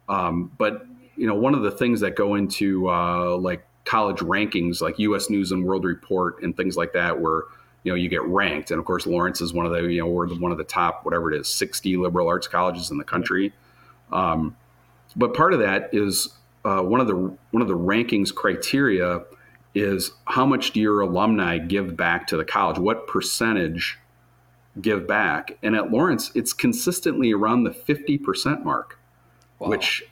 Um, 0.08 0.52
but 0.58 0.86
you 1.16 1.26
know, 1.26 1.34
one 1.34 1.54
of 1.54 1.62
the 1.62 1.70
things 1.70 2.00
that 2.00 2.16
go 2.16 2.34
into 2.34 2.90
uh, 2.90 3.36
like 3.38 3.66
college 3.88 4.18
rankings, 4.18 4.80
like 4.80 4.98
U.S. 4.98 5.30
News 5.30 5.50
and 5.50 5.64
World 5.64 5.84
Report 5.84 6.42
and 6.42 6.56
things 6.56 6.76
like 6.76 6.92
that, 6.92 7.18
where 7.20 7.42
you 7.84 7.92
know 7.92 7.96
you 7.96 8.08
get 8.08 8.22
ranked, 8.22 8.70
and 8.70 8.78
of 8.78 8.84
course 8.84 9.06
Lawrence 9.06 9.40
is 9.40 9.52
one 9.52 9.64
of 9.64 9.72
the 9.72 9.82
you 9.82 10.00
know 10.00 10.06
we're 10.06 10.28
one 10.34 10.52
of 10.52 10.58
the 10.58 10.64
top 10.64 11.04
whatever 11.04 11.32
it 11.32 11.40
is, 11.40 11.48
sixty 11.48 11.96
liberal 11.96 12.28
arts 12.28 12.46
colleges 12.46 12.90
in 12.90 12.98
the 12.98 13.04
country. 13.04 13.52
Um, 14.12 14.56
but 15.16 15.34
part 15.34 15.54
of 15.54 15.60
that 15.60 15.90
is 15.92 16.28
uh, 16.64 16.82
one 16.82 17.00
of 17.00 17.06
the 17.06 17.16
one 17.16 17.62
of 17.62 17.68
the 17.68 17.76
rankings 17.76 18.34
criteria 18.34 19.22
is 19.74 20.12
how 20.26 20.44
much 20.44 20.72
do 20.72 20.80
your 20.80 21.00
alumni 21.00 21.58
give 21.58 21.96
back 21.96 22.26
to 22.26 22.36
the 22.36 22.44
college? 22.44 22.78
What 22.78 23.06
percentage 23.06 23.98
give 24.80 25.06
back? 25.06 25.56
And 25.62 25.74
at 25.74 25.90
Lawrence, 25.90 26.30
it's 26.34 26.52
consistently 26.52 27.32
around 27.32 27.64
the 27.64 27.70
50% 27.70 28.64
mark, 28.64 28.98
wow. 29.58 29.68
which 29.68 30.04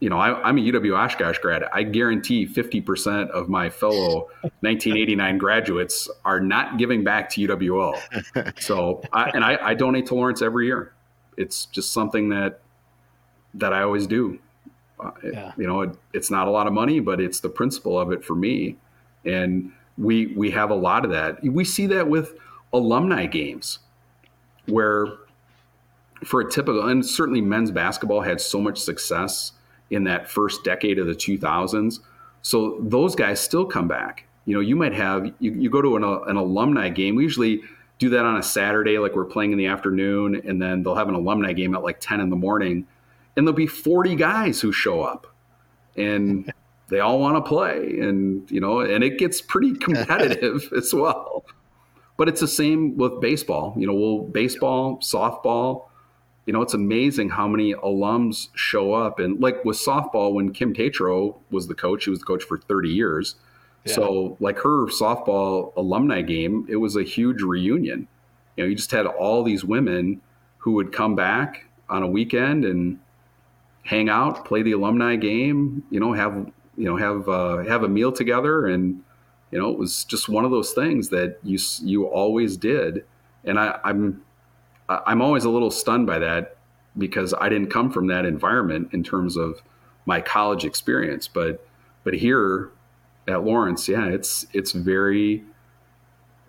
you 0.00 0.10
know, 0.10 0.18
I, 0.18 0.48
am 0.48 0.58
a 0.58 0.60
UW 0.60 0.96
Oshkosh 0.96 1.38
grad. 1.38 1.64
I 1.72 1.82
guarantee 1.82 2.46
50% 2.46 3.30
of 3.30 3.48
my 3.48 3.70
fellow 3.70 4.28
1989 4.60 5.38
graduates 5.38 6.10
are 6.24 6.40
not 6.40 6.76
giving 6.76 7.02
back 7.02 7.30
to 7.30 7.48
UWL. 7.48 7.98
So, 8.60 9.02
I, 9.12 9.30
and 9.30 9.44
I, 9.44 9.58
I 9.60 9.74
donate 9.74 10.06
to 10.06 10.14
Lawrence 10.14 10.42
every 10.42 10.66
year. 10.66 10.92
It's 11.36 11.66
just 11.66 11.92
something 11.92 12.28
that 12.30 12.60
that 13.54 13.72
I 13.72 13.82
always 13.82 14.06
do. 14.06 14.38
Uh, 15.00 15.10
yeah. 15.24 15.52
You 15.56 15.66
know, 15.66 15.82
it, 15.82 15.96
it's 16.12 16.30
not 16.30 16.46
a 16.46 16.50
lot 16.50 16.66
of 16.66 16.72
money, 16.72 17.00
but 17.00 17.20
it's 17.20 17.40
the 17.40 17.48
principle 17.48 17.98
of 17.98 18.12
it 18.12 18.24
for 18.24 18.34
me. 18.34 18.76
And 19.24 19.72
we 19.98 20.28
we 20.28 20.50
have 20.50 20.70
a 20.70 20.74
lot 20.74 21.04
of 21.04 21.10
that. 21.12 21.42
We 21.42 21.64
see 21.64 21.86
that 21.88 22.08
with 22.08 22.34
alumni 22.72 23.26
games, 23.26 23.78
where 24.66 25.06
for 26.24 26.40
a 26.40 26.50
typical 26.50 26.88
and 26.88 27.04
certainly 27.04 27.40
men's 27.40 27.70
basketball 27.70 28.20
had 28.20 28.40
so 28.40 28.60
much 28.60 28.78
success 28.78 29.52
in 29.90 30.04
that 30.04 30.28
first 30.28 30.64
decade 30.64 30.98
of 30.98 31.06
the 31.06 31.14
2000s. 31.14 32.00
So 32.42 32.78
those 32.80 33.14
guys 33.14 33.40
still 33.40 33.64
come 33.64 33.88
back. 33.88 34.26
You 34.44 34.54
know, 34.54 34.60
you 34.60 34.76
might 34.76 34.94
have 34.94 35.26
you, 35.40 35.52
you 35.52 35.70
go 35.70 35.82
to 35.82 35.96
an, 35.96 36.04
an 36.04 36.36
alumni 36.36 36.88
game. 36.88 37.16
We 37.16 37.24
usually 37.24 37.62
do 37.98 38.10
that 38.10 38.24
on 38.24 38.36
a 38.36 38.42
Saturday, 38.42 38.98
like 38.98 39.14
we're 39.14 39.24
playing 39.24 39.52
in 39.52 39.58
the 39.58 39.66
afternoon, 39.66 40.42
and 40.44 40.60
then 40.60 40.82
they'll 40.82 40.94
have 40.94 41.08
an 41.08 41.14
alumni 41.14 41.52
game 41.52 41.74
at 41.74 41.82
like 41.82 41.98
10 42.00 42.20
in 42.20 42.30
the 42.30 42.36
morning, 42.36 42.86
and 43.36 43.46
there'll 43.46 43.56
be 43.56 43.66
40 43.66 44.14
guys 44.16 44.60
who 44.60 44.70
show 44.72 45.02
up, 45.02 45.26
and 45.96 46.52
they 46.88 47.00
all 47.00 47.18
want 47.18 47.42
to 47.42 47.48
play, 47.48 47.98
and 48.00 48.48
you 48.50 48.60
know, 48.60 48.80
and 48.80 49.02
it 49.02 49.18
gets 49.18 49.40
pretty 49.40 49.74
competitive 49.78 50.70
as 50.76 50.92
well. 50.92 51.44
But 52.16 52.28
it's 52.28 52.40
the 52.40 52.48
same 52.48 52.96
with 52.96 53.20
baseball. 53.20 53.74
You 53.76 53.86
know, 53.86 53.94
we'll 53.94 54.22
baseball, 54.22 54.98
softball, 54.98 55.88
you 56.46 56.52
know, 56.52 56.62
it's 56.62 56.74
amazing 56.74 57.28
how 57.28 57.48
many 57.48 57.74
alums 57.74 58.48
show 58.54 58.92
up. 58.92 59.18
And 59.18 59.40
like 59.40 59.64
with 59.64 59.76
softball, 59.76 60.32
when 60.32 60.52
Kim 60.52 60.72
Tatro 60.72 61.36
was 61.50 61.66
the 61.66 61.74
coach, 61.74 62.04
he 62.04 62.10
was 62.10 62.20
the 62.20 62.26
coach 62.26 62.44
for 62.44 62.56
30 62.56 62.88
years. 62.88 63.34
Yeah. 63.84 63.94
So, 63.94 64.36
like 64.40 64.58
her 64.58 64.86
softball 64.86 65.72
alumni 65.76 66.22
game, 66.22 66.66
it 66.68 66.76
was 66.76 66.96
a 66.96 67.02
huge 67.02 67.42
reunion. 67.42 68.08
You 68.56 68.64
know, 68.64 68.70
you 68.70 68.76
just 68.76 68.90
had 68.90 69.06
all 69.06 69.42
these 69.42 69.64
women 69.64 70.20
who 70.58 70.72
would 70.72 70.92
come 70.92 71.14
back 71.14 71.66
on 71.88 72.02
a 72.02 72.08
weekend 72.08 72.64
and 72.64 72.98
hang 73.82 74.08
out, 74.08 74.44
play 74.44 74.62
the 74.62 74.72
alumni 74.72 75.16
game, 75.16 75.84
you 75.90 76.00
know, 76.00 76.12
have 76.12 76.50
you 76.76 76.84
know 76.84 76.96
have 76.96 77.28
uh, 77.28 77.58
have 77.58 77.82
a 77.82 77.88
meal 77.88 78.12
together, 78.12 78.66
and 78.66 79.02
you 79.50 79.58
know, 79.58 79.70
it 79.70 79.78
was 79.78 80.04
just 80.04 80.28
one 80.28 80.44
of 80.44 80.50
those 80.50 80.72
things 80.72 81.08
that 81.10 81.38
you 81.42 81.58
you 81.82 82.06
always 82.06 82.56
did. 82.56 83.04
And 83.44 83.60
I, 83.60 83.78
I'm 83.84 84.22
I'm 84.88 85.20
always 85.20 85.44
a 85.44 85.50
little 85.50 85.70
stunned 85.70 86.06
by 86.06 86.18
that 86.20 86.56
because 86.96 87.34
I 87.34 87.48
didn't 87.48 87.70
come 87.70 87.90
from 87.90 88.06
that 88.08 88.24
environment 88.24 88.90
in 88.92 89.02
terms 89.02 89.36
of 89.36 89.60
my 90.06 90.20
college 90.20 90.64
experience. 90.64 91.28
But 91.28 91.66
but 92.04 92.14
here 92.14 92.70
at 93.28 93.44
Lawrence, 93.44 93.88
yeah, 93.88 94.06
it's 94.06 94.46
it's 94.52 94.72
very 94.72 95.42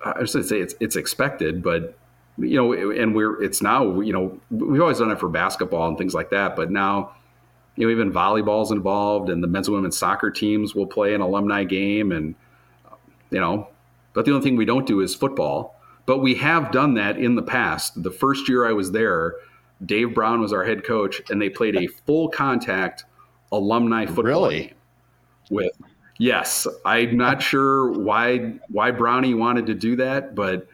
I 0.06 0.20
was 0.20 0.34
going 0.34 0.44
to 0.44 0.50
say 0.50 0.60
it's 0.60 0.76
it's 0.80 0.96
expected, 0.96 1.64
but 1.64 1.98
you 2.38 2.56
know, 2.56 2.74
and 2.74 3.16
we're 3.16 3.42
it's 3.42 3.62
now 3.62 4.00
you 4.02 4.14
know 4.14 4.40
we've 4.52 4.82
always 4.82 5.00
done 5.00 5.12
it 5.12 5.20
for 5.20 5.30
basketball 5.30 5.88
and 5.88 5.98
things 5.98 6.14
like 6.14 6.30
that, 6.30 6.56
but 6.56 6.70
now 6.70 7.14
you 7.76 7.86
know 7.86 7.92
even 7.92 8.12
volleyball's 8.12 8.72
involved, 8.72 9.30
and 9.30 9.44
the 9.44 9.48
men's 9.48 9.68
and 9.68 9.76
women's 9.76 9.98
soccer 9.98 10.30
teams 10.30 10.76
will 10.76 10.88
play 10.88 11.14
an 11.16 11.22
alumni 11.22 11.64
game, 11.64 12.12
and 12.12 12.36
you 13.32 13.40
know, 13.40 13.68
but 14.14 14.26
the 14.26 14.32
only 14.32 14.44
thing 14.44 14.56
we 14.56 14.66
don't 14.66 14.86
do 14.86 15.02
is 15.02 15.16
football. 15.16 15.77
But 16.08 16.20
we 16.20 16.34
have 16.36 16.72
done 16.72 16.96
that 16.96 17.18
in 17.18 17.36
the 17.36 17.44
past. 17.44 18.02
The 18.02 18.10
first 18.10 18.50
year 18.50 18.66
I 18.66 18.72
was 18.72 18.92
there, 18.92 19.36
Dave 19.86 20.16
Brown 20.16 20.42
was 20.42 20.54
our 20.54 20.64
head 20.64 20.84
coach, 20.84 21.22
and 21.30 21.40
they 21.40 21.50
played 21.50 21.76
a 21.76 21.86
full 22.06 22.30
contact 22.30 23.06
alumni 23.52 24.06
football 24.06 24.24
really? 24.24 24.60
game 24.60 24.74
with 25.52 25.72
yes. 26.18 26.66
I'm 26.86 27.18
not 27.18 27.42
sure 27.42 27.92
why 27.92 28.54
why 28.70 28.92
Brownie 28.92 29.34
wanted 29.34 29.68
to 29.68 29.76
do 29.76 29.98
that, 29.98 30.34
but 30.34 30.68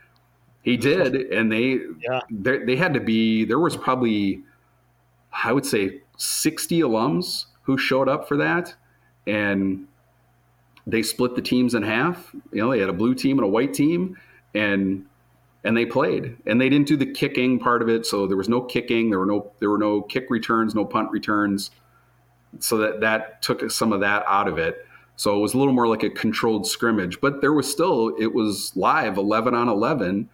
he 0.61 0.77
did, 0.77 1.15
and 1.15 1.51
they 1.51 1.79
yeah. 1.99 2.21
they, 2.29 2.59
they 2.59 2.75
had 2.75 2.93
to 2.93 3.01
be. 3.01 3.43
There 3.43 3.59
was 3.59 3.75
probably 3.75 4.43
I 5.43 5.51
would 5.51 5.65
say 5.65 6.01
60 6.17 6.81
alums 6.81 7.45
who 7.63 7.77
showed 7.77 8.07
up 8.07 8.27
for 8.27 8.37
that, 8.37 8.75
and 9.25 9.87
they 10.85 11.01
split 11.01 11.35
the 11.35 11.41
teams 11.41 11.73
in 11.73 11.81
half. 11.81 12.33
You 12.51 12.61
know, 12.61 12.71
they 12.71 12.79
had 12.79 12.89
a 12.89 12.93
blue 12.93 13.15
team 13.15 13.39
and 13.39 13.45
a 13.45 13.49
white 13.49 13.73
team, 13.73 14.17
and 14.53 15.05
and 15.63 15.77
they 15.77 15.85
played 15.85 16.37
and 16.45 16.59
they 16.59 16.69
didn't 16.69 16.87
do 16.87 16.97
the 16.97 17.05
kicking 17.05 17.59
part 17.59 17.81
of 17.81 17.89
it. 17.89 18.05
So 18.05 18.27
there 18.27 18.37
was 18.37 18.49
no 18.49 18.61
kicking 18.61 19.09
there 19.09 19.19
were 19.19 19.25
no 19.25 19.51
there 19.59 19.69
were 19.69 19.77
no 19.77 20.01
kick 20.01 20.29
returns 20.29 20.75
no 20.75 20.85
punt 20.85 21.11
returns. 21.11 21.71
So 22.59 22.77
that 22.77 23.01
that 23.01 23.41
took 23.41 23.69
some 23.71 23.93
of 23.93 24.01
that 24.01 24.23
out 24.27 24.47
of 24.47 24.57
it. 24.57 24.85
So 25.15 25.37
it 25.37 25.39
was 25.39 25.53
a 25.53 25.57
little 25.57 25.73
more 25.73 25.87
like 25.87 26.03
a 26.03 26.09
controlled 26.09 26.67
scrimmage 26.67 27.21
but 27.21 27.41
there 27.41 27.53
was 27.53 27.69
still 27.69 28.15
it 28.19 28.33
was 28.33 28.73
live 28.75 29.17
11 29.17 29.53
on 29.53 29.69
11 29.69 30.29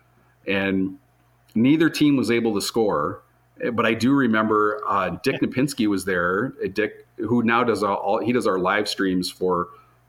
and 0.48 0.98
neither 1.56 1.90
team 1.90 2.16
was 2.18 2.32
able 2.32 2.54
to 2.56 2.62
score. 2.62 3.22
But 3.74 3.86
i 3.86 3.94
do 3.94 4.14
remember 4.14 4.82
uh, 4.88 5.18
dick 5.22 5.42
Napinski 5.42 5.88
was 5.88 6.06
there 6.06 6.54
dick 6.74 7.06
who 7.18 7.44
now 7.44 7.64
does 7.64 7.84
all 7.84 8.20
he 8.20 8.32
does 8.32 8.48
our 8.48 8.58
live 8.58 8.88
streams 8.88 9.30
for 9.30 9.68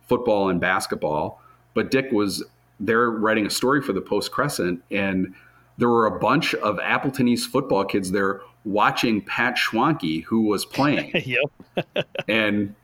football 0.09 0.49
and 0.49 0.61
basketball. 0.61 1.41
But 1.75 1.91
dick 1.91 2.11
was 2.11 2.45
they're 2.81 3.11
writing 3.11 3.47
a 3.47 3.51
story 3.51 3.83
for 3.83 3.93
the 3.93 4.01
Post 4.01 4.33
Crescent, 4.33 4.83
and 4.91 5.35
there 5.79 5.89
were 5.89 6.07
a 6.07 6.19
bunch 6.19 6.55
of 6.55 6.79
Appleton 6.81 7.29
East 7.29 7.51
football 7.51 7.85
kids 7.85 8.11
there 8.11 8.41
watching 8.65 9.23
Pat 9.23 9.57
Schwanke, 9.57 10.25
who 10.25 10.43
was 10.43 10.65
playing. 10.65 11.13
yep. 11.25 12.07
and 12.29 12.75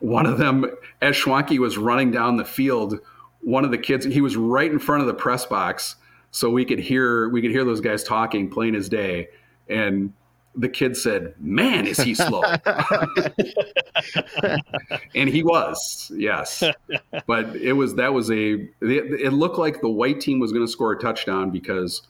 one 0.00 0.26
of 0.26 0.38
them, 0.38 0.66
as 1.00 1.16
Schwanke 1.16 1.58
was 1.58 1.78
running 1.78 2.10
down 2.10 2.36
the 2.36 2.44
field, 2.44 2.98
one 3.40 3.64
of 3.64 3.70
the 3.70 3.78
kids, 3.78 4.04
he 4.04 4.20
was 4.20 4.36
right 4.36 4.70
in 4.70 4.78
front 4.78 5.00
of 5.00 5.06
the 5.06 5.14
press 5.14 5.46
box, 5.46 5.96
so 6.30 6.50
we 6.50 6.64
could 6.64 6.78
hear 6.78 7.28
we 7.30 7.40
could 7.40 7.50
hear 7.50 7.64
those 7.64 7.80
guys 7.80 8.04
talking, 8.04 8.50
plain 8.50 8.74
as 8.74 8.88
day, 8.88 9.28
and 9.68 10.12
the 10.56 10.68
kid 10.68 10.96
said, 10.96 11.34
"Man, 11.38 11.86
is 11.86 11.98
he 11.98 12.14
slow?" 12.14 12.42
and 15.14 15.28
he 15.28 15.42
was, 15.42 16.10
yes. 16.14 16.62
But 17.26 17.56
it 17.56 17.74
was 17.74 17.94
that 17.96 18.14
was 18.14 18.30
a 18.30 18.54
it, 18.54 18.70
it 18.80 19.32
looked 19.32 19.58
like 19.58 19.80
the 19.80 19.88
white 19.88 20.20
team 20.20 20.38
was 20.40 20.52
going 20.52 20.64
to 20.64 20.70
score 20.70 20.92
a 20.92 20.98
touchdown 20.98 21.50
because 21.50 22.02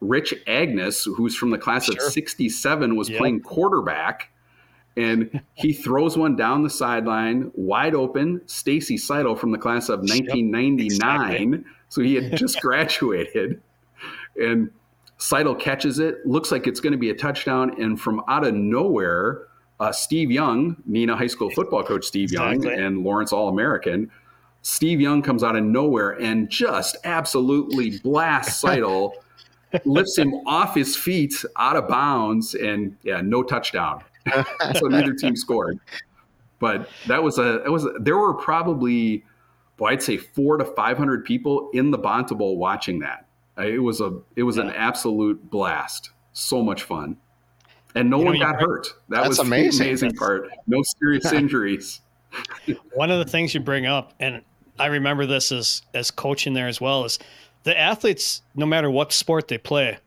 Rich 0.00 0.34
Agnes, 0.46 1.04
who's 1.04 1.36
from 1.36 1.50
the 1.50 1.58
class 1.58 1.86
sure. 1.86 1.96
of 1.96 2.12
'67, 2.12 2.96
was 2.96 3.08
yep. 3.08 3.18
playing 3.18 3.40
quarterback. 3.40 4.32
And 4.96 5.40
he 5.54 5.72
throws 5.72 6.18
one 6.18 6.34
down 6.34 6.64
the 6.64 6.68
sideline, 6.68 7.52
wide 7.54 7.94
open. 7.94 8.42
Stacy 8.46 8.98
Seidel 8.98 9.36
from 9.36 9.52
the 9.52 9.56
class 9.56 9.88
of 9.88 10.00
1999. 10.00 10.80
Yep, 10.80 10.88
exactly. 10.90 11.64
So 11.88 12.02
he 12.02 12.16
had 12.16 12.36
just 12.36 12.60
graduated. 12.62 13.62
And 14.36 14.70
Seidel 15.20 15.54
catches 15.54 15.98
it, 15.98 16.26
looks 16.26 16.50
like 16.50 16.66
it's 16.66 16.80
going 16.80 16.92
to 16.92 16.98
be 16.98 17.10
a 17.10 17.14
touchdown, 17.14 17.78
and 17.80 18.00
from 18.00 18.22
out 18.26 18.44
of 18.44 18.54
nowhere, 18.54 19.48
uh, 19.78 19.92
Steve 19.92 20.30
Young, 20.30 20.76
Neenah 20.88 21.16
High 21.16 21.26
School 21.26 21.50
football 21.50 21.82
coach 21.82 22.06
Steve 22.06 22.32
exactly. 22.32 22.70
Young, 22.70 22.80
and 22.80 23.04
Lawrence 23.04 23.30
All 23.30 23.50
American, 23.50 24.10
Steve 24.62 24.98
Young 24.98 25.20
comes 25.20 25.44
out 25.44 25.56
of 25.56 25.62
nowhere 25.62 26.12
and 26.12 26.48
just 26.48 26.96
absolutely 27.04 27.98
blasts 27.98 28.56
Seidel, 28.60 29.14
lifts 29.84 30.16
him 30.16 30.32
off 30.46 30.74
his 30.74 30.96
feet 30.96 31.34
out 31.58 31.76
of 31.76 31.86
bounds, 31.86 32.54
and 32.54 32.96
yeah, 33.02 33.20
no 33.20 33.42
touchdown. 33.42 34.02
so 34.78 34.86
neither 34.86 35.12
team 35.12 35.36
scored. 35.36 35.78
But 36.60 36.88
that 37.08 37.22
was 37.22 37.36
a 37.38 37.62
it 37.64 37.70
was 37.70 37.84
a, 37.84 37.92
there 38.00 38.16
were 38.16 38.34
probably, 38.34 39.22
boy, 39.76 39.88
I'd 39.88 40.02
say 40.02 40.16
four 40.16 40.56
to 40.56 40.64
five 40.64 40.96
hundred 40.96 41.26
people 41.26 41.68
in 41.74 41.90
the 41.90 41.98
Banta 41.98 42.34
Bowl 42.34 42.56
watching 42.56 43.00
that. 43.00 43.26
It 43.66 43.78
was 43.78 44.00
a 44.00 44.18
it 44.36 44.42
was 44.42 44.56
yeah. 44.56 44.64
an 44.64 44.70
absolute 44.70 45.50
blast. 45.50 46.10
So 46.32 46.62
much 46.62 46.82
fun, 46.84 47.16
and 47.94 48.08
no 48.08 48.20
you 48.20 48.24
one 48.26 48.38
got 48.38 48.60
hurt. 48.60 48.88
That 49.08 49.26
was 49.26 49.38
amazing. 49.38 49.78
the 49.78 49.88
amazing 49.90 50.12
part. 50.14 50.48
No 50.66 50.82
serious 51.00 51.32
injuries. 51.32 52.00
one 52.94 53.10
of 53.10 53.18
the 53.18 53.30
things 53.30 53.52
you 53.54 53.60
bring 53.60 53.86
up, 53.86 54.14
and 54.20 54.42
I 54.78 54.86
remember 54.86 55.26
this 55.26 55.50
as 55.52 55.82
as 55.94 56.10
coaching 56.10 56.54
there 56.54 56.68
as 56.68 56.80
well, 56.80 57.04
is 57.04 57.18
the 57.64 57.78
athletes. 57.78 58.42
No 58.54 58.66
matter 58.66 58.90
what 58.90 59.12
sport 59.12 59.48
they 59.48 59.58
play, 59.58 59.98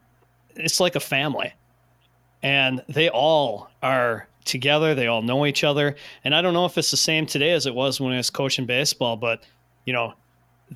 it's 0.55 0.79
like 0.79 0.95
a 0.95 1.01
family, 1.01 1.53
and 2.41 2.83
they 2.87 3.09
all 3.09 3.69
are 3.81 4.27
together. 4.45 4.95
They 4.95 5.07
all 5.07 5.21
know 5.21 5.45
each 5.45 5.63
other, 5.63 5.95
and 6.23 6.33
I 6.33 6.41
don't 6.41 6.53
know 6.53 6.65
if 6.65 6.77
it's 6.77 6.91
the 6.91 6.97
same 6.97 7.25
today 7.25 7.51
as 7.51 7.65
it 7.65 7.75
was 7.75 7.99
when 7.99 8.13
I 8.13 8.17
was 8.17 8.29
coaching 8.29 8.65
baseball, 8.65 9.17
but 9.17 9.43
you 9.85 9.93
know, 9.93 10.13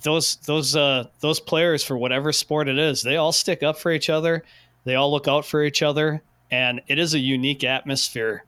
those 0.03 0.37
those 0.37 0.75
uh 0.75 1.05
those 1.19 1.39
players 1.39 1.83
for 1.83 1.97
whatever 1.97 2.31
sport 2.31 2.67
it 2.67 2.77
is, 2.77 3.01
they 3.01 3.17
all 3.17 3.31
stick 3.31 3.63
up 3.63 3.77
for 3.77 3.91
each 3.91 4.09
other. 4.09 4.43
They 4.83 4.95
all 4.95 5.11
look 5.11 5.27
out 5.27 5.45
for 5.45 5.63
each 5.63 5.81
other, 5.83 6.21
and 6.49 6.81
it 6.87 6.97
is 6.97 7.13
a 7.13 7.19
unique 7.19 7.63
atmosphere 7.63 8.45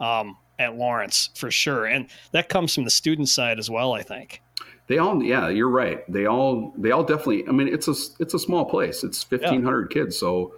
um, 0.00 0.36
at 0.58 0.76
Lawrence 0.76 1.30
for 1.34 1.50
sure. 1.50 1.86
And 1.86 2.08
that 2.32 2.48
comes 2.48 2.74
from 2.74 2.84
the 2.84 2.90
student 2.90 3.28
side 3.28 3.58
as 3.58 3.68
well, 3.68 3.92
I 3.92 4.02
think. 4.02 4.42
They 4.86 4.98
all, 4.98 5.22
yeah, 5.22 5.48
you're 5.48 5.68
right. 5.68 6.10
They 6.10 6.26
all, 6.26 6.72
they 6.76 6.90
all 6.90 7.04
definitely. 7.04 7.48
I 7.48 7.52
mean, 7.52 7.68
it's 7.68 7.88
a 7.88 7.94
it's 8.20 8.34
a 8.34 8.38
small 8.38 8.64
place. 8.64 9.04
It's 9.04 9.28
1,500 9.28 9.90
yeah. 9.90 9.94
kids, 10.02 10.16
so 10.16 10.54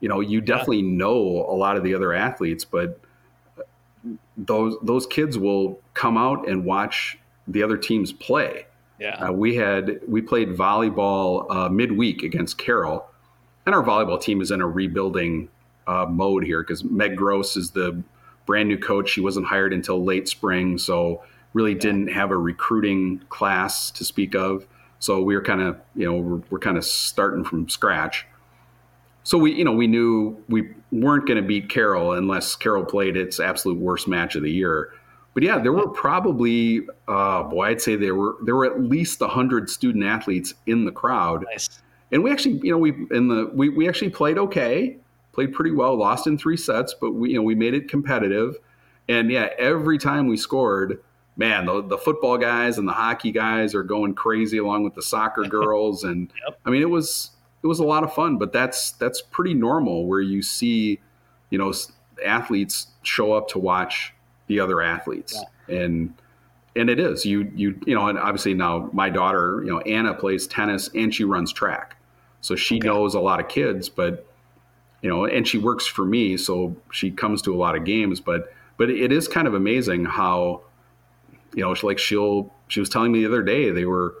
you 0.00 0.08
know 0.08 0.20
you 0.20 0.40
definitely 0.40 0.80
yeah. 0.80 0.96
know 0.96 1.16
a 1.48 1.56
lot 1.56 1.76
of 1.76 1.84
the 1.84 1.94
other 1.94 2.12
athletes, 2.12 2.64
but 2.64 3.00
those 4.36 4.76
those 4.82 5.06
kids 5.06 5.38
will 5.38 5.80
come 5.94 6.16
out 6.16 6.48
and 6.48 6.64
watch 6.64 7.18
the 7.48 7.62
other 7.62 7.76
teams 7.76 8.12
play. 8.12 8.66
Yeah. 9.00 9.14
Uh, 9.14 9.32
we 9.32 9.56
had 9.56 10.00
we 10.06 10.20
played 10.20 10.50
volleyball 10.50 11.50
uh, 11.50 11.68
midweek 11.70 12.22
against 12.22 12.58
Carroll, 12.58 13.06
and 13.64 13.74
our 13.74 13.82
volleyball 13.82 14.20
team 14.20 14.42
is 14.42 14.50
in 14.50 14.60
a 14.60 14.68
rebuilding 14.68 15.48
uh, 15.86 16.06
mode 16.06 16.44
here 16.44 16.62
because 16.62 16.84
Meg 16.84 17.16
Gross 17.16 17.56
is 17.56 17.70
the 17.70 18.02
brand 18.44 18.68
new 18.68 18.78
coach. 18.78 19.08
She 19.08 19.22
wasn't 19.22 19.46
hired 19.46 19.72
until 19.72 20.04
late 20.04 20.28
spring, 20.28 20.76
so 20.76 21.22
really 21.54 21.74
didn't 21.74 22.08
have 22.08 22.30
a 22.30 22.36
recruiting 22.36 23.22
class 23.30 23.90
to 23.92 24.04
speak 24.04 24.34
of. 24.34 24.66
So 24.98 25.22
we 25.22 25.34
were 25.34 25.42
kind 25.42 25.62
of 25.62 25.80
you 25.96 26.04
know 26.04 26.18
we're, 26.18 26.42
we're 26.50 26.58
kind 26.58 26.76
of 26.76 26.84
starting 26.84 27.42
from 27.42 27.70
scratch. 27.70 28.26
So 29.24 29.38
we 29.38 29.54
you 29.54 29.64
know 29.64 29.72
we 29.72 29.86
knew 29.86 30.44
we 30.50 30.74
weren't 30.92 31.26
going 31.26 31.40
to 31.40 31.46
beat 31.46 31.70
Carroll 31.70 32.12
unless 32.12 32.54
Carroll 32.54 32.84
played 32.84 33.16
its 33.16 33.40
absolute 33.40 33.78
worst 33.78 34.08
match 34.08 34.36
of 34.36 34.42
the 34.42 34.52
year. 34.52 34.92
But 35.34 35.44
yeah, 35.44 35.58
there 35.58 35.72
were 35.72 35.88
probably, 35.88 36.82
uh, 37.06 37.44
boy, 37.44 37.66
I'd 37.66 37.80
say 37.80 37.96
there 37.96 38.14
were 38.16 38.36
there 38.42 38.56
were 38.56 38.66
at 38.66 38.80
least 38.82 39.20
hundred 39.22 39.70
student 39.70 40.04
athletes 40.04 40.54
in 40.66 40.84
the 40.84 40.92
crowd, 40.92 41.44
Nice. 41.50 41.80
and 42.10 42.24
we 42.24 42.32
actually, 42.32 42.60
you 42.64 42.72
know, 42.72 42.78
we 42.78 42.90
in 43.10 43.28
the 43.28 43.50
we 43.54 43.68
we 43.68 43.88
actually 43.88 44.10
played 44.10 44.38
okay, 44.38 44.96
played 45.32 45.52
pretty 45.52 45.70
well, 45.70 45.96
lost 45.96 46.26
in 46.26 46.36
three 46.36 46.56
sets, 46.56 46.94
but 47.00 47.12
we 47.12 47.30
you 47.30 47.36
know 47.36 47.42
we 47.42 47.54
made 47.54 47.74
it 47.74 47.88
competitive, 47.88 48.56
and 49.08 49.30
yeah, 49.30 49.50
every 49.56 49.98
time 49.98 50.26
we 50.26 50.36
scored, 50.36 51.00
man, 51.36 51.66
the, 51.66 51.80
the 51.82 51.98
football 51.98 52.36
guys 52.36 52.76
and 52.78 52.88
the 52.88 52.92
hockey 52.92 53.30
guys 53.30 53.72
are 53.74 53.84
going 53.84 54.14
crazy 54.14 54.58
along 54.58 54.82
with 54.82 54.94
the 54.94 55.02
soccer 55.02 55.42
girls, 55.48 56.02
and 56.02 56.32
Yep. 56.46 56.58
I 56.66 56.70
mean 56.70 56.82
it 56.82 56.90
was 56.90 57.30
it 57.62 57.66
was 57.68 57.78
a 57.78 57.84
lot 57.84 58.02
of 58.02 58.12
fun, 58.12 58.36
but 58.36 58.52
that's 58.52 58.92
that's 58.92 59.22
pretty 59.22 59.54
normal 59.54 60.06
where 60.06 60.20
you 60.20 60.42
see, 60.42 60.98
you 61.50 61.58
know, 61.58 61.72
athletes 62.26 62.88
show 63.02 63.32
up 63.32 63.48
to 63.50 63.58
watch 63.58 64.12
the 64.50 64.58
other 64.58 64.82
athletes, 64.82 65.46
and 65.68 66.12
and 66.74 66.90
it 66.90 66.98
is. 66.98 67.24
You 67.24 67.50
you 67.54 67.80
you 67.86 67.94
know, 67.94 68.08
and 68.08 68.18
obviously 68.18 68.52
now 68.52 68.90
my 68.92 69.08
daughter, 69.08 69.62
you 69.64 69.70
know, 69.70 69.78
Anna 69.80 70.12
plays 70.12 70.48
tennis 70.48 70.90
and 70.92 71.14
she 71.14 71.22
runs 71.22 71.52
track, 71.52 71.96
so 72.40 72.56
she 72.56 72.76
Okay. 72.76 72.88
knows 72.88 73.14
a 73.14 73.20
lot 73.20 73.38
of 73.38 73.48
kids, 73.48 73.88
but 73.88 74.26
you 75.02 75.08
know, 75.08 75.24
and 75.24 75.46
she 75.46 75.56
works 75.56 75.86
for 75.86 76.04
me, 76.04 76.36
so 76.36 76.76
she 76.92 77.12
comes 77.12 77.40
to 77.42 77.54
a 77.54 77.58
lot 77.58 77.76
of 77.76 77.84
games, 77.84 78.20
but 78.20 78.52
but 78.76 78.90
it 78.90 79.12
is 79.12 79.28
kind 79.28 79.46
of 79.46 79.54
amazing 79.54 80.04
how 80.04 80.62
you 81.54 81.62
know, 81.62 81.74
like 81.84 81.98
she'll 82.00 82.52
she 82.66 82.80
was 82.80 82.88
telling 82.88 83.12
me 83.12 83.20
the 83.20 83.26
other 83.26 83.42
day 83.42 83.70
they 83.70 83.84
were 83.84 84.14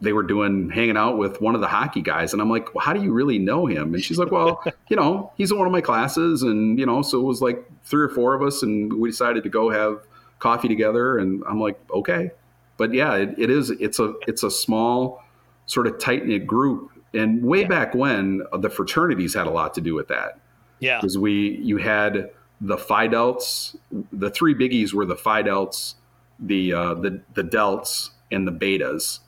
they 0.00 0.12
were 0.12 0.22
doing 0.22 0.68
hanging 0.70 0.96
out 0.96 1.16
with 1.18 1.40
one 1.40 1.54
of 1.54 1.60
the 1.60 1.66
hockey 1.66 2.02
guys 2.02 2.32
and 2.32 2.42
i'm 2.42 2.50
like 2.50 2.74
well 2.74 2.84
how 2.84 2.92
do 2.92 3.02
you 3.02 3.12
really 3.12 3.38
know 3.38 3.66
him 3.66 3.94
and 3.94 4.02
she's 4.04 4.18
like 4.18 4.30
well 4.30 4.62
you 4.88 4.96
know 4.96 5.32
he's 5.36 5.50
in 5.50 5.58
one 5.58 5.66
of 5.66 5.72
my 5.72 5.80
classes 5.80 6.42
and 6.42 6.78
you 6.78 6.84
know 6.86 7.02
so 7.02 7.18
it 7.18 7.24
was 7.24 7.40
like 7.40 7.64
three 7.84 8.02
or 8.04 8.08
four 8.08 8.34
of 8.34 8.42
us 8.42 8.62
and 8.62 8.92
we 8.92 9.08
decided 9.10 9.42
to 9.42 9.48
go 9.48 9.70
have 9.70 10.00
coffee 10.38 10.68
together 10.68 11.18
and 11.18 11.42
i'm 11.48 11.60
like 11.60 11.78
okay 11.92 12.30
but 12.76 12.92
yeah 12.92 13.14
it, 13.14 13.34
it 13.38 13.50
is 13.50 13.70
it's 13.70 13.98
a 13.98 14.14
it's 14.26 14.42
a 14.42 14.50
small 14.50 15.22
sort 15.66 15.86
of 15.86 15.98
tight 15.98 16.26
knit 16.26 16.46
group 16.46 16.90
and 17.14 17.42
way 17.42 17.62
Yeah. 17.62 17.68
back 17.68 17.94
when 17.94 18.42
uh, 18.52 18.58
the 18.58 18.68
fraternities 18.68 19.34
had 19.34 19.46
a 19.46 19.50
lot 19.50 19.72
to 19.74 19.80
do 19.80 19.94
with 19.94 20.08
that 20.08 20.38
Yeah. 20.80 21.00
because 21.00 21.16
we 21.16 21.58
you 21.62 21.78
had 21.78 22.30
the 22.60 22.78
Phi 22.78 23.06
Delts. 23.08 23.76
The 24.12 24.30
three 24.30 24.54
biggies 24.54 24.94
were 24.94 25.04
the 25.04 25.14
Phi 25.16 25.42
Delts, 25.42 25.94
the 26.40 26.72
uh, 26.72 26.94
the 26.94 27.20
the 27.34 27.42
Delts, 27.42 28.10
and 28.32 28.46
the 28.48 28.52
Betas. 28.52 29.18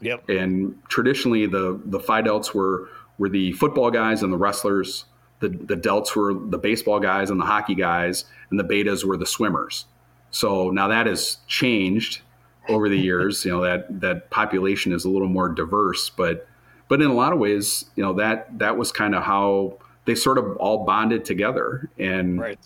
Yep. 0.00 0.28
And 0.28 0.76
traditionally, 0.88 1.46
the 1.46 1.80
the 1.84 2.00
Phi 2.00 2.22
Delts 2.22 2.54
were 2.54 2.88
were 3.18 3.28
the 3.28 3.52
football 3.52 3.90
guys 3.90 4.22
and 4.22 4.32
the 4.32 4.36
wrestlers. 4.38 5.04
The 5.40 5.48
the 5.48 5.76
Delts 5.76 6.14
were 6.16 6.34
the 6.34 6.58
baseball 6.58 7.00
guys 7.00 7.30
and 7.30 7.40
the 7.40 7.44
hockey 7.46 7.74
guys, 7.74 8.24
and 8.50 8.58
the 8.58 8.64
Betas 8.64 9.04
were 9.04 9.16
the 9.16 9.26
swimmers. 9.26 9.86
So 10.30 10.70
now 10.70 10.88
that 10.88 11.06
has 11.06 11.38
changed 11.46 12.20
over 12.68 12.88
the 12.88 12.98
years. 12.98 13.44
You 13.44 13.52
know 13.52 13.62
that 13.62 14.00
that 14.00 14.30
population 14.30 14.92
is 14.92 15.04
a 15.04 15.10
little 15.10 15.28
more 15.28 15.48
diverse, 15.48 16.10
but 16.10 16.46
but 16.88 17.00
in 17.00 17.08
a 17.08 17.14
lot 17.14 17.32
of 17.32 17.38
ways, 17.38 17.84
you 17.96 18.02
know 18.02 18.14
that 18.14 18.58
that 18.58 18.76
was 18.76 18.92
kind 18.92 19.14
of 19.14 19.22
how 19.22 19.78
they 20.06 20.14
sort 20.14 20.38
of 20.38 20.56
all 20.56 20.84
bonded 20.84 21.24
together 21.24 21.88
and 21.98 22.40
Right. 22.40 22.58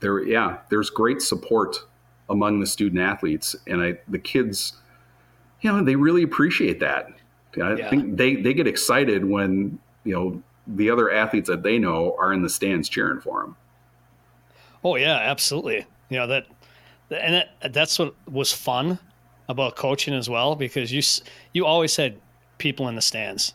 there 0.00 0.22
yeah 0.24 0.58
there's 0.68 0.90
great 0.90 1.22
support 1.22 1.76
among 2.28 2.60
the 2.60 2.66
student 2.66 3.00
athletes 3.00 3.54
and 3.66 3.80
I, 3.82 3.98
the 4.08 4.18
kids 4.18 4.74
you 5.62 5.72
know 5.72 5.82
they 5.82 5.96
really 5.96 6.22
appreciate 6.22 6.78
that 6.80 7.08
i 7.62 7.74
Yeah. 7.74 7.90
think 7.90 8.16
they 8.16 8.36
they 8.36 8.54
get 8.54 8.66
excited 8.66 9.24
when 9.24 9.78
you 10.04 10.14
know 10.14 10.42
the 10.66 10.90
other 10.90 11.10
athletes 11.10 11.48
that 11.48 11.62
they 11.62 11.78
know 11.78 12.14
are 12.18 12.32
in 12.32 12.42
the 12.42 12.48
stands 12.50 12.88
cheering 12.88 13.20
for 13.20 13.40
them 13.42 13.56
Oh 14.84 14.96
yeah, 14.96 15.14
absolutely. 15.16 15.86
You 16.08 16.18
know 16.18 16.26
that, 16.26 16.46
and 17.10 17.34
that, 17.34 17.72
that's 17.72 17.98
what 18.00 18.14
was 18.28 18.52
fun 18.52 18.98
about 19.48 19.76
coaching 19.76 20.12
as 20.14 20.28
well 20.28 20.56
because 20.56 20.90
you 20.92 21.02
you 21.52 21.64
always 21.66 21.94
had 21.96 22.20
people 22.58 22.88
in 22.88 22.96
the 22.96 23.00
stands, 23.02 23.54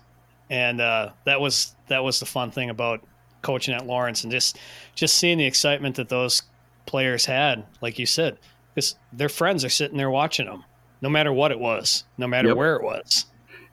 and 0.50 0.80
uh, 0.80 1.10
that 1.26 1.42
was 1.42 1.76
that 1.90 2.02
was 2.04 2.20
the 2.22 2.26
fun 2.26 2.50
thing 2.50 2.70
about 2.70 3.02
coaching 3.42 3.74
at 3.76 3.86
Lawrence 3.86 4.24
and 4.24 4.32
just 4.32 4.58
just 4.96 5.16
seeing 5.18 5.38
the 5.38 5.46
excitement 5.46 5.98
that 5.98 6.08
those 6.08 6.44
players 6.86 7.26
had, 7.26 7.66
like 7.82 8.00
you 8.00 8.06
said, 8.06 8.38
because 8.74 8.96
their 9.12 9.28
friends 9.30 9.66
are 9.66 9.70
sitting 9.70 9.98
there 9.98 10.10
watching 10.10 10.46
them, 10.46 10.64
no 11.02 11.10
matter 11.10 11.32
what 11.34 11.52
it 11.52 11.60
was, 11.60 12.04
no 12.18 12.28
matter 12.28 12.50
Yep. 12.50 12.58
where 12.58 12.76
it 12.76 12.84
was. 12.84 13.26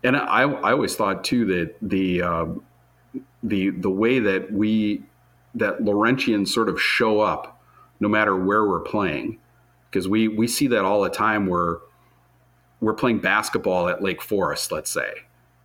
and 0.03 0.17
I, 0.17 0.43
I 0.43 0.73
always 0.73 0.95
thought 0.97 1.25
too 1.25 1.45
that 1.47 1.75
the 1.83 2.23
um, 2.23 2.63
the 3.43 3.71
the 3.71 3.91
way 3.91 4.19
that 4.19 4.53
we 4.53 5.03
that 5.55 5.81
Laurentians 5.81 6.49
sort 6.49 6.69
of 6.69 6.81
show 6.81 7.21
up, 7.21 7.61
no 8.01 8.09
matter 8.09 8.37
where 8.37 8.67
we're 8.67 8.81
playing, 8.81 9.39
because 9.91 10.09
we 10.09 10.29
we 10.29 10.47
see 10.49 10.67
that 10.69 10.85
all 10.85 11.03
the 11.03 11.11
time 11.11 11.47
where 11.47 11.79
we're 12.81 12.95
playing 12.95 13.21
basketball 13.21 13.89
at 13.89 14.03
Lake 14.03 14.21
Forest, 14.21 14.73
let's 14.73 14.91
say, 14.91 15.13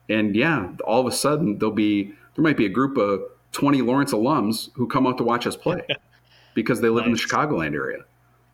and 0.07 0.35
yeah, 0.35 0.69
all 0.85 1.01
of 1.01 1.07
a 1.07 1.15
sudden 1.15 1.57
there'll 1.57 1.73
be 1.75 2.13
there 2.35 2.43
might 2.43 2.55
be 2.57 2.65
a 2.65 2.69
group 2.69 2.97
of 2.97 3.21
twenty 3.51 3.81
Lawrence 3.81 4.13
alums 4.13 4.69
who 4.75 4.87
come 4.87 5.05
out 5.07 5.17
to 5.17 5.23
watch 5.23 5.45
us 5.47 5.55
play 5.57 5.81
because 6.53 6.79
they 6.81 6.89
live 6.89 7.05
in 7.05 7.11
the 7.11 7.17
Chicagoland 7.17 7.73
area. 7.73 8.03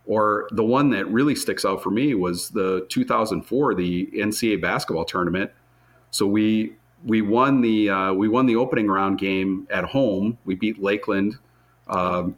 Or 0.08 0.48
the 0.52 0.64
one 0.64 0.92
that 0.92 1.08
really 1.08 1.36
sticks 1.36 1.66
out 1.66 1.82
for 1.82 1.90
me 1.90 2.14
was 2.14 2.50
the 2.50 2.86
2004 2.90 3.76
the 3.76 4.08
NCAA 4.14 4.62
basketball 4.62 5.06
tournament. 5.06 5.52
So 6.12 6.26
we 6.28 6.76
we 7.04 7.22
won 7.22 7.62
the 7.62 7.90
uh, 7.90 8.14
we 8.14 8.28
won 8.28 8.46
the 8.46 8.56
opening 8.56 8.88
round 8.88 9.18
game 9.18 9.68
at 9.72 9.86
home. 9.86 10.38
We 10.46 10.56
beat 10.56 10.82
Lakeland. 10.82 11.38
Um, 11.88 12.36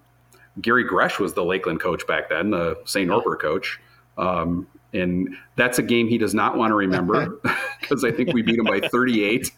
Gary 0.61 0.85
Grzesk 0.85 1.19
was 1.19 1.34
the 1.34 1.44
Lakeland 1.44 1.80
coach 1.80 2.06
back 2.07 2.30
then, 2.30 2.49
the 2.52 2.77
St. 2.85 3.07
Norbert 3.07 3.41
coach. 3.41 3.80
Um, 4.18 4.68
and 4.94 5.35
that's 5.56 5.77
a 5.80 5.84
game 5.84 6.07
he 6.07 6.18
does 6.18 6.34
not 6.34 6.57
want 6.57 6.72
to 6.72 6.76
remember 6.76 7.39
because 7.81 8.03
I 8.03 8.11
think 8.11 8.34
we 8.34 8.41
beat 8.41 8.57
him 8.57 8.65
by 8.65 8.80
38. 8.80 9.52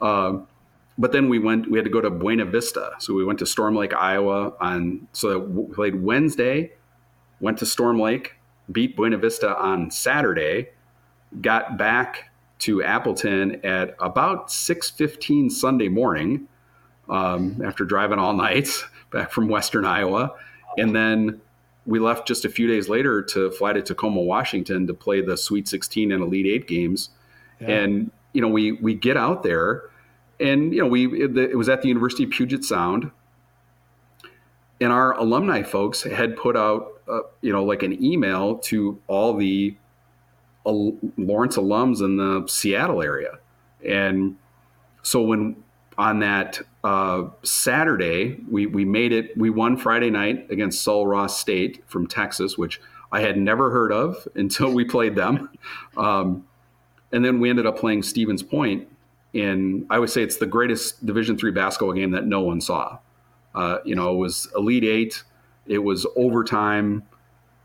Um, 0.00 0.46
but 0.96 1.12
then 1.12 1.28
we 1.28 1.38
went. 1.38 1.70
We 1.70 1.76
had 1.76 1.84
to 1.84 1.90
go 1.90 2.00
to 2.00 2.10
Buena 2.10 2.44
Vista, 2.44 2.92
so 3.00 3.14
we 3.14 3.24
went 3.24 3.40
to 3.40 3.46
Storm 3.46 3.74
Lake, 3.74 3.92
Iowa. 3.92 4.52
On 4.60 5.08
so 5.12 5.40
we 5.40 5.74
played 5.74 6.00
Wednesday, 6.00 6.72
went 7.40 7.58
to 7.58 7.66
Storm 7.66 8.00
Lake, 8.00 8.34
beat 8.70 8.96
Buena 8.96 9.18
Vista 9.18 9.56
on 9.56 9.90
Saturday, 9.90 10.70
got 11.40 11.76
back 11.76 12.30
to 12.60 12.82
Appleton 12.82 13.60
at 13.64 13.94
about 13.98 14.48
6:15 14.48 15.50
Sunday 15.50 15.88
morning 15.88 16.48
um, 17.08 17.60
after 17.64 17.84
driving 17.84 18.18
all 18.18 18.32
night 18.48 18.68
back 19.10 19.30
from 19.30 19.48
Western 19.48 19.84
Iowa, 19.84 20.34
and 20.78 20.94
then 20.94 21.40
we 21.86 21.98
left 21.98 22.26
just 22.26 22.44
a 22.44 22.48
few 22.48 22.66
days 22.66 22.88
later 22.88 23.22
to 23.22 23.50
fly 23.50 23.72
to 23.72 23.82
Tacoma, 23.82 24.20
Washington, 24.22 24.86
to 24.86 24.94
play 24.94 25.20
the 25.20 25.36
Sweet 25.36 25.68
16 25.68 26.12
and 26.12 26.22
Elite 26.22 26.46
Eight 26.46 26.66
games. 26.66 27.10
Yeah. 27.60 27.68
And 27.70 28.10
you 28.32 28.40
know, 28.40 28.48
we 28.48 28.72
we 28.72 28.94
get 28.94 29.16
out 29.16 29.42
there, 29.42 29.82
and 30.40 30.74
you 30.74 30.80
know, 30.80 30.88
we 30.88 31.06
it, 31.22 31.36
it 31.36 31.56
was 31.56 31.68
at 31.68 31.82
the 31.82 31.88
University 31.88 32.24
of 32.24 32.30
Puget 32.30 32.64
Sound, 32.64 33.10
and 34.80 34.92
our 34.92 35.12
alumni 35.12 35.62
folks 35.62 36.02
had 36.02 36.36
put 36.36 36.56
out, 36.56 36.93
uh, 37.08 37.20
you 37.40 37.52
know, 37.52 37.64
like 37.64 37.82
an 37.82 38.02
email 38.02 38.56
to 38.58 39.00
all 39.06 39.34
the 39.34 39.76
Lawrence 40.64 41.56
alums 41.56 42.00
in 42.02 42.16
the 42.16 42.46
Seattle 42.48 43.02
area, 43.02 43.38
and 43.86 44.36
so 45.02 45.22
when 45.22 45.56
on 45.96 46.18
that 46.20 46.60
uh, 46.82 47.24
Saturday 47.42 48.40
we 48.50 48.66
we 48.66 48.84
made 48.84 49.12
it, 49.12 49.36
we 49.36 49.50
won 49.50 49.76
Friday 49.76 50.10
night 50.10 50.46
against 50.50 50.82
Sul 50.82 51.06
Ross 51.06 51.38
State 51.38 51.82
from 51.86 52.06
Texas, 52.06 52.58
which 52.58 52.80
I 53.12 53.20
had 53.20 53.36
never 53.36 53.70
heard 53.70 53.92
of 53.92 54.26
until 54.34 54.72
we 54.72 54.84
played 54.84 55.14
them. 55.14 55.50
Um, 55.96 56.46
and 57.12 57.24
then 57.24 57.38
we 57.38 57.48
ended 57.48 57.66
up 57.66 57.78
playing 57.78 58.02
Stevens 58.02 58.42
Point, 58.42 58.88
and 59.34 59.86
I 59.88 59.98
would 59.98 60.10
say 60.10 60.22
it's 60.22 60.38
the 60.38 60.46
greatest 60.46 61.04
Division 61.06 61.38
three 61.38 61.52
basketball 61.52 61.92
game 61.92 62.10
that 62.10 62.26
no 62.26 62.40
one 62.40 62.60
saw. 62.60 62.98
Uh, 63.54 63.78
you 63.84 63.94
know, 63.94 64.12
it 64.12 64.16
was 64.16 64.48
Elite 64.56 64.82
Eight, 64.82 65.22
it 65.66 65.78
was 65.78 66.06
overtime, 66.16 67.02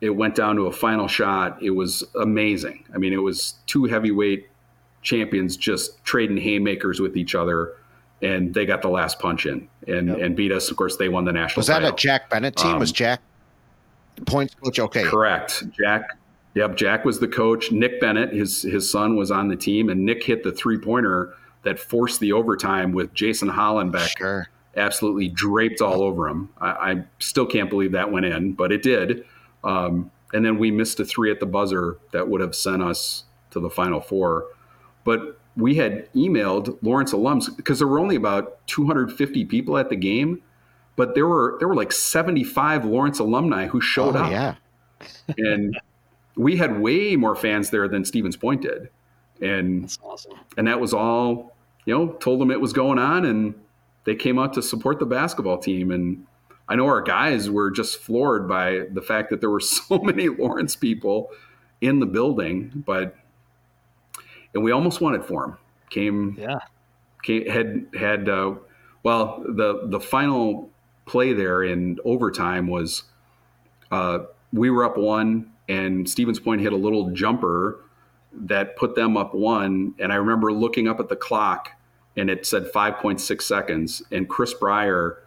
it 0.01 0.09
went 0.11 0.35
down 0.35 0.55
to 0.55 0.63
a 0.67 0.71
final 0.71 1.07
shot. 1.07 1.61
It 1.61 1.71
was 1.71 2.03
amazing. 2.21 2.85
I 2.93 2.97
mean, 2.97 3.11
it 3.13 3.17
was 3.21 3.55
two 3.67 3.85
heavyweight 3.85 4.47
champions 5.01 5.57
just 5.57 6.03
trading 6.03 6.37
haymakers 6.37 6.99
with 6.99 7.17
each 7.17 7.35
other, 7.35 7.73
and 8.21 8.53
they 8.53 8.65
got 8.65 8.81
the 8.81 8.89
last 8.89 9.19
punch 9.19 9.45
in 9.45 9.67
and 9.87 10.07
Yep. 10.09 10.17
and 10.19 10.35
beat 10.35 10.51
us. 10.51 10.69
Of 10.71 10.77
course, 10.77 10.97
they 10.97 11.09
won 11.09 11.25
the 11.25 11.31
national. 11.33 11.59
Was 11.61 11.67
that 11.67 11.83
a. 11.83 11.91
Jack 11.93 12.29
Bennett 12.29 12.55
team? 12.55 12.79
was 12.79 12.91
Um, 12.91 12.95
Jack? 12.95 13.21
points 14.25 14.55
coach. 14.55 14.79
Okay, 14.79 15.03
correct. 15.03 15.63
Jack. 15.71 16.17
Yep, 16.55 16.75
Jack 16.77 17.05
was 17.05 17.19
the 17.19 17.27
coach. 17.27 17.71
Nick 17.71 18.01
Bennett, 18.01 18.33
his 18.33 18.61
his 18.63 18.89
son, 18.91 19.15
was 19.15 19.31
on 19.31 19.47
the 19.47 19.55
team, 19.55 19.89
and 19.89 20.05
Nick 20.05 20.23
hit 20.23 20.43
the 20.43 20.51
three 20.51 20.77
pointer 20.77 21.33
that 21.63 21.79
forced 21.79 22.19
the 22.19 22.31
overtime 22.33 22.91
with 22.91 23.13
Jason 23.13 23.49
Hollenbeck 23.49 24.17
sure. 24.17 24.47
Absolutely 24.75 25.29
draped 25.29 25.81
all 25.81 26.01
over 26.01 26.27
him. 26.27 26.49
I, 26.59 26.67
I, 26.67 27.03
still 27.19 27.45
can't 27.45 27.69
believe 27.69 27.91
that 27.93 28.11
went 28.11 28.25
in, 28.25 28.53
but 28.53 28.71
it 28.71 28.83
did. 28.83 29.25
Um, 29.63 30.11
and 30.33 30.45
then 30.45 30.57
we 30.57 30.71
missed 30.71 30.99
a 30.99 31.05
three 31.05 31.31
at 31.31 31.39
the 31.39 31.45
buzzer 31.45 31.97
that 32.11 32.29
would 32.29 32.41
have 32.41 32.55
sent 32.55 32.83
us 32.83 33.23
to 33.51 33.59
the 33.59 33.69
final 33.69 33.99
four. 33.99 34.45
But 35.03 35.39
we 35.55 35.75
had 35.75 36.11
emailed 36.13 36.77
Lawrence 36.81 37.13
alums 37.13 37.55
because 37.55 37.79
there 37.79 37.87
were 37.87 37.99
only 37.99 38.15
about 38.15 38.65
250 38.67 39.45
people 39.45 39.77
at 39.77 39.89
the 39.89 39.95
game, 39.95 40.41
but 40.95 41.15
there 41.15 41.27
were 41.27 41.55
there 41.59 41.67
were 41.67 41.75
like 41.75 41.91
75 41.91 42.85
Lawrence 42.85 43.19
alumni 43.19 43.67
who 43.67 43.81
showed 43.81 44.15
oh, 44.15 44.19
up. 44.19 44.31
Yeah. 44.31 44.55
and 45.37 45.79
we 46.35 46.57
had 46.57 46.79
way 46.79 47.15
more 47.15 47.35
fans 47.35 47.69
there 47.69 47.87
than 47.87 48.05
Stevens 48.05 48.37
Point 48.37 48.61
did. 48.61 48.89
And 49.41 49.83
That's 49.83 49.99
awesome. 50.03 50.33
and 50.57 50.67
that 50.67 50.79
was 50.79 50.93
all, 50.93 51.55
you 51.85 51.97
know, 51.97 52.13
told 52.13 52.39
them 52.39 52.51
it 52.51 52.61
was 52.61 52.73
going 52.73 52.99
on 52.99 53.25
and 53.25 53.55
they 54.05 54.15
came 54.15 54.39
out 54.39 54.53
to 54.53 54.61
support 54.61 54.99
the 54.99 55.05
basketball 55.05 55.57
team. 55.57 55.91
And 55.91 56.25
I 56.67 56.75
know 56.75 56.85
our 56.85 57.01
guys 57.01 57.49
were 57.49 57.71
just 57.71 57.97
floored 57.97 58.47
by 58.47 58.85
the 58.91 59.01
fact 59.01 59.29
that 59.29 59.41
there 59.41 59.49
were 59.49 59.59
so 59.59 59.99
many 59.99 60.29
Lawrence 60.29 60.75
people 60.75 61.29
in 61.81 61.99
the 61.99 62.05
building, 62.05 62.83
but 62.85 63.15
and 64.53 64.63
we 64.63 64.71
almost 64.71 64.99
won 64.99 65.15
it 65.15 65.23
for 65.23 65.45
him. 65.45 65.57
Came, 65.89 66.37
yeah, 66.39 66.59
came, 67.23 67.47
had 67.47 67.87
had 67.97 68.29
uh, 68.29 68.55
well 69.03 69.43
the 69.47 69.87
the 69.87 69.99
final 69.99 70.69
play 71.05 71.33
there 71.33 71.63
in 71.63 71.97
overtime 72.03 72.67
was 72.67 73.03
uh, 73.91 74.19
we 74.51 74.69
were 74.69 74.83
up 74.83 74.97
one 74.97 75.51
and 75.69 76.09
Stevens 76.09 76.39
Point 76.39 76.61
hit 76.61 76.73
a 76.73 76.77
little 76.77 77.11
jumper 77.11 77.79
that 78.33 78.75
put 78.75 78.95
them 78.95 79.15
up 79.15 79.33
one, 79.33 79.93
and 79.99 80.11
I 80.11 80.15
remember 80.15 80.51
looking 80.51 80.87
up 80.87 80.99
at 80.99 81.09
the 81.09 81.15
clock 81.15 81.71
and 82.17 82.29
it 82.29 82.45
said 82.45 82.65
5.6 82.73 83.41
seconds, 83.41 84.03
and 84.11 84.27
Chris 84.27 84.53
Breyer 84.53 85.17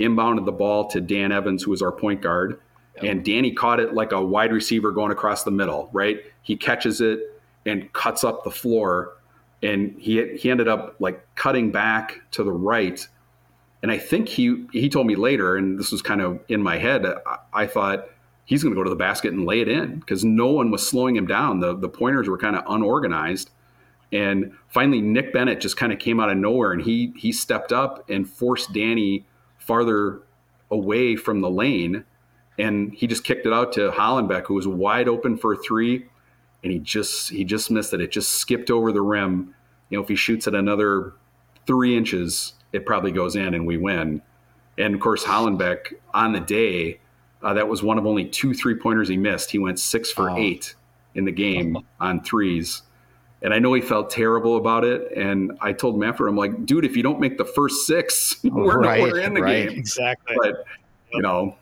inbounded 0.00 0.46
the 0.46 0.52
ball 0.52 0.88
to 0.88 1.00
Dan 1.00 1.30
Evans, 1.30 1.62
who 1.62 1.70
was 1.70 1.82
our 1.82 1.92
point 1.92 2.22
guard. 2.22 2.58
Yep. 2.96 3.04
And 3.04 3.24
Danny 3.24 3.52
caught 3.52 3.78
it 3.80 3.94
like 3.94 4.12
a 4.12 4.20
wide 4.20 4.52
receiver 4.52 4.90
going 4.90 5.12
across 5.12 5.44
the 5.44 5.50
middle, 5.50 5.90
right? 5.92 6.18
He 6.42 6.56
catches 6.56 7.00
it 7.00 7.20
and 7.66 7.92
cuts 7.92 8.24
up 8.24 8.42
the 8.42 8.50
floor. 8.50 9.16
And 9.62 9.94
he 9.98 10.36
he 10.38 10.50
ended 10.50 10.68
up 10.68 10.96
like 10.98 11.26
cutting 11.34 11.70
back 11.70 12.20
to 12.32 12.42
the 12.42 12.52
right. 12.52 13.06
And 13.82 13.92
I 13.92 13.98
think 13.98 14.28
he 14.28 14.66
he 14.72 14.88
told 14.88 15.06
me 15.06 15.16
later, 15.16 15.56
and 15.56 15.78
this 15.78 15.92
was 15.92 16.00
kind 16.02 16.22
of 16.22 16.40
in 16.48 16.62
my 16.62 16.78
head, 16.78 17.04
I, 17.06 17.38
I 17.52 17.66
thought 17.66 18.08
he's 18.46 18.62
going 18.62 18.74
to 18.74 18.78
go 18.78 18.84
to 18.84 18.90
the 18.90 18.96
basket 18.96 19.32
and 19.32 19.44
lay 19.44 19.60
it 19.60 19.68
in 19.68 20.00
because 20.00 20.24
no 20.24 20.46
one 20.46 20.70
was 20.70 20.86
slowing 20.86 21.14
him 21.14 21.26
down. 21.26 21.60
The 21.60 21.76
the 21.76 21.90
pointers 21.90 22.28
were 22.28 22.38
kind 22.38 22.56
of 22.56 22.64
unorganized. 22.68 23.50
And 24.12 24.52
finally, 24.68 25.00
Nick 25.00 25.32
Bennett 25.32 25.60
just 25.60 25.76
kind 25.76 25.92
of 25.92 25.98
came 25.98 26.18
out 26.18 26.30
of 26.30 26.36
nowhere, 26.36 26.72
and 26.72 26.82
he 26.82 27.12
he 27.16 27.32
stepped 27.32 27.72
up 27.72 28.08
and 28.10 28.28
forced 28.28 28.72
Danny 28.72 29.24
farther 29.58 30.22
away 30.70 31.16
from 31.16 31.40
the 31.40 31.50
lane, 31.50 32.04
and 32.58 32.92
he 32.92 33.06
just 33.06 33.24
kicked 33.24 33.46
it 33.46 33.52
out 33.52 33.72
to 33.74 33.90
Hollenbeck, 33.90 34.46
who 34.46 34.54
was 34.54 34.66
wide 34.66 35.08
open 35.08 35.36
for 35.36 35.52
a 35.52 35.56
three, 35.56 36.06
and 36.62 36.72
he 36.72 36.78
just 36.78 37.30
he 37.30 37.44
just 37.44 37.70
missed 37.70 37.94
it. 37.94 38.00
It 38.00 38.10
just 38.10 38.32
skipped 38.32 38.70
over 38.70 38.92
the 38.92 39.02
rim. 39.02 39.54
You 39.90 39.98
know, 39.98 40.02
if 40.02 40.08
he 40.08 40.16
shoots 40.16 40.46
it 40.46 40.54
another 40.54 41.14
three 41.66 41.96
inches, 41.96 42.54
it 42.72 42.86
probably 42.86 43.12
goes 43.12 43.36
in, 43.36 43.54
and 43.54 43.66
we 43.66 43.76
win. 43.76 44.22
And 44.76 44.94
of 44.94 45.00
course, 45.00 45.24
Hollenbeck 45.24 45.94
on 46.14 46.32
the 46.32 46.40
day, 46.40 47.00
uh, 47.42 47.54
that 47.54 47.68
was 47.68 47.82
one 47.82 47.98
of 47.98 48.06
only 48.06 48.24
two 48.24 48.54
three 48.54 48.74
pointers 48.74 49.08
he 49.08 49.16
missed. 49.16 49.50
He 49.50 49.58
went 49.58 49.78
six 49.78 50.10
for 50.10 50.30
oh. 50.30 50.36
eight 50.36 50.74
in 51.14 51.24
the 51.24 51.32
game 51.32 51.76
on 52.00 52.22
threes. 52.22 52.82
And 53.42 53.54
I 53.54 53.58
know 53.58 53.72
he 53.72 53.80
felt 53.80 54.10
terrible 54.10 54.56
about 54.56 54.84
it. 54.84 55.12
And 55.16 55.52
I 55.60 55.72
told 55.72 55.94
him 55.94 56.02
after, 56.02 56.28
I'm 56.28 56.36
like, 56.36 56.66
dude, 56.66 56.84
if 56.84 56.94
you 56.96 57.02
don't 57.02 57.20
make 57.20 57.38
the 57.38 57.44
first 57.44 57.86
six, 57.86 58.36
we're 58.44 58.80
right, 58.80 58.98
nowhere 58.98 59.20
in 59.20 59.34
the 59.34 59.42
right. 59.42 59.68
game. 59.68 59.78
Exactly. 59.78 60.36
But 60.40 60.64
you 61.12 61.22
know, 61.22 61.56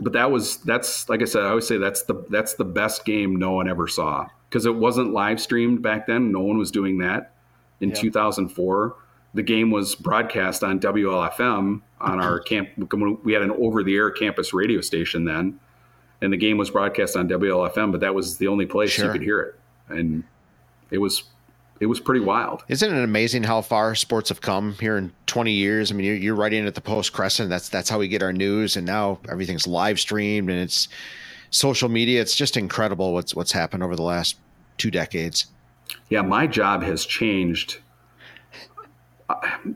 but 0.00 0.12
that 0.12 0.30
was 0.30 0.58
that's 0.58 1.08
like 1.08 1.22
I 1.22 1.24
said, 1.24 1.42
I 1.42 1.50
always 1.50 1.66
say 1.66 1.78
that's 1.78 2.02
the 2.02 2.24
that's 2.30 2.54
the 2.54 2.64
best 2.64 3.04
game 3.04 3.36
no 3.36 3.52
one 3.52 3.68
ever 3.68 3.88
saw 3.88 4.26
because 4.48 4.66
it 4.66 4.74
wasn't 4.74 5.12
live 5.12 5.40
streamed 5.40 5.82
back 5.82 6.06
then. 6.06 6.32
No 6.32 6.40
one 6.40 6.58
was 6.58 6.70
doing 6.70 6.98
that 6.98 7.32
in 7.80 7.90
yep. 7.90 7.98
2004. 7.98 8.96
The 9.34 9.42
game 9.42 9.70
was 9.70 9.96
broadcast 9.96 10.62
on 10.62 10.78
WLFM 10.78 11.82
on 12.00 12.20
our 12.20 12.38
camp. 12.40 12.68
We 13.24 13.32
had 13.32 13.42
an 13.42 13.50
over-the-air 13.50 14.12
campus 14.12 14.54
radio 14.54 14.80
station 14.80 15.24
then, 15.24 15.58
and 16.20 16.32
the 16.32 16.36
game 16.36 16.56
was 16.56 16.70
broadcast 16.70 17.16
on 17.16 17.28
WLFM. 17.28 17.90
But 17.90 18.00
that 18.00 18.14
was 18.14 18.38
the 18.38 18.46
only 18.46 18.66
place 18.66 18.90
sure. 18.90 19.06
you 19.06 19.12
could 19.12 19.22
hear 19.22 19.40
it, 19.40 19.54
and 19.88 20.22
it 20.90 20.98
was 20.98 21.24
it 21.80 21.86
was 21.86 22.00
pretty 22.00 22.20
wild. 22.20 22.62
Isn't 22.68 22.94
it 22.94 23.02
amazing 23.02 23.42
how 23.42 23.60
far 23.60 23.94
sports 23.94 24.28
have 24.28 24.40
come 24.40 24.74
here 24.74 24.96
in 24.96 25.12
20 25.26 25.52
years? 25.52 25.90
I 25.90 25.94
mean, 25.94 26.06
you're, 26.06 26.14
you're 26.14 26.34
writing 26.34 26.66
at 26.66 26.74
the 26.76 26.80
Post 26.80 27.12
Crescent. 27.12 27.50
That's 27.50 27.68
that's 27.68 27.90
how 27.90 27.98
we 27.98 28.08
get 28.08 28.22
our 28.22 28.32
news, 28.32 28.76
and 28.76 28.86
now 28.86 29.18
everything's 29.28 29.66
live 29.66 29.98
streamed 29.98 30.50
and 30.50 30.58
it's 30.58 30.88
social 31.50 31.88
media. 31.88 32.20
It's 32.20 32.36
just 32.36 32.56
incredible 32.56 33.12
what's 33.12 33.34
what's 33.34 33.52
happened 33.52 33.82
over 33.82 33.96
the 33.96 34.02
last 34.02 34.36
two 34.78 34.90
decades. 34.90 35.46
Yeah, 36.08 36.22
my 36.22 36.46
job 36.46 36.82
has 36.82 37.04
changed. 37.04 37.78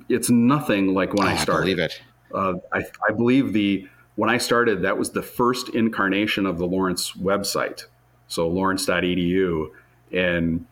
It's 0.09 0.31
nothing 0.31 0.95
like 0.95 1.15
when 1.15 1.27
oh, 1.27 1.31
I 1.31 1.37
started. 1.37 1.63
I 1.63 1.75
believe 1.75 1.79
it. 1.79 2.03
Uh, 2.33 2.55
I, 2.73 2.85
I 3.09 3.13
believe 3.13 3.53
the 3.53 3.89
when 4.17 4.29
I 4.29 4.39
started, 4.39 4.83
that 4.83 4.99
was 4.99 5.11
the 5.11 5.23
first 5.23 5.71
incarnation 5.71 6.45
of 6.45 6.59
the 6.59 6.67
Lawrence 6.67 7.13
website. 7.13 7.85
So 8.27 8.49
lawrence.edu, 8.49 9.69
and 10.13 10.67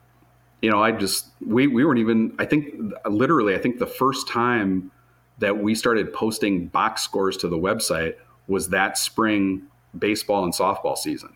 you 0.63 0.71
know, 0.71 0.83
I 0.83 0.93
just 0.93 1.29
we 1.45 1.67
we 1.67 1.85
weren't 1.85 1.99
even. 1.99 2.35
I 2.39 2.45
think 2.45 2.75
literally, 3.09 3.55
I 3.55 3.59
think 3.59 3.79
the 3.79 3.87
first 3.87 4.29
time 4.29 4.91
that 5.39 5.59
we 5.59 5.75
started 5.75 6.13
posting 6.13 6.67
box 6.69 7.03
scores 7.03 7.37
to 7.39 7.49
the 7.49 7.59
website 7.59 8.15
was 8.49 8.71
that 8.71 8.97
spring 8.97 9.63
baseball 9.99 10.45
and 10.45 10.53
softball 10.53 10.97
season. 10.97 11.35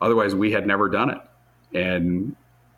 Otherwise, 0.00 0.34
we 0.34 0.52
had 0.52 0.66
never 0.66 0.88
done 0.88 1.10
it, 1.10 1.20
and 1.74 2.36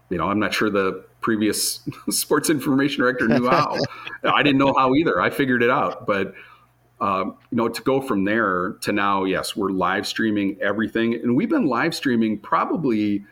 you 0.09 0.19
know, 0.19 0.29
I'm 0.29 0.39
not 0.39 0.55
sure 0.55 0.71
the 0.71 1.05
previous 1.21 1.81
sports 2.11 2.49
information 2.51 3.03
director 3.03 3.29
knew 3.29 3.49
how. 3.49 3.79
I 4.25 4.43
didn't 4.43 4.59
know 4.59 4.75
how 4.77 4.95
either. 4.95 5.21
I 5.21 5.31
figured 5.31 5.63
it 5.63 5.71
out, 5.71 6.07
but. 6.07 6.35
Um, 7.01 7.37
you 7.51 7.57
know, 7.57 7.69
to 7.69 7.83
go 7.83 8.01
from 8.01 8.25
there 8.25 8.77
to 8.83 8.93
now, 8.93 9.25
yes, 9.25 9.57
we're 9.57 9.71
live 9.71 10.07
streaming 10.07 10.57
everything, 10.63 11.15
and 11.15 11.37
we've 11.37 11.51
been 11.51 11.67
live 11.67 11.93
streaming 11.95 12.39
probably 12.39 13.25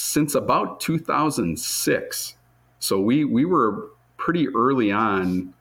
since 0.00 0.34
about 0.34 0.80
2006. 0.80 2.34
So 2.78 3.00
we 3.00 3.24
we 3.24 3.44
were 3.44 3.90
pretty 4.16 4.48
early 4.48 4.90
on 4.90 5.52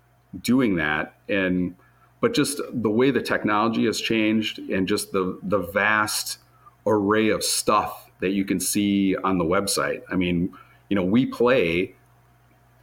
doing 0.41 0.75
that 0.75 1.15
and 1.27 1.75
but 2.21 2.33
just 2.33 2.61
the 2.71 2.89
way 2.89 3.11
the 3.11 3.21
technology 3.21 3.85
has 3.85 3.99
changed 3.99 4.59
and 4.59 4.87
just 4.87 5.11
the 5.11 5.39
the 5.43 5.59
vast 5.59 6.39
array 6.85 7.29
of 7.29 7.43
stuff 7.43 8.09
that 8.21 8.31
you 8.31 8.45
can 8.45 8.59
see 8.59 9.15
on 9.17 9.37
the 9.37 9.45
website. 9.45 10.01
I 10.09 10.15
mean, 10.15 10.53
you 10.89 10.95
know, 10.95 11.03
we 11.03 11.25
play 11.25 11.95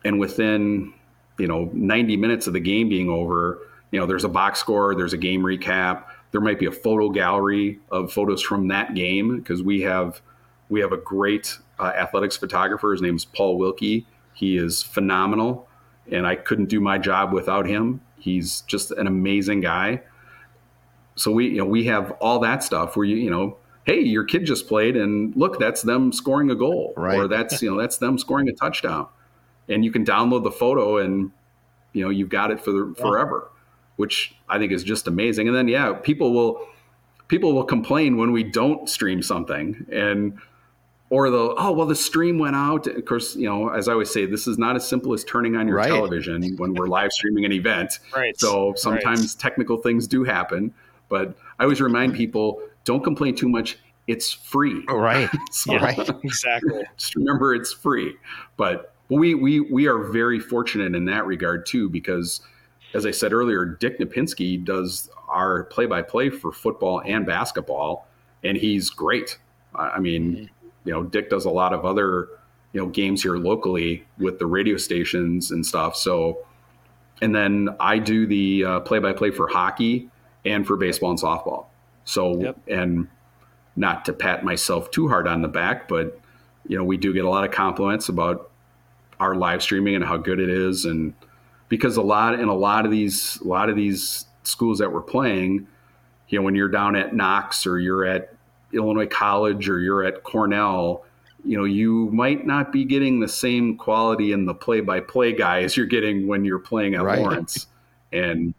and 0.05 0.19
within, 0.19 0.95
you 1.39 1.49
know, 1.49 1.71
90 1.73 2.17
minutes 2.17 2.47
of 2.47 2.53
the 2.53 2.61
game 2.61 2.89
being 2.89 3.11
over, 3.11 3.59
you 3.91 4.01
know, 4.01 4.07
there's 4.07 4.25
a 4.25 4.29
box 4.29 4.61
score, 4.61 4.95
there's 4.95 5.13
a 5.13 5.19
game 5.19 5.43
recap, 5.43 6.05
there 6.33 6.41
might 6.41 6.59
be 6.59 6.67
a 6.67 6.73
photo 6.73 7.11
gallery 7.11 7.79
of 7.91 8.13
photos 8.13 8.43
from 8.43 8.69
that 8.69 8.95
game 8.95 9.39
because 9.39 9.63
we 9.63 9.83
have 9.83 10.23
we 10.69 10.81
have 10.81 10.93
a 10.93 10.97
great 10.97 11.59
uh, 11.79 11.93
athletics 11.97 12.37
photographer. 12.37 12.93
His 12.93 13.03
name 13.03 13.17
is 13.17 13.25
Paul 13.25 13.59
Wilkie. 13.59 14.07
He 14.35 14.57
is 14.57 14.83
phenomenal, 14.83 15.69
and 16.11 16.27
I 16.27 16.37
couldn't 16.37 16.67
do 16.67 16.81
my 16.81 16.99
job 16.99 17.33
without 17.33 17.67
him. 17.67 18.01
He's 18.19 18.63
just 18.63 18.91
an 18.91 19.07
amazing 19.07 19.61
guy. 19.61 20.03
So 21.15 21.31
we, 21.31 21.49
you 21.49 21.59
know, 21.59 21.65
we 21.65 21.85
have 21.87 22.11
all 22.21 22.39
that 22.41 22.63
stuff 22.63 22.97
where 22.97 23.07
you, 23.07 23.17
you 23.17 23.31
know, 23.31 23.57
hey, 23.85 24.01
your 24.01 24.25
kid 24.25 24.45
just 24.45 24.69
played, 24.69 24.97
and 24.97 25.35
look, 25.37 25.59
that's 25.59 25.83
them 25.83 26.13
scoring 26.13 26.51
a 26.51 26.55
goal, 26.55 26.93
right. 26.97 27.17
or 27.17 27.29
that's 27.29 27.63
you 27.63 27.71
know, 27.71 27.81
that's 27.81 27.99
them 27.99 28.19
scoring 28.19 28.49
a 28.49 28.53
touchdown, 28.53 29.09
and 29.69 29.85
you 29.85 29.91
can 29.91 30.05
download 30.05 30.45
the 30.45 30.51
photo, 30.51 30.99
and 30.99 31.31
you 31.93 32.05
know, 32.05 32.11
you've 32.11 32.29
got 32.29 32.51
it 32.51 32.61
for 32.61 32.73
the, 32.73 32.95
yeah. 32.97 33.03
forever, 33.03 33.51
which 33.97 34.35
I 34.49 34.59
think 34.59 34.73
is 34.73 34.85
just 34.85 35.07
amazing. 35.07 35.49
And 35.49 35.57
then 35.57 35.69
yeah, 35.69 35.95
people 35.95 36.35
will 36.35 36.69
people 37.29 37.55
will 37.55 37.65
complain 37.65 38.19
when 38.19 38.33
we 38.33 38.43
don't 38.43 38.89
stream 38.89 39.23
something, 39.23 39.87
and 39.91 40.39
or 41.11 41.31
the 41.31 41.55
oh 41.57 41.73
well 41.73 41.87
the 41.87 41.95
stream 41.95 42.39
went 42.39 42.57
out. 42.57 42.87
Of 42.87 43.05
course 43.05 43.37
you 43.37 43.49
know 43.49 43.69
as 43.69 43.89
i 43.89 43.93
always 43.93 44.11
say 44.11 44.27
this 44.27 44.47
is 44.47 44.59
not 44.59 44.77
as 44.77 44.87
simple 44.87 45.13
as 45.13 45.25
turning 45.25 45.57
on 45.57 45.69
your 45.69 45.77
right. 45.77 45.89
television 45.89 46.57
when 46.57 46.75
we're 46.75 46.89
live 46.89 47.13
streaming 47.13 47.45
an 47.45 47.53
event. 47.53 47.99
Right. 48.15 48.39
So 48.39 48.75
sometimes 48.77 49.21
right. 49.21 49.41
technical 49.41 49.79
things 49.79 50.07
do 50.07 50.25
happen 50.25 50.73
but 51.09 51.37
i 51.59 51.63
always 51.63 51.81
remind 51.81 52.15
people 52.15 52.61
don't 52.85 53.03
complain 53.03 53.35
too 53.35 53.49
much. 53.49 53.79
It's 54.07 54.33
free. 54.33 54.85
Right. 54.89 55.29
So, 55.51 55.73
yeah, 55.73 55.85
right. 55.85 55.99
Exactly. 56.25 56.83
just 56.97 57.17
remember 57.17 57.55
it's 57.55 57.73
free. 57.73 58.17
But 58.57 58.95
we 59.09 59.35
we 59.35 59.61
we 59.61 59.87
are 59.87 59.99
very 59.99 60.39
fortunate 60.41 60.95
in 60.95 61.05
that 61.07 61.27
regard 61.27 61.65
too 61.67 61.89
because 61.89 62.41
as 62.93 63.07
i 63.07 63.11
said 63.13 63.33
earlier 63.33 63.65
dick 63.65 64.01
napinski 64.01 64.65
does 64.65 65.09
our 65.29 65.65
play-by-play 65.65 66.31
for 66.31 66.51
football 66.51 67.01
and 67.07 67.25
basketball 67.25 68.09
and 68.47 68.57
he's 68.57 68.91
great. 68.91 69.39
I 69.75 69.99
mean, 69.99 70.33
mm-hmm. 70.33 70.45
You 70.87 70.93
know, 70.93 71.03
Dick 71.03 71.29
does 71.29 71.45
a 71.45 71.51
lot 71.51 71.75
of 71.75 71.85
other 71.85 72.29
you 72.73 72.81
know 72.81 72.87
games 72.87 73.23
here 73.23 73.37
locally 73.37 74.07
with 74.19 74.39
the 74.39 74.47
radio 74.47 74.77
stations 74.77 75.51
and 75.51 75.67
stuff. 75.67 75.97
So, 75.97 76.39
and 77.21 77.35
then 77.35 77.69
I 77.81 77.99
do 77.99 78.27
the 78.27 78.65
uh, 78.65 78.81
play-by-play 78.81 79.33
for 79.33 79.49
hockey 79.49 80.09
and 80.45 80.67
for 80.67 80.77
baseball 80.77 81.11
and 81.11 81.19
softball. 81.19 81.67
So, 82.05 82.41
yep. 82.41 82.59
and 82.69 83.09
not 83.75 84.05
to 84.07 84.13
pat 84.13 84.45
myself 84.45 84.91
too 84.91 85.09
hard 85.09 85.27
on 85.27 85.43
the 85.43 85.49
back, 85.49 85.89
but 85.89 86.21
you 86.69 86.79
know, 86.79 86.85
we 86.85 86.97
do 86.97 87.13
get 87.13 87.25
a 87.25 87.29
lot 87.29 87.45
of 87.45 87.51
compliments 87.51 88.09
about 88.09 88.51
our 89.19 89.35
live 89.35 89.63
streaming 89.63 89.95
and 89.95 90.05
how 90.05 90.17
good 90.17 90.41
it 90.41 90.49
is, 90.49 90.85
and 90.85 91.15
because 91.69 91.97
a 91.97 92.03
lot 92.03 92.39
in 92.39 92.49
a 92.49 92.55
lot 92.55 92.85
of 92.85 92.91
these 92.91 93.41
a 93.45 93.49
lot 93.49 93.69
of 93.69 93.77
these 93.77 94.27
schools 94.45 94.79
that 94.79 94.93
we're 94.93 95.03
playing, 95.03 95.67
you 96.29 96.39
know, 96.39 96.45
when 96.45 96.55
you're 96.55 96.69
down 96.69 96.95
at 96.95 97.15
Knox 97.15 97.67
or 97.67 97.81
you're 97.81 98.05
at 98.05 98.36
Illinois 98.73 99.07
College 99.07 99.69
or 99.69 99.81
you're 99.81 100.05
at 100.05 100.23
Cornell, 100.23 101.05
you 101.45 101.57
know, 101.57 101.65
you 101.65 102.11
might 102.13 102.47
not 102.47 102.73
be 102.73 102.85
getting 102.85 103.21
the 103.21 103.29
same 103.29 103.77
quality 103.77 104.33
in 104.33 104.47
the 104.47 104.55
play-by-play 104.55 105.33
guy 105.33 105.63
as 105.63 105.77
you're 105.77 105.87
getting 105.87 106.27
when 106.27 106.45
you're 106.45 106.59
playing 106.59 106.95
at 106.95 107.03
right. 107.03 107.21
Lawrence, 107.21 107.69
and 108.13 108.55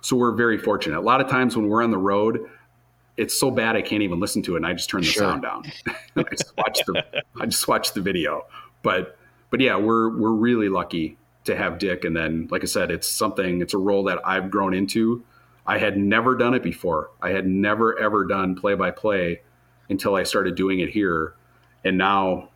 so 0.00 0.16
we're 0.16 0.32
very 0.32 0.58
fortunate. 0.58 0.98
A 0.98 1.02
lot 1.02 1.20
of 1.20 1.28
times 1.28 1.56
when 1.56 1.68
we're 1.68 1.82
on 1.82 1.90
the 1.90 1.98
road, 1.98 2.48
it's 3.16 3.38
so 3.38 3.50
bad 3.50 3.76
I 3.76 3.82
can't 3.82 4.02
even 4.02 4.20
listen 4.20 4.42
to 4.42 4.54
it, 4.54 4.58
and 4.58 4.66
I 4.66 4.72
just 4.72 4.88
turn 4.88 5.02
the 5.02 5.06
sure. 5.06 5.22
sound 5.24 5.42
down. 5.42 5.64
I 6.16 6.22
just 6.30 6.52
watch 6.56 6.80
the 6.86 7.04
I 7.40 7.46
just 7.46 7.68
watch 7.68 7.92
the 7.92 8.00
video. 8.00 8.46
But 8.82 9.18
but 9.50 9.60
yeah, 9.60 9.76
we're 9.76 10.08
we're 10.16 10.32
really 10.32 10.68
lucky 10.68 11.16
to 11.44 11.56
have 11.56 11.78
Dick. 11.78 12.04
And 12.04 12.16
then, 12.16 12.48
like 12.50 12.62
I 12.62 12.66
said, 12.66 12.90
it's 12.90 13.08
something. 13.08 13.60
It's 13.60 13.74
a 13.74 13.78
role 13.78 14.04
that 14.04 14.18
I've 14.26 14.50
grown 14.50 14.74
into. 14.74 15.22
I 15.66 15.78
had 15.78 15.96
never 15.96 16.36
done 16.36 16.54
it 16.54 16.62
before. 16.62 17.10
I 17.22 17.30
had 17.30 17.46
never 17.46 17.98
ever 17.98 18.24
done 18.24 18.54
play 18.54 18.74
by 18.74 18.90
play 18.90 19.40
until 19.88 20.14
I 20.14 20.22
started 20.22 20.54
doing 20.54 20.80
it 20.80 20.90
here, 20.90 21.34
and 21.84 21.96
now 21.98 22.50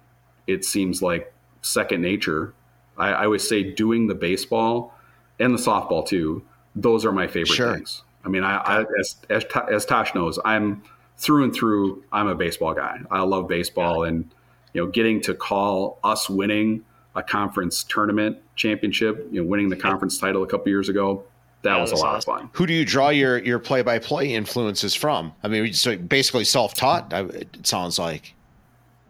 it 0.46 0.64
seems 0.64 1.02
like 1.02 1.32
second 1.62 2.02
nature. 2.02 2.54
I, 2.96 3.08
I 3.10 3.24
always 3.24 3.48
say 3.48 3.62
doing 3.62 4.06
the 4.06 4.14
baseball 4.14 4.94
and 5.38 5.54
the 5.54 5.58
softball 5.58 6.06
too. 6.06 6.44
Those 6.74 7.04
are 7.04 7.12
my 7.12 7.26
favorite 7.26 7.56
sure. 7.56 7.74
things. 7.74 8.02
I 8.24 8.28
mean, 8.28 8.44
I, 8.44 8.56
I 8.56 8.84
as, 8.98 9.16
as, 9.30 9.44
as 9.70 9.86
Tosh 9.86 10.14
knows, 10.14 10.38
I'm 10.44 10.82
through 11.16 11.44
and 11.44 11.54
through. 11.54 12.04
I'm 12.12 12.28
a 12.28 12.34
baseball 12.34 12.74
guy. 12.74 12.98
I 13.10 13.22
love 13.22 13.48
baseball, 13.48 14.04
and 14.04 14.30
you 14.72 14.84
know, 14.84 14.90
getting 14.90 15.20
to 15.22 15.34
call 15.34 15.98
us 16.04 16.28
winning 16.28 16.84
a 17.14 17.22
conference 17.22 17.84
tournament 17.84 18.38
championship, 18.54 19.26
you 19.30 19.42
know, 19.42 19.48
winning 19.48 19.70
the 19.70 19.76
conference 19.76 20.18
title 20.18 20.42
a 20.42 20.46
couple 20.46 20.68
years 20.68 20.88
ago. 20.88 21.24
That, 21.68 21.80
was, 21.80 21.90
was, 21.92 22.00
a 22.00 22.04
lot 22.04 22.16
awesome. 22.16 22.34
of 22.34 22.40
fun. 22.40 22.50
Who 22.52 22.66
do 22.66 22.72
you 22.72 22.84
draw 22.84 23.08
your 23.10 23.38
your 23.38 23.58
play 23.58 23.82
by 23.82 23.98
play 23.98 24.34
influences 24.34 24.94
from? 24.94 25.32
I 25.42 25.48
mean, 25.48 25.72
so 25.72 25.96
basically 25.96 26.44
self 26.44 26.74
taught. 26.74 27.12
It 27.12 27.66
sounds 27.66 27.98
like. 27.98 28.34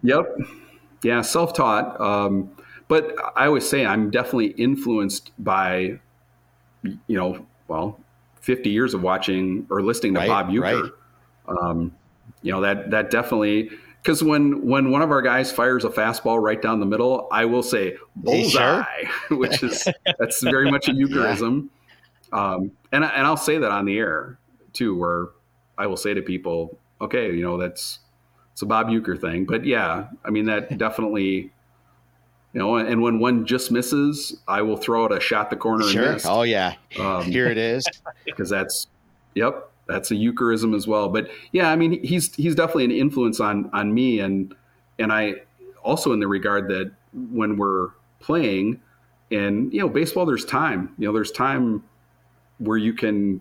Yep. 0.03 0.39
Yeah, 1.03 1.23
self 1.23 1.55
taught. 1.55 2.01
Um, 2.01 2.51
but 2.89 3.15
I 3.37 3.47
always 3.47 3.69
say 3.69 3.85
I'm 3.85 4.11
definitely 4.11 4.49
influenced 4.53 5.33
by, 5.39 6.01
you 6.83 6.99
know, 7.09 7.47
well, 7.69 8.01
50 8.41 8.71
years 8.71 8.95
of 8.95 9.03
watching 9.03 9.67
or 9.71 9.83
listening 9.83 10.15
to 10.15 10.21
right, 10.21 10.29
Bob 10.29 10.49
Uecker. 10.49 10.61
Right. 10.83 10.93
Um, 11.63 11.93
you 12.43 12.53
know 12.53 12.61
that 12.61 12.91
that 12.91 13.11
definitely 13.11 13.71
because 14.03 14.23
when 14.23 14.67
when 14.67 14.91
one 14.91 15.03
of 15.03 15.11
our 15.11 15.23
guys 15.23 15.51
fires 15.51 15.85
a 15.85 15.91
fastball 15.91 16.41
right 16.41 16.61
down 16.61 16.81
the 16.81 16.87
middle, 16.87 17.29
I 17.33 17.45
will 17.45 17.63
say 17.63 17.97
bullseye, 18.17 18.85
sure? 19.29 19.39
which 19.39 19.63
is 19.63 19.87
that's 20.19 20.43
very 20.43 20.71
much 20.71 20.89
a 20.89 20.93
Ueckerism. 20.93 21.69
Um, 22.33 22.73
and 22.93 23.05
and 23.05 23.27
I'll 23.27 23.37
say 23.37 23.59
that 23.59 23.71
on 23.71 23.85
the 23.85 23.99
air 23.99 24.39
too, 24.73 24.97
where 24.97 25.29
I 25.77 25.87
will 25.87 25.97
say 25.97 26.15
to 26.15 26.23
people, 26.23 26.79
okay, 27.01 27.33
you 27.33 27.43
know 27.43 27.57
that's 27.57 28.01
it's 28.53 28.63
a 28.63 28.67
Bob 28.67 28.89
Uecker 28.89 29.21
thing, 29.21 29.45
but 29.45 29.65
yeah, 29.65 30.09
I 30.25 30.31
mean 30.31 30.47
that 30.47 30.79
definitely 30.79 31.53
you 32.55 32.61
know, 32.61 32.77
and 32.77 33.03
when 33.03 33.19
one 33.19 33.45
just 33.45 33.71
misses, 33.71 34.41
I 34.49 34.63
will 34.63 34.79
throw 34.79 35.05
out 35.05 35.13
a 35.13 35.21
shot 35.21 35.51
the 35.51 35.57
corner 35.57 35.85
sure. 35.85 36.17
Oh 36.25 36.43
yeah, 36.43 36.75
um, 36.99 37.23
here 37.25 37.47
it 37.47 37.59
is. 37.59 37.85
Because 38.25 38.51
that's, 38.51 38.87
yep, 39.35 39.71
that's 39.87 40.11
a 40.11 40.15
Ueckerism 40.15 40.77
as 40.77 40.87
well. 40.87 41.09
But 41.09 41.29
yeah, 41.51 41.71
I 41.71 41.77
mean, 41.77 42.03
he's 42.05 42.35
he's 42.35 42.55
definitely 42.55 42.85
an 42.85 42.93
influence 42.93 43.41
on 43.41 43.71
on 43.73 43.93
me, 43.93 44.21
and 44.21 44.55
and 44.99 45.13
I 45.13 45.37
also 45.83 46.13
in 46.13 46.21
the 46.21 46.29
regard 46.29 46.69
that 46.69 46.93
when 47.13 47.57
we're 47.57 47.89
playing, 48.21 48.81
and 49.31 49.73
you 49.73 49.81
know, 49.81 49.89
baseball, 49.89 50.27
there's 50.27 50.45
time. 50.45 50.95
You 50.99 51.09
know, 51.09 51.13
there's 51.13 51.33
time 51.33 51.83
where 52.59 52.77
you 52.77 52.93
can 52.93 53.41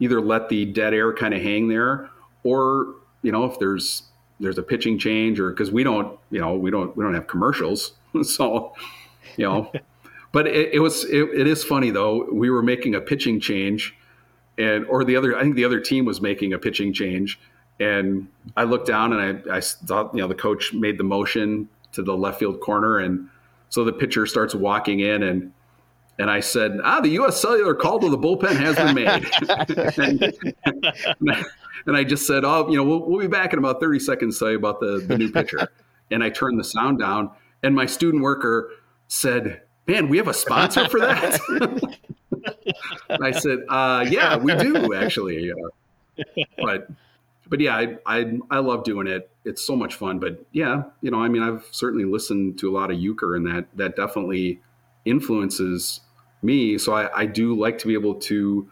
either 0.00 0.20
let 0.20 0.48
the 0.48 0.64
dead 0.64 0.94
air 0.94 1.12
kind 1.12 1.34
of 1.34 1.42
hang 1.42 1.68
there, 1.68 2.10
or 2.42 2.94
you 3.22 3.32
know, 3.32 3.44
if 3.44 3.58
there's 3.58 4.04
there's 4.40 4.58
a 4.58 4.62
pitching 4.62 4.98
change, 4.98 5.38
or 5.40 5.50
because 5.50 5.70
we 5.70 5.84
don't, 5.84 6.18
you 6.30 6.40
know, 6.40 6.54
we 6.54 6.70
don't 6.70 6.96
we 6.96 7.04
don't 7.04 7.14
have 7.14 7.26
commercials 7.26 7.92
so, 8.22 8.74
you 9.36 9.44
know, 9.44 9.72
but 10.32 10.46
it, 10.46 10.74
it 10.74 10.80
was 10.80 11.04
it, 11.04 11.28
it 11.34 11.46
is 11.46 11.64
funny 11.64 11.90
though. 11.90 12.28
We 12.32 12.50
were 12.50 12.62
making 12.62 12.94
a 12.94 13.00
pitching 13.00 13.40
change, 13.40 13.94
and 14.58 14.84
or 14.86 15.04
the 15.04 15.16
other 15.16 15.36
I 15.36 15.42
think 15.42 15.56
the 15.56 15.64
other 15.64 15.80
team 15.80 16.04
was 16.04 16.20
making 16.20 16.52
a 16.52 16.58
pitching 16.58 16.92
change, 16.92 17.38
and 17.80 18.28
I 18.56 18.64
looked 18.64 18.86
down 18.86 19.12
and 19.12 19.44
I 19.48 19.56
I 19.56 19.60
thought 19.60 20.14
you 20.14 20.20
know 20.20 20.28
the 20.28 20.34
coach 20.34 20.72
made 20.72 20.98
the 20.98 21.04
motion 21.04 21.68
to 21.92 22.02
the 22.02 22.16
left 22.16 22.38
field 22.38 22.60
corner, 22.60 22.98
and 22.98 23.28
so 23.68 23.84
the 23.84 23.92
pitcher 23.92 24.26
starts 24.26 24.54
walking 24.54 25.00
in 25.00 25.22
and. 25.22 25.52
And 26.18 26.30
I 26.30 26.40
said, 26.40 26.78
"Ah, 26.84 27.00
the 27.00 27.08
U.S. 27.10 27.40
Cellular 27.40 27.74
call 27.74 27.98
to 27.98 28.08
the 28.08 28.18
bullpen 28.18 28.56
has 28.56 28.76
been 28.76 28.94
made." 28.94 29.26
and, 31.20 31.46
and, 31.86 31.96
I 31.96 32.04
just 32.04 32.26
said, 32.26 32.44
"Oh, 32.44 32.68
you 32.70 32.76
know, 32.76 32.84
we'll, 32.84 33.00
we'll 33.00 33.20
be 33.20 33.26
back 33.26 33.52
in 33.52 33.58
about 33.58 33.80
30 33.80 33.98
seconds 33.98 34.38
to 34.38 34.44
tell 34.44 34.50
you 34.52 34.58
about 34.58 34.80
the, 34.80 35.04
the 35.06 35.18
new 35.18 35.32
pitcher." 35.32 35.68
and 36.10 36.22
I 36.22 36.30
turned 36.30 36.58
the 36.58 36.64
sound 36.64 36.98
down, 36.98 37.30
and 37.62 37.74
my 37.74 37.86
student 37.86 38.22
worker 38.22 38.70
said, 39.08 39.62
"Man, 39.86 40.08
we 40.08 40.16
have 40.18 40.28
a 40.28 40.34
sponsor 40.34 40.88
for 40.88 41.00
that." 41.00 41.98
I 43.20 43.30
said, 43.30 43.60
uh, 43.68 44.06
"Yeah, 44.08 44.36
we 44.36 44.54
do 44.54 44.94
actually." 44.94 45.50
Uh, 45.50 46.44
but 46.58 46.88
but 47.48 47.60
yeah, 47.60 47.76
I, 47.76 47.96
I 48.06 48.38
I 48.50 48.58
love 48.58 48.84
doing 48.84 49.06
it. 49.06 49.30
It's 49.44 49.62
so 49.62 49.76
much 49.76 49.94
fun. 49.94 50.18
But 50.18 50.44
yeah, 50.52 50.84
you 51.00 51.10
know, 51.10 51.22
I 51.22 51.28
mean, 51.28 51.42
I've 51.42 51.66
certainly 51.70 52.04
listened 52.04 52.58
to 52.60 52.70
a 52.70 52.72
lot 52.72 52.90
of 52.90 52.98
Uecker 52.98 53.36
and 53.36 53.46
that 53.46 53.66
that 53.76 53.96
definitely 53.96 54.60
influences 55.04 56.00
me. 56.42 56.78
So 56.78 56.94
I, 56.94 57.20
I 57.20 57.26
do 57.26 57.58
like 57.58 57.78
to 57.78 57.86
be 57.86 57.94
able 57.94 58.14
to 58.16 58.68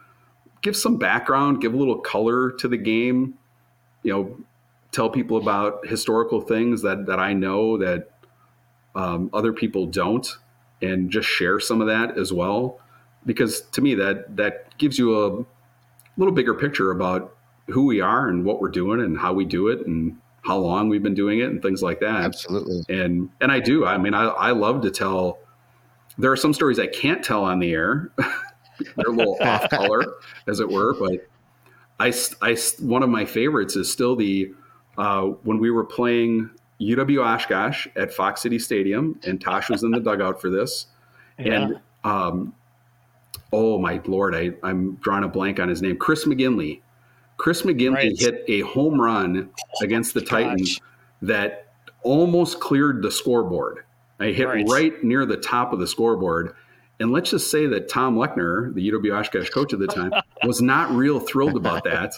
give 0.63 0.77
some 0.77 0.97
background, 0.97 1.61
give 1.61 1.75
a 1.75 1.77
little 1.77 1.99
color 1.99 2.53
to 2.53 2.69
the 2.69 2.77
game. 2.77 3.35
You 4.03 4.13
know, 4.13 4.37
tell 4.91 5.11
people 5.11 5.37
about 5.37 5.87
historical 5.87 6.41
things 6.41 6.83
that 6.83 7.07
that 7.07 7.19
I 7.19 7.33
know 7.33 7.79
that 7.79 8.11
um, 8.95 9.31
other 9.33 9.53
people 9.53 9.87
don't, 9.87 10.27
and 10.81 11.11
just 11.11 11.29
share 11.29 11.61
some 11.61 11.81
of 11.81 11.87
that 11.87 12.19
as 12.19 12.33
well. 12.33 12.79
Because 13.25 13.63
to 13.73 13.81
me, 13.81 13.95
that 13.97 14.37
that 14.37 14.77
gives 14.79 14.99
you 14.99 15.25
a 15.25 15.45
little 16.17 16.35
bigger 16.35 16.55
picture 16.55 16.91
about 16.91 17.37
who 17.69 17.87
we 17.87 18.01
are 18.01 18.29
and 18.29 18.45
what 18.45 18.61
we're 18.61 18.69
doing 18.69 19.01
and 19.01 19.19
how 19.19 19.33
we 19.33 19.45
do 19.45 19.69
it 19.69 19.87
and 19.87 20.19
how 20.43 20.59
long 20.59 20.89
we've 20.89 21.03
been 21.03 21.15
doing 21.15 21.39
it 21.39 21.45
and 21.45 21.63
things 21.63 21.83
like 21.83 22.01
that. 22.01 22.23
Absolutely. 22.23 22.83
And 22.89 23.31
and 23.41 23.53
I 23.53 23.61
do. 23.61 23.87
I 23.87 23.99
mean, 23.99 24.15
I, 24.15 24.25
I 24.25 24.51
love 24.51 24.83
to 24.83 24.91
tell. 24.91 25.39
There 26.19 26.31
are 26.31 26.37
some 26.37 26.53
stories 26.53 26.79
I 26.79 26.87
can't 26.87 27.25
tell 27.25 27.45
on 27.45 27.59
the 27.59 27.73
air. 27.73 28.11
They're 28.97 29.07
a 29.09 29.13
little 29.13 29.37
off 29.41 29.69
color, 29.71 30.03
as 30.47 30.61
it 30.61 30.69
were. 30.69 30.95
But 30.95 31.27
I, 32.01 32.13
I 32.41 32.57
one 32.81 33.03
of 33.03 33.09
my 33.09 33.25
favorites 33.25 33.77
is 33.77 33.91
still 33.91 34.17
the 34.17 34.53
uh, 34.99 35.23
when 35.43 35.59
we 35.59 35.71
were 35.71 35.85
playing 35.85 36.51
UW 36.81 37.25
Oshkosh 37.25 37.87
at 37.97 38.13
Fox 38.13 38.43
City 38.43 38.59
Stadium, 38.59 39.19
and 39.25 39.41
Tosh 39.41 39.71
was 39.71 39.83
in 39.85 39.91
the 39.91 40.01
dugout 40.01 40.41
for 40.41 40.51
this. 40.51 40.87
Yeah. 41.39 41.63
And 41.63 41.81
um, 42.05 42.55
oh 43.53 43.79
my 43.79 44.01
lord, 44.07 44.35
I, 44.35 44.53
I'm 44.63 44.97
drawing 44.97 45.25
a 45.25 45.29
blank 45.29 45.61
on 45.61 45.69
his 45.69 45.83
name. 45.83 45.97
Chris 45.97 46.25
McGinley. 46.25 46.81
Chris 47.37 47.63
McGinley 47.63 47.95
right. 47.95 48.19
hit 48.19 48.45
a 48.49 48.61
home 48.61 49.01
run 49.01 49.51
against 49.83 50.15
the 50.15 50.21
Titans 50.21 50.79
that 51.23 51.73
almost 52.03 52.61
cleared 52.61 53.03
the 53.03 53.11
scoreboard. 53.11 53.85
I 54.23 54.33
hit 54.33 54.47
right. 54.47 54.67
right. 54.69 55.05
near 55.05 55.27
the 55.27 55.37
top 55.37 55.73
of 55.73 55.79
the 55.79 55.87
scoreboard. 55.87 56.55
And 57.01 57.11
let's 57.11 57.31
just 57.31 57.51
say 57.51 57.67
that 57.67 57.89
Tom 57.89 58.17
Lechner, 58.17 58.73
the 58.75 58.91
UW 58.91 59.19
Oshkosh 59.19 59.51
coach 59.51 59.73
at 59.73 59.79
the 59.79 59.87
time, 59.87 60.13
was 60.45 60.63
not 60.63 60.91
real 60.91 61.19
thrilled 61.19 61.57
about 61.57 61.85
that. 61.85 62.15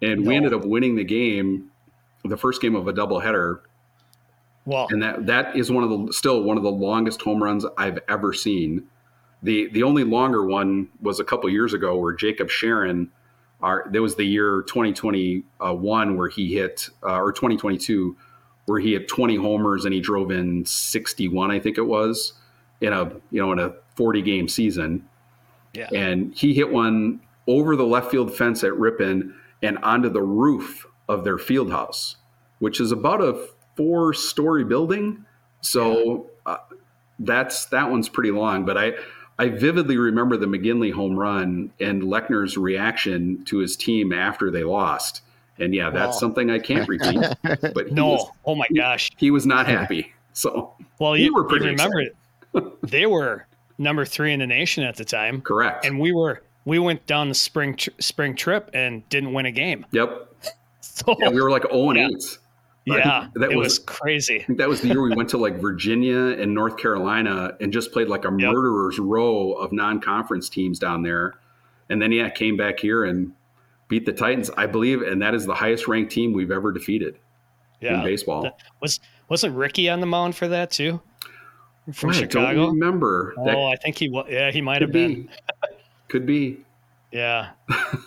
And 0.00 0.22
no. 0.22 0.28
we 0.28 0.36
ended 0.36 0.54
up 0.54 0.64
winning 0.64 0.96
the 0.96 1.04
game, 1.04 1.70
the 2.24 2.36
first 2.36 2.62
game 2.62 2.74
of 2.74 2.88
a 2.88 2.92
doubleheader, 2.92 3.60
Wow. 4.64 4.86
And 4.90 5.02
that 5.02 5.26
that 5.26 5.56
is 5.56 5.70
one 5.70 5.84
of 5.84 5.90
the 5.90 6.12
still 6.12 6.42
one 6.42 6.56
of 6.56 6.62
the 6.62 6.70
longest 6.70 7.22
home 7.22 7.42
runs 7.42 7.66
I've 7.76 7.98
ever 8.08 8.32
seen. 8.32 8.86
The 9.42 9.68
the 9.72 9.82
only 9.82 10.04
longer 10.04 10.46
one 10.46 10.88
was 11.00 11.18
a 11.18 11.24
couple 11.24 11.50
years 11.50 11.74
ago 11.74 11.96
where 11.96 12.12
Jacob 12.12 12.48
Sharon 12.48 13.10
our 13.60 13.86
there 13.90 14.02
was 14.02 14.14
the 14.14 14.24
year 14.24 14.62
2021 14.68 16.16
where 16.16 16.28
he 16.28 16.54
hit 16.54 16.88
uh, 17.02 17.18
or 17.18 17.32
2022 17.32 18.16
where 18.66 18.80
he 18.80 18.92
had 18.92 19.08
20 19.08 19.36
homers 19.36 19.84
and 19.84 19.92
he 19.92 20.00
drove 20.00 20.30
in 20.30 20.64
61 20.64 21.50
I 21.50 21.58
think 21.58 21.78
it 21.78 21.86
was 21.86 22.34
in 22.80 22.92
a 22.92 23.10
you 23.30 23.40
know 23.40 23.52
in 23.52 23.58
a 23.58 23.74
40 23.96 24.22
game 24.22 24.48
season. 24.48 25.08
Yeah. 25.72 25.88
And 25.94 26.34
he 26.34 26.54
hit 26.54 26.70
one 26.70 27.20
over 27.46 27.76
the 27.76 27.86
left 27.86 28.10
field 28.10 28.34
fence 28.34 28.62
at 28.62 28.76
Ripon 28.76 29.34
and 29.62 29.78
onto 29.78 30.08
the 30.08 30.22
roof 30.22 30.86
of 31.08 31.24
their 31.24 31.38
field 31.38 31.70
house, 31.70 32.16
which 32.58 32.80
is 32.80 32.92
about 32.92 33.20
a 33.20 33.48
four 33.76 34.12
story 34.12 34.64
building. 34.64 35.24
So 35.60 36.30
uh, 36.46 36.58
that's 37.18 37.66
that 37.66 37.90
one's 37.90 38.08
pretty 38.08 38.30
long. 38.30 38.64
But 38.64 38.76
I 38.76 38.92
I 39.38 39.48
vividly 39.48 39.96
remember 39.96 40.36
the 40.36 40.46
McGinley 40.46 40.92
home 40.92 41.18
run 41.18 41.72
and 41.80 42.02
Lechner's 42.02 42.56
reaction 42.56 43.44
to 43.46 43.58
his 43.58 43.76
team 43.76 44.12
after 44.12 44.50
they 44.50 44.64
lost. 44.64 45.22
And 45.58 45.74
yeah, 45.74 45.90
that's 45.90 46.14
Wow. 46.16 46.20
something 46.20 46.50
I 46.50 46.58
can't 46.58 46.88
repeat. 46.88 47.18
But 47.74 47.88
he 47.88 47.94
No. 47.94 48.08
was, 48.08 48.26
oh 48.46 48.54
my 48.54 48.66
gosh. 48.74 49.10
he 49.16 49.30
was 49.30 49.46
not 49.46 49.66
happy. 49.66 50.12
So 50.32 50.74
Well, 50.98 51.12
We 51.12 51.24
you, 51.24 51.34
were 51.34 51.42
you 51.42 51.48
pretty 51.48 51.66
remember 51.66 52.04
they 52.82 53.06
were 53.06 53.46
number 53.78 54.04
three 54.04 54.32
in 54.32 54.40
the 54.40 54.46
nation 54.46 54.84
at 54.84 54.96
the 54.96 55.04
time, 55.04 55.40
correct. 55.42 55.84
and 55.84 55.98
we 56.00 56.12
were 56.12 56.42
we 56.64 56.78
went 56.78 57.04
down 57.06 57.28
the 57.28 57.34
spring 57.34 57.74
tr- 57.76 57.90
spring 57.98 58.36
trip 58.36 58.70
and 58.72 59.06
didn't 59.08 59.32
win 59.32 59.46
a 59.46 59.50
game. 59.52 59.84
yep. 59.90 60.28
So 60.80 61.16
Yeah, 61.20 61.28
we 61.30 61.40
were 61.42 61.50
like 61.50 61.64
0 61.70 61.90
and 61.90 61.98
Yeah. 61.98 62.06
8. 62.08 62.38
yeah, 62.86 63.26
that 63.34 63.50
it 63.52 63.56
was- 63.56 63.64
was, 63.74 63.78
crazy. 63.80 64.44
That 64.48 64.68
was 64.68 64.80
the 64.80 64.88
year 64.88 65.02
we 65.02 65.14
went 65.14 65.28
to 65.30 65.38
like 65.38 65.60
Virginia 65.60 66.16
and 66.38 66.54
North 66.54 66.76
Carolina 66.76 67.56
and 67.60 67.72
just 67.72 67.92
played 67.92 68.08
like 68.08 68.24
a 68.24 68.28
Yep. 68.30 68.52
murderer's 68.52 68.98
row 68.98 69.52
of 69.52 69.72
non-conference 69.72 70.48
teams 70.48 70.78
down 70.78 71.02
there. 71.02 71.34
And 71.88 72.00
then 72.00 72.10
yeah, 72.12 72.28
came 72.30 72.56
back 72.56 72.78
here 72.80 73.04
and 73.04 73.32
beat 73.92 74.06
the 74.06 74.12
Titans, 74.12 74.50
I 74.56 74.64
believe, 74.64 75.02
and 75.02 75.20
that 75.20 75.34
is 75.34 75.44
the 75.44 75.54
highest 75.54 75.86
ranked 75.86 76.10
team 76.12 76.32
we've 76.32 76.50
ever 76.50 76.72
defeated 76.72 77.16
in 77.82 77.88
Yeah, 77.88 78.02
baseball. 78.02 78.44
That- 78.44 78.56
was 78.80 78.98
wasn't 79.28 79.54
Ricky 79.54 79.90
on 79.90 80.00
the 80.00 80.06
mound 80.06 80.34
for 80.34 80.48
that 80.48 80.70
too? 80.70 81.02
From 81.92 82.08
I 82.10 82.12
Chicago. 82.14 82.54
don't 82.54 82.74
remember. 82.78 83.34
That 83.44 83.54
Oh, 83.54 83.66
I 83.66 83.76
think 83.76 83.98
he 83.98 84.08
was. 84.08 84.26
Yeah, 84.30 84.50
he 84.50 84.62
might 84.62 84.80
have 84.80 84.92
been. 84.92 85.24
be. 85.24 85.28
Could 86.08 86.24
be. 86.24 86.58
Yeah, 87.10 87.50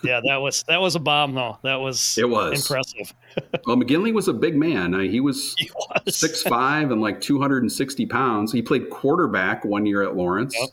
yeah. 0.04 0.22
That 0.26 0.38
was 0.38 0.64
that 0.68 0.82
was 0.82 0.96
a 0.96 1.00
bomb 1.00 1.36
though. 1.36 1.60
That 1.62 1.76
was 1.76 2.18
It 2.20 2.28
was. 2.28 2.60
impressive. 2.68 3.14
Well, 3.68 3.76
McGinley 3.78 4.12
was 4.14 4.28
a 4.28 4.34
big 4.34 4.56
man. 4.56 4.96
Uh, 4.96 5.00
he 5.02 5.20
was 5.20 5.54
He 5.60 5.70
was 5.76 6.16
six 6.16 6.42
five 6.42 6.90
and 6.90 7.00
like 7.02 7.22
260 7.22 8.06
pounds. 8.08 8.52
He 8.52 8.62
played 8.64 8.90
quarterback 8.90 9.64
one 9.66 9.86
year 9.86 10.02
at 10.02 10.16
Lawrence. 10.16 10.56
Yep. 10.60 10.70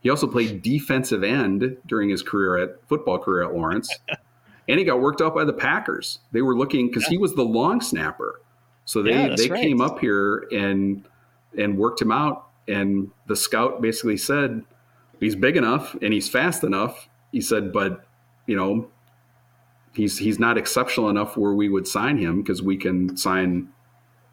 He 0.00 0.10
also 0.10 0.26
played 0.26 0.62
defensive 0.62 1.22
end 1.22 1.76
during 1.86 2.08
his 2.08 2.22
career 2.22 2.56
at 2.56 2.70
football 2.88 3.18
career 3.20 3.44
at 3.44 3.54
Lawrence. 3.54 3.94
and 4.68 4.78
he 4.78 4.84
got 4.84 5.00
worked 5.00 5.20
out 5.20 5.34
by 5.34 5.44
the 5.44 5.52
Packers. 5.52 6.20
They 6.32 6.42
were 6.42 6.56
looking 6.56 6.88
because 6.88 7.06
he 7.06 7.18
was 7.18 7.34
the 7.34 7.44
long 7.44 7.80
snapper. 7.80 8.40
So 8.84 9.02
they, 9.02 9.10
Yeah, 9.10 9.34
they 9.36 9.48
right. 9.48 9.62
came 9.62 9.80
up 9.80 9.98
here 9.98 10.46
and 10.52 11.06
and 11.56 11.78
worked 11.78 12.00
him 12.02 12.12
out. 12.12 12.48
And 12.68 13.10
the 13.26 13.36
scout 13.36 13.80
basically 13.80 14.16
said, 14.16 14.62
he's 15.20 15.36
big 15.36 15.56
enough 15.56 15.94
and 16.02 16.12
he's 16.12 16.28
fast 16.28 16.64
enough. 16.64 17.08
He 17.32 17.40
said, 17.40 17.72
but 17.72 18.04
you 18.46 18.56
know, 18.56 18.88
he's 19.96 20.18
he's 20.18 20.38
not 20.38 20.58
exceptional 20.58 21.08
enough 21.08 21.36
where 21.36 21.52
we 21.52 21.68
would 21.68 21.88
sign 21.88 22.18
him 22.18 22.42
because 22.42 22.62
we 22.62 22.76
can 22.76 23.16
sign 23.16 23.68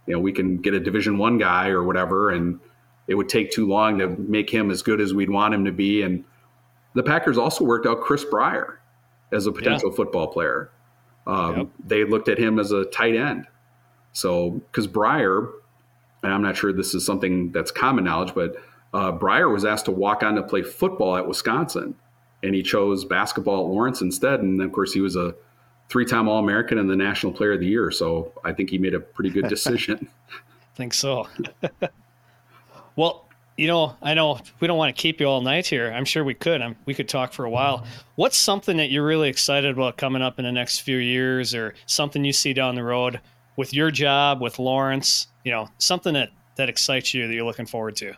you 0.05 0.13
know 0.13 0.19
we 0.19 0.31
can 0.31 0.57
get 0.57 0.73
a 0.73 0.79
division 0.79 1.17
one 1.17 1.37
guy 1.37 1.69
or 1.69 1.83
whatever 1.83 2.29
and 2.31 2.59
it 3.07 3.15
would 3.15 3.29
take 3.29 3.51
too 3.51 3.67
long 3.67 3.97
to 3.97 4.07
make 4.09 4.49
him 4.49 4.69
as 4.69 4.81
good 4.81 4.99
as 4.99 5.13
we'd 5.13 5.29
want 5.29 5.53
him 5.53 5.65
to 5.65 5.71
be 5.71 6.01
and 6.01 6.23
the 6.95 7.03
packers 7.03 7.37
also 7.37 7.63
worked 7.63 7.85
out 7.87 8.01
chris 8.01 8.25
Braier 8.25 8.75
as 9.33 9.45
a 9.47 9.51
potential 9.51 9.91
football 9.91 10.27
player 10.27 10.69
um, 11.27 11.57
Yep. 11.57 11.67
they 11.85 12.03
looked 12.05 12.27
at 12.29 12.37
him 12.37 12.59
as 12.59 12.71
a 12.71 12.85
tight 12.85 13.15
end 13.15 13.47
so 14.11 14.51
because 14.51 14.87
Braier 14.87 15.49
and 16.21 16.33
i'm 16.33 16.41
not 16.41 16.55
sure 16.55 16.71
this 16.73 16.93
is 16.93 17.05
something 17.05 17.51
that's 17.51 17.71
common 17.71 18.03
knowledge 18.03 18.33
but 18.35 18.55
uh, 18.93 19.11
Braier 19.11 19.51
was 19.51 19.65
asked 19.65 19.85
to 19.85 19.91
walk 19.91 20.21
on 20.23 20.35
to 20.35 20.43
play 20.43 20.61
football 20.61 21.17
at 21.17 21.27
wisconsin 21.27 21.95
and 22.43 22.53
he 22.53 22.61
chose 22.61 23.05
basketball 23.05 23.65
at 23.65 23.71
lawrence 23.71 24.01
instead 24.01 24.41
and 24.41 24.61
of 24.61 24.71
course 24.71 24.93
he 24.93 25.01
was 25.01 25.15
a 25.15 25.33
three-time 25.89 26.27
all-american 26.29 26.77
and 26.77 26.89
the 26.89 26.95
national 26.95 27.31
player 27.33 27.53
of 27.53 27.59
the 27.59 27.67
year 27.67 27.89
so 27.91 28.31
i 28.43 28.51
think 28.53 28.69
he 28.69 28.77
made 28.77 28.93
a 28.93 28.99
pretty 28.99 29.29
good 29.29 29.47
decision 29.49 30.07
I 30.73 30.75
think 30.75 30.95
so. 30.95 31.27
well, 32.95 33.27
you 33.57 33.67
know, 33.67 33.95
I 34.01 34.13
know 34.13 34.39
we 34.59 34.67
don't 34.67 34.77
want 34.77 34.95
to 34.95 35.01
keep 35.01 35.19
you 35.19 35.27
all 35.27 35.41
night 35.41 35.67
here. 35.67 35.91
I'm 35.91 36.05
sure 36.05 36.23
we 36.23 36.33
could. 36.33 36.61
I'm, 36.61 36.75
we 36.85 36.93
could 36.93 37.07
talk 37.07 37.33
for 37.33 37.45
a 37.45 37.49
while. 37.49 37.85
What's 38.15 38.37
something 38.37 38.77
that 38.77 38.89
you're 38.89 39.05
really 39.05 39.29
excited 39.29 39.71
about 39.71 39.97
coming 39.97 40.21
up 40.21 40.39
in 40.39 40.45
the 40.45 40.51
next 40.51 40.79
few 40.79 40.97
years, 40.97 41.53
or 41.53 41.75
something 41.85 42.25
you 42.25 42.33
see 42.33 42.53
down 42.53 42.75
the 42.75 42.83
road 42.83 43.19
with 43.55 43.73
your 43.73 43.91
job 43.91 44.41
with 44.41 44.59
Lawrence? 44.59 45.27
You 45.43 45.51
know, 45.51 45.69
something 45.77 46.13
that 46.13 46.29
that 46.55 46.69
excites 46.69 47.13
you 47.13 47.27
that 47.27 47.33
you're 47.33 47.45
looking 47.45 47.65
forward 47.65 47.95
to. 47.97 48.13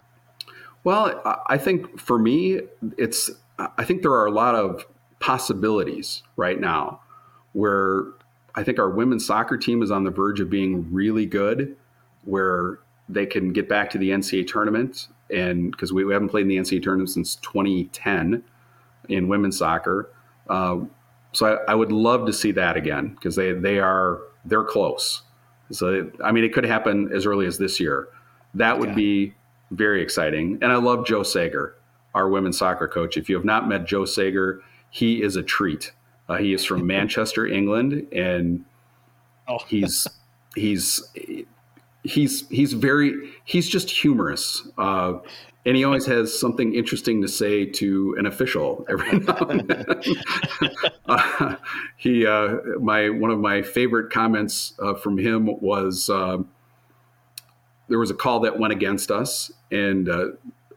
Well, 0.84 1.22
I- 1.48 1.58
think 1.58 2.00
for 2.00 2.20
me, 2.20 2.62
it's, 2.98 3.32
I 3.58 3.84
think 3.84 4.02
there 4.02 4.12
are 4.12 4.26
a 4.26 4.32
lot 4.32 4.56
of 4.56 4.86
possibilities 5.20 6.22
right 6.36 6.60
now 6.60 7.02
where 7.54 8.04
I 8.54 8.64
think 8.64 8.78
our 8.78 8.90
women's 8.90 9.26
soccer 9.26 9.58
team 9.58 9.82
is 9.82 9.90
on 9.90 10.04
the 10.04 10.12
verge 10.12 10.40
of 10.40 10.50
being 10.50 10.94
really 10.94 11.26
good, 11.26 11.76
where 12.24 12.80
they 13.10 13.26
can 13.26 13.52
get 13.52 13.68
back 13.68 13.90
to 13.92 13.98
the 13.98 14.10
NCAA 14.10 14.48
tournament. 14.48 15.08
And 15.34 15.72
because 15.72 15.92
we, 15.92 16.06
we 16.06 16.14
haven't 16.14 16.30
played 16.30 16.44
in 16.44 16.48
the 16.50 16.58
NCAA 16.58 16.84
tournament 16.84 17.10
since 17.10 17.36
2010 17.38 18.44
in 19.10 19.28
women's 19.28 19.58
soccer. 19.58 20.10
Uh, 20.50 20.80
so 21.32 21.48
I, 21.68 21.72
I 21.72 21.76
would 21.76 21.92
love 21.92 22.26
to 22.28 22.34
see 22.34 22.52
that 22.54 22.78
again 22.78 23.10
because 23.16 23.36
they, 23.36 23.54
they 23.54 23.80
are, 23.80 24.20
they're 24.46 24.64
close. 24.64 25.24
So, 25.72 26.12
I 26.24 26.32
mean, 26.32 26.44
it 26.44 26.54
could 26.54 26.66
happen 26.66 27.12
as 27.14 27.26
early 27.26 27.48
as 27.48 27.58
this 27.58 27.80
year. 27.80 28.08
That 28.54 28.80
would 28.80 28.90
Yeah. 28.90 28.96
be 28.96 29.34
very 29.72 30.02
exciting. 30.02 30.60
And 30.62 30.72
I 30.72 30.76
love 30.76 31.06
Joe 31.08 31.24
Sager, 31.24 31.76
our 32.14 32.30
women's 32.30 32.58
soccer 32.60 32.88
coach. 32.88 33.18
If 33.18 33.30
you 33.30 33.36
have 33.36 33.46
not 33.46 33.68
met 33.68 33.86
Joe 33.86 34.06
Sager, 34.06 34.62
he 34.92 35.22
is 35.24 35.36
a 35.36 35.44
treat. 35.44 35.92
Uh, 36.30 36.38
he 36.38 36.54
is 36.54 36.64
from 36.64 36.86
Manchester, 36.96 37.46
England, 37.48 38.08
and 38.14 38.64
Oh, 39.48 39.60
he's 39.68 40.08
he's 40.56 41.04
he's 42.06 42.48
he's 42.50 42.74
very 42.74 43.14
he's 43.44 43.68
just 43.68 43.90
humorous. 43.90 44.68
Uh, 44.78 45.16
and 45.66 45.76
he 45.76 45.84
always 45.84 46.06
has 46.06 46.38
something 46.38 46.76
interesting 46.76 47.22
to 47.24 47.28
say 47.28 47.66
to 47.66 48.16
an 48.20 48.28
official 48.28 48.86
every 48.88 49.20
now 49.20 49.38
and 49.38 49.68
then. 49.68 49.86
uh, 51.08 51.56
he, 51.98 52.26
uh, 52.26 52.58
my 52.80 53.10
one 53.10 53.32
of 53.32 53.40
my 53.40 53.62
favorite 53.62 54.12
comments 54.12 54.74
uh, 54.80 54.94
from 54.94 55.18
him 55.18 55.48
was 55.62 56.10
um 56.10 56.50
there 57.88 58.00
was 58.00 58.10
a 58.10 58.16
call 58.16 58.40
that 58.42 58.58
went 58.58 58.74
against 58.74 59.12
us, 59.12 59.52
and 59.72 60.10
uh, 60.10 60.28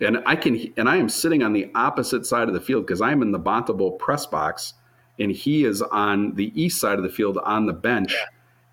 and 0.01 0.23
I 0.27 0.37
can 0.37 0.73
and 0.77 0.89
I 0.89 0.97
am 0.97 1.09
sitting 1.09 1.43
on 1.43 1.53
the 1.53 1.71
opposite 1.75 2.27
side 2.27 2.49
of 2.49 2.55
the 2.55 2.61
field 2.61 2.87
because 2.87 3.01
I'm 3.01 3.23
in 3.23 3.33
the 3.33 3.39
Banta 3.39 3.73
Bowl 3.75 3.93
press 3.93 4.27
box, 4.27 4.75
and 5.19 5.31
he 5.31 5.65
is 5.65 5.83
on 5.83 6.35
the 6.35 6.53
east 6.61 6.81
side 6.81 6.99
of 6.99 7.05
the 7.05 7.11
field 7.11 7.39
on 7.45 7.67
the 7.67 7.73
bench, 7.73 8.17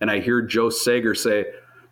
and 0.02 0.10
I 0.10 0.20
hear 0.20 0.42
Joe 0.42 0.70
Sager 0.70 1.14
say. 1.16 1.46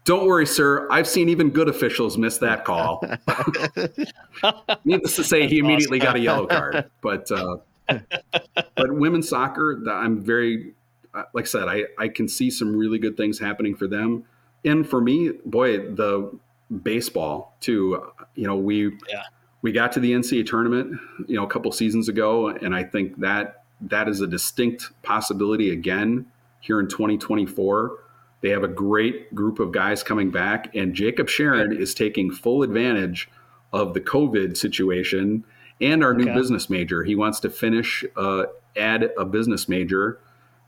Don't 0.06 0.28
worry, 0.28 0.46
sir. 0.46 0.88
I've 0.92 1.08
seen 1.08 1.30
even 1.30 1.50
good 1.50 1.70
officials 1.70 2.18
miss 2.18 2.38
that 2.40 2.66
call. 2.66 3.04
Needless 4.86 5.16
to 5.16 5.24
say, 5.24 5.42
he 5.42 5.48
That's 5.48 5.60
immediately 5.60 6.00
got 6.00 6.16
a 6.16 6.20
yellow 6.20 6.46
card. 6.46 6.90
But 7.02 7.32
uh, 7.32 7.58
but 7.88 8.94
women's 8.94 9.30
soccer, 9.30 9.82
I'm 9.90 10.22
very 10.22 10.74
uh, 11.14 11.24
like 11.34 11.46
I 11.46 11.48
said, 11.48 11.68
I 11.68 11.84
I 11.98 12.08
can 12.10 12.28
see 12.28 12.50
some 12.50 12.76
really 12.76 13.00
good 13.00 13.16
things 13.16 13.40
happening 13.40 13.76
for 13.76 13.88
them, 13.88 14.26
and 14.66 14.88
for 14.88 15.00
me, 15.00 15.32
boy, 15.46 15.78
the 15.78 16.38
baseball 16.82 17.56
too. 17.62 18.04
You 18.36 18.48
know, 18.48 18.56
we 18.58 18.98
Yeah. 19.10 19.24
we 19.62 19.72
got 19.72 19.92
to 19.94 20.00
the 20.00 20.12
NCAA 20.14 20.46
tournament, 20.46 21.00
you 21.28 21.36
know, 21.36 21.44
a 21.44 21.50
couple 21.50 21.72
seasons 21.72 22.10
ago, 22.10 22.50
and 22.50 22.76
I 22.76 22.84
think 22.84 23.20
that 23.20 23.64
that 23.82 24.08
is 24.10 24.22
a 24.22 24.28
distinct 24.28 24.92
possibility 25.04 25.72
again 25.72 26.26
here 26.60 26.80
in 26.80 26.88
2024. 26.88 28.00
They 28.44 28.49
have 28.49 28.64
a 28.64 28.68
great 28.68 29.34
group 29.34 29.60
of 29.60 29.72
guys 29.72 30.03
coming 30.03 30.30
back, 30.30 30.76
and 30.76 30.94
Jacob 30.94 31.30
Sharon 31.30 31.76
is 31.76 31.95
taking 31.95 32.30
full 32.30 32.61
advantage 32.61 33.30
of 33.72 33.95
the 33.95 34.02
COVID 34.02 34.56
situation 34.56 35.44
and 35.82 36.03
our 36.03 36.14
new 36.14 36.32
business 36.32 36.70
major. 36.70 37.03
He 37.03 37.15
wants 37.15 37.40
to 37.40 37.49
finish, 37.49 38.06
uh, 38.15 38.44
add 38.76 39.10
a 39.18 39.26
business 39.26 39.68
major 39.68 40.20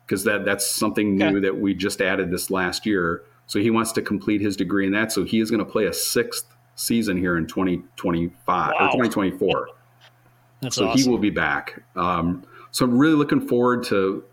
because 0.08 0.24
that 0.24 0.46
that's 0.46 0.66
something 0.66 1.16
new 1.16 1.40
that 1.42 1.58
we 1.58 1.74
just 1.74 2.02
added 2.02 2.32
this 2.32 2.50
last 2.50 2.86
year. 2.86 3.24
So 3.46 3.60
he 3.60 3.70
wants 3.70 3.92
to 3.92 4.02
complete 4.02 4.42
his 4.42 4.56
degree 4.56 4.88
in 4.88 4.94
that. 4.94 5.12
So 5.12 5.24
he 5.24 5.40
is 5.40 5.52
going 5.52 5.64
to 5.64 5.70
play 5.70 5.86
a 5.86 5.94
sixth 5.94 6.48
season 6.76 7.18
here 7.18 7.38
in 7.38 7.46
2025 7.46 8.72
or 8.72 8.80
2024 8.80 9.68
that's 10.62 10.76
so 10.76 10.88
awesome. 10.88 11.00
he 11.02 11.10
will 11.10 11.18
be 11.18 11.30
back. 11.30 11.84
Um, 11.96 12.44
so 12.72 12.86
I'm 12.86 12.98
really 12.98 13.16
looking 13.16 13.48
forward 13.48 13.84
to 13.86 14.24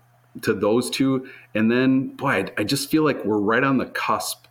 to 0.41 0.53
those 0.53 0.89
two. 0.89 1.27
And 1.53 1.71
then, 1.71 2.15
boy, 2.15 2.29
I, 2.29 2.51
I 2.59 2.63
just 2.63 2.89
feel 2.89 3.03
like 3.03 3.23
we're 3.23 3.37
right 3.37 3.63
on 3.63 3.77
the 3.77 3.85
cusp 3.85 4.47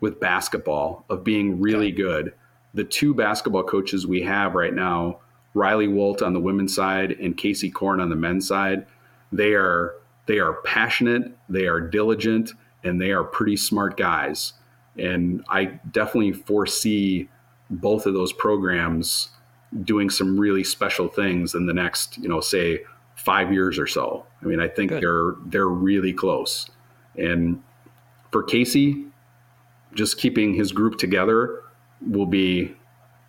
with 0.00 0.20
basketball 0.20 1.04
of 1.10 1.24
being 1.24 1.60
really 1.60 1.90
good. 1.90 2.32
The 2.74 2.84
two 2.84 3.14
basketball 3.14 3.64
coaches 3.64 4.06
we 4.06 4.22
have 4.22 4.54
right 4.54 4.74
now, 4.74 5.20
Riley 5.54 5.88
Wolt 5.88 6.22
on 6.22 6.32
the 6.32 6.40
women's 6.40 6.74
side 6.74 7.12
and 7.12 7.36
Casey 7.36 7.70
Korn 7.70 8.00
on 8.00 8.10
the 8.10 8.16
men's 8.16 8.46
side, 8.46 8.86
they 9.32 9.54
are 9.54 9.94
they 10.26 10.38
are 10.38 10.60
passionate, 10.62 11.32
they 11.48 11.66
are 11.66 11.80
diligent, 11.80 12.52
and 12.84 13.00
they 13.00 13.12
are 13.12 13.24
pretty 13.24 13.56
smart 13.56 13.96
guys. 13.96 14.52
And 14.96 15.44
I 15.48 15.80
definitely 15.90 16.32
foresee 16.32 17.28
both 17.70 18.06
of 18.06 18.14
those 18.14 18.32
programs 18.32 19.30
doing 19.82 20.10
some 20.10 20.38
really 20.38 20.64
special 20.64 21.08
things 21.08 21.54
in 21.54 21.66
the 21.66 21.74
next, 21.74 22.18
you 22.18 22.28
know, 22.28 22.40
say 22.40 22.80
five 23.18 23.52
years 23.52 23.78
or 23.78 23.86
so. 23.86 24.24
I 24.42 24.46
mean, 24.46 24.60
I 24.60 24.68
think 24.68 24.90
Good. 24.90 25.02
they're 25.02 25.34
they're 25.46 25.68
really 25.68 26.12
close, 26.12 26.70
and 27.16 27.62
for 28.30 28.42
Casey, 28.42 29.04
just 29.94 30.18
keeping 30.18 30.54
his 30.54 30.72
group 30.72 30.98
together 30.98 31.62
will 32.06 32.26
be, 32.26 32.74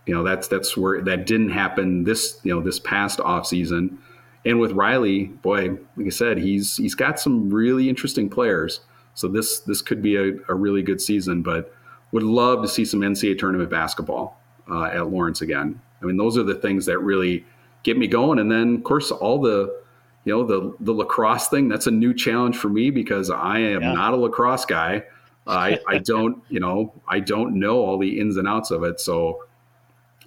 you 0.05 0.13
know, 0.13 0.23
that's 0.23 0.47
that's 0.47 0.77
where 0.77 1.01
that 1.01 1.25
didn't 1.25 1.49
happen 1.49 2.03
this 2.03 2.39
you 2.43 2.53
know 2.53 2.61
this 2.61 2.79
past 2.79 3.19
off 3.19 3.47
season. 3.47 3.99
And 4.45 4.59
with 4.59 4.71
Riley, 4.71 5.25
boy, 5.25 5.77
like 5.97 6.07
I 6.07 6.09
said, 6.09 6.37
he's 6.37 6.77
he's 6.77 6.95
got 6.95 7.19
some 7.19 7.49
really 7.49 7.89
interesting 7.89 8.29
players. 8.29 8.81
So 9.15 9.27
this 9.27 9.59
this 9.61 9.81
could 9.81 10.01
be 10.01 10.15
a, 10.15 10.33
a 10.47 10.55
really 10.55 10.81
good 10.81 11.01
season. 11.01 11.41
But 11.41 11.73
would 12.11 12.23
love 12.23 12.61
to 12.61 12.67
see 12.67 12.85
some 12.85 13.01
NCAA 13.01 13.37
tournament 13.37 13.69
basketball 13.69 14.39
uh, 14.69 14.85
at 14.85 15.09
Lawrence 15.09 15.41
again. 15.41 15.79
I 16.01 16.05
mean, 16.05 16.17
those 16.17 16.37
are 16.37 16.43
the 16.43 16.55
things 16.55 16.85
that 16.85 16.99
really 16.99 17.45
get 17.83 17.97
me 17.97 18.07
going. 18.07 18.39
And 18.39 18.51
then, 18.51 18.75
of 18.75 18.83
course, 18.83 19.11
all 19.11 19.39
the 19.39 19.79
you 20.25 20.33
know 20.33 20.43
the 20.43 20.75
the 20.79 20.91
lacrosse 20.91 21.47
thing. 21.47 21.69
That's 21.69 21.87
a 21.87 21.91
new 21.91 22.13
challenge 22.13 22.57
for 22.57 22.69
me 22.69 22.89
because 22.89 23.29
I 23.29 23.59
am 23.59 23.81
yeah. 23.81 23.93
not 23.93 24.13
a 24.13 24.17
lacrosse 24.17 24.65
guy. 24.65 25.03
I 25.47 25.79
I 25.87 25.97
don't 26.03 26.43
you 26.49 26.59
know 26.59 26.93
I 27.07 27.19
don't 27.19 27.59
know 27.59 27.79
all 27.79 27.97
the 27.97 28.19
ins 28.19 28.37
and 28.37 28.47
outs 28.47 28.71
of 28.71 28.83
it. 28.83 28.99
So 28.99 29.43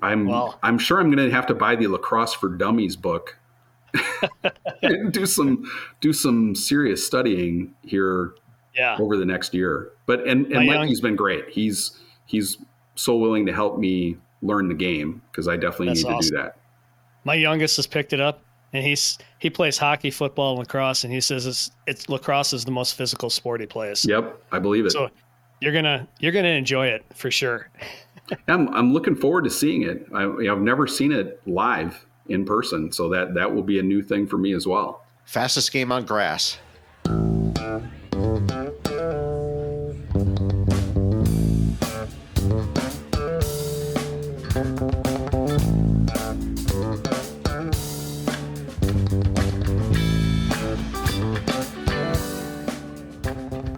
I'm 0.00 0.28
I'm 0.62 0.78
sure 0.78 1.00
I'm 1.00 1.14
going 1.14 1.28
to 1.28 1.34
have 1.34 1.46
to 1.46 1.54
buy 1.54 1.76
the 1.76 1.86
lacrosse 1.86 2.34
for 2.34 2.48
dummies 2.48 2.96
book 2.96 3.38
and 4.82 5.12
do 5.12 5.26
some 5.26 5.70
do 6.00 6.12
some 6.12 6.54
serious 6.54 7.06
studying 7.06 7.74
here 7.82 8.34
yeah. 8.74 8.96
over 8.98 9.16
the 9.16 9.24
next 9.24 9.54
year. 9.54 9.92
But 10.06 10.26
and 10.26 10.46
and 10.46 10.66
My 10.66 10.78
Mikey's 10.78 10.98
young, 10.98 11.10
been 11.10 11.16
great. 11.16 11.48
He's 11.50 11.98
he's 12.26 12.58
so 12.96 13.16
willing 13.16 13.46
to 13.46 13.52
help 13.52 13.78
me 13.78 14.16
learn 14.42 14.68
the 14.68 14.74
game 14.74 15.22
because 15.30 15.46
I 15.46 15.56
definitely 15.56 15.94
need 15.94 16.02
to 16.02 16.08
awesome. 16.08 16.30
do 16.30 16.36
that. 16.42 16.56
My 17.24 17.34
youngest 17.34 17.76
has 17.76 17.86
picked 17.86 18.12
it 18.12 18.20
up 18.20 18.42
and 18.72 18.84
he's 18.84 19.18
he 19.38 19.50
plays 19.50 19.78
hockey, 19.78 20.10
football, 20.10 20.50
and 20.50 20.60
lacrosse, 20.60 21.04
and 21.04 21.12
he 21.12 21.20
says 21.20 21.46
it's 21.46 21.70
it's 21.86 22.08
lacrosse 22.08 22.52
is 22.52 22.64
the 22.64 22.70
most 22.70 22.94
physical 22.94 23.30
sport 23.30 23.60
he 23.60 23.66
plays. 23.66 24.04
Yep, 24.04 24.42
I 24.50 24.58
believe 24.58 24.86
it. 24.86 24.92
So 24.92 25.10
you're 25.60 25.72
gonna 25.72 26.08
you're 26.20 26.32
gonna 26.32 26.48
enjoy 26.48 26.86
it 26.86 27.04
for 27.14 27.30
sure. 27.30 27.68
I'm 28.48 28.68
I'm 28.68 28.92
looking 28.92 29.14
forward 29.14 29.44
to 29.44 29.50
seeing 29.50 29.82
it. 29.82 30.06
I, 30.14 30.24
I've 30.24 30.60
never 30.60 30.86
seen 30.86 31.12
it 31.12 31.40
live 31.46 32.06
in 32.28 32.44
person, 32.44 32.90
so 32.92 33.08
that 33.10 33.34
that 33.34 33.52
will 33.52 33.62
be 33.62 33.78
a 33.78 33.82
new 33.82 34.02
thing 34.02 34.26
for 34.26 34.38
me 34.38 34.54
as 34.54 34.66
well. 34.66 35.04
Fastest 35.24 35.72
game 35.72 35.92
on 35.92 36.04
grass. 36.04 36.58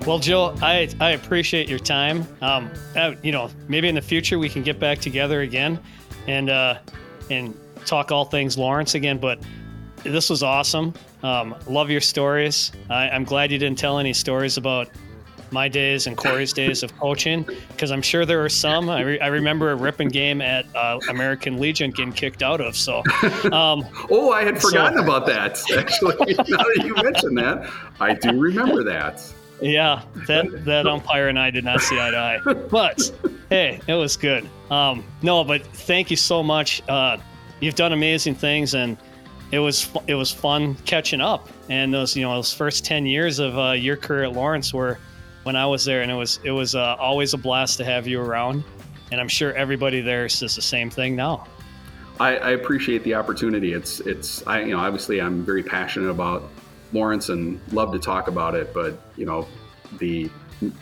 Well, 0.07 0.19
Joe, 0.19 0.55
I, 0.61 0.91
I 1.01 1.13
appreciate 1.13 1.67
your 1.67 1.79
time. 1.79 2.27
Um, 2.43 2.71
uh, 2.95 3.15
you 3.23 3.33
know, 3.33 3.51
maybe 3.69 3.89
in 3.89 3.95
the 3.95 4.03
future 4.03 4.39
we 4.39 4.51
can 4.51 4.63
get 4.63 4.79
back 4.79 4.99
together 4.99 5.41
again, 5.41 5.81
and 6.27 6.51
uh, 6.51 6.79
and 7.31 7.59
talk 7.87 8.13
all 8.13 8.27
things 8.27 8.59
Lawrence 8.59 8.95
again. 8.95 9.17
But 9.17 9.39
this 10.03 10.29
was 10.29 10.43
awesome. 10.43 10.93
Um, 11.23 11.55
love 11.67 11.89
your 11.89 12.03
stories. 12.03 12.71
I, 12.91 13.09
I'm 13.09 13.25
glad 13.25 13.51
you 13.51 13.57
didn't 13.57 13.79
tell 13.79 13.99
any 13.99 14.13
stories 14.13 14.59
about 14.59 14.91
my 15.51 15.69
days 15.69 16.07
and 16.07 16.19
Corey's 16.19 16.53
days 16.53 16.83
of 16.83 16.95
coaching 16.99 17.49
because 17.69 17.91
I'm 17.91 18.03
sure 18.03 18.27
there 18.27 18.45
are 18.45 18.51
some. 18.51 18.91
I, 18.91 19.01
re- 19.01 19.21
I 19.21 19.29
remember 19.29 19.71
a 19.71 19.75
ripping 19.75 20.09
game 20.09 20.43
at 20.43 20.67
uh, 20.77 21.01
American 21.09 21.59
Legion 21.59 21.91
getting 21.93 22.13
kicked 22.13 22.43
out 22.43 22.61
of. 22.61 22.77
So, 22.77 22.99
um, 23.53 23.87
oh, 24.11 24.33
I 24.33 24.45
had 24.45 24.61
forgotten 24.61 24.99
so, 24.99 25.05
about 25.05 25.25
that. 25.27 25.63
Actually, 25.79 26.35
now 26.35 26.59
that 26.59 26.83
you 26.85 26.95
mentioned 27.03 27.39
that, 27.39 27.73
I 28.01 28.13
do 28.13 28.39
remember 28.39 28.85
that. 28.85 29.23
Yeah, 29.61 30.03
that 30.27 30.47
that 30.65 30.87
umpire 30.87 31.29
and 31.29 31.39
I 31.39 31.51
did 31.51 31.65
not 31.65 31.81
see 31.81 31.99
eye 31.99 32.11
to 32.11 32.17
eye. 32.17 32.53
But 32.71 33.11
hey, 33.51 33.81
it 33.87 33.95
was 33.95 34.17
good. 34.17 34.49
Um, 34.71 35.05
no, 35.23 35.45
but 35.45 35.67
thank 35.67 36.11
you 36.11 36.17
so 36.17 36.43
much. 36.43 36.83
Uh, 36.89 37.19
you've 37.61 37.75
done 37.75 37.93
amazing 37.93 38.35
things, 38.35 38.75
and 38.75 38.97
it 39.51 39.59
was 39.59 39.89
it 40.07 40.15
was 40.15 40.31
fun 40.31 40.75
catching 40.85 41.21
up. 41.21 41.49
And 41.69 41.93
those 41.93 42.17
you 42.17 42.23
know 42.23 42.35
those 42.35 42.53
first 42.53 42.85
ten 42.85 43.07
years 43.07 43.39
of 43.39 43.59
uh, 43.59 43.73
your 43.73 43.97
career 43.97 44.25
at 44.25 44.33
Lawrence 44.33 44.75
were 44.75 44.99
when 45.45 45.57
I 45.57 45.67
was 45.67 45.85
there, 45.85 46.03
and 46.03 46.11
it 46.11 46.15
was 46.15 46.41
it 46.45 46.51
was 46.51 46.75
uh, 46.75 46.97
always 46.99 47.35
a 47.35 47.39
blast 47.39 47.79
to 47.79 47.85
have 47.85 48.07
you 48.07 48.21
around. 48.21 48.65
And 49.13 49.21
I'm 49.21 49.29
sure 49.29 49.53
everybody 49.55 50.01
there 50.01 50.29
says 50.29 50.57
the 50.57 50.63
same 50.63 50.91
thing 50.91 51.15
now. 51.15 51.47
I, 52.19 52.37
I 52.37 52.51
appreciate 52.51 53.03
the 53.05 53.15
opportunity. 53.15 53.73
It's 53.73 54.01
it's 54.01 54.47
I 54.47 54.63
you 54.63 54.75
know 54.75 54.81
obviously 54.81 55.21
I'm 55.21 55.45
very 55.45 55.63
passionate 55.63 56.11
about 56.11 56.49
Lawrence 56.95 57.29
and 57.29 57.61
love 57.73 57.93
to 57.93 57.99
talk 57.99 58.29
about 58.29 58.55
it, 58.55 58.73
but 58.73 58.99
you 59.17 59.27
know, 59.27 59.47
the 59.99 60.31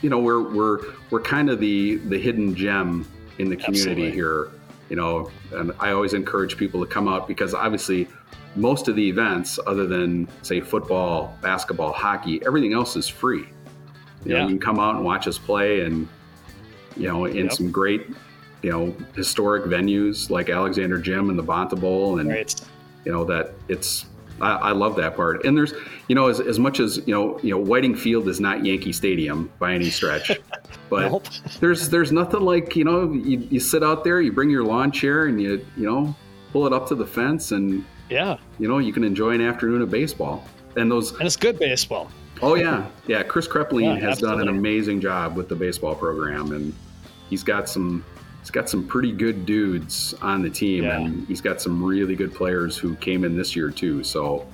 you 0.01 0.10
know 0.10 0.18
we're 0.18 0.43
we're 0.43 0.78
we're 1.10 1.20
kind 1.20 1.51
of 1.51 1.59
the 1.59 1.97
the 1.97 2.18
hidden 2.18 2.55
gem 2.55 3.09
in 3.39 3.48
the 3.48 3.56
community 3.56 4.09
Absolutely. 4.09 4.12
here. 4.12 4.48
You 4.89 4.97
know, 4.97 5.30
and 5.52 5.72
I 5.80 5.93
always 5.93 6.12
encourage 6.12 6.59
people 6.59 6.84
to 6.84 6.86
come 6.86 7.09
out 7.09 7.26
because 7.26 7.55
obviously 7.55 8.09
most 8.56 8.89
of 8.89 8.97
the 8.97 9.09
events, 9.09 9.59
other 9.66 9.86
than 9.86 10.28
say 10.43 10.60
football, 10.60 11.36
basketball, 11.40 11.93
hockey, 11.93 12.44
everything 12.44 12.74
else 12.74 12.94
is 12.97 13.09
free. 13.09 13.48
You 14.24 14.32
yeah. 14.32 14.39
know, 14.39 14.43
you 14.43 14.48
can 14.51 14.60
come 14.60 14.78
out 14.78 14.97
and 14.97 15.05
watch 15.05 15.26
us 15.26 15.39
play, 15.39 15.80
and 15.80 16.06
you 16.97 17.09
know, 17.09 17.24
in 17.24 17.47
yep. 17.47 17.52
some 17.52 17.70
great, 17.70 18.06
you 18.62 18.70
know, 18.70 18.94
historic 19.14 19.64
venues 19.64 20.28
like 20.28 20.51
Alexander 20.51 20.98
Gym 20.98 21.30
and 21.30 21.39
the 21.39 21.43
Banta 21.43 21.76
Bowl, 21.76 22.18
and 22.18 22.28
right. 22.28 22.55
you 23.06 23.12
know 23.12 23.24
that 23.24 23.55
it's 23.68 24.06
I, 24.43 24.55
I, 24.56 24.73
love 24.73 24.97
that 24.97 25.16
part. 25.16 25.44
And 25.44 25.56
there's, 25.56 25.73
you 26.09 26.14
know, 26.14 26.28
as, 26.28 26.40
as 26.40 26.59
much 26.59 26.81
as 26.81 26.98
you 27.06 27.14
know, 27.14 27.39
you 27.40 27.51
know, 27.51 27.59
Whiting 27.59 27.94
Field 27.94 28.28
is 28.28 28.40
not 28.40 28.64
Yankee 28.64 28.93
Stadium 28.93 29.51
by 29.59 29.73
any 29.73 29.89
stretch, 29.89 30.31
but 30.90 31.10
nope. 31.10 31.27
there's 31.60 31.89
there's 31.89 32.12
nothing 32.12 32.40
like 32.40 32.74
you 32.77 32.85
know, 32.85 33.12
you, 33.12 33.39
you 33.51 33.60
sit 33.60 33.82
out 33.82 34.05
there, 34.05 34.20
you 34.20 34.32
bring 34.32 34.51
your 34.51 34.64
lawn 34.64 34.90
chair, 34.90 35.27
and 35.27 35.40
you 35.40 35.64
you 35.77 35.86
know, 35.86 36.14
pull 36.52 36.66
it 36.66 36.73
up 36.73 36.86
to 36.89 36.94
the 36.94 37.06
fence, 37.06 37.52
and 37.52 37.85
yeah, 38.10 38.36
you 38.59 38.69
know, 38.69 38.78
you 38.78 38.93
can 38.93 39.05
enjoy 39.05 39.31
an 39.31 39.40
afternoon 39.40 39.81
of 39.81 39.90
baseball. 39.90 40.44
And 40.77 40.90
those 40.90 41.12
and 41.12 41.23
it's 41.23 41.36
good 41.36 41.59
baseball. 41.59 42.10
Oh 42.40 42.55
yeah, 42.55 42.86
yeah. 43.06 43.23
Chris 43.23 43.47
Krepling 43.47 43.85
yeah, 43.85 43.94
has 43.94 44.12
absolutely. 44.14 44.44
done 44.44 44.48
an 44.48 44.59
amazing 44.59 45.01
job 45.01 45.36
with 45.36 45.48
the 45.48 45.55
baseball 45.55 45.94
program, 45.94 46.52
and 46.52 46.74
he's 47.31 47.43
got 47.43 47.69
some 47.69 48.05
he's 48.43 48.51
got 48.51 48.69
some 48.69 48.86
pretty 48.86 49.12
good 49.12 49.47
dudes 49.47 50.14
on 50.20 50.43
the 50.43 50.51
team, 50.51 50.85
yeah. 50.85 50.98
and 50.98 51.27
he's 51.28 51.40
got 51.40 51.62
some 51.62 51.82
really 51.82 52.16
good 52.16 52.35
players 52.35 52.77
who 52.77 52.97
came 52.97 53.24
in 53.24 53.36
this 53.36 53.55
year 53.55 53.70
too. 53.70 54.02
So, 54.02 54.47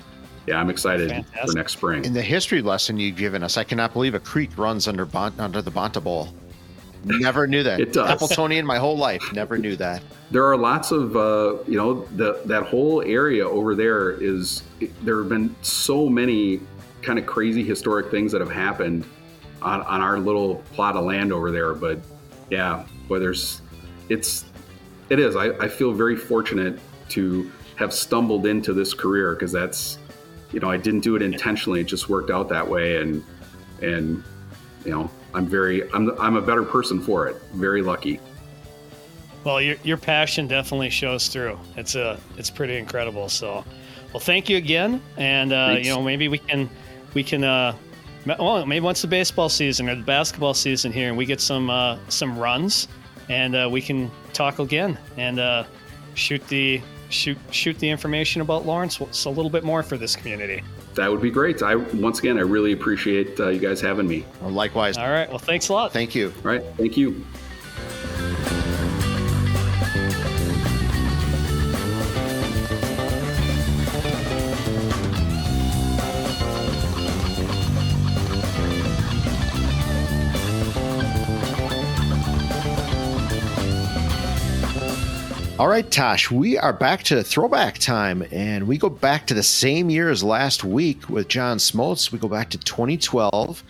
yeah, 0.47 0.60
I'm 0.60 0.69
excited 0.69 1.09
Fantastic. 1.09 1.47
for 1.47 1.56
next 1.56 1.73
spring. 1.73 2.05
In 2.05 2.12
the 2.12 2.23
history 2.23 2.60
lesson 2.60 2.98
you've 2.98 3.16
given 3.16 3.43
us, 3.43 3.56
I 3.56 3.65
cannot 3.65 3.94
believe 3.94 4.15
a 4.15 4.20
creek 4.20 4.51
runs 4.59 4.86
under 4.86 5.06
bon- 5.06 5.35
under 5.39 5.62
the 5.62 5.70
Banta 5.70 6.01
Bowl. 6.01 6.28
Never 7.05 7.47
knew 7.47 7.62
that. 7.62 7.81
it 7.81 7.94
does. 7.94 8.10
Appletonian 8.10 8.65
my 8.65 8.77
whole 8.77 8.97
life. 8.97 9.23
Never 9.32 9.56
knew 9.56 9.74
that. 9.77 10.02
There 10.31 10.44
are 10.44 10.56
lots 10.56 10.90
of, 10.90 11.16
uh, 11.16 11.56
you 11.66 11.78
know, 11.78 12.05
the, 12.16 12.43
that 12.44 12.65
whole 12.65 13.01
area 13.02 13.48
over 13.48 13.74
there 13.74 14.12
is, 14.12 14.62
there 15.02 15.19
have 15.19 15.31
been 15.31 15.55
so 15.62 16.09
many 16.09 16.60
kind 17.01 17.19
of 17.19 17.24
crazy 17.24 17.65
historic 17.65 18.10
things 18.10 18.32
that 18.32 18.40
have 18.43 18.51
happened 18.51 19.06
on, 19.62 19.81
on 19.82 20.02
our 20.02 20.19
little 20.19 20.56
plot 20.74 20.97
of 20.97 21.05
land 21.05 21.32
over 21.32 21.51
there. 21.51 21.73
But 21.73 22.01
yeah, 22.51 22.85
boy, 23.09 23.20
there's 23.20 23.62
it's 24.09 24.44
it 25.10 25.18
is. 25.18 25.36
I, 25.36 25.51
I 25.59 25.68
feel 25.68 25.93
very 25.93 26.16
fortunate 26.16 26.78
to 27.10 27.51
have 27.76 27.94
stumbled 27.94 28.47
into 28.47 28.72
this 28.72 28.93
career 28.93 29.35
because 29.35 29.52
that's 29.52 29.98
you 30.52 30.60
know 30.60 30.70
I 30.70 30.76
didn't 30.76 31.01
do 31.01 31.16
it 31.16 31.22
intentionally. 31.22 31.80
It 31.80 31.85
just 31.85 32.09
worked 32.09 32.30
out 32.30 32.48
that 32.48 32.68
way, 32.68 32.97
and 32.97 33.24
and 33.80 34.22
you 34.85 34.90
know 34.90 35.10
I'm 35.35 35.47
very 35.47 35.90
I'm 35.93 36.10
I'm 36.20 36.36
a 36.36 36.43
better 36.43 36.64
person 36.64 37.01
for 37.01 37.26
it. 37.26 37.40
Very 37.52 37.82
lucky. 37.82 38.20
Well, 39.44 39.60
your 39.62 39.76
your 39.82 39.97
passion 39.97 40.47
definitely 40.47 40.90
shows 40.90 41.28
through. 41.28 41.59
It's 41.76 41.94
a 41.94 42.18
it's 42.36 42.51
pretty 42.51 42.76
incredible. 42.76 43.28
So, 43.28 43.64
well, 44.12 44.20
thank 44.20 44.48
you 44.48 44.56
again, 44.56 45.01
and 45.16 45.52
uh, 45.52 45.76
you 45.78 45.90
know 45.90 46.02
maybe 46.02 46.28
we 46.28 46.39
can 46.39 46.68
we 47.14 47.22
can 47.22 47.44
uh, 47.44 47.74
well 48.26 48.66
maybe 48.66 48.85
once 48.85 49.01
the 49.01 49.09
baseball 49.09 49.48
season 49.48 49.89
or 49.89 49.94
the 49.94 50.02
basketball 50.02 50.55
season 50.55 50.93
here, 50.93 51.09
and 51.09 51.16
we 51.16 51.24
get 51.24 51.40
some 51.40 51.70
uh, 51.70 51.98
some 52.09 52.39
runs 52.39 52.89
and 53.29 53.55
uh, 53.55 53.69
we 53.71 53.81
can 53.81 54.11
talk 54.33 54.59
again 54.59 54.99
and 55.17 55.39
uh, 55.39 55.65
shoot 56.15 56.47
the 56.49 56.81
shoot 57.11 57.39
shoot 57.51 57.79
the 57.79 57.89
information 57.89 58.43
about 58.43 58.67
Lawrence 58.67 58.99
a 59.01 59.31
little 59.31 59.51
bit 59.51 59.65
more 59.65 59.83
for 59.83 59.97
this 59.97 60.15
community. 60.17 60.63
That 60.95 61.11
would 61.11 61.23
be 61.23 61.31
great. 61.31 61.63
I 61.63 61.77
once 61.77 62.19
again, 62.19 62.39
I 62.39 62.43
really 62.43 62.73
appreciate 62.73 63.39
uh, 63.39 63.49
you 63.49 63.61
guys 63.61 63.81
having 63.81 64.09
me. 64.09 64.25
Well, 64.41 64.51
likewise. 64.51 64.97
All 64.99 65.11
right. 65.11 65.29
Well, 65.29 65.39
thanks 65.39 65.69
a 65.69 65.73
lot. 65.73 65.93
Thank 65.93 66.15
you. 66.15 66.33
All 66.45 66.51
right. 66.51 66.65
Thank 66.77 66.97
you. 66.97 67.25
All 85.59 85.66
right, 85.66 85.90
Tosh, 85.90 86.30
we 86.30 86.56
are 86.56 86.72
back 86.72 87.02
to 87.05 87.20
throwback 87.24 87.78
time, 87.78 88.22
and 88.30 88.68
we 88.68 88.78
go 88.78 88.89
back 88.89 89.26
to 89.26 89.35
the 89.35 89.43
same 89.43 89.90
year 89.90 90.09
as 90.09 90.22
last 90.22 90.62
week 90.62 91.09
with 91.09 91.26
John 91.26 91.56
Smoltz. 91.59 92.12
We 92.12 92.18
go 92.20 92.28
back 92.28 92.51
to 92.51 92.59
2012. 92.59 93.64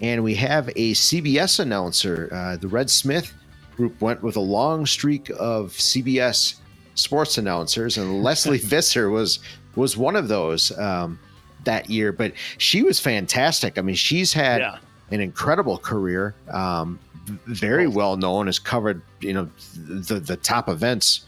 and 0.00 0.24
we 0.24 0.34
have 0.36 0.68
a 0.70 0.92
CBS 0.94 1.60
announcer. 1.60 2.30
Uh, 2.32 2.56
the 2.56 2.68
Red 2.68 2.88
Smith 2.88 3.34
group 3.76 4.00
went 4.00 4.22
with 4.22 4.36
a 4.36 4.40
long 4.40 4.86
streak 4.86 5.28
of 5.38 5.72
CBS 5.72 6.54
sports 6.94 7.36
announcers, 7.36 7.98
and 7.98 8.22
Lesley 8.22 8.56
Visser 8.56 9.10
was 9.10 9.40
was 9.76 9.98
one 9.98 10.16
of 10.16 10.28
those 10.28 10.76
um, 10.78 11.18
that 11.64 11.90
year. 11.90 12.12
But 12.12 12.32
she 12.56 12.82
was 12.82 12.98
fantastic. 12.98 13.76
I 13.76 13.82
mean, 13.82 13.94
she's 13.94 14.32
had 14.32 14.62
Yeah. 14.62 14.78
an 15.10 15.20
incredible 15.20 15.76
career. 15.76 16.34
Um, 16.50 16.98
very 17.46 17.86
well 17.86 18.16
known, 18.16 18.46
has 18.46 18.58
covered 18.58 19.02
you 19.20 19.32
know 19.32 19.48
the 19.74 20.20
the 20.20 20.36
top 20.36 20.68
events, 20.68 21.26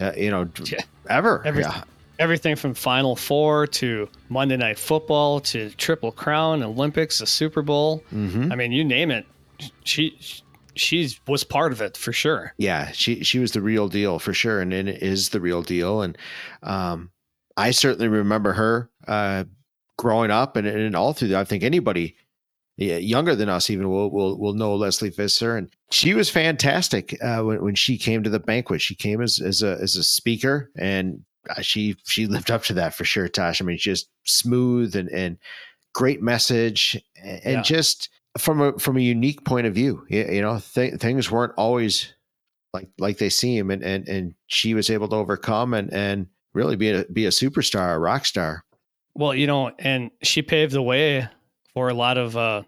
uh, 0.00 0.12
you 0.16 0.30
know 0.30 0.48
Yeah. 0.64 0.80
ever. 1.08 1.42
Everything. 1.46 1.72
Yeah. 1.72 1.84
Everything 2.18 2.54
from 2.54 2.74
Final 2.74 3.16
Four 3.16 3.66
to 3.68 4.06
Monday 4.28 4.56
Night 4.58 4.78
Football 4.78 5.40
to 5.40 5.70
Triple 5.70 6.12
Crown, 6.12 6.62
Olympics, 6.62 7.18
the 7.20 7.26
Super 7.26 7.62
Bowl. 7.62 8.04
Mhm. 8.12 8.52
I 8.52 8.56
mean, 8.56 8.72
you 8.72 8.84
name 8.84 9.10
it. 9.10 9.24
She 9.84 10.18
she 10.76 11.10
was 11.26 11.44
part 11.44 11.72
of 11.72 11.80
it 11.80 11.96
for 11.96 12.12
sure. 12.12 12.52
yeah, 12.58 12.90
she 12.92 13.24
she 13.24 13.38
was 13.38 13.52
the 13.52 13.60
real 13.62 13.88
deal 13.88 14.18
for 14.18 14.32
sure, 14.34 14.60
and, 14.60 14.72
and 14.72 14.88
it 14.88 15.02
is 15.02 15.30
the 15.30 15.40
real 15.40 15.62
deal. 15.62 16.02
And 16.02 16.16
um, 16.62 17.10
I 17.56 17.70
certainly 17.70 18.08
remember 18.08 18.52
her 18.52 18.90
uh, 19.08 19.44
growing 19.98 20.30
up, 20.30 20.56
and, 20.56 20.66
and 20.66 20.94
all 20.94 21.12
through. 21.14 21.28
that. 21.28 21.40
I 21.40 21.44
think 21.44 21.62
anybody 21.62 22.16
younger 22.86 23.34
than 23.34 23.48
us 23.48 23.70
even 23.70 23.88
will 23.90 24.10
will 24.10 24.38
will 24.38 24.54
know 24.54 24.74
Lesley 24.74 25.10
Visser, 25.10 25.56
and 25.56 25.68
she 25.90 26.14
was 26.14 26.30
fantastic 26.30 27.16
uh, 27.22 27.42
when 27.42 27.62
when 27.62 27.74
she 27.74 27.98
came 27.98 28.22
to 28.22 28.30
the 28.30 28.40
banquet. 28.40 28.80
She 28.80 28.94
came 28.94 29.20
as 29.20 29.40
as 29.40 29.62
a 29.62 29.78
as 29.80 29.96
a 29.96 30.02
speaker, 30.04 30.70
and 30.76 31.22
uh, 31.48 31.60
she 31.62 31.96
she 32.04 32.26
lived 32.26 32.50
up 32.50 32.64
to 32.64 32.74
that 32.74 32.94
for 32.94 33.04
sure. 33.04 33.28
Tosh, 33.28 33.60
I 33.60 33.64
mean, 33.64 33.78
just 33.78 34.08
smooth 34.24 34.96
and 34.96 35.08
and 35.10 35.38
great 35.92 36.22
message, 36.22 37.00
and, 37.22 37.40
Yeah. 37.44 37.62
just 37.62 38.08
from 38.38 38.60
a 38.60 38.78
from 38.78 38.96
a 38.96 39.00
unique 39.00 39.44
point 39.44 39.66
of 39.66 39.74
view. 39.74 40.06
You, 40.08 40.24
you 40.30 40.42
know, 40.42 40.60
th- 40.74 40.94
things 40.94 41.30
weren't 41.30 41.52
always 41.56 42.12
like 42.72 42.88
like 42.98 43.18
they 43.18 43.30
seem, 43.30 43.70
and 43.70 43.82
and 43.82 44.08
and 44.08 44.34
she 44.46 44.74
was 44.74 44.88
able 44.90 45.08
to 45.08 45.16
overcome 45.16 45.74
and 45.74 45.92
and 45.92 46.28
really 46.54 46.76
be 46.76 46.90
a 46.90 47.04
be 47.04 47.26
a 47.26 47.30
superstar, 47.30 47.94
a 47.94 47.98
rock 47.98 48.24
star. 48.24 48.64
Well, 49.14 49.34
you 49.34 49.46
know, 49.46 49.72
and 49.78 50.10
she 50.22 50.40
paved 50.40 50.72
the 50.72 50.82
way 50.82 51.28
for 51.74 51.88
a 51.88 51.94
lot 51.94 52.18
of 52.18 52.36
uh, 52.36 52.62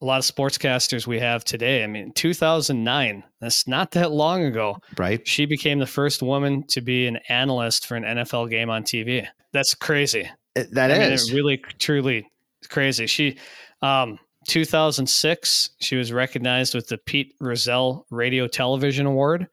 a 0.00 0.04
lot 0.04 0.18
of 0.18 0.24
sportscasters 0.24 1.06
we 1.06 1.18
have 1.20 1.44
today. 1.44 1.82
I 1.84 1.86
mean, 1.86 2.12
2009. 2.12 3.24
That's 3.40 3.66
not 3.66 3.90
that 3.92 4.10
long 4.12 4.42
ago. 4.44 4.76
Right? 4.98 5.26
She 5.26 5.46
became 5.46 5.78
the 5.78 5.86
first 5.86 6.22
woman 6.22 6.66
to 6.68 6.80
be 6.80 7.06
an 7.06 7.18
analyst 7.28 7.86
for 7.86 7.96
an 7.96 8.04
NFL 8.04 8.50
game 8.50 8.68
on 8.70 8.82
TV. 8.82 9.26
That's 9.52 9.74
crazy. 9.74 10.28
It- 10.56 10.72
That 10.74 10.90
I 10.90 10.98
mean, 10.98 11.12
is 11.12 11.30
it 11.30 11.34
really, 11.34 11.58
truly 11.78 12.28
crazy. 12.68 13.06
She, 13.06 13.38
um, 13.82 14.18
2006, 14.46 15.70
she 15.80 15.96
was 15.96 16.12
recognized 16.12 16.74
with 16.74 16.88
the 16.88 16.98
Pete 16.98 17.34
Rozelle 17.40 18.06
Radio 18.10 18.46
Television 18.46 19.06
Award 19.06 19.46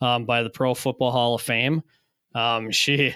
um, 0.00 0.24
by 0.24 0.42
the 0.42 0.50
Pro 0.50 0.74
Football 0.74 1.10
Hall 1.12 1.34
of 1.34 1.42
Fame. 1.42 1.82
Um, 2.34 2.70
she, 2.70 3.14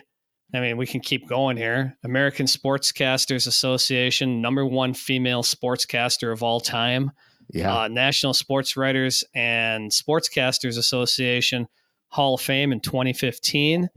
I 0.54 0.60
mean, 0.60 0.76
we 0.76 0.86
can 0.86 1.00
keep 1.00 1.28
going 1.28 1.56
here. 1.56 1.96
American 2.04 2.46
Sportscasters 2.46 3.46
Association, 3.46 4.40
number 4.40 4.64
one 4.64 4.94
female 4.94 5.42
sportscaster 5.42 6.32
of 6.32 6.42
all 6.42 6.60
time. 6.60 7.10
yeah. 7.50 7.76
Uh, 7.76 7.88
National 7.88 8.32
Sports 8.32 8.76
Writers 8.76 9.24
and 9.34 9.90
Sportscasters 9.90 10.78
Association 10.78 11.66
Hall 12.08 12.34
of 12.34 12.40
Fame 12.40 12.72
in 12.72 12.78
2015, 12.80 13.88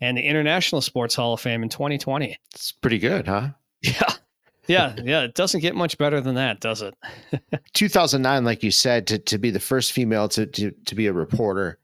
and 0.00 0.16
the 0.16 0.22
International 0.22 0.80
Sports 0.80 1.14
Hall 1.14 1.34
of 1.34 1.40
Fame 1.40 1.62
in 1.62 1.68
2020. 1.68 2.36
it's 2.54 2.72
pretty 2.72 2.98
good, 2.98 3.26
huh? 3.26 3.48
Yeah. 3.82 4.12
Yeah. 4.68 4.96
Yeah. 5.04 5.20
It 5.22 5.34
doesn't 5.34 5.60
get 5.60 5.76
much 5.76 5.96
better 5.98 6.20
than 6.20 6.34
that, 6.36 6.60
does 6.60 6.82
it? 6.82 6.94
2009, 7.74 8.44
like 8.44 8.62
you 8.64 8.70
said, 8.72 9.06
to, 9.08 9.18
to 9.18 9.38
be 9.38 9.50
the 9.50 9.60
first 9.60 9.92
female 9.92 10.28
to, 10.30 10.46
to, 10.46 10.72
to 10.86 10.94
be 10.94 11.06
a 11.06 11.12
reporter 11.12 11.78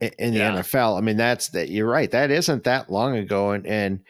in 0.00 0.32
the 0.32 0.38
Yeah. 0.40 0.52
NFL. 0.56 0.98
I 0.98 1.00
mean, 1.00 1.16
that's 1.16 1.48
that 1.48 1.68
you're 1.70 1.88
right. 1.88 2.10
That 2.10 2.30
isn't 2.30 2.64
that 2.64 2.90
long 2.90 3.16
ago. 3.16 3.50
And, 3.52 3.66
and 3.66 4.00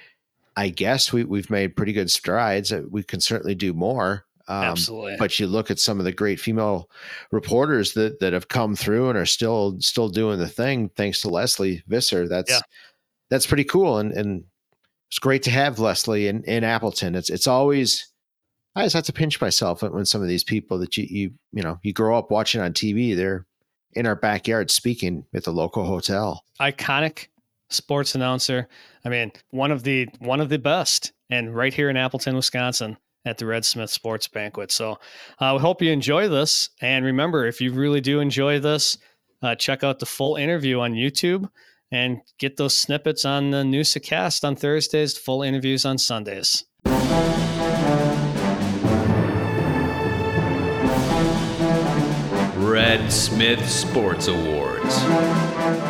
I 0.56 0.68
guess 0.68 1.12
we, 1.12 1.24
we've 1.24 1.50
made 1.50 1.76
pretty 1.76 1.92
good 1.92 2.10
strides. 2.10 2.72
Uh, 2.72 2.82
We 2.90 3.02
can 3.02 3.20
certainly 3.20 3.54
do 3.54 3.72
more. 3.72 4.24
Um, 4.48 4.64
Absolutely. 4.64 5.16
but 5.18 5.38
you 5.38 5.46
look 5.46 5.70
at 5.70 5.78
some 5.78 5.98
of 5.98 6.04
the 6.06 6.12
great 6.12 6.40
female 6.40 6.88
reporters 7.30 7.92
that, 7.92 8.18
that 8.20 8.32
have 8.32 8.48
come 8.48 8.74
through 8.74 9.10
and 9.10 9.18
are 9.18 9.26
still, 9.26 9.76
still 9.80 10.08
doing 10.08 10.38
the 10.38 10.48
thing. 10.48 10.88
Thanks 10.96 11.20
to 11.20 11.28
Lesley 11.28 11.82
Visser. 11.86 12.26
That's, 12.26 12.50
Yeah. 12.50 12.60
that's 13.28 13.46
pretty 13.46 13.64
cool. 13.64 13.98
And, 13.98 14.10
and 14.12 14.44
it's 15.10 15.18
great 15.18 15.42
to 15.44 15.50
have 15.50 15.78
Lesley 15.78 16.28
in, 16.28 16.44
in 16.44 16.64
Appleton. 16.64 17.14
It's, 17.14 17.28
it's 17.28 17.46
always, 17.46 18.08
I 18.74 18.84
just 18.84 18.94
have 18.94 19.04
to 19.04 19.12
pinch 19.12 19.40
myself 19.40 19.82
when 19.82 19.92
when 19.92 20.04
some 20.06 20.22
of 20.22 20.28
these 20.28 20.44
people 20.44 20.78
that 20.78 20.96
you 20.96 21.04
you 21.10 21.30
you 21.52 21.62
know 21.64 21.80
you 21.82 21.92
grow 21.92 22.16
up 22.16 22.30
watching 22.30 22.60
on 22.60 22.72
TV, 22.74 23.16
they're 23.16 23.44
in 23.92 24.06
our 24.06 24.16
backyard 24.16 24.70
speaking 24.70 25.24
at 25.34 25.44
the 25.44 25.52
local 25.52 25.84
hotel. 25.84 26.44
Iconic 26.60 27.28
sports 27.70 28.14
announcer. 28.14 28.68
I 29.04 29.08
mean, 29.08 29.32
one 29.50 29.70
of 29.70 29.82
the 29.82 30.08
one 30.18 30.40
of 30.40 30.48
the 30.48 30.58
best, 30.58 31.12
and 31.30 31.54
right 31.54 31.72
here 31.72 31.90
in 31.90 31.96
Appleton, 31.96 32.36
Wisconsin, 32.36 32.96
at 33.24 33.38
the 33.38 33.46
Red 33.46 33.64
Smith 33.64 33.90
Sports 33.90 34.28
Banquet. 34.28 34.72
So, 34.72 34.98
uh, 35.38 35.58
hope 35.58 35.82
you 35.82 35.92
enjoy 35.92 36.28
this. 36.28 36.70
And 36.80 37.04
remember, 37.04 37.46
if 37.46 37.60
you 37.60 37.72
really 37.72 38.00
do 38.00 38.20
enjoy 38.20 38.58
this, 38.58 38.98
uh, 39.42 39.54
check 39.54 39.84
out 39.84 39.98
the 39.98 40.06
full 40.06 40.36
interview 40.36 40.80
on 40.80 40.94
YouTube 40.94 41.48
and 41.90 42.18
get 42.38 42.56
those 42.56 42.76
snippets 42.76 43.24
on 43.24 43.50
the 43.50 43.62
Newsacast 43.62 44.44
on 44.44 44.56
Thursdays. 44.56 45.16
Full 45.16 45.42
interviews 45.42 45.84
on 45.84 45.98
Sundays. 45.98 46.64
Red 52.78 53.12
Smith 53.12 53.68
Sports 53.68 54.28
Awards. 54.28 55.02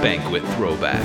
Banquet 0.01 0.43
Throwback. 0.55 1.03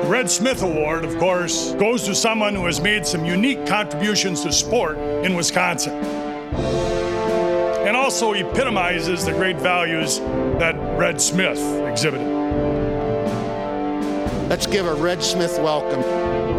The 0.00 0.08
Red 0.08 0.30
Smith 0.30 0.62
Award, 0.62 1.04
of 1.04 1.18
course, 1.18 1.74
goes 1.74 2.04
to 2.04 2.14
someone 2.14 2.54
who 2.54 2.64
has 2.64 2.80
made 2.80 3.06
some 3.06 3.26
unique 3.26 3.66
contributions 3.66 4.40
to 4.44 4.50
sport 4.50 4.96
in 4.96 5.34
Wisconsin. 5.34 5.92
And 7.86 7.94
also 7.94 8.32
epitomizes 8.32 9.26
the 9.26 9.32
great 9.32 9.58
values 9.58 10.20
that 10.58 10.74
Red 10.98 11.20
Smith 11.20 11.60
exhibited. 11.86 12.26
Let's 14.48 14.66
give 14.66 14.86
a 14.86 14.94
Red 14.94 15.22
Smith 15.22 15.58
welcome. 15.58 16.57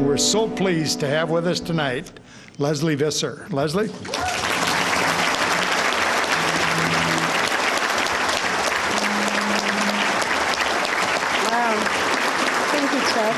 And 0.00 0.08
we're 0.08 0.16
so 0.16 0.48
pleased 0.48 0.98
to 1.00 1.06
have 1.06 1.28
with 1.28 1.46
us 1.46 1.60
tonight 1.60 2.10
Lesley 2.56 2.94
Visser. 2.94 3.46
Lesley? 3.50 3.88
Wow. 3.88 3.94
Thank 12.72 12.92
you, 12.94 13.00
Chuck. 13.12 13.36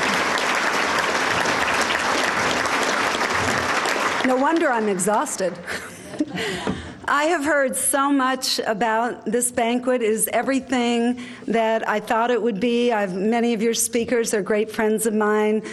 No 4.25 4.37
wonder 4.37 4.71
I'm 4.71 4.87
exhausted. 4.87 5.59
I 7.05 7.25
have 7.25 7.43
heard 7.43 7.75
so 7.75 8.09
much 8.09 8.59
about 8.59 9.25
this 9.25 9.51
banquet. 9.51 10.01
It 10.01 10.09
is 10.09 10.29
everything 10.31 11.19
that 11.45 11.85
I 11.89 11.99
thought 11.99 12.31
it 12.31 12.41
would 12.41 12.61
be. 12.61 12.93
I've 12.93 13.13
many 13.13 13.53
of 13.53 13.61
your 13.61 13.73
speakers 13.73 14.33
are 14.33 14.41
great 14.41 14.71
friends 14.71 15.05
of 15.05 15.13
mine. 15.13 15.63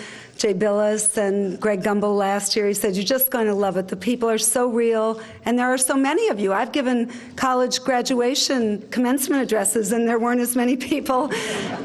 Jay 0.41 0.55
Bilas 0.55 1.19
and 1.19 1.61
Greg 1.61 1.83
Gumbel 1.83 2.17
last 2.17 2.57
year. 2.57 2.67
He 2.67 2.73
said, 2.73 2.97
You're 2.97 3.05
just 3.05 3.31
going 3.31 3.47
to 3.47 3.53
love 3.53 3.77
it. 3.77 3.89
The 3.89 3.97
people 3.97 4.27
are 4.31 4.39
so 4.39 4.71
real, 4.71 5.21
and 5.45 5.59
there 5.59 5.67
are 5.67 5.77
so 5.77 5.95
many 5.95 6.29
of 6.29 6.41
you. 6.41 6.51
I've 6.51 6.73
given 6.73 7.13
college 7.37 7.83
graduation 7.83 8.81
commencement 8.89 9.43
addresses, 9.43 9.93
and 9.93 10.09
there 10.09 10.19
weren't 10.19 10.41
as 10.41 10.57
many 10.57 10.77
people 10.91 11.31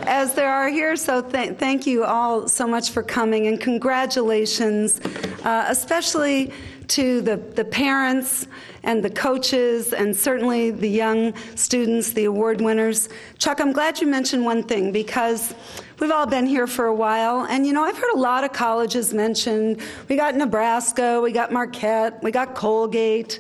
as 0.08 0.36
there 0.36 0.50
are 0.50 0.70
here. 0.70 0.96
So 0.96 1.22
th- 1.22 1.58
thank 1.58 1.86
you 1.86 2.06
all 2.06 2.48
so 2.48 2.66
much 2.66 2.92
for 2.92 3.04
coming, 3.04 3.48
and 3.48 3.60
congratulations, 3.60 5.02
uh, 5.44 5.66
especially 5.68 6.54
to 6.88 7.20
the, 7.20 7.36
the 7.36 7.66
parents 7.66 8.48
and 8.84 9.04
the 9.04 9.10
coaches 9.10 9.92
and 9.92 10.16
certainly 10.16 10.72
the 10.72 10.88
young 10.88 11.34
students, 11.56 12.14
the 12.14 12.26
award 12.26 12.62
winners. 12.62 13.10
Chuck, 13.38 13.60
I'm 13.60 13.74
glad 13.74 14.00
you 14.00 14.08
mentioned 14.08 14.46
one 14.46 14.64
thing 14.64 14.92
because 14.92 15.56
we've 16.00 16.12
all 16.12 16.26
been 16.26 16.46
here 16.46 16.68
for 16.68 16.86
a 16.86 16.94
while. 16.94 17.46
And 17.50 17.66
you 17.66 17.74
know, 17.74 17.84
I've 17.84 17.98
heard 17.98 18.14
a 18.14 18.20
lot 18.20 18.44
of 18.44 18.54
colleges 18.54 19.14
mentioned. 19.14 19.82
We 20.10 20.16
got 20.16 20.36
Nebraska, 20.36 21.20
we 21.22 21.32
got 21.32 21.52
Marquette, 21.52 22.22
we 22.24 22.32
got 22.32 22.56
Colgate. 22.56 23.40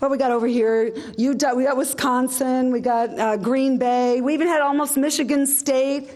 What 0.00 0.10
we 0.10 0.18
got 0.18 0.32
over 0.32 0.46
here? 0.46 0.92
Utah, 1.16 1.54
we 1.54 1.64
got 1.64 1.76
Wisconsin, 1.76 2.70
we 2.70 2.80
got 2.80 3.18
uh, 3.18 3.36
Green 3.36 3.78
Bay, 3.78 4.20
we 4.20 4.34
even 4.34 4.48
had 4.48 4.60
almost 4.60 4.96
Michigan 4.96 5.46
State. 5.46 6.10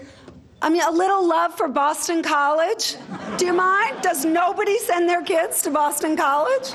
I 0.60 0.68
mean, 0.68 0.82
a 0.82 0.90
little 0.90 1.26
love 1.26 1.54
for 1.54 1.68
Boston 1.68 2.22
College. 2.22 2.96
Do 3.36 3.46
you 3.46 3.52
mind? 3.52 4.02
Does 4.02 4.24
nobody 4.24 4.76
send 4.78 5.08
their 5.08 5.22
kids 5.22 5.62
to 5.62 5.70
Boston 5.70 6.16
College? 6.16 6.74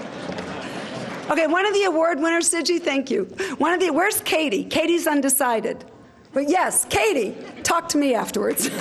Okay, 1.30 1.48
one 1.48 1.66
of 1.66 1.74
the 1.74 1.84
award 1.84 2.20
winners, 2.20 2.50
Digi, 2.50 2.82
thank 2.82 3.12
you. 3.12 3.26
One 3.58 3.74
of 3.74 3.80
the, 3.80 3.92
where's 3.92 4.22
Katie? 4.22 4.64
Katie's 4.64 5.06
undecided. 5.06 5.86
But 6.34 6.50
yes, 6.50 6.86
Katie, 6.86 7.38
talk 7.62 7.88
to 7.90 7.98
me 7.98 8.16
afterwards. 8.16 8.66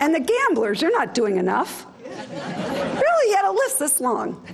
and 0.00 0.14
the 0.14 0.20
gamblers, 0.20 0.82
you're 0.82 0.90
not 0.92 1.14
doing 1.14 1.36
enough. 1.36 1.86
Really, 2.04 3.30
you 3.30 3.36
had 3.36 3.48
a 3.48 3.52
list 3.52 3.78
this 3.78 4.00
long. 4.00 4.44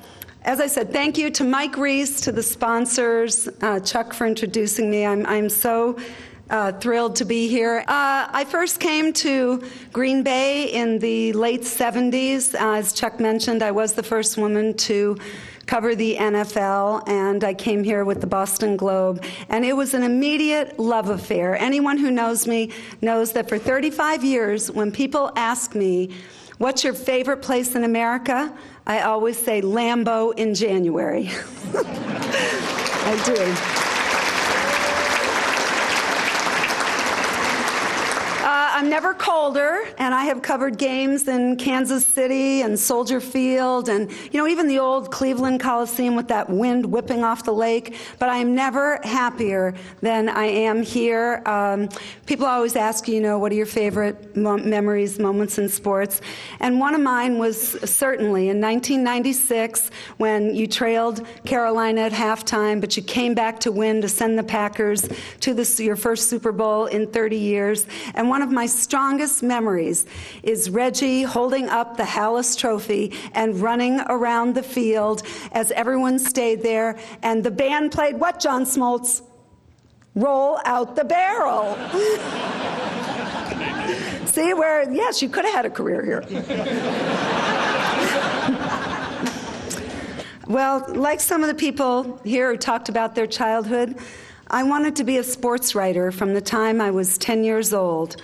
As 0.43 0.60
I 0.60 0.66
said, 0.66 0.93
thank 0.93 1.16
you 1.16 1.31
to 1.31 1.44
Mike 1.44 1.78
Reese, 1.78 2.20
to 2.23 2.32
the 2.32 2.43
sponsors, 2.43 3.48
uh, 3.62 3.81
Chuck 3.81 4.12
for 4.12 4.27
introducing 4.27 4.90
me. 4.90 5.06
I'm, 5.06 5.24
I'm 5.24 5.48
so 5.48 5.97
uh, 6.51 6.73
thrilled 6.73 7.16
to 7.16 7.24
be 7.24 7.48
here. 7.48 7.85
Uh, 7.89 8.28
I 8.31 8.44
first 8.44 8.78
came 8.78 9.12
to 9.14 9.62
Green 9.93 10.23
Bay 10.23 10.64
in 10.64 10.98
the 10.98 11.32
late 11.32 11.62
70s. 11.62 12.55
Uh, 12.55 12.74
as 12.78 12.93
Chuck 12.93 13.19
mentioned, 13.19 13.62
I 13.62 13.70
was 13.70 13.94
the 13.94 14.02
first 14.02 14.36
woman 14.36 14.74
to 14.78 15.16
cover 15.66 15.94
the 15.94 16.16
NFL, 16.16 17.09
and 17.09 17.44
I 17.44 17.55
came 17.55 17.84
here 17.84 18.05
with 18.05 18.20
the 18.20 18.26
Boston 18.26 18.76
Globe. 18.76 19.24
And 19.48 19.64
it 19.64 19.76
was 19.76 19.94
an 19.94 20.02
immediate 20.02 20.78
love 20.78 21.09
affair. 21.09 21.56
Anyone 21.56 21.98
who 21.98 22.10
knows 22.10 22.47
me 22.47 22.70
knows 23.01 23.32
that 23.32 23.48
for 23.48 23.59
35 23.59 24.24
years, 24.24 24.70
when 24.70 24.93
people 24.93 25.32
ask 25.36 25.74
me, 25.74 26.10
What's 26.62 26.84
your 26.84 26.94
favorite 26.94 27.43
place 27.43 27.74
in 27.74 27.82
America? 27.82 28.56
I 28.86 29.01
always 29.01 29.36
say 29.36 29.62
Lambeau 29.62 30.32
in 30.36 30.55
January. 30.55 31.28
I 31.74 33.22
do. 33.26 33.34
Uh, 38.44 38.72
I'm 38.83 38.91
never 38.91 39.15
colder, 39.15 39.85
and 39.99 40.13
I 40.13 40.25
have 40.25 40.43
covered 40.43 40.77
games 40.77 41.29
in 41.29 41.55
Kansas 41.55 42.05
City 42.05 42.63
and 42.63 42.77
Soldier 42.77 43.21
Field, 43.21 43.89
and 43.89 44.11
you 44.33 44.41
know 44.41 44.49
even 44.49 44.67
the 44.67 44.81
old 44.81 45.13
Cleveland 45.13 45.61
Coliseum 45.61 46.17
with 46.17 46.27
that 46.27 46.51
wind 46.51 46.87
whipping 46.87 47.23
off 47.23 47.45
the 47.45 47.53
lake. 47.53 47.95
But 48.19 48.29
I 48.29 48.39
am 48.39 48.57
never 48.57 48.99
happier 49.05 49.75
than 50.01 50.29
I 50.29 50.47
am 50.47 50.83
here. 50.83 51.45
Um, 51.47 51.91
people 52.27 52.45
always 52.45 52.75
ask, 52.75 53.07
you 53.07 53.21
know, 53.21 53.39
what 53.39 53.53
are 53.53 53.55
your 53.55 53.67
favorite 53.67 54.37
mo- 54.37 54.57
memories, 54.57 55.17
moments 55.17 55.59
in 55.59 55.69
sports? 55.69 56.21
And 56.59 56.81
one 56.81 56.97
of 56.97 57.01
mine 57.01 57.39
was 57.39 57.79
certainly 57.89 58.49
in 58.49 58.61
1996 58.61 59.93
when 60.17 60.57
you 60.57 60.67
trailed 60.67 61.25
Carolina 61.45 62.01
at 62.01 62.13
halftime, 62.13 62.81
but 62.81 62.97
you 62.97 63.05
came 63.05 63.35
back 63.35 63.61
to 63.61 63.71
win 63.71 64.03
to 64.03 64.09
send 64.09 64.37
the 64.37 64.43
Packers 64.43 65.09
to 65.39 65.55
your 65.79 65.95
first 65.95 66.29
Super 66.29 66.51
Bowl 66.51 66.87
in 66.87 67.07
30 67.07 67.37
years. 67.37 67.87
And 68.17 68.29
one 68.29 68.43
of 68.43 68.51
my 68.51 68.67
strongest 68.73 69.43
memories 69.43 70.07
is 70.43 70.70
Reggie 70.70 71.23
holding 71.23 71.69
up 71.69 71.97
the 71.97 72.03
Halas 72.03 72.59
Trophy 72.59 73.12
and 73.32 73.61
running 73.61 74.01
around 74.01 74.55
the 74.55 74.62
field 74.62 75.23
as 75.53 75.70
everyone 75.73 76.19
stayed 76.19 76.62
there. 76.62 76.99
And 77.23 77.44
the 77.44 77.51
band 77.51 77.93
played 77.93 78.19
what, 78.19 78.40
John 78.40 78.65
Smoltz? 78.65 79.23
Roll 80.15 80.59
out 80.65 80.97
the 80.97 81.05
barrel. 81.05 81.77
See, 84.27 84.55
where, 84.55 84.90
yes, 84.90 85.23
you 85.23 85.28
could 85.28 85.44
have 85.44 85.55
had 85.55 85.66
a 85.66 85.70
career 85.70 86.05
here. 86.05 86.24
well, 90.47 90.85
like 90.94 91.20
some 91.20 91.43
of 91.43 91.49
the 91.49 91.55
people 91.55 92.20
here 92.24 92.51
who 92.51 92.57
talked 92.57 92.89
about 92.89 93.15
their 93.15 93.27
childhood, 93.27 93.97
I 94.49 94.62
wanted 94.65 94.97
to 94.97 95.05
be 95.05 95.16
a 95.16 95.23
sports 95.23 95.74
writer 95.74 96.12
from 96.12 96.35
the 96.35 96.40
time 96.40 96.81
I 96.81 96.90
was 96.90 97.16
10 97.16 97.43
years 97.43 97.73
old, 97.73 98.16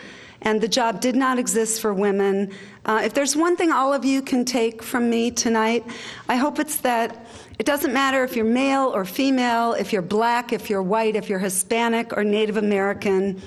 and 0.42 0.60
the 0.60 0.68
job 0.68 1.00
did 1.00 1.16
not 1.16 1.38
exist 1.38 1.80
for 1.80 1.92
women. 1.92 2.52
Uh, 2.84 3.02
if 3.04 3.14
there's 3.14 3.34
one 3.36 3.56
thing 3.56 3.70
all 3.70 3.92
of 3.92 4.04
you 4.04 4.22
can 4.22 4.44
take 4.44 4.82
from 4.82 5.10
me 5.10 5.30
tonight, 5.30 5.84
I 6.28 6.36
hope 6.36 6.58
it's 6.58 6.76
that 6.78 7.26
it 7.58 7.66
doesn't 7.66 7.92
matter 7.92 8.22
if 8.22 8.36
you're 8.36 8.44
male 8.44 8.92
or 8.94 9.04
female, 9.04 9.72
if 9.72 9.92
you're 9.92 10.02
black, 10.02 10.52
if 10.52 10.70
you're 10.70 10.82
white, 10.82 11.16
if 11.16 11.28
you're 11.28 11.40
Hispanic 11.40 12.16
or 12.16 12.22
Native 12.22 12.56
American. 12.56 13.42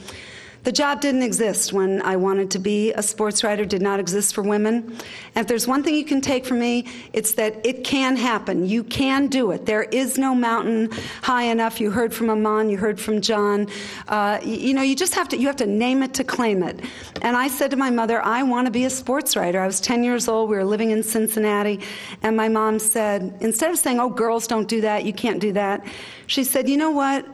The 0.64 0.72
job 0.72 1.02
didn't 1.02 1.24
exist 1.24 1.74
when 1.74 2.04
I 2.04 2.18
wanted 2.18 2.52
to 2.52 2.60
be 2.60 2.94
a 2.94 3.02
sports 3.02 3.44
writer, 3.44 3.66
did 3.66 3.82
not 3.82 4.00
exist 4.00 4.36
for 4.36 4.44
women. 4.44 4.96
And 5.34 5.44
if 5.44 5.48
there's 5.48 5.68
one 5.68 5.82
thing 5.82 5.96
you 5.96 6.06
can 6.06 6.22
take 6.22 6.46
from 6.46 6.60
me, 6.60 6.86
it's 7.14 7.34
that 7.34 7.66
it 7.66 7.84
can 7.84 8.16
happen. 8.16 8.68
You 8.68 8.84
can 8.84 9.26
do 9.26 9.50
it. 9.52 9.66
There 9.66 9.84
is 9.84 10.20
no 10.20 10.36
mountain 10.36 10.92
high 11.24 11.46
enough. 11.46 11.82
You 11.82 11.90
heard 11.90 12.14
from 12.14 12.30
Ahman, 12.30 12.70
you 12.70 12.78
heard 12.78 13.00
from 13.00 13.22
John. 13.22 13.68
Uh, 14.08 14.40
you, 14.44 14.56
you 14.56 14.74
know, 14.76 14.84
you 14.84 14.96
just 14.96 15.16
have 15.16 15.28
to, 15.30 15.38
you 15.38 15.48
have 15.48 15.56
to 15.58 15.66
name 15.66 16.04
it 16.04 16.14
to 16.14 16.24
claim 16.24 16.62
it. 16.62 16.80
And 17.24 17.36
I 17.36 17.48
said 17.48 17.72
to 17.72 17.78
my 17.78 17.90
mother, 17.90 18.24
I 18.24 18.44
want 18.44 18.68
to 18.68 18.72
be 18.72 18.86
a 18.86 18.90
sports 18.92 19.36
writer. 19.36 19.60
I 19.60 19.66
was 19.66 19.82
10 19.82 20.04
years 20.04 20.28
old. 20.28 20.48
We 20.48 20.58
were 20.58 20.64
living 20.64 20.92
in 20.92 21.02
Cincinnati. 21.02 21.80
And 22.22 22.38
my 22.38 22.50
mom 22.50 22.78
said, 22.78 23.36
instead 23.42 23.72
of 23.72 23.80
saying, 23.80 24.00
oh, 24.00 24.10
girls 24.10 24.46
don't 24.46 24.68
do 24.68 24.82
that, 24.82 25.06
you 25.06 25.14
can't 25.14 25.40
do 25.40 25.54
that, 25.54 25.84
she 26.28 26.44
said, 26.44 26.70
you 26.70 26.78
know 26.78 26.92
what? 26.92 27.26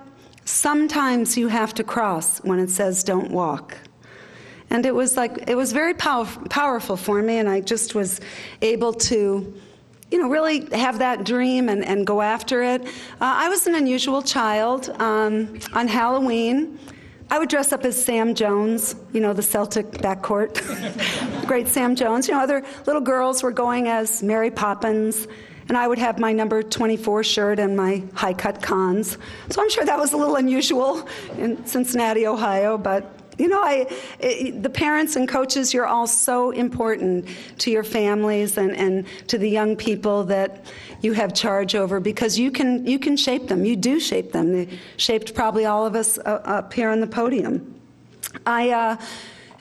Sometimes 0.47 1.35
you 1.37 1.49
have 1.49 1.73
to 1.73 1.83
cross 1.83 2.37
when 2.39 2.57
it 2.57 2.69
says 2.69 3.03
don't 3.03 3.31
walk. 3.31 3.77
And 4.69 4.85
it 4.85 4.95
was 4.95 5.17
like, 5.17 5.43
it 5.49 5.55
was 5.55 5.73
very 5.73 5.93
pow- 5.93 6.23
powerful 6.49 6.95
for 6.95 7.21
me, 7.21 7.37
and 7.37 7.49
I 7.49 7.59
just 7.59 7.95
was 7.95 8.21
able 8.61 8.93
to, 8.93 9.53
you 10.09 10.17
know, 10.17 10.29
really 10.29 10.65
have 10.73 10.99
that 10.99 11.25
dream 11.25 11.67
and, 11.67 11.83
and 11.83 12.07
go 12.07 12.21
after 12.21 12.63
it. 12.63 12.81
Uh, 12.81 12.87
I 13.19 13.49
was 13.49 13.67
an 13.67 13.75
unusual 13.75 14.21
child. 14.21 14.89
Um, 15.01 15.59
on 15.73 15.89
Halloween, 15.89 16.79
I 17.29 17.39
would 17.39 17.49
dress 17.49 17.73
up 17.73 17.83
as 17.83 18.01
Sam 18.01 18.33
Jones, 18.33 18.95
you 19.11 19.19
know, 19.19 19.33
the 19.33 19.43
Celtic 19.43 19.91
backcourt. 19.91 20.55
Great 21.45 21.67
Sam 21.67 21.93
Jones. 21.93 22.29
You 22.29 22.35
know, 22.35 22.39
other 22.39 22.63
little 22.85 23.01
girls 23.01 23.43
were 23.43 23.51
going 23.51 23.89
as 23.89 24.23
Mary 24.23 24.49
Poppins 24.49 25.27
and 25.67 25.77
I 25.77 25.87
would 25.87 25.97
have 25.97 26.19
my 26.19 26.31
number 26.31 26.63
24 26.63 27.23
shirt 27.23 27.59
and 27.59 27.75
my 27.75 28.03
high 28.13 28.33
cut 28.33 28.61
cons. 28.61 29.17
So 29.49 29.61
I'm 29.61 29.69
sure 29.69 29.85
that 29.85 29.97
was 29.97 30.13
a 30.13 30.17
little 30.17 30.35
unusual 30.35 31.07
in 31.37 31.65
Cincinnati, 31.65 32.25
Ohio, 32.27 32.77
but 32.77 33.13
you 33.37 33.47
know, 33.47 33.61
I, 33.61 33.87
it, 34.19 34.63
the 34.63 34.69
parents 34.69 35.15
and 35.15 35.27
coaches, 35.27 35.73
you're 35.73 35.85
all 35.85 36.07
so 36.07 36.51
important 36.51 37.27
to 37.59 37.69
your 37.69 37.83
families 37.83 38.57
and, 38.57 38.75
and 38.75 39.05
to 39.27 39.37
the 39.37 39.49
young 39.49 39.75
people 39.75 40.23
that 40.25 40.65
you 41.01 41.13
have 41.13 41.35
charge 41.35 41.75
over 41.75 41.99
because 41.99 42.39
you 42.39 42.49
can, 42.49 42.85
you 42.87 42.97
can 42.97 43.15
shape 43.15 43.47
them. 43.47 43.63
You 43.63 43.75
do 43.75 43.99
shape 43.99 44.31
them. 44.31 44.53
They 44.53 44.79
shaped 44.97 45.35
probably 45.35 45.65
all 45.65 45.85
of 45.85 45.95
us 45.95 46.17
uh, 46.17 46.41
up 46.43 46.73
here 46.73 46.89
on 46.89 46.99
the 46.99 47.07
podium. 47.07 47.75
I, 48.45 48.71
uh, 48.71 48.97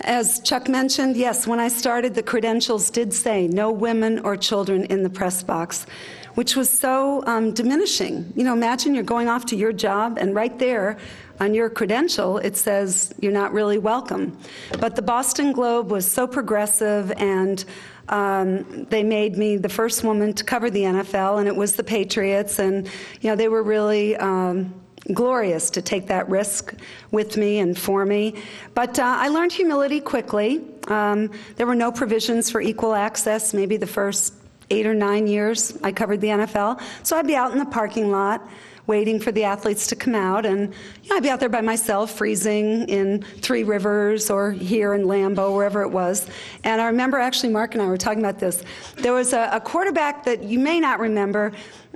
as 0.00 0.40
Chuck 0.40 0.68
mentioned, 0.68 1.16
yes, 1.16 1.46
when 1.46 1.58
I 1.58 1.68
started, 1.68 2.14
the 2.14 2.22
credentials 2.22 2.90
did 2.90 3.12
say 3.12 3.46
no 3.48 3.70
women 3.70 4.18
or 4.20 4.36
children 4.36 4.84
in 4.84 5.02
the 5.02 5.10
press 5.10 5.42
box, 5.42 5.86
which 6.34 6.54
was 6.54 6.68
so 6.68 7.24
um, 7.26 7.52
diminishing. 7.52 8.32
You 8.36 8.44
know, 8.44 8.52
imagine 8.52 8.94
you're 8.94 9.04
going 9.04 9.28
off 9.28 9.46
to 9.46 9.56
your 9.56 9.72
job, 9.72 10.18
and 10.18 10.34
right 10.34 10.58
there 10.58 10.98
on 11.40 11.54
your 11.54 11.70
credential, 11.70 12.38
it 12.38 12.56
says 12.56 13.14
you're 13.20 13.32
not 13.32 13.52
really 13.52 13.78
welcome. 13.78 14.38
But 14.80 14.96
the 14.96 15.02
Boston 15.02 15.52
Globe 15.52 15.90
was 15.90 16.10
so 16.10 16.26
progressive 16.26 17.12
and 17.12 17.64
um, 18.08 18.84
they 18.84 19.02
made 19.02 19.36
me 19.36 19.56
the 19.56 19.68
first 19.68 20.04
woman 20.04 20.32
to 20.34 20.44
cover 20.44 20.70
the 20.70 20.82
NFL, 20.82 21.40
and 21.40 21.48
it 21.48 21.56
was 21.56 21.74
the 21.74 21.82
Patriots, 21.82 22.60
and 22.60 22.86
you 23.20 23.30
know 23.30 23.34
they 23.34 23.48
were 23.48 23.64
really 23.64 24.16
um, 24.16 24.72
glorious 25.12 25.70
to 25.70 25.82
take 25.82 26.08
that 26.08 26.28
risk 26.28 26.74
with 27.10 27.36
me 27.36 27.58
and 27.58 27.78
for 27.78 28.04
me. 28.04 28.34
But 28.74 28.98
uh, 28.98 29.04
I 29.04 29.28
learned 29.28 29.52
humility 29.52 30.00
quickly. 30.00 30.64
Um, 30.88 31.30
there 31.56 31.66
were 31.66 31.74
no 31.74 31.92
provisions 31.92 32.50
for 32.50 32.60
equal 32.60 32.94
access, 32.94 33.54
maybe 33.54 33.76
the 33.76 33.86
first 33.86 34.34
eight 34.70 34.86
or 34.86 34.94
nine 34.94 35.26
years 35.26 35.78
I 35.82 35.92
covered 35.92 36.20
the 36.20 36.28
NFL. 36.28 36.80
So 37.02 37.16
I'd 37.16 37.26
be 37.26 37.36
out 37.36 37.52
in 37.52 37.58
the 37.58 37.66
parking 37.66 38.10
lot 38.10 38.46
waiting 38.86 39.18
for 39.18 39.32
the 39.32 39.44
athletes 39.44 39.88
to 39.88 39.96
come 39.96 40.14
out. 40.14 40.46
And 40.46 40.72
you 41.02 41.10
know, 41.10 41.16
I'd 41.16 41.22
be 41.22 41.28
out 41.28 41.40
there 41.40 41.48
by 41.48 41.60
myself, 41.60 42.12
freezing 42.12 42.88
in 42.88 43.22
Three 43.22 43.64
Rivers 43.64 44.30
or 44.30 44.52
here 44.52 44.94
in 44.94 45.04
Lambeau, 45.04 45.54
wherever 45.54 45.82
it 45.82 45.90
was. 45.90 46.28
And 46.64 46.80
I 46.80 46.86
remember 46.86 47.18
actually, 47.18 47.52
Mark 47.52 47.74
and 47.74 47.82
I 47.82 47.86
were 47.86 47.96
talking 47.96 48.20
about 48.20 48.38
this. 48.38 48.62
There 48.96 49.12
was 49.12 49.32
a, 49.32 49.50
a 49.52 49.60
quarterback 49.60 50.24
that 50.24 50.44
you 50.44 50.58
may 50.58 50.80
not 50.80 51.00
remember. 51.00 51.52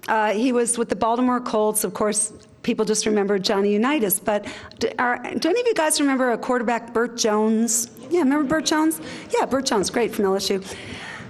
Uh, 0.09 0.33
he 0.33 0.53
was 0.53 0.79
with 0.79 0.89
the 0.89 0.97
Baltimore 0.97 1.41
Colts, 1.41 1.85
of 1.85 1.95
course. 1.95 2.33
People 2.63 2.85
just 2.85 3.07
remember 3.07 3.39
Johnny 3.39 3.73
Unitas, 3.73 4.21
but 4.21 4.47
do, 4.79 4.89
are, 4.99 5.19
do 5.35 5.49
any 5.49 5.61
of 5.61 5.67
you 5.67 5.75
guys 5.75 6.01
remember 6.01 6.33
a 6.33 6.39
quarterback, 6.39 6.93
Bert 6.93 7.17
Jones? 7.17 7.91
Yeah, 8.11 8.21
remember 8.21 8.45
Bert 8.45 8.67
Jones? 8.67 9.01
Yeah, 9.37 9.47
Bert 9.47 9.65
Jones, 9.67 9.89
great 9.89 10.15
from 10.15 10.27
LSU. 10.27 10.63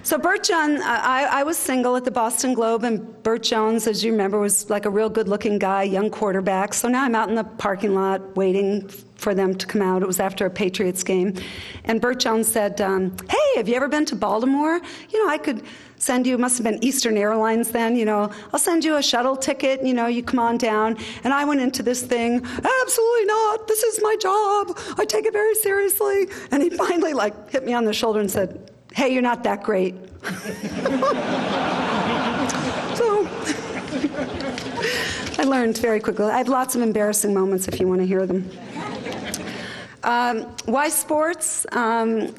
So 0.03 0.17
Bert 0.17 0.43
Jones, 0.43 0.81
I, 0.83 1.27
I, 1.31 1.43
was 1.43 1.57
single 1.59 1.95
at 1.95 2.05
the 2.05 2.11
Boston 2.11 2.55
Globe, 2.55 2.83
and 2.83 3.21
Bert 3.21 3.43
Jones, 3.43 3.85
as 3.85 4.03
you 4.03 4.11
remember, 4.11 4.39
was 4.39 4.67
like 4.67 4.85
a 4.85 4.89
real 4.89 5.09
good-looking 5.09 5.59
guy, 5.59 5.83
young 5.83 6.09
quarterback. 6.09 6.73
So 6.73 6.87
now 6.87 7.03
I'm 7.03 7.13
out 7.13 7.29
in 7.29 7.35
the 7.35 7.43
parking 7.43 7.93
lot 7.93 8.35
waiting 8.35 8.87
for 8.87 9.35
them 9.35 9.53
to 9.53 9.67
come 9.67 9.83
out. 9.83 10.01
It 10.01 10.07
was 10.07 10.19
after 10.19 10.47
a 10.47 10.49
Patriots 10.49 11.03
game, 11.03 11.35
and 11.83 12.01
Bert 12.01 12.19
Jones 12.19 12.47
said, 12.47 12.81
um, 12.81 13.15
"Hey, 13.29 13.57
have 13.57 13.69
you 13.69 13.75
ever 13.75 13.87
been 13.87 14.05
to 14.05 14.15
Baltimore? 14.15 14.81
You 15.11 15.23
know, 15.23 15.31
I 15.31 15.37
could." 15.37 15.63
Send 16.01 16.25
you, 16.25 16.35
must 16.35 16.57
have 16.57 16.63
been 16.63 16.83
Eastern 16.83 17.15
Airlines 17.15 17.69
then, 17.69 17.95
you 17.95 18.05
know, 18.05 18.31
I'll 18.51 18.59
send 18.59 18.83
you 18.83 18.97
a 18.97 19.03
shuttle 19.03 19.37
ticket, 19.37 19.85
you 19.85 19.93
know, 19.93 20.07
you 20.07 20.23
come 20.23 20.39
on 20.39 20.57
down. 20.57 20.97
And 21.23 21.31
I 21.31 21.45
went 21.45 21.61
into 21.61 21.83
this 21.83 22.01
thing, 22.01 22.43
absolutely 22.43 23.25
not, 23.25 23.67
this 23.67 23.83
is 23.83 23.99
my 24.01 24.15
job, 24.19 24.77
I 24.97 25.05
take 25.05 25.25
it 25.25 25.33
very 25.33 25.53
seriously. 25.53 26.27
And 26.49 26.63
he 26.63 26.71
finally 26.71 27.13
like 27.13 27.51
hit 27.51 27.63
me 27.65 27.73
on 27.73 27.85
the 27.85 27.93
shoulder 27.93 28.19
and 28.19 28.31
said, 28.31 28.71
hey, 28.93 29.13
you're 29.13 29.21
not 29.21 29.43
that 29.43 29.61
great. 29.61 29.93
so 32.95 33.27
I 35.39 35.43
learned 35.45 35.77
very 35.77 35.99
quickly. 35.99 36.25
I 36.25 36.39
have 36.39 36.47
lots 36.47 36.75
of 36.75 36.81
embarrassing 36.81 37.31
moments 37.31 37.67
if 37.67 37.79
you 37.79 37.87
want 37.87 38.01
to 38.01 38.07
hear 38.07 38.25
them. 38.25 38.49
Um, 40.03 40.41
why 40.65 40.89
sports? 40.89 41.67
Um, 41.73 42.33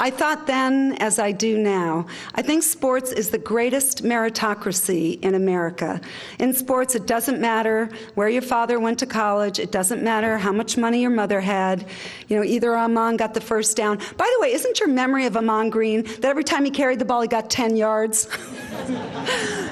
I 0.00 0.10
thought 0.10 0.48
then, 0.48 0.96
as 0.98 1.20
I 1.20 1.30
do 1.30 1.56
now, 1.56 2.06
I 2.34 2.42
think 2.42 2.64
sports 2.64 3.12
is 3.12 3.30
the 3.30 3.38
greatest 3.38 4.02
meritocracy 4.02 5.20
in 5.20 5.36
America. 5.36 6.00
In 6.40 6.52
sports, 6.52 6.96
it 6.96 7.06
doesn't 7.06 7.40
matter 7.40 7.88
where 8.16 8.28
your 8.28 8.42
father 8.42 8.80
went 8.80 8.98
to 8.98 9.06
college, 9.06 9.60
it 9.60 9.70
doesn't 9.70 10.02
matter 10.02 10.36
how 10.36 10.50
much 10.50 10.76
money 10.76 11.00
your 11.00 11.12
mother 11.12 11.40
had. 11.40 11.86
You 12.26 12.36
know, 12.36 12.42
either 12.42 12.74
Ahman 12.74 13.16
got 13.16 13.34
the 13.34 13.40
first 13.40 13.76
down. 13.76 13.98
By 14.16 14.28
the 14.36 14.42
way, 14.42 14.52
isn't 14.52 14.80
your 14.80 14.88
memory 14.88 15.26
of 15.26 15.36
Ahman 15.36 15.70
Green 15.70 16.02
that 16.02 16.24
every 16.24 16.44
time 16.44 16.64
he 16.64 16.72
carried 16.72 16.98
the 16.98 17.04
ball, 17.04 17.22
he 17.22 17.28
got 17.28 17.48
10 17.48 17.76
yards? 17.76 18.28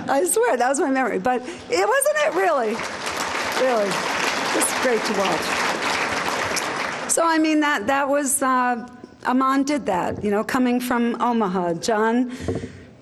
I 0.08 0.24
swear, 0.24 0.56
that 0.56 0.68
was 0.68 0.78
my 0.78 0.90
memory. 0.90 1.18
But 1.18 1.42
it 1.42 1.88
wasn't 1.88 2.16
it 2.18 2.34
really. 2.34 2.76
Really. 3.60 3.90
It's 4.54 4.82
great 4.82 5.02
to 5.02 5.12
watch. 5.18 7.10
So, 7.10 7.26
I 7.26 7.38
mean, 7.38 7.58
that, 7.58 7.88
that 7.88 8.08
was. 8.08 8.40
Uh, 8.40 8.86
Ahman 9.24 9.62
did 9.62 9.86
that, 9.86 10.22
you 10.24 10.30
know, 10.30 10.44
coming 10.44 10.80
from 10.80 11.20
Omaha. 11.20 11.74
John 11.74 12.30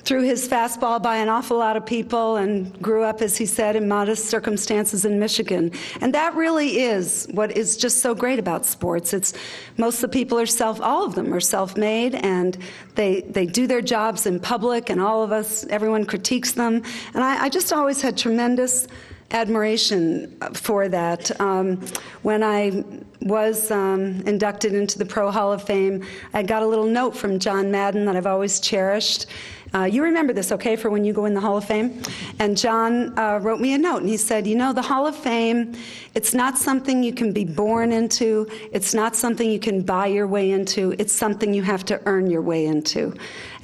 threw 0.03 0.23
his 0.23 0.49
fastball 0.49 1.01
by 1.01 1.17
an 1.17 1.29
awful 1.29 1.59
lot 1.59 1.77
of 1.77 1.85
people 1.85 2.37
and 2.37 2.81
grew 2.83 3.03
up, 3.05 3.21
as 3.21 3.37
he 3.37 3.47
said, 3.47 3.77
in 3.77 3.87
modest 3.87 4.27
circumstances 4.27 5.05
in 5.05 5.19
Michigan. 5.19 5.71
And 6.01 6.15
that 6.15 6.35
really 6.35 6.81
is 6.81 7.29
what 7.33 7.57
is 7.57 7.77
just 7.77 7.99
so 7.99 8.15
great 8.15 8.39
about 8.39 8.65
sports. 8.65 9.13
It's 9.13 9.35
most 9.77 9.97
of 9.97 10.11
the 10.11 10.19
people 10.19 10.39
are 10.39 10.47
self, 10.47 10.81
all 10.81 11.05
of 11.05 11.15
them 11.15 11.33
are 11.33 11.41
self-made, 11.41 12.15
and 12.17 12.57
they 12.95 13.21
they 13.21 13.47
do 13.47 13.67
their 13.67 13.83
jobs 13.83 14.27
in 14.27 14.41
public, 14.41 14.91
and 14.91 15.01
all 15.01 15.23
of 15.23 15.33
us, 15.33 15.65
everyone 15.67 16.07
critiques 16.07 16.53
them. 16.53 16.83
And 17.15 17.23
I, 17.23 17.45
I 17.45 17.49
just 17.49 17.73
always 17.73 18.01
had 18.01 18.17
tremendous 18.17 18.89
admiration 19.33 20.37
for 20.55 20.89
that. 20.89 21.41
Um, 21.41 21.81
when 22.23 22.43
I 22.43 22.85
was 23.21 23.71
um, 23.71 24.23
inducted 24.27 24.75
into 24.75 24.99
the 24.99 25.05
Pro 25.05 25.31
Hall 25.31 25.53
of 25.53 25.63
Fame, 25.63 26.05
I 26.33 26.43
got 26.43 26.63
a 26.63 26.67
little 26.67 26.87
note 26.87 27.15
from 27.15 27.39
John 27.39 27.71
Madden 27.71 28.07
that 28.07 28.17
I've 28.17 28.27
always 28.27 28.61
cherished. 28.61 29.27
Uh, 29.73 29.85
you 29.85 30.03
remember 30.03 30.33
this, 30.33 30.51
okay, 30.51 30.75
for 30.75 30.91
when 30.91 31.05
you 31.05 31.13
go 31.13 31.27
in 31.27 31.35
the 31.35 31.41
Hall 31.41 31.57
of 31.57 31.65
Fame? 31.65 32.03
And 32.41 32.57
John 32.57 33.17
uh, 33.19 33.39
wrote 33.39 33.61
me 33.61 33.75
a 33.75 33.79
note 33.79 34.01
and 34.01 34.09
he 34.09 34.17
said, 34.17 34.47
You 34.47 34.57
know, 34.57 34.73
the 34.73 34.83
Hall 34.83 35.07
of 35.07 35.15
Fame, 35.15 35.75
it's 36.15 36.35
not 36.35 36.59
something 36.59 37.03
you 37.03 37.13
can 37.13 37.33
be 37.33 37.45
born 37.45 37.93
into, 37.93 38.49
it's 38.73 38.95
not 38.95 39.15
something 39.15 39.49
you 39.49 39.61
can 39.61 39.83
buy 39.83 40.07
your 40.07 40.27
way 40.27 40.51
into, 40.51 40.95
it's 40.99 41.13
something 41.13 41.55
you 41.55 41.63
have 41.63 41.85
to 41.85 42.01
earn 42.07 42.29
your 42.29 42.43
way 42.43 42.67
into. 42.67 43.15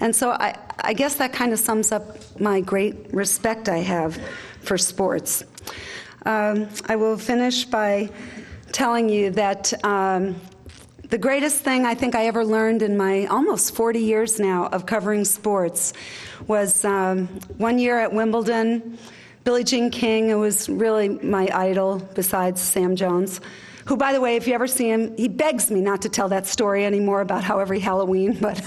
And 0.00 0.14
so 0.14 0.30
I, 0.32 0.56
I 0.80 0.92
guess 0.92 1.16
that 1.16 1.32
kind 1.32 1.52
of 1.52 1.58
sums 1.58 1.90
up 1.90 2.38
my 2.38 2.60
great 2.60 3.12
respect 3.12 3.68
I 3.68 3.78
have 3.78 4.20
for 4.60 4.78
sports. 4.78 5.42
Um, 6.24 6.68
I 6.86 6.96
will 6.96 7.16
finish 7.16 7.64
by 7.64 8.10
telling 8.76 9.08
you 9.08 9.30
that 9.30 9.72
um, 9.86 10.38
the 11.08 11.16
greatest 11.16 11.62
thing 11.62 11.86
I 11.86 11.94
think 11.94 12.14
I 12.14 12.26
ever 12.26 12.44
learned 12.44 12.82
in 12.82 12.94
my 12.94 13.24
almost 13.24 13.74
40 13.74 14.00
years 14.00 14.38
now 14.38 14.66
of 14.66 14.84
covering 14.84 15.24
sports 15.24 15.94
was 16.46 16.84
um, 16.84 17.26
one 17.56 17.78
year 17.78 17.98
at 17.98 18.12
Wimbledon. 18.12 18.98
Billie 19.44 19.64
Jean 19.64 19.88
King, 19.88 20.28
who 20.28 20.40
was 20.40 20.68
really 20.68 21.08
my 21.08 21.48
idol 21.54 22.06
besides 22.14 22.60
Sam 22.60 22.96
Jones, 22.96 23.40
who, 23.86 23.96
by 23.96 24.12
the 24.12 24.20
way, 24.20 24.36
if 24.36 24.46
you 24.46 24.52
ever 24.52 24.66
see 24.66 24.90
him, 24.90 25.16
he 25.16 25.26
begs 25.26 25.70
me 25.70 25.80
not 25.80 26.02
to 26.02 26.10
tell 26.10 26.28
that 26.28 26.46
story 26.46 26.84
anymore 26.84 27.22
about 27.22 27.42
how 27.42 27.58
every 27.60 27.80
Halloween, 27.80 28.36
but 28.42 28.60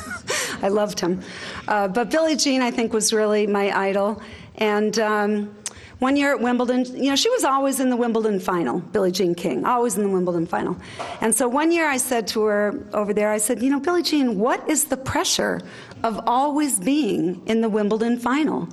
I 0.63 0.69
loved 0.69 0.99
him. 0.99 1.21
Uh, 1.67 1.87
but 1.87 2.09
Billie 2.09 2.35
Jean, 2.35 2.63
I 2.63 2.71
think, 2.71 2.93
was 2.93 3.13
really 3.13 3.45
my 3.45 3.77
idol. 3.77 4.23
And 4.55 4.97
um, 4.97 5.55
one 5.99 6.15
year 6.15 6.33
at 6.33 6.39
Wimbledon, 6.39 6.85
you 6.95 7.09
know, 7.09 7.15
she 7.17 7.29
was 7.29 7.43
always 7.43 7.81
in 7.81 7.89
the 7.89 7.97
Wimbledon 7.97 8.39
final, 8.39 8.79
Billie 8.79 9.11
Jean 9.11 9.35
King, 9.35 9.65
always 9.65 9.97
in 9.97 10.03
the 10.03 10.09
Wimbledon 10.09 10.45
final. 10.45 10.77
And 11.19 11.35
so 11.35 11.47
one 11.47 11.73
year 11.73 11.87
I 11.87 11.97
said 11.97 12.25
to 12.27 12.43
her 12.43 12.85
over 12.93 13.13
there, 13.13 13.29
I 13.31 13.37
said, 13.37 13.61
you 13.61 13.69
know, 13.69 13.81
Billie 13.81 14.01
Jean, 14.01 14.39
what 14.39 14.67
is 14.69 14.85
the 14.85 14.95
pressure 14.95 15.59
of 16.03 16.21
always 16.25 16.79
being 16.79 17.45
in 17.47 17.59
the 17.59 17.67
Wimbledon 17.67 18.17
final? 18.17 18.69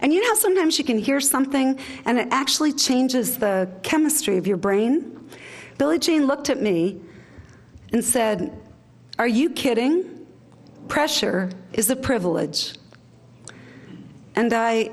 And 0.00 0.14
you 0.14 0.26
know 0.26 0.34
sometimes 0.34 0.78
you 0.78 0.84
can 0.84 0.98
hear 0.98 1.20
something 1.20 1.78
and 2.06 2.18
it 2.18 2.28
actually 2.30 2.72
changes 2.72 3.36
the 3.36 3.70
chemistry 3.82 4.38
of 4.38 4.46
your 4.46 4.56
brain? 4.56 5.28
Billie 5.76 5.98
Jean 5.98 6.26
looked 6.26 6.48
at 6.48 6.62
me 6.62 6.98
and 7.92 8.02
said, 8.02 8.58
Are 9.18 9.28
you 9.28 9.50
kidding? 9.50 10.26
Pressure 10.88 11.50
is 11.74 11.90
a 11.90 11.96
privilege. 11.96 12.74
And 14.34 14.54
I, 14.54 14.90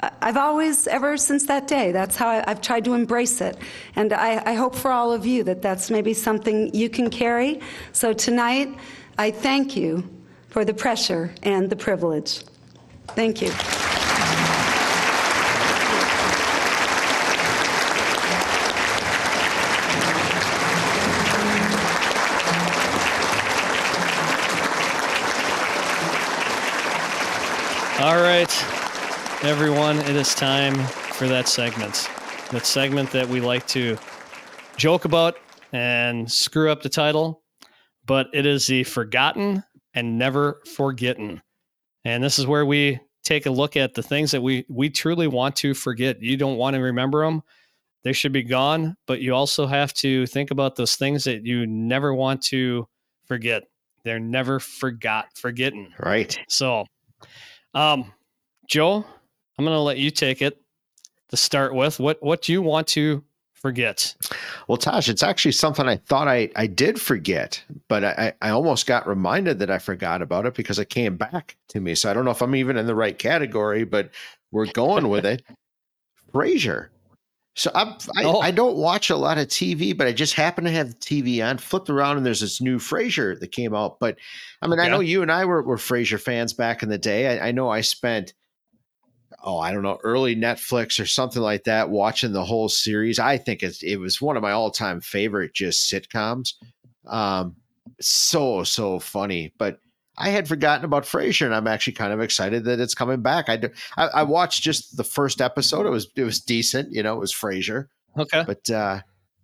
I've 0.00 0.36
always, 0.36 0.86
ever 0.86 1.16
since 1.16 1.46
that 1.46 1.66
day, 1.66 1.90
that's 1.90 2.16
how 2.16 2.28
I, 2.28 2.44
have 2.46 2.60
tried 2.60 2.84
to 2.84 2.92
embrace 2.92 3.40
it. 3.40 3.56
And 3.94 4.12
I, 4.12 4.42
I, 4.44 4.52
hope 4.52 4.74
for 4.74 4.90
all 4.90 5.10
of 5.10 5.24
you 5.24 5.42
that 5.44 5.62
that's 5.62 5.90
maybe 5.90 6.12
something 6.12 6.74
you 6.74 6.90
can 6.90 7.08
carry. 7.08 7.60
So 7.92 8.12
tonight, 8.12 8.76
I 9.16 9.30
thank 9.30 9.74
you 9.74 10.08
for 10.50 10.66
the 10.66 10.74
pressure 10.74 11.34
and 11.42 11.70
the 11.70 11.76
privilege. 11.76 12.44
Thank 13.08 13.40
you. 13.40 13.50
All 27.98 28.20
right 28.22 28.55
everyone. 29.46 29.96
It 29.98 30.16
is 30.16 30.34
time 30.34 30.74
for 30.74 31.28
that 31.28 31.46
segment. 31.46 32.10
That 32.50 32.66
segment 32.66 33.12
that 33.12 33.28
we 33.28 33.40
like 33.40 33.64
to 33.68 33.96
joke 34.76 35.04
about 35.04 35.36
and 35.72 36.30
screw 36.30 36.68
up 36.68 36.82
the 36.82 36.88
title, 36.88 37.44
but 38.06 38.26
it 38.32 38.44
is 38.44 38.66
the 38.66 38.82
forgotten 38.82 39.62
and 39.94 40.18
never 40.18 40.60
forgotten. 40.74 41.42
And 42.04 42.24
this 42.24 42.40
is 42.40 42.46
where 42.48 42.66
we 42.66 42.98
take 43.22 43.46
a 43.46 43.50
look 43.50 43.76
at 43.76 43.94
the 43.94 44.02
things 44.02 44.32
that 44.32 44.42
we 44.42 44.66
we 44.68 44.90
truly 44.90 45.28
want 45.28 45.54
to 45.56 45.74
forget. 45.74 46.20
You 46.20 46.36
don't 46.36 46.56
want 46.56 46.74
to 46.74 46.80
remember 46.80 47.24
them. 47.24 47.42
They 48.02 48.12
should 48.12 48.32
be 48.32 48.42
gone, 48.42 48.96
but 49.06 49.20
you 49.20 49.32
also 49.32 49.66
have 49.66 49.94
to 49.94 50.26
think 50.26 50.50
about 50.50 50.74
those 50.74 50.96
things 50.96 51.22
that 51.22 51.46
you 51.46 51.68
never 51.68 52.12
want 52.12 52.42
to 52.46 52.88
forget. 53.26 53.62
They're 54.02 54.18
never 54.18 54.58
forgot, 54.58 55.26
forgotten. 55.36 55.94
Right. 56.00 56.36
So, 56.48 56.84
um, 57.74 58.12
Joe, 58.68 59.04
I'm 59.58 59.64
going 59.64 59.74
to 59.74 59.80
let 59.80 59.98
you 59.98 60.10
take 60.10 60.42
it 60.42 60.60
to 61.30 61.36
start 61.36 61.74
with. 61.74 61.98
What 61.98 62.22
what 62.22 62.42
do 62.42 62.52
you 62.52 62.62
want 62.62 62.86
to 62.88 63.24
forget? 63.54 64.14
Well, 64.68 64.76
Tosh, 64.76 65.08
it's 65.08 65.22
actually 65.22 65.52
something 65.52 65.88
I 65.88 65.96
thought 65.96 66.28
I, 66.28 66.50
I 66.56 66.66
did 66.66 67.00
forget, 67.00 67.62
but 67.88 68.04
I, 68.04 68.32
I 68.42 68.50
almost 68.50 68.86
got 68.86 69.08
reminded 69.08 69.58
that 69.58 69.70
I 69.70 69.78
forgot 69.78 70.22
about 70.22 70.46
it 70.46 70.54
because 70.54 70.78
it 70.78 70.90
came 70.90 71.16
back 71.16 71.56
to 71.68 71.80
me. 71.80 71.94
So 71.94 72.10
I 72.10 72.14
don't 72.14 72.24
know 72.24 72.30
if 72.30 72.42
I'm 72.42 72.54
even 72.54 72.76
in 72.76 72.86
the 72.86 72.94
right 72.94 73.18
category, 73.18 73.84
but 73.84 74.10
we're 74.52 74.66
going 74.66 75.08
with 75.08 75.24
it. 75.24 75.42
Frasier. 76.32 76.88
So 77.54 77.70
I'm, 77.74 77.96
I, 78.18 78.24
oh. 78.24 78.40
I 78.40 78.50
don't 78.50 78.76
watch 78.76 79.08
a 79.08 79.16
lot 79.16 79.38
of 79.38 79.48
TV, 79.48 79.96
but 79.96 80.06
I 80.06 80.12
just 80.12 80.34
happen 80.34 80.64
to 80.64 80.70
have 80.70 80.88
the 80.88 80.96
TV 80.96 81.42
on. 81.42 81.56
Flipped 81.56 81.88
around 81.88 82.18
and 82.18 82.26
there's 82.26 82.42
this 82.42 82.60
new 82.60 82.76
Frasier 82.76 83.40
that 83.40 83.52
came 83.52 83.74
out. 83.74 83.98
But 83.98 84.18
I 84.60 84.66
mean, 84.66 84.78
I 84.78 84.88
know 84.88 85.00
you 85.00 85.22
and 85.22 85.32
I 85.32 85.46
were, 85.46 85.62
were 85.62 85.78
Frasier 85.78 86.20
fans 86.20 86.52
back 86.52 86.82
in 86.82 86.90
the 86.90 86.98
day. 86.98 87.38
I, 87.40 87.48
I 87.48 87.52
know 87.52 87.70
I 87.70 87.80
spent– 87.80 88.34
oh, 89.46 89.58
I 89.58 89.72
don't 89.72 89.82
know, 89.82 89.98
early 90.02 90.34
Netflix 90.34 91.00
or 91.00 91.06
something 91.06 91.40
like 91.40 91.64
that, 91.64 91.88
watching 91.88 92.32
the 92.32 92.44
whole 92.44 92.68
series. 92.68 93.20
I 93.20 93.38
think 93.38 93.62
it, 93.62 93.80
it 93.82 93.98
was 93.98 94.20
one 94.20 94.36
of 94.36 94.42
my 94.42 94.50
all 94.50 94.72
time 94.72 95.00
favorite 95.00 95.54
just 95.54 95.90
sitcoms. 95.90 96.54
Um, 97.06 97.54
so, 98.00 98.64
so 98.64 98.98
funny. 98.98 99.54
But 99.56 99.78
I 100.18 100.30
had 100.30 100.48
forgotten 100.48 100.84
about 100.84 101.04
Frasier, 101.04 101.46
and 101.46 101.54
I'm 101.54 101.68
actually 101.68 101.92
kind 101.92 102.12
of 102.12 102.20
excited 102.20 102.64
that 102.64 102.80
it's 102.80 102.94
coming 102.94 103.22
back. 103.22 103.48
I, 103.48 103.60
I, 103.96 104.06
I 104.08 104.22
watched 104.24 104.64
just 104.64 104.96
the 104.96 105.04
first 105.04 105.40
episode. 105.40 105.86
It 105.86 105.90
was 105.90 106.08
it 106.16 106.24
was 106.24 106.40
decent, 106.40 106.92
you 106.92 107.02
know. 107.02 107.14
It 107.14 107.20
was 107.20 107.34
Frasier. 107.34 107.86
Okay, 108.18 108.42
but 108.46 108.68
uh, 108.68 109.00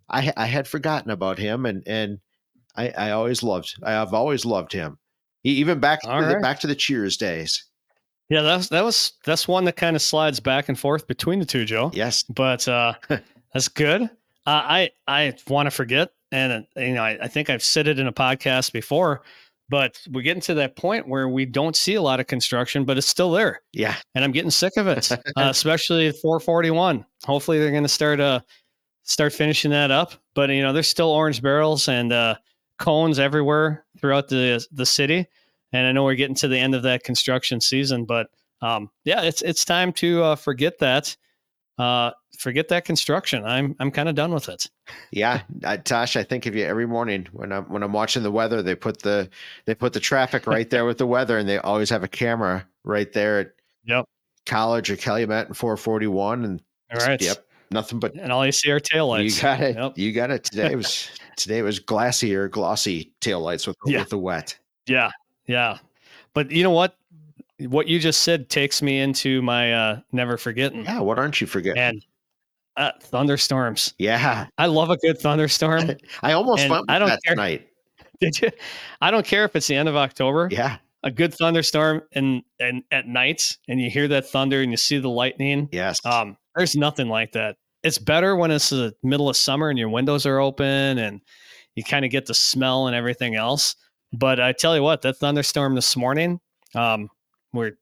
I 0.09 0.33
I 0.35 0.47
had 0.47 0.67
forgotten 0.67 1.11
about 1.11 1.37
him, 1.37 1.65
and 1.65 1.83
and 1.87 2.19
I 2.75 2.89
I 2.89 3.11
always 3.11 3.43
loved 3.43 3.75
I 3.83 3.91
have 3.91 4.13
always 4.13 4.45
loved 4.45 4.73
him. 4.73 4.97
He, 5.43 5.51
even 5.51 5.79
back 5.79 6.01
to 6.01 6.09
right. 6.09 6.33
the, 6.33 6.39
back 6.39 6.59
to 6.61 6.67
the 6.67 6.75
Cheers 6.75 7.17
days. 7.17 7.65
Yeah, 8.29 8.41
that's 8.41 8.69
that 8.69 8.83
was 8.83 9.13
that's 9.25 9.47
one 9.47 9.65
that 9.65 9.75
kind 9.75 9.95
of 9.95 10.01
slides 10.01 10.39
back 10.39 10.69
and 10.69 10.79
forth 10.79 11.07
between 11.07 11.39
the 11.39 11.45
two, 11.45 11.65
Joe. 11.65 11.91
Yes, 11.93 12.23
but 12.23 12.67
uh, 12.67 12.93
that's 13.53 13.67
good. 13.67 14.03
Uh, 14.03 14.07
I 14.45 14.91
I 15.07 15.33
want 15.47 15.67
to 15.67 15.71
forget, 15.71 16.09
and 16.31 16.65
uh, 16.75 16.79
you 16.79 16.93
know, 16.93 17.03
I, 17.03 17.17
I 17.23 17.27
think 17.27 17.49
I've 17.49 17.63
said 17.63 17.87
it 17.87 17.99
in 17.99 18.07
a 18.07 18.13
podcast 18.13 18.71
before, 18.71 19.21
but 19.69 19.99
we're 20.11 20.21
getting 20.21 20.41
to 20.41 20.53
that 20.55 20.75
point 20.75 21.07
where 21.07 21.27
we 21.27 21.45
don't 21.45 21.75
see 21.75 21.95
a 21.95 22.01
lot 22.01 22.19
of 22.19 22.27
construction, 22.27 22.85
but 22.85 22.97
it's 22.97 23.07
still 23.07 23.31
there. 23.31 23.61
Yeah, 23.73 23.95
and 24.15 24.23
I'm 24.23 24.31
getting 24.31 24.51
sick 24.51 24.73
of 24.77 24.87
it, 24.87 25.11
uh, 25.11 25.17
especially 25.37 26.11
441. 26.11 27.05
Hopefully, 27.25 27.59
they're 27.59 27.71
going 27.71 27.83
to 27.83 27.89
start 27.89 28.19
uh 28.19 28.39
start 29.03 29.33
finishing 29.33 29.71
that 29.71 29.91
up. 29.91 30.13
But 30.33 30.49
you 30.49 30.61
know, 30.61 30.73
there's 30.73 30.87
still 30.87 31.09
orange 31.09 31.41
barrels 31.41 31.87
and 31.87 32.11
uh, 32.13 32.35
cones 32.79 33.19
everywhere 33.19 33.85
throughout 33.99 34.29
the 34.29 34.65
the 34.71 34.85
city 34.85 35.27
and 35.73 35.85
I 35.87 35.91
know 35.91 36.03
we're 36.05 36.15
getting 36.15 36.35
to 36.37 36.47
the 36.47 36.57
end 36.57 36.73
of 36.75 36.83
that 36.83 37.03
construction 37.03 37.59
season, 37.59 38.05
but 38.05 38.27
um, 38.61 38.89
yeah, 39.03 39.21
it's 39.23 39.41
it's 39.41 39.65
time 39.65 39.91
to 39.93 40.23
uh, 40.23 40.35
forget 40.35 40.79
that 40.79 41.15
uh, 41.79 42.11
forget 42.39 42.67
that 42.69 42.85
construction. 42.85 43.43
I'm 43.43 43.75
I'm 43.79 43.91
kind 43.91 44.07
of 44.07 44.15
done 44.15 44.33
with 44.33 44.47
it. 44.49 44.67
Yeah, 45.11 45.41
uh, 45.63 45.77
Tosh, 45.77 46.15
I 46.15 46.23
think 46.23 46.45
of 46.45 46.55
you 46.55 46.63
every 46.65 46.85
morning 46.87 47.27
when 47.33 47.51
I'm 47.51 47.63
when 47.65 47.83
I'm 47.83 47.91
watching 47.93 48.23
the 48.23 48.31
weather. 48.31 48.61
They 48.61 48.75
put 48.75 49.01
the 49.01 49.29
they 49.65 49.75
put 49.75 49.91
the 49.93 49.99
traffic 49.99 50.47
right 50.47 50.69
there 50.69 50.85
with 50.85 50.97
the 50.99 51.07
weather, 51.07 51.37
and 51.37 51.49
they 51.49 51.57
always 51.57 51.89
have 51.89 52.03
a 52.03 52.07
camera 52.07 52.65
right 52.83 53.11
there 53.11 53.39
at 53.39 53.51
Yep. 53.85 54.05
College 54.45 54.89
or 54.91 54.95
Calumet 54.95 55.47
and 55.47 55.57
441. 55.57 56.45
And 56.45 56.61
All 56.93 57.05
right. 57.05 57.21
yep, 57.21 57.45
nothing 57.71 57.99
but 57.99 58.13
And 58.15 58.31
all 58.31 58.45
you 58.45 58.51
see 58.53 58.71
are 58.71 58.79
taillights. 58.79 59.35
you 59.35 59.41
got 59.41 59.59
it. 59.61 59.75
Yep. 59.75 59.97
You 59.97 60.11
got 60.13 60.31
it. 60.31 60.43
Today 60.45 60.75
was 60.75 61.09
today 61.37 61.61
was 61.63 61.79
glassy 61.79 62.33
or 62.35 62.47
glossy 62.47 63.13
taillights 63.19 63.67
with 63.67 63.75
Yeah. 63.85 63.99
with 63.99 64.09
the 64.09 64.17
wet. 64.17 64.57
Yeah, 64.87 65.11
yeah. 65.47 65.77
But 66.33 66.51
you 66.51 66.63
know 66.63 66.71
what? 66.71 66.95
What 67.59 67.87
you 67.87 67.99
just 67.99 68.21
said 68.23 68.49
takes 68.49 68.81
me 68.81 68.99
into 68.99 69.41
my 69.41 69.73
uh, 69.73 69.99
never 70.11 70.37
forgetting 70.37 70.83
Yeah, 70.85 70.99
what 70.99 71.17
aren't 71.19 71.39
you 71.39 71.47
forgetting? 71.47 71.81
and 71.81 72.05
uh, 72.75 72.91
thunderstorms. 73.01 73.93
yeah, 73.99 74.47
I 74.57 74.65
love 74.65 74.89
a 74.89 74.97
good 74.97 75.19
thunderstorm. 75.19 75.91
I 76.23 76.31
almost 76.33 76.67
went 76.67 76.85
I 76.89 76.97
don't 76.99 77.09
that 77.09 77.19
care. 77.23 77.35
tonight. 77.35 77.67
Did 78.19 78.41
you? 78.41 78.49
I 79.01 79.11
don't 79.11 79.25
care 79.25 79.45
if 79.45 79.55
it's 79.55 79.67
the 79.67 79.75
end 79.75 79.87
of 79.87 79.95
October. 79.95 80.49
Yeah, 80.51 80.77
A 81.03 81.11
good 81.11 81.33
thunderstorm 81.33 82.01
and 82.13 82.41
and 82.59 82.83
at 82.91 83.07
night, 83.07 83.57
and 83.67 83.79
you 83.79 83.89
hear 83.91 84.07
that 84.07 84.27
thunder 84.27 84.61
and 84.61 84.71
you 84.71 84.77
see 84.77 84.97
the 84.97 85.09
lightning. 85.09 85.69
yes. 85.71 86.03
Um, 86.05 86.35
there's 86.55 86.75
nothing 86.75 87.07
like 87.09 87.31
that. 87.33 87.57
It's 87.83 87.97
better 87.99 88.35
when 88.35 88.49
it's 88.51 88.69
the 88.69 88.95
middle 89.03 89.29
of 89.29 89.35
summer 89.37 89.69
and 89.69 89.77
your 89.77 89.89
windows 89.89 90.25
are 90.25 90.39
open 90.39 90.97
and 90.97 91.21
you 91.75 91.83
kind 91.83 92.05
of 92.05 92.11
get 92.11 92.25
the 92.27 92.33
smell 92.33 92.87
and 92.87 92.95
everything 92.95 93.35
else. 93.35 93.75
But 94.13 94.39
I 94.39 94.51
tell 94.51 94.75
you 94.75 94.83
what, 94.83 95.01
that 95.01 95.17
thunderstorm 95.17 95.75
this 95.75 95.97
morning, 95.97 96.39
um, 96.75 97.09
we're 97.51 97.73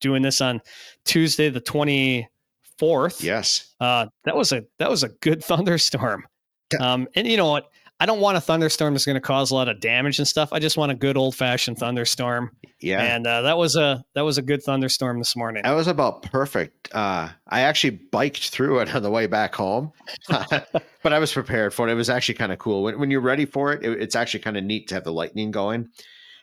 doing 0.00 0.22
this 0.22 0.40
on 0.40 0.60
Tuesday, 1.04 1.50
the 1.50 1.60
24th. 1.60 3.22
yes. 3.22 3.74
Uh, 3.80 4.06
that 4.24 4.34
was 4.34 4.52
a 4.52 4.64
that 4.78 4.90
was 4.90 5.02
a 5.02 5.08
good 5.08 5.44
thunderstorm. 5.44 6.26
Yeah. 6.72 6.92
Um, 6.92 7.08
and 7.14 7.26
you 7.26 7.36
know 7.36 7.50
what? 7.50 7.70
I 8.00 8.06
don't 8.06 8.20
want 8.20 8.36
a 8.36 8.40
thunderstorm 8.40 8.94
that's 8.94 9.04
going 9.04 9.16
to 9.16 9.20
cause 9.20 9.50
a 9.50 9.54
lot 9.56 9.68
of 9.68 9.80
damage 9.80 10.18
and 10.18 10.28
stuff. 10.28 10.52
I 10.52 10.60
just 10.60 10.76
want 10.76 10.92
a 10.92 10.94
good 10.94 11.16
old 11.16 11.34
fashioned 11.34 11.78
thunderstorm. 11.78 12.52
Yeah. 12.80 13.02
And 13.02 13.26
uh, 13.26 13.42
that 13.42 13.58
was 13.58 13.74
a 13.74 14.04
that 14.14 14.22
was 14.22 14.38
a 14.38 14.42
good 14.42 14.62
thunderstorm 14.62 15.18
this 15.18 15.34
morning. 15.34 15.62
That 15.64 15.72
was 15.72 15.88
about 15.88 16.22
perfect. 16.22 16.94
Uh, 16.94 17.30
I 17.48 17.60
actually 17.62 17.98
biked 18.12 18.50
through 18.50 18.78
it 18.80 18.94
on 18.94 19.02
the 19.02 19.10
way 19.10 19.26
back 19.26 19.54
home, 19.56 19.90
but 20.28 21.12
I 21.12 21.18
was 21.18 21.32
prepared 21.32 21.74
for 21.74 21.88
it. 21.88 21.92
It 21.92 21.96
was 21.96 22.08
actually 22.08 22.36
kind 22.36 22.52
of 22.52 22.58
cool 22.58 22.84
when, 22.84 23.00
when 23.00 23.10
you're 23.10 23.20
ready 23.20 23.46
for 23.46 23.72
it. 23.72 23.84
it 23.84 24.00
it's 24.00 24.14
actually 24.14 24.40
kind 24.40 24.56
of 24.56 24.62
neat 24.64 24.88
to 24.88 24.94
have 24.94 25.04
the 25.04 25.12
lightning 25.12 25.50
going 25.50 25.88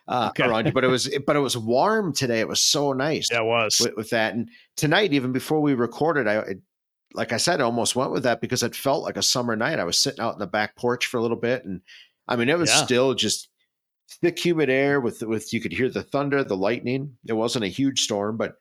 uh, 0.10 0.28
Okay. 0.32 0.44
around 0.48 0.66
you. 0.66 0.72
But 0.74 0.84
it 0.84 0.90
was, 0.90 1.10
but 1.26 1.38
it 1.38 1.40
was 1.40 1.58
warm 1.58 2.14
today. 2.14 2.42
It 2.42 2.50
was 2.50 2.62
so 2.62 2.92
nice 2.92 3.30
Yeah, 3.32 3.40
it 3.42 3.46
was. 3.46 3.78
with, 3.80 3.96
with 3.96 4.10
that. 4.10 4.34
And 4.34 4.50
tonight, 4.76 5.14
even 5.14 5.32
before 5.32 5.62
we 5.62 5.74
recorded, 5.74 6.28
I, 6.28 6.36
it, 6.40 6.58
like 7.16 7.34
I 7.34 7.38
said, 7.38 7.62
I 7.62 7.64
almost 7.64 7.96
went 7.96 8.12
with 8.12 8.24
that 8.24 8.42
because 8.42 8.64
it 8.64 8.76
felt 8.76 9.04
like 9.04 9.18
a 9.18 9.24
summer 9.24 9.56
night. 9.56 9.80
I 9.80 9.84
was 9.84 10.00
sitting 10.00 10.20
out 10.22 10.34
in 10.34 10.40
the 10.40 10.48
back 10.48 10.76
porch 10.76 11.08
for 11.08 11.18
a 11.18 11.22
little 11.22 11.38
bit, 11.38 11.66
and 11.66 11.82
I 12.28 12.36
mean, 12.36 12.50
it 12.50 12.58
was 12.58 12.70
Yeah. 12.70 12.84
still 12.86 13.14
just 13.14 13.50
thick, 14.22 14.38
humid 14.44 14.70
air 14.70 15.00
with 15.02 15.22
with 15.24 15.54
you 15.54 15.60
could 15.62 15.72
hear 15.74 15.90
the 15.90 16.04
thunder, 16.04 16.44
the 16.44 16.58
lightning. 16.58 17.18
It 17.26 17.34
wasn't 17.34 17.66
a 17.66 17.70
huge 17.70 18.02
storm, 18.02 18.38
but 18.38 18.58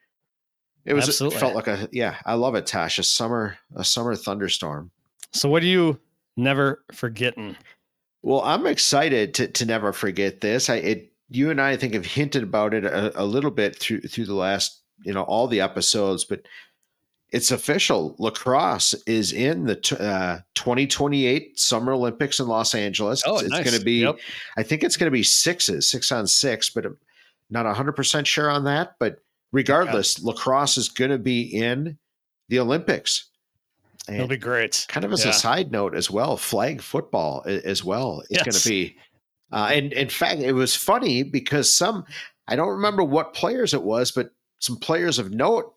it 0.84 0.94
was. 0.94 1.20
It 1.20 1.32
felt 1.32 1.54
like 1.54 1.66
a 1.68 1.88
yeah. 1.92 2.16
I 2.24 2.34
love 2.34 2.54
it, 2.54 2.66
Tosh. 2.66 2.98
A 2.98 3.02
summer, 3.02 3.56
a 3.74 3.84
summer 3.84 4.14
thunderstorm. 4.14 4.90
So 5.32 5.48
what 5.48 5.60
do 5.60 5.66
you 5.66 5.98
never 6.36 6.84
forgetting? 6.92 7.56
Well, 8.22 8.40
I'm 8.42 8.66
excited 8.66 9.34
to 9.34 9.48
to 9.48 9.66
never 9.66 9.92
forget 9.92 10.40
this. 10.40 10.70
I 10.70 10.76
it 10.76 11.12
you 11.30 11.50
and 11.50 11.60
I, 11.60 11.72
I 11.72 11.76
think 11.76 11.94
have 11.94 12.06
hinted 12.06 12.42
about 12.42 12.74
it 12.74 12.84
a, 12.84 13.18
a 13.20 13.24
little 13.24 13.50
bit 13.50 13.76
through 13.76 14.02
through 14.02 14.26
the 14.26 14.34
last 14.34 14.82
you 15.04 15.12
know 15.12 15.22
all 15.22 15.46
the 15.48 15.60
episodes, 15.60 16.24
but 16.24 16.42
it's 17.34 17.50
official. 17.50 18.14
Lacrosse 18.18 18.94
is 19.06 19.32
in 19.32 19.64
the 19.64 19.76
t- 19.76 19.96
uh, 19.96 20.38
2028 20.54 21.58
Summer 21.58 21.92
Olympics 21.92 22.38
in 22.38 22.46
Los 22.46 22.74
Angeles. 22.74 23.22
Oh, 23.26 23.38
it's 23.38 23.48
nice. 23.50 23.64
going 23.64 23.78
to 23.78 23.84
be. 23.84 24.00
Yep. 24.02 24.18
I 24.56 24.62
think 24.62 24.84
it's 24.84 24.96
going 24.96 25.08
to 25.08 25.12
be 25.14 25.22
sixes, 25.24 25.90
six 25.90 26.12
on 26.12 26.26
six, 26.26 26.70
but 26.70 26.86
I'm 26.86 26.96
not 27.50 27.66
100 27.66 27.92
percent 27.92 28.26
sure 28.26 28.48
on 28.50 28.64
that. 28.64 28.94
But 29.00 29.16
regardless, 29.52 30.22
lacrosse 30.22 30.76
is 30.76 30.88
going 30.88 31.10
to 31.10 31.18
be 31.18 31.42
in 31.42 31.98
the 32.48 32.60
Olympics. 32.60 33.30
It'll 34.08 34.28
be 34.28 34.36
great. 34.36 34.84
kind 34.88 35.04
of 35.04 35.12
as 35.12 35.24
Yeah. 35.24 35.30
a 35.30 35.34
side 35.34 35.72
note 35.72 35.94
as 35.96 36.10
well, 36.10 36.36
flag 36.36 36.82
football 36.82 37.42
as 37.46 37.82
well 37.82 38.22
is 38.30 38.38
going 38.42 38.52
to 38.52 38.68
be. 38.68 38.96
Uh, 39.50 39.70
and 39.72 39.92
in 39.92 40.08
fact, 40.08 40.40
it 40.40 40.52
was 40.52 40.76
funny 40.76 41.22
because 41.22 41.72
some, 41.74 42.04
I 42.48 42.54
don't 42.56 42.68
remember 42.68 43.02
what 43.02 43.34
players 43.34 43.72
it 43.72 43.82
was, 43.82 44.10
but 44.12 44.30
some 44.60 44.76
players 44.76 45.18
of 45.18 45.30
note, 45.32 45.73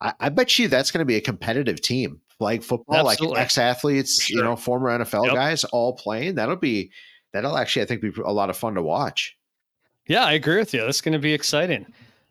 I, 0.00 0.12
I 0.20 0.28
bet 0.28 0.58
you 0.58 0.68
that's 0.68 0.90
going 0.90 1.00
to 1.00 1.04
be 1.04 1.16
a 1.16 1.20
competitive 1.20 1.80
team. 1.80 2.20
Flag 2.38 2.62
football, 2.62 3.08
Absolutely. 3.10 3.34
like 3.36 3.44
ex 3.44 3.58
athletes, 3.58 4.24
For 4.26 4.32
you 4.32 4.42
know, 4.42 4.54
former 4.54 4.96
NFL 4.96 5.26
Yep. 5.26 5.34
guys 5.34 5.64
all 5.64 5.94
playing. 5.94 6.36
That'll 6.36 6.54
be, 6.56 6.90
that'll 7.32 7.56
actually, 7.58 7.82
I 7.82 7.86
think, 7.86 8.00
be 8.00 8.12
a 8.24 8.32
lot 8.32 8.48
of 8.48 8.56
fun 8.56 8.74
to 8.74 8.82
watch. 8.82 9.36
Yeah, 10.06 10.24
I 10.24 10.34
agree 10.34 10.56
with 10.56 10.72
you. 10.72 10.82
That's 10.82 11.00
going 11.00 11.14
to 11.14 11.18
be 11.18 11.32
exciting. 11.32 11.84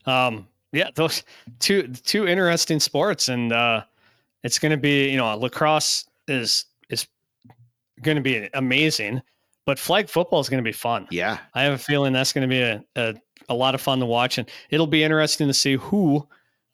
Um, 0.06 0.48
yeah, 0.72 0.89
those 0.95 1.23
two 1.60 1.88
two 1.89 2.26
interesting 2.27 2.80
sports, 2.80 3.27
and 3.30 3.52
uh, 3.52 3.84
it's 4.44 4.60
going 4.60 4.72
to 4.72 4.77
be 4.77 5.10
you 5.10 5.18
know 5.18 5.35
lacrosse 5.38 6.06
is 6.27 6.65
is 6.89 7.07
going 8.02 8.15
to 8.15 8.22
be 8.22 8.49
amazing, 8.53 9.22
but 9.65 9.77
flag 9.77 10.10
football 10.10 10.39
is 10.39 10.49
going 10.49 10.64
to 10.64 10.68
be 10.68 10.73
fun. 10.73 11.07
Yeah. 11.11 11.38
I 11.53 11.64
have 11.64 11.73
a 11.73 11.77
feeling 11.77 12.14
that's 12.14 12.34
going 12.34 12.49
to 12.49 12.53
be 12.53 12.61
a, 12.61 12.84
a 12.95 13.15
a 13.49 13.53
lot 13.53 13.76
of 13.76 13.81
fun 13.81 13.99
to 13.99 14.06
watch, 14.06 14.38
and 14.38 14.49
it'll 14.69 14.88
be 14.88 15.03
interesting 15.03 15.48
to 15.48 15.53
see 15.53 15.76
who 15.76 16.27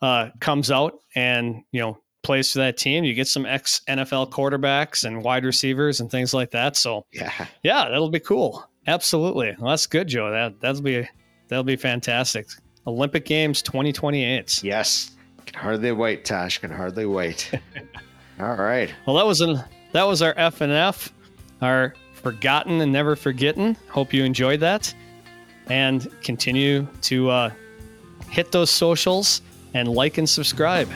uh, 0.03 0.29
comes 0.39 0.69
out 0.69 0.99
and 1.15 1.63
you 1.71 1.79
know 1.81 1.97
plays 2.21 2.51
for 2.53 2.59
that 2.59 2.77
team. 2.77 3.03
You 3.03 3.13
get 3.15 3.27
some 3.27 3.45
ex 3.45 3.81
NFL 3.89 4.29
quarterbacks 4.29 5.03
and 5.05 5.23
wide 5.23 5.43
receivers 5.45 5.99
and 5.99 6.11
things 6.11 6.33
like 6.33 6.51
that. 6.51 6.77
So 6.77 7.05
Yeah. 7.11 7.31
yeah, 7.63 7.89
that'll 7.89 8.09
be 8.11 8.19
cool. 8.19 8.63
Absolutely. 8.85 9.55
Well, 9.59 9.71
that's 9.71 9.87
good, 9.87 10.07
Joe. 10.07 10.29
That 10.29 10.59
that'll 10.61 10.81
be 10.81 11.07
that'll 11.47 11.63
be 11.63 11.75
fantastic. 11.77 12.47
Olympic 12.85 13.25
Games 13.25 13.61
2028. 13.61 14.61
Yes. 14.63 15.11
Can 15.45 15.59
hardly 15.59 15.91
wait, 15.91 16.23
Tosh. 16.25 16.57
Can 16.59 16.69
hardly 16.71 17.05
wait. 17.05 17.49
all 18.39 18.55
right. 18.55 18.93
Well, 19.07 19.15
that 19.17 19.25
was 19.25 19.41
an 19.41 19.63
that 19.93 20.03
was 20.03 20.21
our 20.21 20.33
F 20.37 20.61
and 20.61 20.71
F, 20.71 21.13
our 21.61 21.93
forgotten 22.13 22.79
and 22.81 22.91
never 22.91 23.15
forgotten. 23.15 23.75
Hope 23.89 24.13
you 24.13 24.23
enjoyed 24.23 24.59
that, 24.61 24.93
and 25.67 26.09
continue 26.23 26.87
to 27.01 27.29
uh, 27.29 27.51
hit 28.29 28.51
those 28.51 28.69
socials 28.69 29.41
and 29.73 29.87
like 29.87 30.17
and 30.17 30.29
subscribe. 30.29 30.89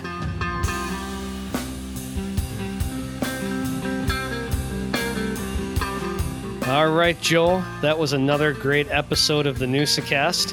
All 6.67 6.91
right, 6.91 7.19
Joel, 7.21 7.63
That 7.81 7.97
was 7.97 8.11
another 8.11 8.51
great 8.51 8.87
episode 8.91 9.47
of 9.47 9.57
the 9.57 9.65
Newsacast. 9.65 10.51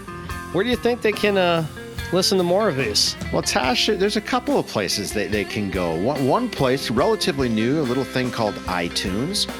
Where 0.55 0.62
do 0.62 0.70
you 0.70 0.76
think 0.76 1.02
they 1.02 1.10
can 1.10 1.36
uh, 1.36 1.66
listen 2.12 2.38
to 2.38 2.44
more 2.44 2.68
of 2.68 2.76
these? 2.76 3.16
Well, 3.32 3.42
Tosh, 3.42 3.86
there's 3.88 4.16
a 4.16 4.20
couple 4.20 4.56
of 4.56 4.66
places 4.68 5.12
that 5.14 5.32
they 5.32 5.44
can 5.44 5.72
go. 5.72 6.01
One, 6.01 6.28
one 6.28 6.48
place, 6.48 6.88
relatively 6.88 7.48
new, 7.48 7.80
a 7.80 7.82
little 7.82 8.05
thing 8.05 8.30
called 8.30 8.55
iTunes. 8.66 9.51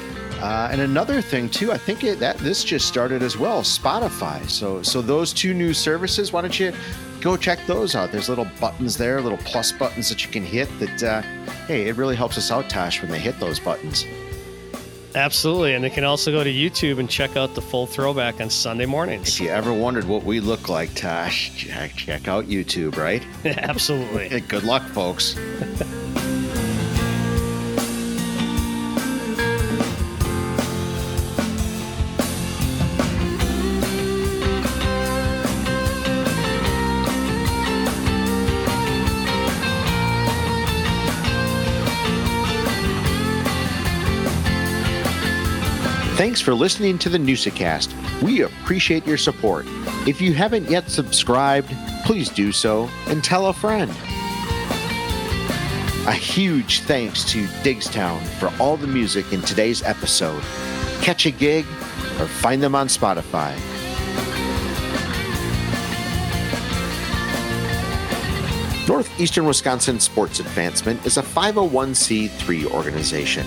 Uh, 0.41 0.69
and 0.71 0.79
another 0.79 1.21
thing 1.21 1.49
too, 1.49 1.73
I 1.73 1.77
think 1.77 2.05
it, 2.05 2.19
that 2.19 2.37
this 2.37 2.63
just 2.63 2.87
started 2.87 3.21
as 3.21 3.37
well, 3.37 3.61
Spotify. 3.61 4.49
So, 4.49 4.81
so 4.81 5.01
those 5.01 5.33
two 5.33 5.53
new 5.53 5.73
services, 5.73 6.31
why 6.31 6.41
don't 6.41 6.57
you 6.57 6.73
go 7.25 7.35
check 7.35 7.57
those 7.65 7.95
out? 7.95 8.11
There's 8.11 8.29
little 8.29 8.47
buttons 8.61 8.95
there, 8.95 9.19
little 9.19 9.39
plus 9.39 9.71
buttons 9.71 10.09
that 10.09 10.23
you 10.23 10.31
can 10.31 10.43
hit. 10.43 10.69
That 10.79 11.03
uh, 11.03 11.21
hey, 11.65 11.89
it 11.89 11.95
really 11.97 12.15
helps 12.15 12.37
us 12.37 12.51
out, 12.51 12.69
Tosh, 12.69 13.01
when 13.01 13.09
they 13.09 13.19
hit 13.19 13.39
those 13.39 13.59
buttons. 13.59 14.05
Absolutely. 15.15 15.73
And 15.73 15.83
they 15.83 15.89
can 15.89 16.03
also 16.03 16.31
go 16.31 16.43
to 16.43 16.51
YouTube 16.51 16.99
and 16.99 17.09
check 17.09 17.35
out 17.35 17.55
the 17.55 17.61
full 17.61 17.87
throwback 17.87 18.41
on 18.41 18.49
Sunday 18.49 18.85
mornings. 18.85 19.29
If 19.29 19.41
you 19.41 19.49
ever 19.49 19.73
wondered 19.73 20.05
what 20.05 20.23
we 20.23 20.39
look 20.39 20.69
like, 20.69 20.93
Tosh, 20.93 21.55
check, 21.57 21.95
check 21.95 22.27
out 22.27 22.45
YouTube, 22.45 22.95
right? 22.95 23.25
Absolutely. 23.45 24.39
Good 24.47 24.63
luck, 24.63 24.83
folks. 24.89 25.35
Thanks 46.25 46.41
for 46.41 46.55
listening 46.55 46.97
to 46.97 47.09
the 47.09 47.19
Newsacast. 47.19 47.93
We 48.23 48.41
appreciate 48.41 49.05
your 49.05 49.15
support. 49.15 49.67
If 50.07 50.19
you 50.19 50.33
haven't 50.33 50.67
yet 50.71 50.89
subscribed, 50.89 51.71
please 52.03 52.29
do 52.29 52.51
so 52.51 52.89
and 53.05 53.23
tell 53.23 53.45
a 53.45 53.53
friend. 53.53 53.91
A 56.07 56.11
huge 56.11 56.79
thanks 56.79 57.23
to 57.25 57.45
Digstown 57.61 58.23
for 58.39 58.51
all 58.59 58.75
the 58.75 58.87
music 58.87 59.33
in 59.33 59.41
today's 59.43 59.83
episode. 59.83 60.41
Catch 61.03 61.27
a 61.27 61.31
gig 61.31 61.63
or 62.19 62.25
find 62.25 62.59
them 62.59 62.73
on 62.73 62.87
Spotify. 62.87 63.55
Northeastern 68.87 69.45
Wisconsin 69.45 69.99
Sports 69.99 70.39
Advancement 70.39 71.05
is 71.05 71.17
a 71.17 71.21
501c3 71.21 72.65
organization. 72.71 73.45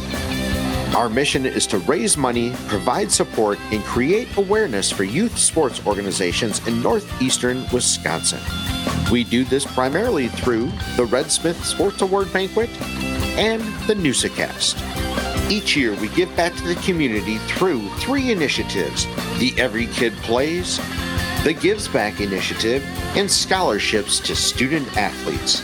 Our 0.96 1.08
mission 1.08 1.46
is 1.46 1.66
to 1.68 1.78
raise 1.78 2.16
money, 2.16 2.52
provide 2.66 3.12
support, 3.12 3.58
and 3.70 3.82
create 3.84 4.36
awareness 4.36 4.90
for 4.90 5.04
youth 5.04 5.38
sports 5.38 5.80
organizations 5.86 6.66
in 6.66 6.82
northeastern 6.82 7.64
Wisconsin. 7.72 8.40
We 9.10 9.24
do 9.24 9.44
this 9.44 9.64
primarily 9.64 10.28
through 10.28 10.70
the 10.96 11.06
Red 11.06 11.30
Smith 11.30 11.64
Sports 11.64 12.02
Award 12.02 12.32
Banquet 12.32 12.70
and 13.38 13.62
the 13.86 13.94
Newsacast. 13.94 14.76
Each 15.50 15.76
year, 15.76 15.94
we 15.94 16.08
give 16.08 16.34
back 16.36 16.54
to 16.56 16.64
the 16.64 16.74
community 16.76 17.38
through 17.38 17.88
three 17.96 18.32
initiatives 18.32 19.06
the 19.38 19.54
Every 19.56 19.86
Kid 19.86 20.12
Plays, 20.16 20.78
the 21.44 21.54
Gives 21.54 21.86
Back 21.86 22.20
Initiative, 22.20 22.82
and 23.16 23.30
scholarships 23.30 24.18
to 24.20 24.34
student 24.34 24.94
athletes. 24.96 25.62